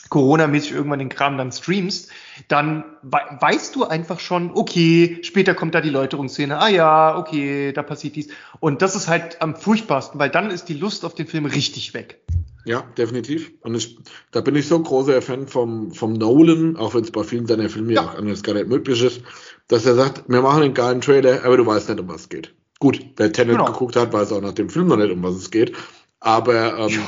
Corona-mäßig 0.09 0.73
irgendwann 0.73 0.99
den 0.99 1.09
Kram 1.09 1.37
dann 1.37 1.51
streamst, 1.51 2.09
dann 2.47 2.83
we 3.01 3.17
weißt 3.39 3.75
du 3.75 3.85
einfach 3.85 4.19
schon, 4.19 4.51
okay, 4.53 5.19
später 5.23 5.55
kommt 5.55 5.75
da 5.75 5.81
die 5.81 5.89
Läuterungsszene, 5.89 6.59
ah 6.59 6.67
ja, 6.67 7.17
okay, 7.17 7.71
da 7.73 7.83
passiert 7.83 8.15
dies. 8.15 8.29
Und 8.59 8.81
das 8.81 8.95
ist 8.95 9.07
halt 9.07 9.41
am 9.41 9.55
furchtbarsten, 9.55 10.19
weil 10.19 10.29
dann 10.29 10.51
ist 10.51 10.69
die 10.69 10.75
Lust 10.75 11.05
auf 11.05 11.15
den 11.15 11.27
Film 11.27 11.45
richtig 11.45 11.93
weg. 11.93 12.21
Ja, 12.65 12.81
definitiv. 12.97 13.51
Und 13.61 13.75
ich, 13.75 13.97
da 14.31 14.41
bin 14.41 14.55
ich 14.55 14.67
so 14.67 14.75
ein 14.75 14.83
großer 14.83 15.21
Fan 15.21 15.47
vom, 15.47 15.91
vom 15.91 16.13
Nolan, 16.13 16.77
auch 16.77 16.95
wenn 16.95 17.03
es 17.03 17.11
bei 17.11 17.23
vielen 17.23 17.45
seiner 17.45 17.69
Filme 17.69 17.93
ja 17.93 18.01
auch 18.01 18.15
anders 18.15 18.41
gar 18.41 18.53
nicht 18.53 18.67
möglich 18.67 19.03
ist, 19.03 19.21
dass 19.67 19.85
er 19.85 19.93
sagt, 19.93 20.23
wir 20.27 20.41
machen 20.41 20.63
einen 20.63 20.73
geilen 20.73 21.01
Trailer, 21.01 21.43
aber 21.45 21.57
du 21.57 21.65
weißt 21.65 21.89
nicht, 21.89 21.99
um 21.99 22.07
was 22.07 22.21
es 22.21 22.29
geht. 22.29 22.53
Gut, 22.79 22.99
wer 23.17 23.31
Tenet 23.31 23.57
genau. 23.57 23.71
geguckt 23.71 23.95
hat, 23.95 24.11
weiß 24.11 24.31
auch 24.33 24.41
nach 24.41 24.53
dem 24.53 24.69
Film 24.69 24.87
noch 24.87 24.97
nicht, 24.97 25.11
um 25.11 25.23
was 25.23 25.35
es 25.35 25.51
geht. 25.51 25.73
Aber 26.19 26.79
ähm, 26.79 26.89
ja. 26.89 27.01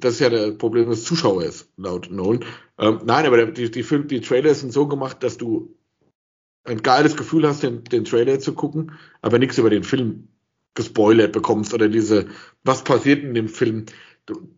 Das 0.00 0.14
ist 0.14 0.20
ja 0.20 0.30
das 0.30 0.56
Problem 0.58 0.88
des 0.88 1.04
Zuschauers, 1.04 1.68
laut 1.76 2.10
Nolan. 2.10 2.44
Ähm, 2.78 3.00
nein, 3.04 3.26
aber 3.26 3.46
die, 3.46 3.70
die, 3.70 3.82
Film, 3.82 4.08
die 4.08 4.20
Trailer 4.20 4.54
sind 4.54 4.72
so 4.72 4.86
gemacht, 4.86 5.22
dass 5.22 5.36
du 5.36 5.74
ein 6.64 6.82
geiles 6.82 7.16
Gefühl 7.16 7.46
hast, 7.46 7.62
den, 7.62 7.84
den 7.84 8.04
Trailer 8.04 8.40
zu 8.40 8.54
gucken, 8.54 8.92
aber 9.22 9.38
nichts 9.38 9.58
über 9.58 9.70
den 9.70 9.84
Film 9.84 10.28
gespoilert 10.74 11.32
bekommst 11.32 11.72
oder 11.74 11.88
diese, 11.88 12.26
was 12.64 12.82
passiert 12.84 13.22
in 13.22 13.34
dem 13.34 13.48
Film. 13.48 13.86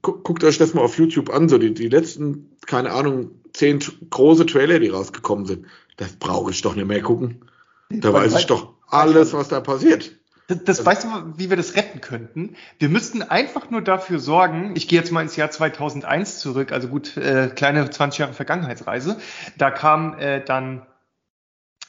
Guckt 0.03 0.45
euch 0.45 0.59
das 0.59 0.75
mal 0.75 0.83
auf 0.83 0.97
YouTube 0.99 1.31
an, 1.31 1.49
so 1.49 1.59
die, 1.59 1.75
die 1.75 1.89
letzten, 1.89 2.57
keine 2.67 2.93
Ahnung, 2.93 3.33
zehn 3.53 3.81
große 4.11 4.47
Trailer, 4.47 4.79
die 4.79 4.89
rausgekommen 4.89 5.47
sind. 5.47 5.67
Das 5.97 6.13
brauche 6.17 6.53
ich 6.53 6.63
doch 6.63 6.77
nicht 6.77 6.87
mehr 6.87 7.03
gucken. 7.03 7.45
Da 7.91 8.13
weiß 8.13 8.39
ich 8.39 8.47
doch 8.47 8.75
alles, 8.87 9.33
was 9.33 9.49
da 9.49 9.61
passiert. 9.61 10.15
Das, 10.48 10.62
das 10.64 10.78
also, 10.78 10.90
weißt 10.90 11.05
du, 11.05 11.39
wie 11.39 11.51
wir 11.51 11.56
das 11.56 11.74
retten 11.74 12.01
könnten? 12.01 12.56
Wir 12.78 12.89
müssten 12.89 13.23
einfach 13.23 13.70
nur 13.70 13.82
dafür 13.82 14.18
sorgen, 14.18 14.74
ich 14.77 14.86
gehe 14.86 14.98
jetzt 14.98 15.10
mal 15.10 15.23
ins 15.23 15.36
Jahr 15.36 15.51
2001 15.51 16.39
zurück, 16.39 16.73
also 16.73 16.89
gut, 16.89 17.16
äh, 17.16 17.48
kleine 17.48 17.90
20 17.90 18.18
Jahre 18.18 18.32
Vergangenheitsreise. 18.32 19.18
Da 19.59 19.70
kam 19.70 20.18
äh, 20.18 20.40
dann 20.44 20.86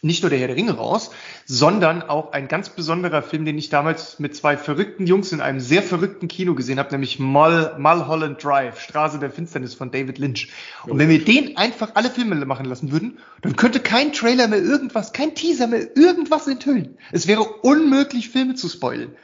nicht 0.02 0.22
nur 0.22 0.30
der 0.30 0.40
Herr 0.40 0.48
der 0.48 0.56
Ringe 0.56 0.74
raus, 0.74 1.12
sondern 1.46 2.04
auch 2.04 2.32
ein 2.32 2.48
ganz 2.48 2.70
besonderer 2.70 3.24
Film, 3.24 3.46
den 3.46 3.58
ich 3.58 3.70
damals 3.70 4.20
mit 4.20 4.36
zwei 4.36 4.58
verrückten 4.58 5.08
Jungs 5.08 5.32
in 5.32 5.42
einem 5.42 5.60
sehr 5.60 5.82
verrückten 5.82 6.28
Kino 6.28 6.54
gesehen 6.56 6.80
habe, 6.80 6.92
nämlich 6.92 7.20
Mal, 7.20 7.76
Mulholland 7.80 8.44
Drive, 8.44 8.80
Straße 8.80 9.20
der 9.20 9.32
Finsternis 9.32 9.74
von 9.74 9.92
David 9.92 10.18
Lynch. 10.18 10.50
Und 10.86 11.00
wenn 11.00 11.10
wir 11.10 11.24
den 11.24 11.58
einfach 11.58 11.96
alle 11.96 12.10
Filme 12.10 12.36
machen 12.46 12.66
lassen 12.66 12.92
würden, 12.92 13.20
dann 13.42 13.56
könnte 13.56 13.80
kein 13.80 14.14
Trailer 14.14 14.48
mehr 14.48 14.62
irgendwas, 14.62 15.14
kein 15.14 15.34
Teaser 15.36 15.68
mehr 15.68 15.96
irgendwas 15.98 16.48
enthüllen. 16.48 16.98
Es 17.12 17.28
wäre 17.28 17.44
unmöglich, 17.44 18.30
Filme 18.30 18.56
zu 18.56 18.70
spoilen. 18.70 19.16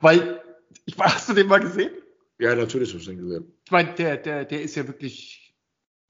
Weil, 0.00 0.42
ich, 0.84 0.96
hast 0.98 1.28
du 1.28 1.34
den 1.34 1.46
mal 1.46 1.60
gesehen? 1.60 1.90
Ja, 2.38 2.54
natürlich 2.54 2.90
habe 2.90 3.00
ich 3.00 3.06
den 3.06 3.18
gesehen. 3.18 3.52
Ich 3.64 3.70
meine, 3.70 3.94
der, 3.94 4.16
der, 4.16 4.44
der 4.44 4.62
ist 4.62 4.74
ja 4.76 4.86
wirklich 4.86 5.54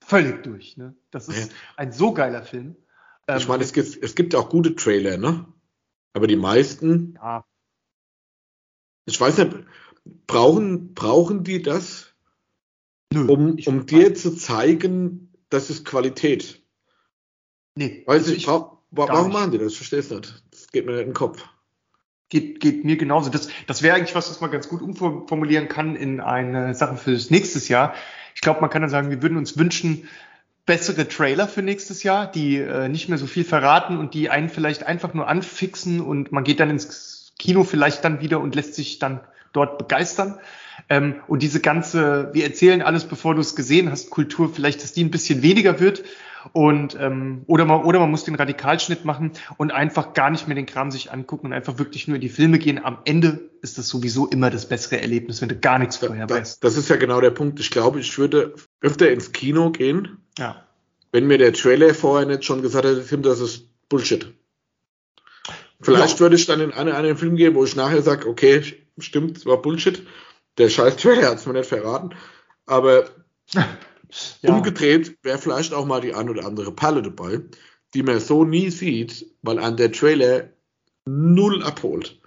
völlig 0.01 0.43
durch. 0.43 0.77
Ne? 0.77 0.95
Das 1.11 1.27
ist 1.27 1.51
ja. 1.51 1.55
ein 1.77 1.91
so 1.91 2.13
geiler 2.13 2.43
Film. 2.43 2.75
Ähm, 3.27 3.37
ich 3.37 3.47
meine, 3.47 3.63
es 3.63 3.73
gibt, 3.73 4.01
es 4.01 4.15
gibt 4.15 4.35
auch 4.35 4.49
gute 4.49 4.75
Trailer, 4.75 5.17
ne? 5.17 5.45
Aber 6.13 6.27
die 6.27 6.35
meisten. 6.35 7.15
Ja. 7.15 7.45
Ich 9.05 9.19
weiß 9.19 9.37
nicht, 9.37 9.55
brauchen, 10.27 10.93
brauchen 10.93 11.43
die 11.43 11.61
das, 11.61 12.13
Nö, 13.13 13.25
um, 13.27 13.57
um 13.65 13.85
dir 13.85 14.13
zu 14.15 14.35
zeigen, 14.35 15.33
das 15.49 15.69
ist 15.69 15.85
Qualität? 15.85 16.61
Nee. 17.75 18.03
Weiß 18.05 18.23
also 18.23 18.31
ich, 18.31 18.39
ich 18.39 18.45
brauch, 18.45 18.79
warum 18.91 19.31
machen 19.31 19.51
die 19.51 19.57
das? 19.57 19.73
Ich 19.73 19.77
verstehe 19.77 19.99
es 19.99 20.09
nicht. 20.09 20.43
Das 20.51 20.67
geht 20.67 20.85
mir 20.85 20.93
nicht 20.93 21.01
in 21.01 21.07
den 21.09 21.13
Kopf. 21.13 21.45
Geht, 22.29 22.59
geht 22.59 22.83
mir 22.83 22.97
genauso. 22.97 23.29
Das, 23.29 23.47
das 23.67 23.81
wäre 23.81 23.95
eigentlich 23.95 24.15
was, 24.15 24.29
was 24.29 24.41
man 24.41 24.51
ganz 24.51 24.67
gut 24.67 24.81
umformulieren 24.81 25.69
kann 25.69 25.95
in 25.95 26.19
eine 26.19 26.75
Sache 26.75 26.97
für 26.97 27.13
das 27.13 27.29
nächste 27.29 27.59
Jahr. 27.71 27.93
Ich 28.35 28.41
glaube, 28.41 28.59
man 28.59 28.69
kann 28.69 28.81
dann 28.81 28.91
sagen, 28.91 29.09
wir 29.09 29.21
würden 29.21 29.37
uns 29.37 29.57
wünschen, 29.57 30.09
bessere 30.67 31.07
Trailer 31.07 31.47
für 31.47 31.63
nächstes 31.63 32.03
Jahr, 32.03 32.29
die 32.29 32.57
äh, 32.57 32.89
nicht 32.89 33.09
mehr 33.09 33.17
so 33.17 33.25
viel 33.25 33.43
verraten 33.43 33.97
und 33.97 34.13
die 34.13 34.29
einen 34.29 34.49
vielleicht 34.49 34.85
einfach 34.85 35.15
nur 35.15 35.27
anfixen 35.27 36.01
und 36.01 36.31
man 36.31 36.43
geht 36.43 36.59
dann 36.59 36.69
ins 36.69 37.31
Kino 37.39 37.63
vielleicht 37.63 38.03
dann 38.03 38.21
wieder 38.21 38.39
und 38.39 38.53
lässt 38.53 38.75
sich 38.75 38.99
dann 38.99 39.21
dort 39.53 39.77
begeistern. 39.77 40.37
Ähm, 40.89 41.15
und 41.27 41.41
diese 41.41 41.61
ganze, 41.61 42.29
wir 42.33 42.43
erzählen 42.43 42.81
alles, 42.81 43.05
bevor 43.05 43.33
du 43.33 43.41
es 43.41 43.55
gesehen 43.55 43.89
hast, 43.89 44.09
Kultur, 44.09 44.53
vielleicht, 44.53 44.83
dass 44.83 44.93
die 44.93 45.03
ein 45.03 45.11
bisschen 45.11 45.41
weniger 45.41 45.79
wird. 45.79 46.03
Und 46.53 46.97
ähm, 46.99 47.43
oder 47.47 47.65
man 47.65 47.83
oder 47.83 47.99
man 47.99 48.11
muss 48.11 48.23
den 48.23 48.35
Radikalschnitt 48.35 49.05
machen 49.05 49.31
und 49.57 49.71
einfach 49.71 50.13
gar 50.13 50.29
nicht 50.29 50.47
mehr 50.47 50.55
den 50.55 50.65
Kram 50.65 50.91
sich 50.91 51.11
angucken 51.11 51.47
und 51.47 51.53
einfach 51.53 51.79
wirklich 51.79 52.07
nur 52.07 52.15
in 52.15 52.21
die 52.21 52.29
Filme 52.29 52.59
gehen. 52.59 52.83
Am 52.83 52.99
Ende 53.05 53.49
ist 53.61 53.77
das 53.77 53.87
sowieso 53.87 54.27
immer 54.27 54.49
das 54.49 54.67
bessere 54.67 55.01
Erlebnis, 55.01 55.41
wenn 55.41 55.49
du 55.49 55.57
gar 55.57 55.79
nichts 55.79 55.97
vorher 55.97 56.27
das, 56.27 56.37
weißt. 56.37 56.63
Das 56.63 56.77
ist 56.77 56.89
ja 56.89 56.95
genau 56.95 57.21
der 57.21 57.31
Punkt. 57.31 57.59
Ich 57.59 57.71
glaube, 57.71 57.99
ich 57.99 58.17
würde 58.17 58.55
öfter 58.81 59.11
ins 59.11 59.31
Kino 59.31 59.71
gehen, 59.71 60.17
ja. 60.37 60.63
wenn 61.11 61.27
mir 61.27 61.37
der 61.37 61.53
Trailer 61.53 61.93
vorher 61.93 62.27
nicht 62.27 62.45
schon 62.45 62.61
gesagt 62.61 62.85
hätte, 62.85 63.05
Tim, 63.05 63.21
das 63.21 63.39
ist 63.39 63.67
Bullshit. 63.89 64.33
Vielleicht 65.81 66.15
ja. 66.15 66.19
würde 66.21 66.35
ich 66.35 66.45
dann 66.45 66.59
in 66.59 66.71
einen, 66.71 66.93
einen 66.93 67.17
Film 67.17 67.35
gehen, 67.35 67.55
wo 67.55 67.63
ich 67.63 67.75
nachher 67.75 68.01
sage, 68.01 68.27
okay, 68.27 68.63
stimmt, 68.97 69.37
es 69.37 69.45
war 69.45 69.61
Bullshit. 69.61 70.05
Der 70.57 70.69
scheiß 70.69 70.97
Trailer 70.97 71.29
hat 71.29 71.37
es 71.37 71.45
mir 71.45 71.53
nicht 71.53 71.69
verraten. 71.69 72.15
Aber 72.65 73.05
Ja. 74.41 74.53
Umgedreht 74.53 75.17
wäre 75.23 75.37
vielleicht 75.37 75.73
auch 75.73 75.85
mal 75.85 76.01
die 76.01 76.13
ein 76.13 76.29
oder 76.29 76.45
andere 76.45 76.71
Palle 76.71 77.01
dabei, 77.01 77.41
die 77.93 78.03
man 78.03 78.19
so 78.19 78.43
nie 78.43 78.69
sieht, 78.69 79.25
weil 79.41 79.59
an 79.59 79.77
der 79.77 79.91
Trailer 79.91 80.49
null 81.05 81.63
abholt. 81.63 82.19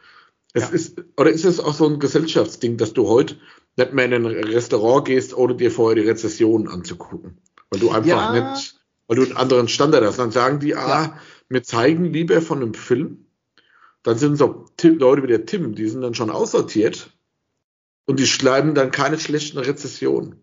Es 0.53 0.65
ja. 0.65 0.69
ist, 0.71 1.05
oder 1.17 1.31
ist 1.31 1.45
es 1.45 1.61
auch 1.61 1.75
so 1.75 1.87
ein 1.87 2.01
Gesellschaftsding, 2.01 2.77
dass 2.77 2.93
du 2.93 3.09
heute 3.09 3.37
nicht 3.77 3.93
mehr 3.93 4.07
in 4.07 4.15
ein 4.15 4.27
Restaurant 4.27 5.07
gehst, 5.07 5.35
ohne 5.35 5.55
dir 5.55 5.71
vorher 5.71 6.03
die 6.03 6.09
Rezession 6.09 6.69
anzugucken? 6.69 7.39
Weil 7.71 7.81
du 7.81 7.91
einfach 7.91 8.35
ja. 8.35 8.53
nicht, 8.53 8.81
weil 9.07 9.17
du 9.17 9.23
einen 9.23 9.37
anderen 9.37 9.69
Standard 9.69 10.05
hast. 10.05 10.19
Dann 10.19 10.33
sagen 10.33 10.59
die, 10.59 10.75
ah, 10.75 11.17
wir 11.49 11.63
zeigen 11.63 12.13
lieber 12.13 12.43
von 12.43 12.63
einem 12.63 12.75
Film. 12.75 13.27
Dann 14.03 14.19
sind 14.19 14.37
so 14.37 14.67
Leute 14.83 15.23
wie 15.23 15.29
der 15.29 15.47
Tim, 15.47 15.75
die 15.75 15.87
sind 15.87 16.01
dann 16.01 16.15
schon 16.15 16.31
aussortiert 16.31 17.11
und 18.07 18.19
die 18.19 18.27
schreiben 18.27 18.75
dann 18.75 18.91
keine 18.91 19.19
schlechten 19.19 19.59
Rezessionen. 19.59 20.43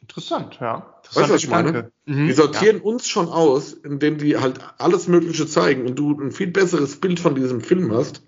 Interessant, 0.00 0.58
ja. 0.60 1.00
Weißt 1.14 1.28
du, 1.28 1.34
was 1.34 1.42
ich 1.42 1.50
meine? 1.50 1.92
Mhm, 2.06 2.26
die 2.26 2.32
sortieren 2.32 2.78
ja. 2.78 2.82
uns 2.82 3.08
schon 3.08 3.28
aus, 3.28 3.72
indem 3.72 4.18
die 4.18 4.36
halt 4.36 4.60
alles 4.78 5.08
Mögliche 5.08 5.46
zeigen 5.46 5.86
und 5.86 5.96
du 5.96 6.18
ein 6.18 6.32
viel 6.32 6.48
besseres 6.48 7.00
Bild 7.00 7.20
von 7.20 7.34
diesem 7.34 7.60
Film 7.60 7.92
hast 7.92 8.22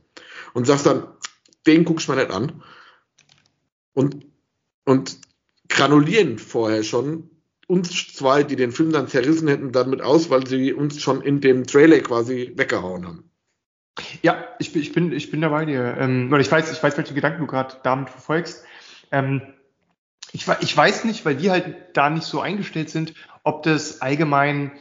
und 0.55 0.67
sagst 0.67 0.87
dann, 0.87 1.09
den 1.67 1.85
guck 1.85 2.01
ich 2.01 2.09
mir 2.09 2.17
nicht 2.17 2.31
an. 2.31 2.63
Und, 3.95 4.27
und 4.85 5.19
granulieren 5.69 6.39
vorher 6.39 6.83
schon 6.83 7.31
uns 7.67 8.13
zwei, 8.15 8.43
die 8.43 8.57
den 8.57 8.73
Film 8.73 8.93
dann 8.93 9.09
zerrissen 9.09 9.49
hätten, 9.49 9.73
dann 9.73 9.91
mit 9.91 10.01
aus, 10.01 10.31
weil 10.31 10.47
sie 10.47 10.73
uns 10.73 11.01
schon 11.01 11.21
in 11.23 11.41
dem 11.41 11.67
Trailer 11.67 12.01
quasi 12.01 12.53
weggehauen 12.57 13.07
haben. 13.07 13.31
Ja, 14.23 14.45
ich 14.59 14.73
bin, 14.73 14.83
ich 14.83 14.93
bin, 14.93 15.13
ich 15.13 15.31
bin 15.31 15.41
dabei 15.41 15.65
dir. 15.65 15.97
Ähm, 15.99 16.33
ich 16.35 16.51
weiß, 16.51 16.73
ich 16.73 16.83
weiß, 16.83 16.97
welche 16.97 17.15
Gedanken 17.15 17.41
du 17.41 17.47
gerade 17.47 17.77
damit 17.83 18.09
verfolgst. 18.09 18.65
Ähm, 19.11 19.43
ich, 20.33 20.47
ich 20.61 20.77
weiß 20.77 21.05
nicht, 21.05 21.25
weil 21.25 21.41
wir 21.41 21.53
halt 21.53 21.75
da 21.95 22.11
nicht 22.11 22.25
so 22.25 22.41
eingestellt 22.41 22.91
sind, 22.91 23.15
ob 23.45 23.63
das 23.63 24.01
allgemein 24.01 24.73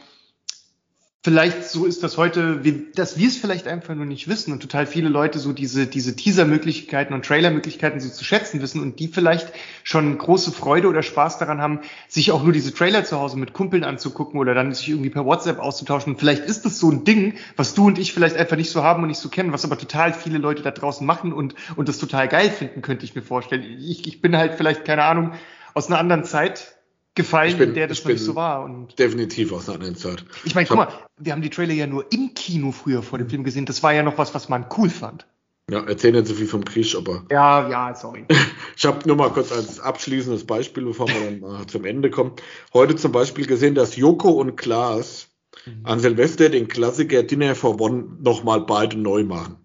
vielleicht 1.28 1.64
so 1.64 1.84
ist, 1.84 2.02
dass 2.02 2.16
heute, 2.16 2.58
dass 2.94 3.18
wir 3.18 3.28
es 3.28 3.36
vielleicht 3.36 3.68
einfach 3.68 3.94
nur 3.94 4.06
nicht 4.06 4.28
wissen 4.28 4.50
und 4.50 4.60
total 4.60 4.86
viele 4.86 5.10
Leute 5.10 5.38
so 5.38 5.52
diese, 5.52 5.86
diese 5.86 6.16
Teaser-Möglichkeiten 6.16 7.12
und 7.12 7.22
Trailer-Möglichkeiten 7.26 8.00
so 8.00 8.08
zu 8.08 8.24
schätzen 8.24 8.62
wissen 8.62 8.80
und 8.80 8.98
die 8.98 9.08
vielleicht 9.08 9.52
schon 9.84 10.16
große 10.16 10.52
Freude 10.52 10.88
oder 10.88 11.02
Spaß 11.02 11.36
daran 11.36 11.60
haben, 11.60 11.80
sich 12.08 12.32
auch 12.32 12.42
nur 12.42 12.54
diese 12.54 12.72
Trailer 12.72 13.04
zu 13.04 13.20
Hause 13.20 13.36
mit 13.36 13.52
Kumpeln 13.52 13.84
anzugucken 13.84 14.40
oder 14.40 14.54
dann 14.54 14.72
sich 14.72 14.88
irgendwie 14.88 15.10
per 15.10 15.26
WhatsApp 15.26 15.58
auszutauschen. 15.58 16.14
Und 16.14 16.18
vielleicht 16.18 16.46
ist 16.46 16.64
das 16.64 16.78
so 16.78 16.90
ein 16.90 17.04
Ding, 17.04 17.34
was 17.56 17.74
du 17.74 17.88
und 17.88 17.98
ich 17.98 18.14
vielleicht 18.14 18.38
einfach 18.38 18.56
nicht 18.56 18.70
so 18.70 18.82
haben 18.82 19.02
und 19.02 19.08
nicht 19.08 19.20
so 19.20 19.28
kennen, 19.28 19.52
was 19.52 19.66
aber 19.66 19.76
total 19.76 20.14
viele 20.14 20.38
Leute 20.38 20.62
da 20.62 20.70
draußen 20.70 21.06
machen 21.06 21.34
und, 21.34 21.54
und 21.76 21.90
das 21.90 21.98
total 21.98 22.28
geil 22.28 22.48
finden, 22.48 22.80
könnte 22.80 23.04
ich 23.04 23.14
mir 23.14 23.20
vorstellen. 23.20 23.64
Ich, 23.80 24.06
ich 24.06 24.22
bin 24.22 24.34
halt 24.34 24.54
vielleicht, 24.54 24.86
keine 24.86 25.04
Ahnung, 25.04 25.32
aus 25.74 25.88
einer 25.88 25.98
anderen 25.98 26.24
Zeit 26.24 26.77
gefallen, 27.18 27.58
bin, 27.58 27.70
in 27.70 27.74
der 27.74 27.86
das 27.86 28.02
noch 28.02 28.10
nicht 28.10 28.22
so 28.22 28.34
war. 28.34 28.64
Und 28.64 28.98
definitiv 28.98 29.52
aus 29.52 29.68
einer 29.68 29.74
anderen 29.74 29.96
Zeit. 29.96 30.24
Ich 30.44 30.54
meine, 30.54 30.66
guck 30.66 30.78
mal, 30.78 30.88
wir 31.18 31.32
haben 31.32 31.42
die 31.42 31.50
Trailer 31.50 31.74
ja 31.74 31.86
nur 31.86 32.10
im 32.10 32.32
Kino 32.32 32.72
früher 32.72 33.02
vor 33.02 33.18
dem 33.18 33.28
Film 33.28 33.44
gesehen. 33.44 33.66
Das 33.66 33.82
war 33.82 33.92
ja 33.92 34.02
noch 34.02 34.16
was, 34.16 34.34
was 34.34 34.48
man 34.48 34.66
cool 34.78 34.88
fand. 34.88 35.26
Ja, 35.70 35.84
erzähl 35.86 36.12
nicht 36.12 36.26
so 36.26 36.34
viel 36.34 36.46
vom 36.46 36.64
Krieg, 36.64 36.94
aber. 36.96 37.24
Ja, 37.30 37.68
ja, 37.68 37.94
sorry. 37.94 38.24
ich 38.76 38.86
habe 38.86 39.06
nur 39.06 39.16
mal 39.16 39.30
kurz 39.30 39.52
als 39.52 39.80
abschließendes 39.80 40.46
Beispiel, 40.46 40.84
bevor 40.84 41.08
wir 41.08 41.20
dann 41.22 41.40
mal 41.40 41.66
zum 41.66 41.84
Ende 41.84 42.08
kommen. 42.08 42.32
Heute 42.72 42.96
zum 42.96 43.12
Beispiel 43.12 43.46
gesehen, 43.46 43.74
dass 43.74 43.96
Joko 43.96 44.30
und 44.30 44.56
Klaas 44.56 45.28
mhm. 45.66 45.84
an 45.84 46.00
Silvester 46.00 46.48
den 46.48 46.68
Klassiker 46.68 47.22
Dinner 47.22 47.54
for 47.54 47.78
One 47.78 48.16
nochmal 48.20 48.62
beide 48.62 48.96
neu 48.96 49.24
machen. 49.24 49.56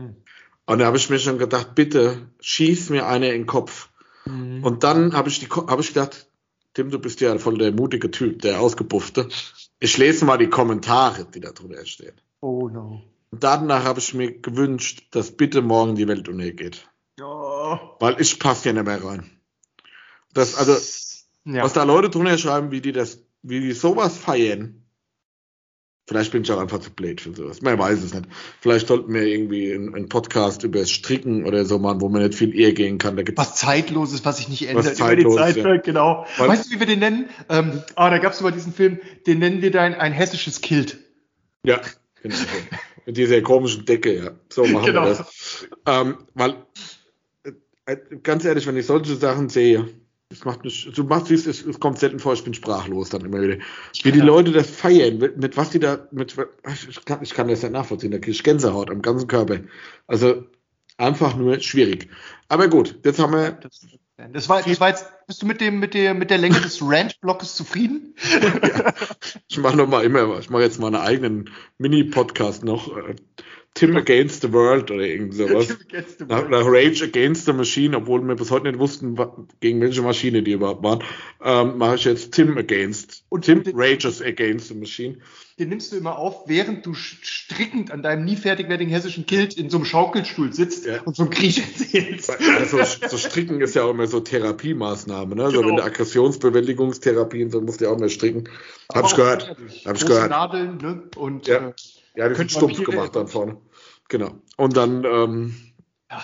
Mhm. 0.00 0.16
Und 0.66 0.78
da 0.80 0.86
habe 0.86 0.96
ich 0.96 1.08
mir 1.08 1.20
schon 1.20 1.38
gedacht, 1.38 1.76
bitte 1.76 2.30
schieß 2.40 2.90
mir 2.90 3.06
einer 3.06 3.28
in 3.28 3.42
den 3.42 3.46
Kopf. 3.46 3.90
Mhm. 4.24 4.64
Und 4.64 4.82
dann 4.82 5.12
habe 5.12 5.28
ich, 5.28 5.38
die, 5.38 5.46
hab 5.46 5.78
ich 5.78 5.88
gedacht, 5.88 6.26
Tim, 6.74 6.90
du 6.90 6.98
bist 6.98 7.20
ja 7.20 7.38
voll 7.38 7.58
der 7.58 7.72
mutige 7.72 8.10
Typ, 8.10 8.42
der 8.42 8.60
Ausgebuffte. 8.60 9.28
Ich 9.78 9.96
lese 9.96 10.24
mal 10.24 10.38
die 10.38 10.48
Kommentare, 10.48 11.24
die 11.24 11.40
da 11.40 11.52
drunter 11.52 11.86
stehen. 11.86 12.20
Oh 12.40 12.68
no. 12.68 13.02
Und 13.30 13.42
danach 13.42 13.84
habe 13.84 14.00
ich 14.00 14.12
mir 14.12 14.40
gewünscht, 14.40 15.06
dass 15.12 15.32
bitte 15.32 15.62
morgen 15.62 15.94
die 15.94 16.08
Welt 16.08 16.28
untergeht. 16.28 16.88
Oh. 17.20 17.78
Weil 18.00 18.20
ich 18.20 18.38
passe 18.40 18.64
hier 18.64 18.72
nicht 18.72 18.86
mehr 18.86 19.02
rein. 19.02 19.30
Das, 20.32 20.56
also, 20.56 20.72
ja. 21.44 21.62
was 21.62 21.72
da 21.72 21.84
Leute 21.84 22.10
drunter 22.10 22.38
schreiben, 22.38 22.72
wie 22.72 22.80
die 22.80 22.92
das, 22.92 23.24
wie 23.42 23.60
die 23.60 23.72
sowas 23.72 24.18
feiern. 24.18 24.83
Vielleicht 26.06 26.32
bin 26.32 26.42
ich 26.42 26.52
auch 26.52 26.58
einfach 26.58 26.80
zu 26.80 26.90
blöd 26.90 27.22
für 27.22 27.34
sowas. 27.34 27.62
Man 27.62 27.78
weiß 27.78 28.02
es 28.02 28.12
nicht. 28.12 28.26
Vielleicht 28.60 28.88
sollten 28.88 29.14
wir 29.14 29.22
irgendwie 29.22 29.72
einen, 29.72 30.08
Podcast 30.10 30.62
über 30.62 30.80
das 30.80 30.90
Stricken 30.90 31.46
oder 31.46 31.64
so 31.64 31.78
machen, 31.78 32.02
wo 32.02 32.10
man 32.10 32.22
nicht 32.22 32.34
viel 32.34 32.54
eher 32.54 32.74
gehen 32.74 32.98
kann. 32.98 33.16
Da 33.16 33.22
gibt's 33.22 33.40
was 33.40 33.54
Zeitloses, 33.54 34.22
was 34.22 34.36
sich 34.36 34.50
nicht 34.50 34.68
ändert 34.68 34.98
über 34.98 35.16
die 35.16 35.26
Zeit. 35.28 35.56
Ja. 35.56 35.76
Genau. 35.78 36.26
Weil, 36.36 36.48
weißt 36.48 36.66
du, 36.66 36.74
wie 36.74 36.80
wir 36.80 36.86
den 36.86 36.98
nennen? 36.98 37.30
Ähm, 37.48 37.82
ah, 37.94 38.10
da 38.10 38.18
gab 38.18 38.34
es 38.34 38.40
über 38.40 38.52
diesen 38.52 38.74
Film, 38.74 39.00
den 39.26 39.38
nennen 39.38 39.62
wir 39.62 39.70
dann 39.70 39.94
ein 39.94 40.12
hessisches 40.12 40.60
Kilt. 40.60 40.98
Ja, 41.64 41.80
genau. 42.22 42.36
Mit 43.06 43.16
dieser 43.16 43.40
komischen 43.40 43.86
Decke, 43.86 44.14
ja. 44.14 44.30
So 44.50 44.66
machen 44.66 44.84
genau. 44.84 45.04
wir 45.04 45.08
das. 45.08 45.66
Ähm, 45.86 46.18
weil, 46.34 46.54
äh, 47.86 47.96
ganz 48.22 48.44
ehrlich, 48.44 48.66
wenn 48.66 48.76
ich 48.76 48.84
solche 48.84 49.16
Sachen 49.16 49.48
sehe, 49.48 49.88
das 50.30 50.44
macht 50.44 50.64
mich, 50.64 50.90
du 50.94 51.04
machst 51.04 51.30
es, 51.30 51.46
es 51.46 51.80
kommt 51.80 51.98
selten 51.98 52.18
vor, 52.18 52.32
ich 52.32 52.44
bin 52.44 52.54
sprachlos 52.54 53.10
dann 53.10 53.24
immer 53.24 53.40
wieder. 53.40 53.58
Wie 54.02 54.12
die 54.12 54.20
Leute 54.20 54.52
das 54.52 54.70
feiern, 54.70 55.18
mit, 55.18 55.36
mit 55.36 55.56
was 55.56 55.70
die 55.70 55.78
da, 55.78 56.08
mit, 56.10 56.36
ich 56.88 57.04
kann, 57.04 57.22
ich 57.22 57.34
kann 57.34 57.48
das 57.48 57.62
nicht 57.62 57.72
nachvollziehen, 57.72 58.10
da 58.10 58.18
kriege 58.18 58.32
ich 58.32 58.42
Gänsehaut 58.42 58.90
am 58.90 59.02
ganzen 59.02 59.28
Körper. 59.28 59.60
Also 60.06 60.44
einfach 60.96 61.36
nur 61.36 61.60
schwierig. 61.60 62.08
Aber 62.48 62.68
gut, 62.68 62.98
jetzt 63.04 63.18
haben 63.18 63.32
wir. 63.32 63.58
Das 64.32 64.48
war, 64.48 64.62
das 64.62 64.80
war 64.80 64.90
jetzt, 64.90 65.06
bist 65.26 65.42
du 65.42 65.46
mit 65.46 65.60
dem, 65.60 65.80
mit 65.80 65.92
der, 65.92 66.14
mit 66.14 66.30
der 66.30 66.38
Länge 66.38 66.60
des 66.60 66.78
Rant-Blockes 66.82 67.56
zufrieden? 67.56 68.14
ja, 68.30 68.94
ich 69.48 69.58
mache 69.58 69.76
noch 69.76 69.88
mal 69.88 70.04
immer, 70.04 70.38
ich 70.38 70.50
mache 70.50 70.62
jetzt 70.62 70.78
mal 70.78 70.86
einen 70.86 71.04
eigenen 71.04 71.50
Mini-Podcast 71.78 72.64
noch. 72.64 72.96
Tim 73.74 73.96
Against 73.96 74.42
the 74.42 74.52
World 74.52 74.88
oder 74.92 75.02
irgend 75.02 75.34
sowas. 75.34 75.76
Nach, 76.28 76.48
nach, 76.48 76.64
Rage 76.64 77.02
Against 77.02 77.46
the 77.46 77.52
Machine, 77.52 77.96
obwohl 77.96 78.22
wir 78.22 78.36
bis 78.36 78.52
heute 78.52 78.68
nicht 78.68 78.78
wussten, 78.78 79.16
gegen 79.58 79.80
welche 79.80 80.00
Maschine 80.02 80.44
die 80.44 80.52
überhaupt 80.52 80.84
waren, 80.84 81.02
ähm, 81.42 81.76
mache 81.78 81.96
ich 81.96 82.04
jetzt 82.04 82.32
Tim 82.32 82.56
Against. 82.56 83.24
Und 83.30 83.44
Tim 83.44 83.64
den, 83.64 83.74
Rages 83.76 84.22
Against 84.22 84.68
the 84.68 84.74
Machine. 84.74 85.16
Den 85.58 85.70
nimmst 85.70 85.92
du 85.92 85.96
immer 85.96 86.18
auf, 86.18 86.48
während 86.48 86.86
du 86.86 86.94
strickend 86.94 87.90
an 87.90 88.02
deinem 88.02 88.24
nie 88.24 88.36
fertig 88.36 88.68
werdenden 88.68 88.94
hessischen 88.94 89.26
Kilt 89.26 89.54
in 89.54 89.70
so 89.70 89.78
einem 89.78 89.86
Schaukelstuhl 89.86 90.52
sitzt 90.52 90.86
ja. 90.86 91.02
und 91.02 91.16
so 91.16 91.24
ein 91.24 91.30
Krieg 91.30 91.58
erzählst. 91.58 92.30
Also 92.30 92.78
so 93.08 93.18
Stricken 93.18 93.60
ist 93.60 93.74
ja 93.74 93.82
auch 93.82 93.90
immer 93.90 94.06
so 94.06 94.20
Therapiemaßnahme, 94.20 95.34
ne? 95.34 95.44
Genau. 95.46 95.50
So 95.50 95.66
wenn 95.66 95.76
der 95.76 95.84
Aggressionsbewältigungstherapie 95.86 97.42
und 97.42 97.50
so 97.50 97.60
musst 97.60 97.80
du 97.80 97.86
ja 97.86 97.90
auch 97.90 97.98
mehr 97.98 98.08
stricken. 98.08 98.48
Aber 98.88 99.02
Hab 99.02 99.10
ich 99.10 99.16
gehört. 99.16 99.56
Hab 99.84 99.96
ich 99.96 100.06
gehört. 100.06 100.30
Nadeln, 100.30 100.76
ne? 100.78 101.02
Und 101.16 101.48
ja. 101.48 101.68
Äh, 101.68 101.72
ja, 102.16 102.28
die 102.28 102.34
sind 102.34 102.50
stumpf 102.50 102.82
gemacht 102.84 103.14
dann 103.16 103.28
vorne. 103.28 103.56
Genau. 104.08 104.34
Und 104.56 104.76
dann, 104.76 105.04
ähm, 105.04 105.54
ja. 106.10 106.22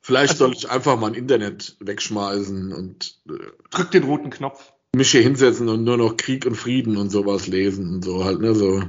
vielleicht 0.00 0.32
also, 0.32 0.46
soll 0.46 0.54
ich 0.54 0.70
einfach 0.70 0.98
mal 0.98 1.08
ein 1.08 1.14
Internet 1.14 1.76
wegschmeißen 1.80 2.72
und 2.72 3.18
äh, 3.28 3.32
drück 3.70 3.90
den 3.90 4.04
roten 4.04 4.30
Knopf. 4.30 4.72
Mich 4.94 5.10
hier 5.10 5.22
hinsetzen 5.22 5.68
und 5.68 5.84
nur 5.84 5.96
noch 5.96 6.16
Krieg 6.16 6.44
und 6.44 6.54
Frieden 6.54 6.96
und 6.96 7.10
sowas 7.10 7.46
lesen 7.46 7.94
und 7.94 8.04
so 8.04 8.24
halt, 8.24 8.40
ne, 8.40 8.54
so. 8.54 8.82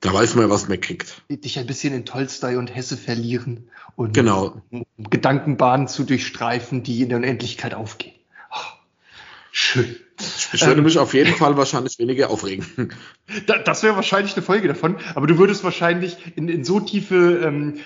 Da 0.00 0.12
weiß 0.12 0.34
man, 0.34 0.50
was 0.50 0.68
man 0.68 0.78
kriegt. 0.80 1.22
Dich 1.30 1.58
ein 1.58 1.66
bisschen 1.66 1.94
in 1.94 2.04
Tolstoi 2.04 2.56
und 2.56 2.74
Hesse 2.74 2.98
verlieren 2.98 3.70
und 3.96 4.12
genau. 4.12 4.60
Gedankenbahnen 4.98 5.88
zu 5.88 6.04
durchstreifen, 6.04 6.82
die 6.82 7.00
in 7.00 7.08
der 7.08 7.18
Unendlichkeit 7.18 7.72
aufgehen. 7.72 8.14
Oh, 8.50 8.78
schön. 9.50 9.96
Ich 10.52 10.64
würde 10.64 10.82
mich 10.82 10.98
auf 10.98 11.14
jeden 11.14 11.34
Fall 11.34 11.56
wahrscheinlich 11.56 11.98
weniger 11.98 12.30
aufregen. 12.30 12.92
Da, 13.46 13.58
das 13.58 13.82
wäre 13.82 13.96
wahrscheinlich 13.96 14.34
eine 14.34 14.42
Folge 14.42 14.68
davon, 14.68 14.96
aber 15.14 15.26
du 15.26 15.38
würdest 15.38 15.64
wahrscheinlich 15.64 16.16
in, 16.36 16.48
in 16.48 16.64
so 16.64 16.78
tiefe, 16.80 17.40
ähm, 17.44 17.80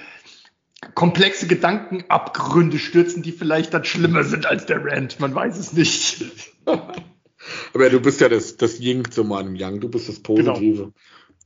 komplexe 0.95 1.47
Gedankenabgründe 1.47 2.79
stürzen, 2.79 3.23
die 3.23 3.33
vielleicht 3.33 3.75
dann 3.75 3.85
schlimmer 3.85 4.25
sind 4.25 4.47
als 4.47 4.67
der 4.67 4.85
Rant. 4.85 5.21
Man 5.21 5.35
weiß 5.35 5.59
es 5.59 5.73
nicht. 5.73 6.25
aber 6.67 7.91
du 7.91 8.01
bist 8.01 8.21
ja 8.21 8.29
das, 8.29 8.57
das 8.57 8.79
Ying 8.79 9.11
zu 9.11 9.25
meinem 9.25 9.55
Yang, 9.57 9.81
du 9.81 9.89
bist 9.89 10.09
das 10.09 10.23
genau. 10.23 10.53
Positive. 10.53 10.77
Genau. 10.77 10.93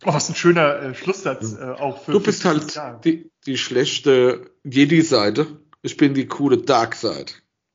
Oh, 0.04 0.14
was 0.14 0.28
ein 0.28 0.34
schöner 0.34 0.82
äh, 0.82 0.94
Schlusssatz 0.94 1.54
äh, 1.54 1.62
auch 1.62 2.02
für. 2.02 2.12
Du 2.12 2.20
bist 2.20 2.44
halt 2.44 2.80
die, 3.04 3.30
die 3.46 3.56
schlechte 3.56 4.50
Jedi-Seite. 4.64 5.46
Ich 5.82 5.96
bin 5.96 6.14
die 6.14 6.26
coole 6.26 6.58
Dark 6.58 6.96
Side. 6.96 7.32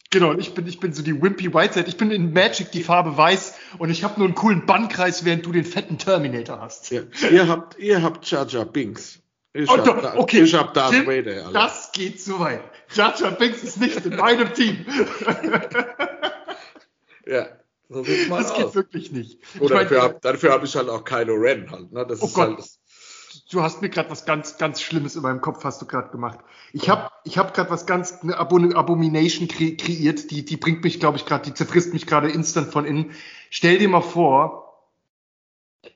Genau, 0.10 0.34
ich 0.34 0.54
bin, 0.54 0.66
ich 0.68 0.80
bin 0.80 0.94
so 0.94 1.04
die 1.04 1.22
Wimpy 1.22 1.54
Whiteside. 1.54 1.88
Ich 1.88 1.98
bin 1.98 2.12
in 2.12 2.32
Magic 2.32 2.72
die 2.72 2.84
Farbe 2.84 3.18
weiß 3.18 3.56
und 3.78 3.90
ich 3.90 4.06
habe 4.06 4.20
nur 4.20 4.28
einen 4.28 4.36
coolen 4.36 4.66
Bannkreis, 4.66 5.26
während 5.26 5.46
du 5.46 5.52
den 5.52 5.66
fetten 5.66 5.98
Terminator 5.98 6.62
hast. 6.62 6.90
Ja. 6.92 7.02
Ihr 7.30 7.48
habt, 7.48 7.78
ihr 7.78 8.02
habt 8.02 8.30
Jar 8.30 8.48
Jar 8.48 8.66
Binks. 8.66 9.20
Ich 9.54 9.70
oh, 9.70 9.78
hab, 9.78 10.02
da, 10.02 10.16
okay. 10.18 10.42
ich 10.42 10.54
hab 10.54 10.74
Darth 10.74 10.92
Tim, 10.92 11.08
Vader. 11.08 11.48
Alter. 11.48 11.52
Das 11.52 11.92
geht 11.92 12.22
zu 12.22 12.40
weit. 12.40 12.62
Jar 12.94 13.20
Jar 13.20 13.32
Binks 13.32 13.64
ist 13.64 13.82
nicht 13.82 14.06
in 14.06 14.16
meinem 14.16 14.54
Team. 14.54 14.86
ja. 17.26 17.48
So 17.90 18.04
das 18.04 18.52
aus. 18.52 18.58
geht 18.58 18.76
wirklich 18.76 19.12
nicht. 19.12 19.40
Oder 19.60 19.86
dafür 19.86 20.02
habe 20.04 20.60
hab 20.60 20.64
ich 20.64 20.76
halt 20.76 20.90
auch 20.90 21.04
Kylo 21.04 21.36
Ren 21.36 21.72
halt. 21.72 21.92
Ne? 21.92 22.06
Das 22.06 22.22
oh 22.22 22.26
ist 22.26 22.34
Gott. 22.34 22.58
Halt 22.58 22.77
du 23.52 23.62
hast 23.62 23.82
mir 23.82 23.90
gerade 23.90 24.10
was 24.10 24.26
ganz, 24.26 24.58
ganz 24.58 24.82
Schlimmes 24.82 25.16
in 25.16 25.22
meinem 25.22 25.42
Kopf, 25.42 25.64
hast 25.64 25.82
du 25.82 25.86
gerade 25.86 26.10
gemacht. 26.10 26.40
Ich 26.74 26.90
habe 26.90 27.10
ich 27.24 27.38
hab 27.38 27.54
gerade 27.54 27.70
was 27.70 27.86
ganz, 27.86 28.20
eine 28.22 28.38
Abomination 28.38 29.48
kre 29.48 29.76
kreiert, 29.76 30.32
die, 30.32 30.46
die 30.46 30.58
bringt 30.58 30.84
mich, 30.84 31.00
glaube 31.00 31.18
ich, 31.18 31.26
gerade, 31.26 31.46
die 31.46 31.54
zerfrisst 31.54 31.94
mich 31.94 32.06
gerade 32.06 32.30
instant 32.30 32.72
von 32.72 32.86
innen. 32.86 33.12
Stell 33.50 33.78
dir 33.78 33.90
mal 33.90 34.02
vor, 34.02 34.68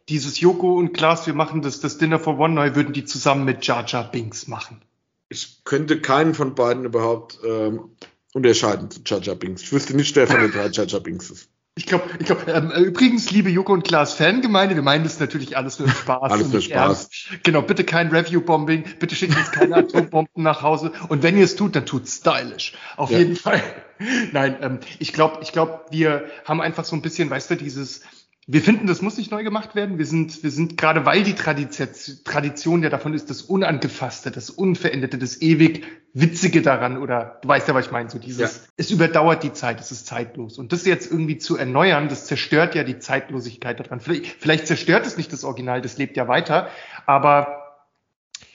dieses 0.09 0.39
Joko 0.39 0.75
und 0.77 0.93
Klaas, 0.93 1.27
wir 1.27 1.33
machen 1.33 1.61
das, 1.61 1.79
das 1.81 1.97
Dinner 1.97 2.19
for 2.19 2.39
One 2.39 2.53
neu, 2.53 2.75
würden 2.75 2.93
die 2.93 3.05
zusammen 3.05 3.45
mit 3.45 3.65
Jar 3.65 3.85
Jar 3.85 4.09
Binks 4.09 4.47
machen. 4.47 4.81
Ich 5.29 5.63
könnte 5.63 6.01
keinen 6.01 6.33
von 6.33 6.55
beiden 6.55 6.85
überhaupt 6.85 7.39
ähm, 7.45 7.95
unterscheiden 8.33 8.89
zu 8.91 9.01
Jar 9.05 9.21
Jar 9.21 9.35
Binks. 9.35 9.63
Ich 9.63 9.73
wüsste 9.73 9.95
nicht, 9.95 10.15
wer 10.15 10.27
von 10.27 10.41
den 10.41 10.51
drei 10.51 10.67
Jar 10.67 10.85
Jar 10.85 11.01
Binks 11.01 11.29
ist. 11.29 11.50
Ich 11.75 11.85
glaube, 11.85 12.03
ich 12.19 12.25
glaub, 12.25 12.49
ähm, 12.49 12.69
übrigens, 12.71 13.31
liebe 13.31 13.49
Joko 13.49 13.71
und 13.71 13.85
Klaas 13.85 14.13
Fangemeinde, 14.13 14.75
wir 14.75 14.81
meinen 14.81 15.05
das 15.05 15.21
natürlich 15.21 15.55
alles 15.55 15.79
nur 15.79 15.87
Spaß. 15.87 16.29
alles 16.31 16.49
nur 16.49 16.61
Spaß. 16.61 16.75
Ernst. 16.75 17.43
Genau, 17.43 17.61
bitte 17.61 17.85
kein 17.85 18.09
Review-Bombing, 18.09 18.83
bitte 18.99 19.15
schickt 19.15 19.37
uns 19.37 19.51
keine 19.51 19.75
Atombomben 19.77 20.43
nach 20.43 20.63
Hause. 20.63 20.91
Und 21.07 21.23
wenn 21.23 21.37
ihr 21.37 21.45
es 21.45 21.55
tut, 21.55 21.77
dann 21.77 21.85
tut 21.85 22.09
stylisch. 22.09 22.73
Auf 22.97 23.09
ja. 23.09 23.19
jeden 23.19 23.37
Fall. 23.37 23.63
Nein, 24.33 24.57
ähm, 24.61 24.79
ich 24.99 25.13
glaube, 25.13 25.39
ich 25.43 25.53
glaube, 25.53 25.85
wir 25.91 26.25
haben 26.43 26.59
einfach 26.59 26.83
so 26.83 26.93
ein 26.93 27.01
bisschen, 27.01 27.29
weißt 27.29 27.51
du, 27.51 27.55
dieses, 27.55 28.01
wir 28.47 28.61
finden, 28.61 28.87
das 28.87 29.01
muss 29.01 29.17
nicht 29.17 29.31
neu 29.31 29.43
gemacht 29.43 29.75
werden. 29.75 29.99
Wir 29.99 30.05
sind, 30.05 30.41
wir 30.41 30.49
sind 30.49 30.75
gerade, 30.75 31.05
weil 31.05 31.23
die 31.23 31.35
Tradition 31.35 32.81
ja 32.81 32.89
davon 32.89 33.13
ist, 33.13 33.29
das 33.29 33.43
Unangefasste, 33.43 34.31
das 34.31 34.49
Unveränderte, 34.49 35.19
das 35.19 35.41
ewig 35.41 35.85
Witzige 36.13 36.61
daran 36.61 36.97
oder 36.97 37.39
du 37.41 37.47
weißt 37.47 37.67
ja, 37.67 37.75
was 37.75 37.85
ich 37.85 37.91
meine, 37.91 38.09
so 38.09 38.19
dieses, 38.19 38.39
ja. 38.39 38.61
es 38.75 38.91
überdauert 38.91 39.43
die 39.43 39.53
Zeit, 39.53 39.79
es 39.79 39.91
ist 39.91 40.07
zeitlos. 40.07 40.57
Und 40.57 40.73
das 40.73 40.85
jetzt 40.85 41.09
irgendwie 41.09 41.37
zu 41.37 41.55
erneuern, 41.55 42.09
das 42.09 42.25
zerstört 42.25 42.75
ja 42.75 42.83
die 42.83 42.99
Zeitlosigkeit 42.99 43.79
daran. 43.79 44.01
Vielleicht, 44.01 44.25
vielleicht 44.25 44.67
zerstört 44.67 45.05
es 45.05 45.17
nicht 45.17 45.31
das 45.31 45.43
Original, 45.43 45.81
das 45.81 45.97
lebt 45.97 46.17
ja 46.17 46.27
weiter, 46.27 46.69
aber 47.05 47.85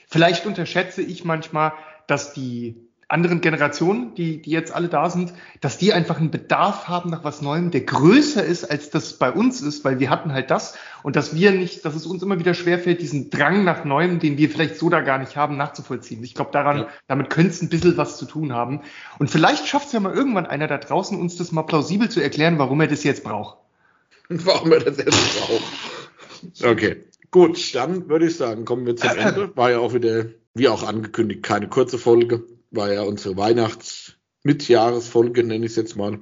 vielleicht 0.08 0.44
unterschätze 0.44 1.00
ich 1.00 1.24
manchmal, 1.24 1.72
dass 2.06 2.34
die 2.34 2.85
anderen 3.08 3.40
Generationen, 3.40 4.14
die, 4.16 4.42
die 4.42 4.50
jetzt 4.50 4.74
alle 4.74 4.88
da 4.88 5.08
sind, 5.10 5.32
dass 5.60 5.78
die 5.78 5.92
einfach 5.92 6.18
einen 6.18 6.32
Bedarf 6.32 6.88
haben 6.88 7.10
nach 7.10 7.22
was 7.22 7.40
Neuem, 7.40 7.70
der 7.70 7.82
größer 7.82 8.44
ist, 8.44 8.64
als 8.64 8.90
das 8.90 9.12
bei 9.12 9.30
uns 9.30 9.60
ist, 9.60 9.84
weil 9.84 10.00
wir 10.00 10.10
hatten 10.10 10.32
halt 10.32 10.50
das 10.50 10.76
und 11.04 11.14
dass 11.14 11.32
wir 11.32 11.52
nicht, 11.52 11.84
dass 11.84 11.94
es 11.94 12.04
uns 12.04 12.24
immer 12.24 12.40
wieder 12.40 12.52
schwerfällt, 12.52 13.00
diesen 13.00 13.30
Drang 13.30 13.62
nach 13.62 13.84
Neuem, 13.84 14.18
den 14.18 14.38
wir 14.38 14.50
vielleicht 14.50 14.76
so 14.76 14.90
da 14.90 15.02
gar 15.02 15.18
nicht 15.18 15.36
haben, 15.36 15.56
nachzuvollziehen. 15.56 16.22
Ich 16.24 16.34
glaube, 16.34 16.50
daran, 16.50 16.78
ja. 16.78 16.88
damit 17.06 17.30
könnte 17.30 17.50
es 17.50 17.62
ein 17.62 17.68
bisschen 17.68 17.96
was 17.96 18.18
zu 18.18 18.26
tun 18.26 18.52
haben. 18.52 18.80
Und 19.20 19.30
vielleicht 19.30 19.68
schafft 19.68 19.86
es 19.86 19.92
ja 19.92 20.00
mal 20.00 20.12
irgendwann 20.12 20.46
einer 20.46 20.66
da 20.66 20.78
draußen, 20.78 21.18
uns 21.18 21.36
das 21.36 21.52
mal 21.52 21.62
plausibel 21.62 22.08
zu 22.08 22.20
erklären, 22.20 22.58
warum 22.58 22.80
er 22.80 22.88
das 22.88 23.04
jetzt 23.04 23.22
braucht. 23.22 23.58
Warum 24.28 24.72
er 24.72 24.80
das 24.80 24.96
jetzt 24.96 25.38
braucht. 25.38 26.64
Okay. 26.64 27.04
Gut, 27.30 27.72
dann 27.76 28.08
würde 28.08 28.26
ich 28.26 28.36
sagen, 28.36 28.64
kommen 28.64 28.84
wir 28.84 28.96
zum 28.96 29.10
Ende. 29.16 29.56
War 29.56 29.70
ja 29.70 29.78
auch 29.78 29.94
wieder, 29.94 30.24
wie 30.54 30.66
auch 30.66 30.82
angekündigt, 30.82 31.44
keine 31.44 31.68
kurze 31.68 31.96
Folge 31.96 32.42
war 32.70 32.92
ja 32.92 33.02
unsere 33.02 33.36
Weihnachts-Mitjahresfolge, 33.36 35.44
nenne 35.44 35.66
ich 35.66 35.72
es 35.72 35.76
jetzt 35.76 35.96
mal. 35.96 36.20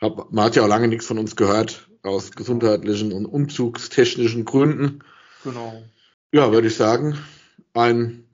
Hab, 0.00 0.32
man 0.32 0.44
hat 0.44 0.56
ja 0.56 0.64
auch 0.64 0.68
lange 0.68 0.88
nichts 0.88 1.06
von 1.06 1.18
uns 1.18 1.36
gehört, 1.36 1.88
aus 2.02 2.32
gesundheitlichen 2.32 3.12
und 3.12 3.26
umzugstechnischen 3.26 4.44
Gründen. 4.44 5.04
Genau. 5.44 5.82
Ja, 6.32 6.52
würde 6.52 6.68
ich 6.68 6.76
sagen, 6.76 7.18
ein 7.74 8.24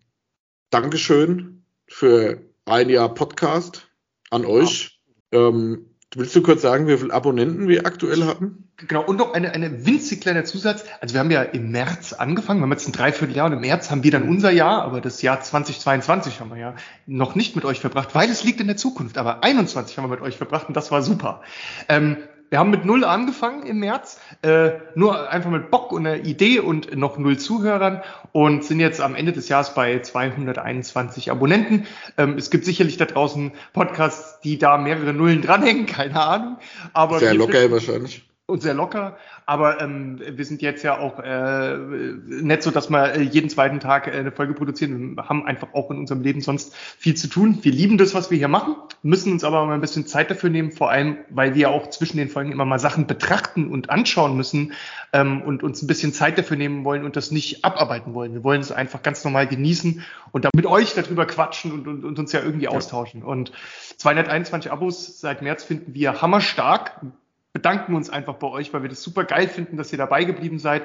Dankeschön 0.70 1.62
für 1.89 2.40
ein 2.64 2.90
Jahr 2.90 3.14
Podcast 3.14 3.89
an 4.31 4.44
euch. 4.44 5.01
Ja. 5.32 5.48
Ähm, 5.48 5.86
Willst 6.15 6.37
du 6.37 6.43
kurz 6.43 6.62
sagen, 6.62 6.87
wie 6.87 6.97
viele 6.97 7.12
Abonnenten 7.12 7.69
wir 7.69 7.85
aktuell 7.85 8.24
haben? 8.24 8.69
Genau, 8.77 9.05
und 9.05 9.16
noch 9.16 9.35
eine, 9.35 9.53
eine 9.53 9.87
winzig 9.87 10.20
kleiner 10.20 10.45
Zusatz. 10.45 10.85
Also 11.01 11.15
wir 11.15 11.20
haben 11.20 11.31
ja 11.31 11.43
im 11.43 11.70
März 11.70 12.12
angefangen, 12.12 12.61
wir 12.61 12.65
haben 12.65 12.73
jetzt 12.73 12.87
ein 12.87 12.93
Dreivierteljahr 12.93 13.47
und 13.47 13.55
im 13.55 13.61
März 13.61 13.91
haben 13.91 14.05
wir 14.05 14.11
dann 14.11 14.28
unser 14.28 14.51
Jahr, 14.51 14.83
aber 14.83 15.01
das 15.01 15.20
Jahr 15.23 15.41
2022 15.41 16.41
haben 16.41 16.51
wir 16.51 16.59
ja 16.59 16.74
noch 17.07 17.35
nicht 17.35 17.57
mit 17.57 17.65
euch 17.65 17.81
verbracht, 17.81 18.15
weil 18.15 18.31
es 18.31 18.45
liegt 18.45 18.61
in 18.61 18.66
der 18.66 18.77
Zukunft. 18.77 19.19
Aber 19.19 19.43
21 19.43 19.99
haben 19.99 20.05
wir 20.05 20.16
mit 20.16 20.20
euch 20.20 20.37
verbracht 20.37 20.69
und 20.69 20.77
das 20.77 20.91
war 20.91 21.03
super. 21.03 21.43
Ähm, 21.89 22.19
wir 22.51 22.59
haben 22.59 22.70
mit 22.70 22.85
null 22.85 23.05
angefangen 23.05 23.66
im 23.66 23.81
März, 23.81 24.20
äh, 24.43 24.70
nur 24.94 25.31
einfach 25.31 25.51
mit 25.51 25.70
Bock 25.70 25.93
und 25.93 26.06
einer 26.06 26.24
Idee 26.24 26.60
und 26.60 26.97
noch 26.97 27.18
null 27.18 27.39
Zuhörern 27.39 28.02
und 28.32 28.64
sind 28.64 28.81
jetzt 28.81 29.01
am 29.01 29.14
Ende 29.14 29.32
des 29.32 29.48
Jahres 29.48 29.74
bei 29.74 29.98
221 29.98 31.31
Abonnenten. 31.31 31.86
Ähm, 32.16 32.36
es 32.39 32.51
gibt 32.51 32.64
sicherlich 32.64 32.97
da 32.97 33.05
draußen 33.05 33.52
Podcasts, 33.73 34.40
die 34.40 34.59
da 34.59 34.78
mehrere 34.78 35.12
Nullen 35.12 35.43
dranhängen, 35.43 35.86
keine 35.86 36.20
Ahnung. 36.20 36.59
Aber 36.93 37.18
Sehr 37.18 37.35
locker 37.35 37.70
wahrscheinlich. 37.70 38.24
Und 38.48 38.62
sehr 38.62 38.74
locker. 38.74 39.16
Aber 39.44 39.81
ähm, 39.81 40.20
wir 40.24 40.44
sind 40.44 40.62
jetzt 40.62 40.85
ja 40.85 40.98
auch 40.98 41.18
äh, 41.18 41.77
nicht 41.77 42.62
so, 42.62 42.70
dass 42.70 42.89
wir 42.90 43.14
äh, 43.14 43.23
jeden 43.23 43.51
zweiten 43.51 43.81
Tag 43.81 44.06
äh, 44.06 44.12
eine 44.12 44.31
Folge 44.31 44.55
produzieren. 44.55 45.16
Wir 45.16 45.28
haben 45.28 45.47
einfach 45.47 45.74
auch 45.74 45.90
in 45.90 45.98
unserem 45.98 46.23
Leben 46.23 46.40
sonst 46.40 46.74
viel 46.77 47.16
zu 47.16 47.27
tun. 47.27 47.59
Wir 47.62 47.73
lieben 47.73 47.98
das, 47.98 48.14
was 48.14 48.31
wir 48.31 48.39
hier 48.39 48.47
machen, 48.47 48.77
müssen 49.02 49.32
uns 49.32 49.43
aber 49.43 49.66
mal 49.66 49.74
ein 49.74 49.81
bisschen 49.81 50.06
Zeit 50.06 50.31
dafür 50.31 50.48
nehmen, 50.48 50.70
vor 50.70 50.90
allem, 50.90 51.18
weil 51.28 51.56
wir 51.56 51.70
auch 51.70 51.90
zwischen 51.90 52.18
den 52.18 52.28
Folgen 52.28 52.52
immer 52.52 52.64
mal 52.64 52.78
Sachen 52.78 53.09
betrachten 53.09 53.68
und 53.68 53.90
anschauen 53.90 54.36
müssen 54.36 54.73
ähm, 55.12 55.43
und 55.43 55.64
uns 55.64 55.82
ein 55.82 55.89
bisschen 55.89 56.12
Zeit 56.12 56.39
dafür 56.39 56.56
nehmen 56.56 56.85
wollen 56.85 57.05
und 57.05 57.16
das 57.16 57.32
nicht 57.32 57.64
abarbeiten 57.64 58.14
wollen. 58.14 58.32
Wir 58.32 58.44
wollen 58.44 58.60
es 58.60 58.70
einfach 58.70 59.02
ganz 59.02 59.24
normal 59.24 59.48
genießen 59.48 60.05
und 60.31 60.44
da 60.44 60.51
mit 60.55 60.66
euch 60.66 60.94
darüber 60.94 61.27
quatschen 61.27 61.73
und, 61.73 61.89
und, 61.89 62.05
und 62.05 62.16
uns 62.16 62.31
ja 62.31 62.40
irgendwie 62.43 62.66
ja. 62.66 62.70
austauschen. 62.70 63.24
Und 63.24 63.51
221 63.97 64.70
Abos 64.70 65.20
seit 65.20 65.43
März 65.43 65.64
finden 65.64 65.94
wir 65.94 66.23
hammerstark 66.23 67.01
bedanken 67.57 67.95
uns 67.95 68.11
einfach 68.11 68.35
bei 68.35 68.49
euch, 68.49 68.74
weil 68.74 68.83
wir 68.83 68.91
das 68.91 69.03
super 69.03 69.24
geil 69.24 69.49
finden, 69.49 69.78
dass 69.78 69.91
ihr 69.91 69.97
dabei 69.97 70.24
geblieben 70.24 70.59
seid. 70.59 70.83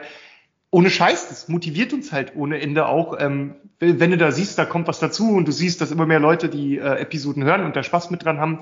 Ohne 0.69 0.89
Scheiß, 0.89 1.27
das 1.27 1.49
motiviert 1.49 1.91
uns 1.91 2.13
halt 2.13 2.33
ohne 2.33 2.61
Ende 2.61 2.85
auch. 2.85 3.19
Ähm, 3.19 3.55
wenn 3.79 4.11
du 4.11 4.17
da 4.17 4.31
siehst, 4.31 4.57
da 4.57 4.63
kommt 4.63 4.87
was 4.87 4.99
dazu 4.99 5.31
und 5.31 5.49
du 5.49 5.51
siehst, 5.51 5.81
dass 5.81 5.91
immer 5.91 6.05
mehr 6.05 6.21
Leute 6.21 6.47
die 6.47 6.77
äh, 6.77 7.01
Episoden 7.01 7.43
hören 7.43 7.65
und 7.65 7.75
da 7.75 7.83
Spaß 7.83 8.09
mit 8.09 8.23
dran 8.23 8.39
haben. 8.39 8.59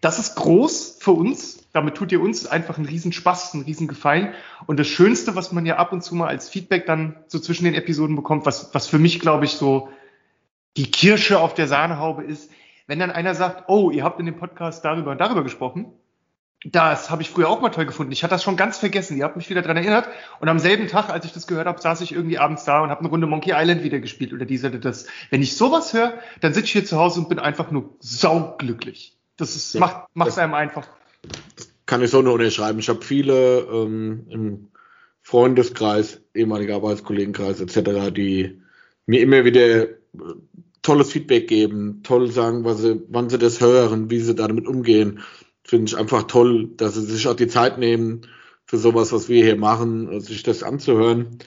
Das 0.00 0.18
ist 0.18 0.34
groß 0.34 0.98
für 0.98 1.12
uns. 1.12 1.68
Damit 1.72 1.94
tut 1.94 2.10
ihr 2.10 2.20
uns 2.20 2.44
einfach 2.44 2.76
einen 2.76 2.88
riesen 2.88 3.12
Spaß, 3.12 3.54
einen 3.54 3.62
riesen 3.62 3.86
Gefallen. 3.86 4.34
Und 4.66 4.80
das 4.80 4.88
Schönste, 4.88 5.36
was 5.36 5.52
man 5.52 5.64
ja 5.64 5.76
ab 5.76 5.92
und 5.92 6.02
zu 6.02 6.16
mal 6.16 6.26
als 6.26 6.48
Feedback 6.48 6.86
dann 6.86 7.14
so 7.28 7.38
zwischen 7.38 7.66
den 7.66 7.74
Episoden 7.74 8.16
bekommt, 8.16 8.46
was, 8.46 8.74
was 8.74 8.88
für 8.88 8.98
mich, 8.98 9.20
glaube 9.20 9.44
ich, 9.44 9.52
so 9.52 9.90
die 10.76 10.90
Kirsche 10.90 11.38
auf 11.38 11.54
der 11.54 11.68
Sahnehaube 11.68 12.24
ist, 12.24 12.50
wenn 12.88 12.98
dann 12.98 13.12
einer 13.12 13.36
sagt, 13.36 13.68
oh, 13.68 13.92
ihr 13.92 14.02
habt 14.02 14.18
in 14.18 14.26
dem 14.26 14.38
Podcast 14.38 14.84
darüber 14.84 15.12
und 15.12 15.20
darüber 15.20 15.44
gesprochen 15.44 15.92
das 16.64 17.10
habe 17.10 17.20
ich 17.20 17.30
früher 17.30 17.48
auch 17.48 17.60
mal 17.60 17.68
toll 17.68 17.84
gefunden. 17.84 18.12
Ich 18.12 18.22
hatte 18.22 18.34
das 18.34 18.42
schon 18.42 18.56
ganz 18.56 18.78
vergessen. 18.78 19.18
Ihr 19.18 19.24
habt 19.24 19.36
mich 19.36 19.50
wieder 19.50 19.60
dran 19.60 19.76
erinnert. 19.76 20.08
Und 20.40 20.48
am 20.48 20.58
selben 20.58 20.88
Tag, 20.88 21.10
als 21.10 21.26
ich 21.26 21.32
das 21.32 21.46
gehört 21.46 21.66
habe, 21.66 21.80
saß 21.80 22.00
ich 22.00 22.12
irgendwie 22.12 22.38
abends 22.38 22.64
da 22.64 22.82
und 22.82 22.88
habe 22.88 23.00
eine 23.00 23.10
Runde 23.10 23.26
Monkey 23.26 23.52
Island 23.54 23.82
wieder 23.82 23.98
gespielt 23.98 24.32
oder 24.32 24.46
diese 24.46 24.68
oder 24.68 24.78
das. 24.78 25.06
Wenn 25.30 25.42
ich 25.42 25.56
sowas 25.56 25.92
höre, 25.92 26.14
dann 26.40 26.54
sitze 26.54 26.66
ich 26.66 26.72
hier 26.72 26.84
zu 26.86 26.98
Hause 26.98 27.20
und 27.20 27.28
bin 27.28 27.38
einfach 27.38 27.70
nur 27.70 27.90
sauglücklich. 28.00 29.16
Das 29.36 29.56
ist, 29.56 29.74
ja, 29.74 29.80
macht, 29.80 30.06
macht 30.14 30.38
einem 30.38 30.54
einfach. 30.54 30.86
Das 31.56 31.68
kann 31.84 32.02
ich 32.02 32.10
so 32.10 32.22
nur 32.22 32.34
unterschreiben. 32.34 32.78
Ich 32.78 32.88
habe 32.88 33.02
viele 33.02 33.58
ähm, 33.60 34.26
im 34.30 34.68
Freundeskreis, 35.20 36.22
ehemaliger 36.34 36.76
Arbeitskollegenkreis 36.76 37.60
etc., 37.60 38.10
die 38.10 38.62
mir 39.06 39.20
immer 39.20 39.44
wieder 39.44 39.82
äh, 39.82 39.88
tolles 40.80 41.12
Feedback 41.12 41.46
geben, 41.48 42.00
toll 42.04 42.30
sagen, 42.30 42.64
was 42.64 42.78
sie, 42.78 43.02
wann 43.08 43.28
sie 43.28 43.38
das 43.38 43.60
hören, 43.60 44.10
wie 44.10 44.20
sie 44.20 44.34
damit 44.34 44.66
umgehen 44.66 45.20
finde 45.64 45.86
ich 45.86 45.96
einfach 45.96 46.24
toll, 46.24 46.70
dass 46.76 46.94
sie 46.94 47.02
sich 47.02 47.26
auch 47.26 47.34
die 47.34 47.48
Zeit 47.48 47.78
nehmen 47.78 48.22
für 48.66 48.78
sowas, 48.78 49.12
was 49.12 49.28
wir 49.28 49.44
hier 49.44 49.56
machen, 49.56 50.20
sich 50.20 50.42
das 50.42 50.62
anzuhören. 50.62 51.38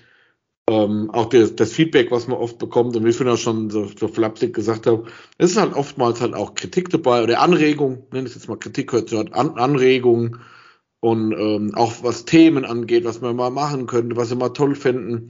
Ähm, 0.69 1.09
auch 1.11 1.29
das, 1.29 1.55
das, 1.55 1.71
Feedback, 1.71 2.11
was 2.11 2.27
man 2.27 2.37
oft 2.37 2.57
bekommt, 2.57 2.95
und 2.95 3.05
wie 3.05 3.09
ich 3.09 3.21
auch 3.21 3.37
schon 3.37 3.69
so, 3.69 3.89
so 3.97 4.09
flapsig 4.09 4.53
gesagt 4.53 4.85
habe, 4.85 5.05
es 5.37 5.51
ist 5.51 5.57
halt 5.57 5.73
oftmals 5.73 6.19
halt 6.19 6.33
auch 6.33 6.55
Kritik 6.55 6.89
dabei 6.89 7.23
oder 7.23 7.39
Anregung, 7.39 8.05
nenne 8.11 8.27
ich 8.27 8.35
jetzt 8.35 8.49
mal 8.49 8.57
Kritik, 8.57 8.91
hört 8.91 9.11
halt 9.13 9.33
An 9.33 9.51
Anregung 9.51 10.37
und 10.99 11.31
ähm, 11.31 11.73
auch 11.73 12.03
was 12.03 12.25
Themen 12.25 12.65
angeht, 12.65 13.05
was 13.05 13.21
man 13.21 13.37
mal 13.37 13.49
machen 13.49 13.87
könnte, 13.87 14.17
was 14.17 14.27
sie 14.27 14.35
mal 14.35 14.49
toll 14.49 14.75
finden. 14.75 15.29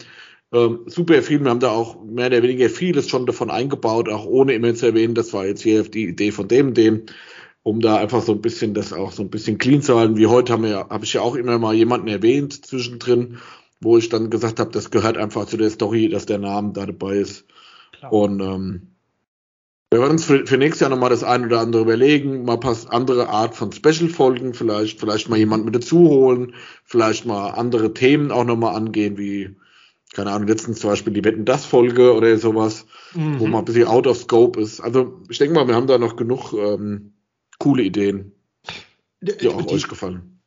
Ähm, 0.51 0.79
super 0.87 1.21
viel, 1.21 1.43
wir 1.43 1.51
haben 1.51 1.59
da 1.59 1.69
auch 1.69 2.03
mehr 2.03 2.27
oder 2.27 2.41
weniger 2.41 2.69
vieles 2.69 3.07
schon 3.07 3.27
davon 3.27 3.51
eingebaut, 3.51 4.09
auch 4.09 4.25
ohne 4.25 4.53
immer 4.53 4.73
zu 4.73 4.87
erwähnen, 4.87 5.13
das 5.13 5.33
war 5.33 5.45
jetzt 5.45 5.61
hier 5.61 5.83
die 5.83 6.07
Idee 6.07 6.31
von 6.31 6.47
dem, 6.47 6.73
dem 6.73 7.03
um 7.67 7.81
da 7.81 7.97
einfach 7.97 8.21
so 8.21 8.31
ein 8.31 8.41
bisschen 8.41 8.73
das 8.73 8.93
auch 8.93 9.11
so 9.11 9.21
ein 9.21 9.29
bisschen 9.29 9.57
clean 9.57 9.81
zu 9.81 9.99
halten. 9.99 10.15
Wie 10.15 10.27
heute 10.27 10.53
haben 10.53 10.63
wir, 10.63 10.87
habe 10.89 11.03
ich 11.03 11.11
ja 11.11 11.21
auch 11.21 11.35
immer 11.35 11.59
mal 11.59 11.75
jemanden 11.75 12.07
erwähnt 12.07 12.65
zwischendrin, 12.65 13.39
wo 13.81 13.97
ich 13.97 14.07
dann 14.07 14.29
gesagt 14.29 14.61
habe, 14.61 14.71
das 14.71 14.89
gehört 14.89 15.17
einfach 15.17 15.47
zu 15.47 15.57
der 15.57 15.69
Story, 15.69 16.07
dass 16.07 16.25
der 16.25 16.37
Name 16.37 16.71
da 16.71 16.85
dabei 16.85 17.17
ist. 17.17 17.43
Klar. 17.91 18.13
Und 18.13 18.39
ähm, 18.39 18.87
wir 19.91 19.99
werden 19.99 20.13
uns 20.13 20.23
für, 20.23 20.47
für 20.47 20.57
nächstes 20.57 20.79
Jahr 20.79 20.91
nochmal 20.91 21.09
das 21.09 21.25
ein 21.25 21.43
oder 21.43 21.59
andere 21.59 21.81
überlegen, 21.81 22.45
mal 22.45 22.57
passt 22.57 22.89
andere 22.89 23.27
Art 23.27 23.53
von 23.53 23.73
Special-Folgen, 23.73 24.53
vielleicht, 24.53 25.01
vielleicht 25.01 25.27
mal 25.27 25.37
jemanden 25.37 25.65
mit 25.65 25.75
dazu 25.75 26.07
holen, 26.07 26.53
vielleicht 26.85 27.25
mal 27.25 27.49
andere 27.49 27.93
Themen 27.93 28.31
auch 28.31 28.45
nochmal 28.45 28.77
angehen, 28.77 29.17
wie, 29.17 29.57
keine 30.13 30.31
Ahnung, 30.31 30.47
letztens 30.47 30.79
zum 30.79 30.91
Beispiel 30.91 31.11
die 31.11 31.25
Wetten 31.25 31.43
das 31.43 31.65
Folge 31.65 32.13
oder 32.13 32.37
sowas, 32.37 32.85
mhm. 33.13 33.41
wo 33.41 33.47
mal 33.47 33.59
ein 33.59 33.65
bisschen 33.65 33.89
out 33.89 34.07
of 34.07 34.15
scope 34.15 34.57
ist. 34.57 34.79
Also 34.79 35.19
ich 35.27 35.37
denke 35.37 35.53
mal, 35.53 35.67
wir 35.67 35.75
haben 35.75 35.87
da 35.87 35.97
noch 35.97 36.15
genug 36.15 36.53
ähm, 36.53 37.11
coole 37.59 37.83
Ideen, 37.83 38.33
die 39.21 39.47
auch 39.49 39.61
die, 39.61 39.73
euch 39.73 39.87
gefallen. 39.87 40.37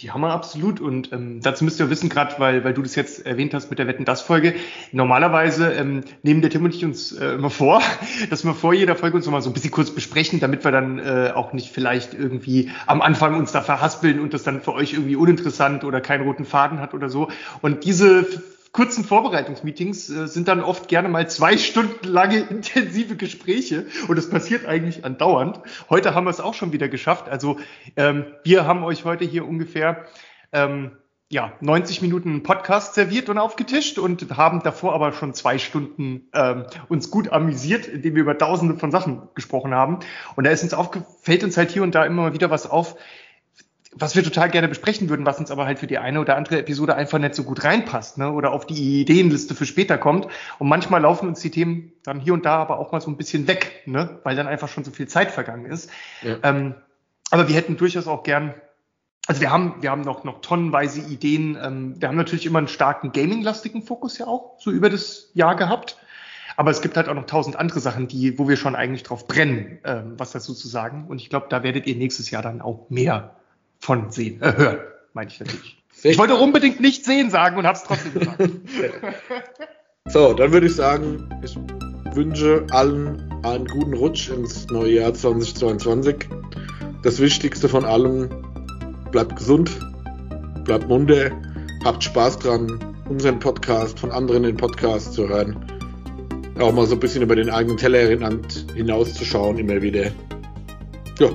Die 0.00 0.10
haben 0.10 0.22
wir 0.22 0.30
absolut. 0.30 0.80
Und 0.80 1.12
ähm, 1.12 1.40
dazu 1.42 1.64
müsst 1.64 1.78
ihr 1.78 1.90
wissen, 1.90 2.08
gerade 2.08 2.34
weil, 2.38 2.64
weil 2.64 2.72
du 2.72 2.82
das 2.82 2.94
jetzt 2.94 3.26
erwähnt 3.26 3.52
hast 3.52 3.68
mit 3.68 3.78
der 3.78 3.86
Wetten 3.86 4.04
das 4.04 4.22
Folge. 4.22 4.54
Normalerweise 4.92 5.72
ähm, 5.72 6.04
nehmen 6.22 6.40
der 6.40 6.50
Tim 6.50 6.64
und 6.64 6.74
ich 6.74 6.84
uns 6.84 7.12
äh, 7.12 7.34
immer 7.34 7.50
vor, 7.50 7.82
dass 8.30 8.44
wir 8.44 8.54
vor 8.54 8.72
jeder 8.72 8.96
Folge 8.96 9.16
uns 9.16 9.26
nochmal 9.26 9.42
so 9.42 9.50
ein 9.50 9.52
bisschen 9.52 9.70
kurz 9.70 9.90
besprechen, 9.90 10.40
damit 10.40 10.64
wir 10.64 10.72
dann 10.72 10.98
äh, 10.98 11.32
auch 11.34 11.52
nicht 11.52 11.70
vielleicht 11.70 12.14
irgendwie 12.14 12.70
am 12.86 13.02
Anfang 13.02 13.34
uns 13.34 13.52
da 13.52 13.60
verhaspeln 13.60 14.20
und 14.20 14.32
das 14.32 14.42
dann 14.42 14.62
für 14.62 14.72
euch 14.72 14.94
irgendwie 14.94 15.16
uninteressant 15.16 15.84
oder 15.84 16.00
keinen 16.00 16.24
roten 16.24 16.46
Faden 16.46 16.80
hat 16.80 16.94
oder 16.94 17.10
so. 17.10 17.28
Und 17.60 17.84
diese 17.84 18.26
kurzen 18.72 19.04
Vorbereitungsmeetings 19.04 20.08
äh, 20.10 20.26
sind 20.26 20.48
dann 20.48 20.62
oft 20.62 20.88
gerne 20.88 21.08
mal 21.08 21.28
zwei 21.28 21.56
Stunden 21.58 22.06
lange 22.06 22.38
intensive 22.50 23.16
Gespräche 23.16 23.86
und 24.08 24.16
das 24.16 24.30
passiert 24.30 24.66
eigentlich 24.66 25.04
andauernd. 25.04 25.60
Heute 25.88 26.14
haben 26.14 26.24
wir 26.24 26.30
es 26.30 26.40
auch 26.40 26.54
schon 26.54 26.72
wieder 26.72 26.88
geschafft. 26.88 27.28
Also 27.28 27.58
ähm, 27.96 28.26
wir 28.44 28.66
haben 28.66 28.84
euch 28.84 29.04
heute 29.04 29.24
hier 29.24 29.46
ungefähr 29.46 30.04
ähm, 30.52 30.92
ja, 31.32 31.52
90 31.60 32.02
Minuten 32.02 32.42
Podcast 32.42 32.94
serviert 32.94 33.28
und 33.28 33.38
aufgetischt 33.38 33.98
und 33.98 34.36
haben 34.36 34.64
davor 34.64 34.94
aber 34.94 35.12
schon 35.12 35.32
zwei 35.32 35.58
Stunden 35.58 36.28
ähm, 36.34 36.64
uns 36.88 37.12
gut 37.12 37.30
amüsiert, 37.30 37.86
indem 37.86 38.16
wir 38.16 38.22
über 38.22 38.36
tausende 38.36 38.76
von 38.76 38.90
Sachen 38.90 39.28
gesprochen 39.36 39.72
haben. 39.72 40.00
Und 40.34 40.44
da 40.44 40.50
ist 40.50 40.64
uns 40.64 40.74
aufge 40.74 41.04
fällt 41.22 41.44
uns 41.44 41.56
halt 41.56 41.70
hier 41.70 41.84
und 41.84 41.94
da 41.94 42.04
immer 42.04 42.22
mal 42.22 42.32
wieder 42.34 42.50
was 42.50 42.68
auf, 42.68 42.96
was 43.92 44.14
wir 44.14 44.22
total 44.22 44.50
gerne 44.50 44.68
besprechen 44.68 45.08
würden, 45.08 45.26
was 45.26 45.40
uns 45.40 45.50
aber 45.50 45.66
halt 45.66 45.80
für 45.80 45.88
die 45.88 45.98
eine 45.98 46.20
oder 46.20 46.36
andere 46.36 46.58
Episode 46.58 46.94
einfach 46.94 47.18
nicht 47.18 47.34
so 47.34 47.42
gut 47.42 47.64
reinpasst, 47.64 48.18
ne? 48.18 48.30
Oder 48.30 48.52
auf 48.52 48.64
die 48.64 49.00
Ideenliste 49.00 49.54
für 49.54 49.66
später 49.66 49.98
kommt. 49.98 50.28
Und 50.58 50.68
manchmal 50.68 51.00
laufen 51.02 51.28
uns 51.28 51.40
die 51.40 51.50
Themen 51.50 51.92
dann 52.04 52.20
hier 52.20 52.34
und 52.34 52.46
da 52.46 52.56
aber 52.56 52.78
auch 52.78 52.92
mal 52.92 53.00
so 53.00 53.10
ein 53.10 53.16
bisschen 53.16 53.48
weg, 53.48 53.82
ne? 53.86 54.20
Weil 54.22 54.36
dann 54.36 54.46
einfach 54.46 54.68
schon 54.68 54.84
so 54.84 54.92
viel 54.92 55.08
Zeit 55.08 55.32
vergangen 55.32 55.66
ist. 55.66 55.90
Ja. 56.22 56.36
Ähm, 56.44 56.74
aber 57.32 57.48
wir 57.48 57.56
hätten 57.56 57.76
durchaus 57.76 58.06
auch 58.06 58.22
gern, 58.22 58.54
also 59.26 59.40
wir 59.40 59.50
haben, 59.50 59.76
wir 59.80 59.90
haben 59.90 60.02
noch, 60.02 60.22
noch 60.22 60.40
tonnenweise 60.40 61.00
Ideen. 61.00 61.58
Ähm, 61.60 62.00
wir 62.00 62.08
haben 62.08 62.16
natürlich 62.16 62.46
immer 62.46 62.58
einen 62.58 62.68
starken 62.68 63.10
Gaming-lastigen 63.10 63.82
Fokus 63.82 64.18
ja 64.18 64.28
auch, 64.28 64.54
so 64.60 64.70
über 64.70 64.88
das 64.88 65.30
Jahr 65.34 65.56
gehabt. 65.56 65.96
Aber 66.56 66.70
es 66.70 66.80
gibt 66.80 66.96
halt 66.96 67.08
auch 67.08 67.14
noch 67.14 67.26
tausend 67.26 67.56
andere 67.56 67.80
Sachen, 67.80 68.06
die, 68.06 68.38
wo 68.38 68.48
wir 68.48 68.56
schon 68.56 68.76
eigentlich 68.76 69.02
drauf 69.02 69.26
brennen, 69.26 69.78
ähm, 69.84 70.14
was 70.16 70.30
dazu 70.30 70.54
zu 70.54 70.68
sagen. 70.68 71.06
Und 71.08 71.20
ich 71.20 71.28
glaube, 71.28 71.46
da 71.48 71.64
werdet 71.64 71.86
ihr 71.88 71.96
nächstes 71.96 72.30
Jahr 72.30 72.42
dann 72.42 72.60
auch 72.60 72.88
mehr 72.88 73.39
von 73.80 74.10
sehen, 74.10 74.40
äh, 74.42 74.56
hören, 74.56 74.78
meine 75.14 75.30
ich 75.30 75.40
natürlich. 75.40 75.76
Ich 76.02 76.18
wollte 76.18 76.36
unbedingt 76.36 76.80
nicht 76.80 77.04
sehen 77.04 77.30
sagen 77.30 77.58
und 77.58 77.66
habe 77.66 77.76
es 77.76 77.84
trotzdem 77.84 78.14
gesagt. 78.14 78.50
so, 80.08 80.32
dann 80.32 80.52
würde 80.52 80.66
ich 80.66 80.74
sagen, 80.74 81.28
ich 81.42 81.58
wünsche 82.14 82.66
allen 82.70 83.30
einen 83.44 83.66
guten 83.66 83.94
Rutsch 83.94 84.30
ins 84.30 84.66
neue 84.68 84.92
Jahr 84.92 85.12
2022. 85.12 86.26
Das 87.02 87.20
Wichtigste 87.20 87.68
von 87.68 87.84
allem, 87.84 88.28
bleibt 89.10 89.36
gesund, 89.36 89.70
bleibt 90.64 90.88
munter, 90.88 91.30
habt 91.84 92.04
Spaß 92.04 92.38
dran, 92.38 92.78
unseren 93.08 93.38
Podcast 93.38 93.98
von 93.98 94.10
anderen 94.10 94.44
in 94.44 94.56
Podcast 94.56 95.14
zu 95.14 95.28
hören. 95.28 95.56
Auch 96.58 96.72
mal 96.72 96.86
so 96.86 96.94
ein 96.94 97.00
bisschen 97.00 97.22
über 97.22 97.36
den 97.36 97.50
eigenen 97.50 97.76
Tellerrand 97.76 98.66
hinauszuschauen, 98.74 99.58
immer 99.58 99.80
wieder. 99.80 100.10
Ja, 101.18 101.30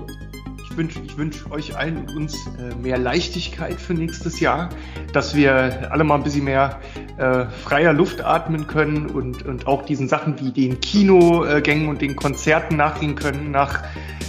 ich 0.76 0.78
wünsche 0.78 1.00
ich 1.06 1.18
wünsch 1.18 1.46
euch 1.52 1.78
allen 1.78 1.98
und 1.98 2.16
uns 2.16 2.36
äh, 2.60 2.76
mehr 2.76 2.98
Leichtigkeit 2.98 3.80
für 3.80 3.94
nächstes 3.94 4.42
Jahr, 4.42 4.70
dass 5.14 5.34
wir 5.34 5.90
alle 5.92 6.04
mal 6.04 6.16
ein 6.16 6.24
bisschen 6.24 6.44
mehr 6.44 6.82
äh, 7.18 7.46
freier 7.46 7.94
Luft 7.94 8.22
atmen 8.22 8.68
können 8.68 9.08
und, 9.08 9.46
und 9.46 9.68
auch 9.68 9.86
diesen 9.86 10.10
Sachen 10.10 10.40
wie 10.42 10.52
den 10.52 10.82
Kinogängen 10.82 11.88
und 11.88 12.02
den 12.02 12.18
Konzerten 12.18 12.76
nachgehen 12.76 13.16
können 13.16 13.52
nach 13.52 13.84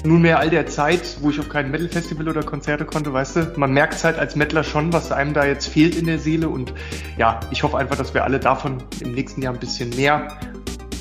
nunmehr 0.05 0.39
all 0.39 0.51
der 0.51 0.67
Zeit, 0.67 1.17
wo 1.21 1.31
ich 1.31 1.41
auf 1.41 1.49
kein 1.49 1.71
Metal-Festival 1.73 2.29
oder 2.29 2.45
Konzerte 2.45 2.85
konnte, 2.85 3.13
weißt 3.13 3.37
du, 3.37 3.53
man 3.57 3.73
merkt 3.73 4.05
halt 4.05 4.17
als 4.19 4.37
Mettler 4.37 4.63
schon, 4.63 4.93
was 4.93 5.11
einem 5.11 5.35
da 5.35 5.45
jetzt 5.45 5.67
fehlt 5.67 5.97
in 5.97 6.07
der 6.07 6.21
Seele 6.21 6.49
und 6.49 6.73
ja, 7.19 7.41
ich 7.51 7.65
hoffe 7.65 7.77
einfach, 7.77 7.97
dass 7.97 8.15
wir 8.15 8.23
alle 8.23 8.39
davon 8.39 8.85
im 9.01 9.13
nächsten 9.13 9.43
Jahr 9.43 9.53
ein 9.53 9.59
bisschen 9.59 9.91
mehr 9.91 10.29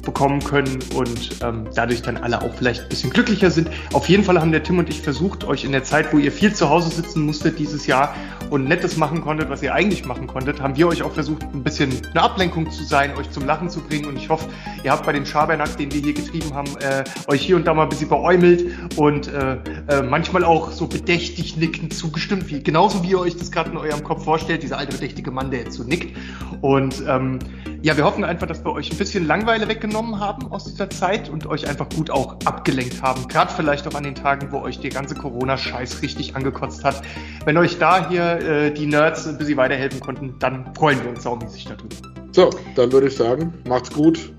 bekommen 0.06 0.42
können 0.44 0.80
und 0.96 1.42
ähm, 1.44 1.68
dadurch 1.76 2.02
dann 2.02 2.18
alle 2.18 2.42
auch 2.42 2.54
vielleicht 2.56 2.84
ein 2.84 2.90
bisschen 2.90 3.10
glücklicher 3.10 3.52
sind. 3.52 3.70
Auf 3.92 4.08
jeden 4.08 4.24
Fall 4.24 4.40
haben 4.40 4.52
der 4.52 4.64
Tim 4.64 4.80
und 4.80 4.90
ich 4.90 5.02
versucht, 5.02 5.44
euch 5.44 5.66
in 5.66 5.72
der 5.72 5.84
Zeit, 5.84 6.14
wo 6.14 6.18
ihr 6.18 6.32
viel 6.32 6.54
zu 6.54 6.70
Hause 6.70 6.90
sitzen 6.90 7.26
musstet 7.26 7.60
dieses 7.60 7.88
Jahr 7.88 8.16
und 8.50 8.66
Nettes 8.66 8.98
machen 8.98 9.22
konntet, 9.22 9.50
was 9.50 9.62
ihr 9.62 9.74
eigentlich 9.74 10.06
machen 10.06 10.28
konntet, 10.28 10.62
haben 10.62 10.78
wir 10.78 10.88
euch 10.88 11.02
auch 11.04 11.12
versucht, 11.12 11.44
ein 11.44 11.64
bisschen 11.64 11.92
eine 12.12 12.22
Ablenkung 12.22 12.70
zu 12.72 12.84
sein, 12.84 13.16
euch 13.18 13.30
zum 13.32 13.46
Lachen 13.46 13.70
zu 13.70 13.82
bringen 13.82 14.06
und 14.06 14.18
ich 14.18 14.30
hoffe, 14.30 14.48
ihr 14.84 14.92
habt 14.92 15.06
bei 15.06 15.14
dem 15.14 15.26
Schabernack, 15.26 15.76
den 15.78 15.92
wir 15.92 16.02
hier 16.02 16.14
getrieben 16.14 16.54
haben, 16.54 16.70
äh, 16.78 17.04
euch 17.28 17.42
hier 17.42 17.56
und 17.56 17.66
da 17.66 17.74
mal 17.74 17.84
ein 17.84 17.90
bisschen 17.90 18.10
beäumelt 18.10 18.72
und 18.96 19.28
äh, 19.28 19.58
äh, 19.88 20.02
manchmal 20.04 20.44
auch 20.44 20.72
so 20.72 20.88
bedächtig 20.88 21.58
nickend 21.58 21.94
zugestimmt, 21.94 22.50
wie, 22.50 22.62
genauso 22.62 23.04
wie 23.04 23.12
ihr 23.12 23.20
euch 23.20 23.36
das 23.36 23.52
gerade 23.52 23.72
in 23.72 23.78
eurem 23.78 24.04
Kopf 24.04 24.24
vorstellt, 24.24 24.64
dieser 24.64 24.78
alte 24.78 24.94
bedächtige 24.94 25.32
Mann, 25.32 25.50
der 25.52 25.62
jetzt 25.62 25.74
so 25.74 25.84
nickt 25.84 26.16
und 26.62 27.04
ähm, 27.08 27.40
ja, 27.86 27.96
wir 27.96 28.04
hoffen 28.04 28.24
einfach, 28.24 28.48
dass 28.48 28.66
wir 28.66 28.72
euch 28.72 28.92
ein 28.92 28.98
bisschen 28.98 29.28
Langeweile 29.28 29.68
weggenommen 29.68 30.20
haben 30.20 30.52
aus 30.52 30.64
dieser 30.64 30.90
Zeit 30.90 31.30
und 31.30 31.46
euch 31.46 31.68
einfach 31.68 31.88
gut 31.90 32.10
auch 32.10 32.40
abgelenkt 32.44 33.04
haben. 33.04 33.28
Gerade 33.28 33.54
vielleicht 33.54 33.88
auch 33.88 33.94
an 33.94 34.04
den 34.04 34.16
Tagen, 34.16 34.52
wo 34.52 34.58
euch 34.62 34.80
der 34.80 34.90
ganze 34.90 35.14
Corona-Scheiß 35.14 36.02
richtig 36.02 36.36
angekotzt 36.36 36.84
hat. 36.84 37.04
Wenn 37.46 37.58
euch 37.58 37.78
da 37.78 38.10
hier 38.10 38.40
äh, 38.42 38.74
die 38.74 38.88
Nerds 38.88 39.28
ein 39.28 39.38
bisschen 39.38 39.58
weiterhelfen 39.58 40.00
konnten, 40.00 40.34
dann 40.40 40.74
freuen 40.74 41.00
wir 41.04 41.12
uns 41.12 41.22
saumäßig 41.22 41.66
darüber. 41.66 41.96
So, 42.32 42.50
dann 42.76 42.92
würde 42.92 43.06
ich 43.06 43.16
sagen, 43.16 43.54
macht's 43.68 43.92
gut. 43.92 44.34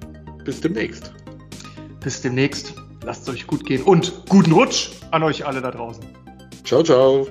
Bis 0.45 0.61
demnächst. 0.61 1.13
Bis 2.01 2.21
demnächst. 2.21 2.75
Lasst 3.05 3.29
es 3.29 3.35
euch 3.35 3.47
gut 3.47 3.65
gehen 3.65 3.85
und 3.85 4.25
guten 4.29 4.51
Rutsch 4.51 4.91
an 5.13 5.23
euch 5.23 5.47
alle 5.47 5.61
da 5.61 5.71
draußen. 5.71 6.05
Ciao, 6.65 6.83
ciao. 6.83 7.29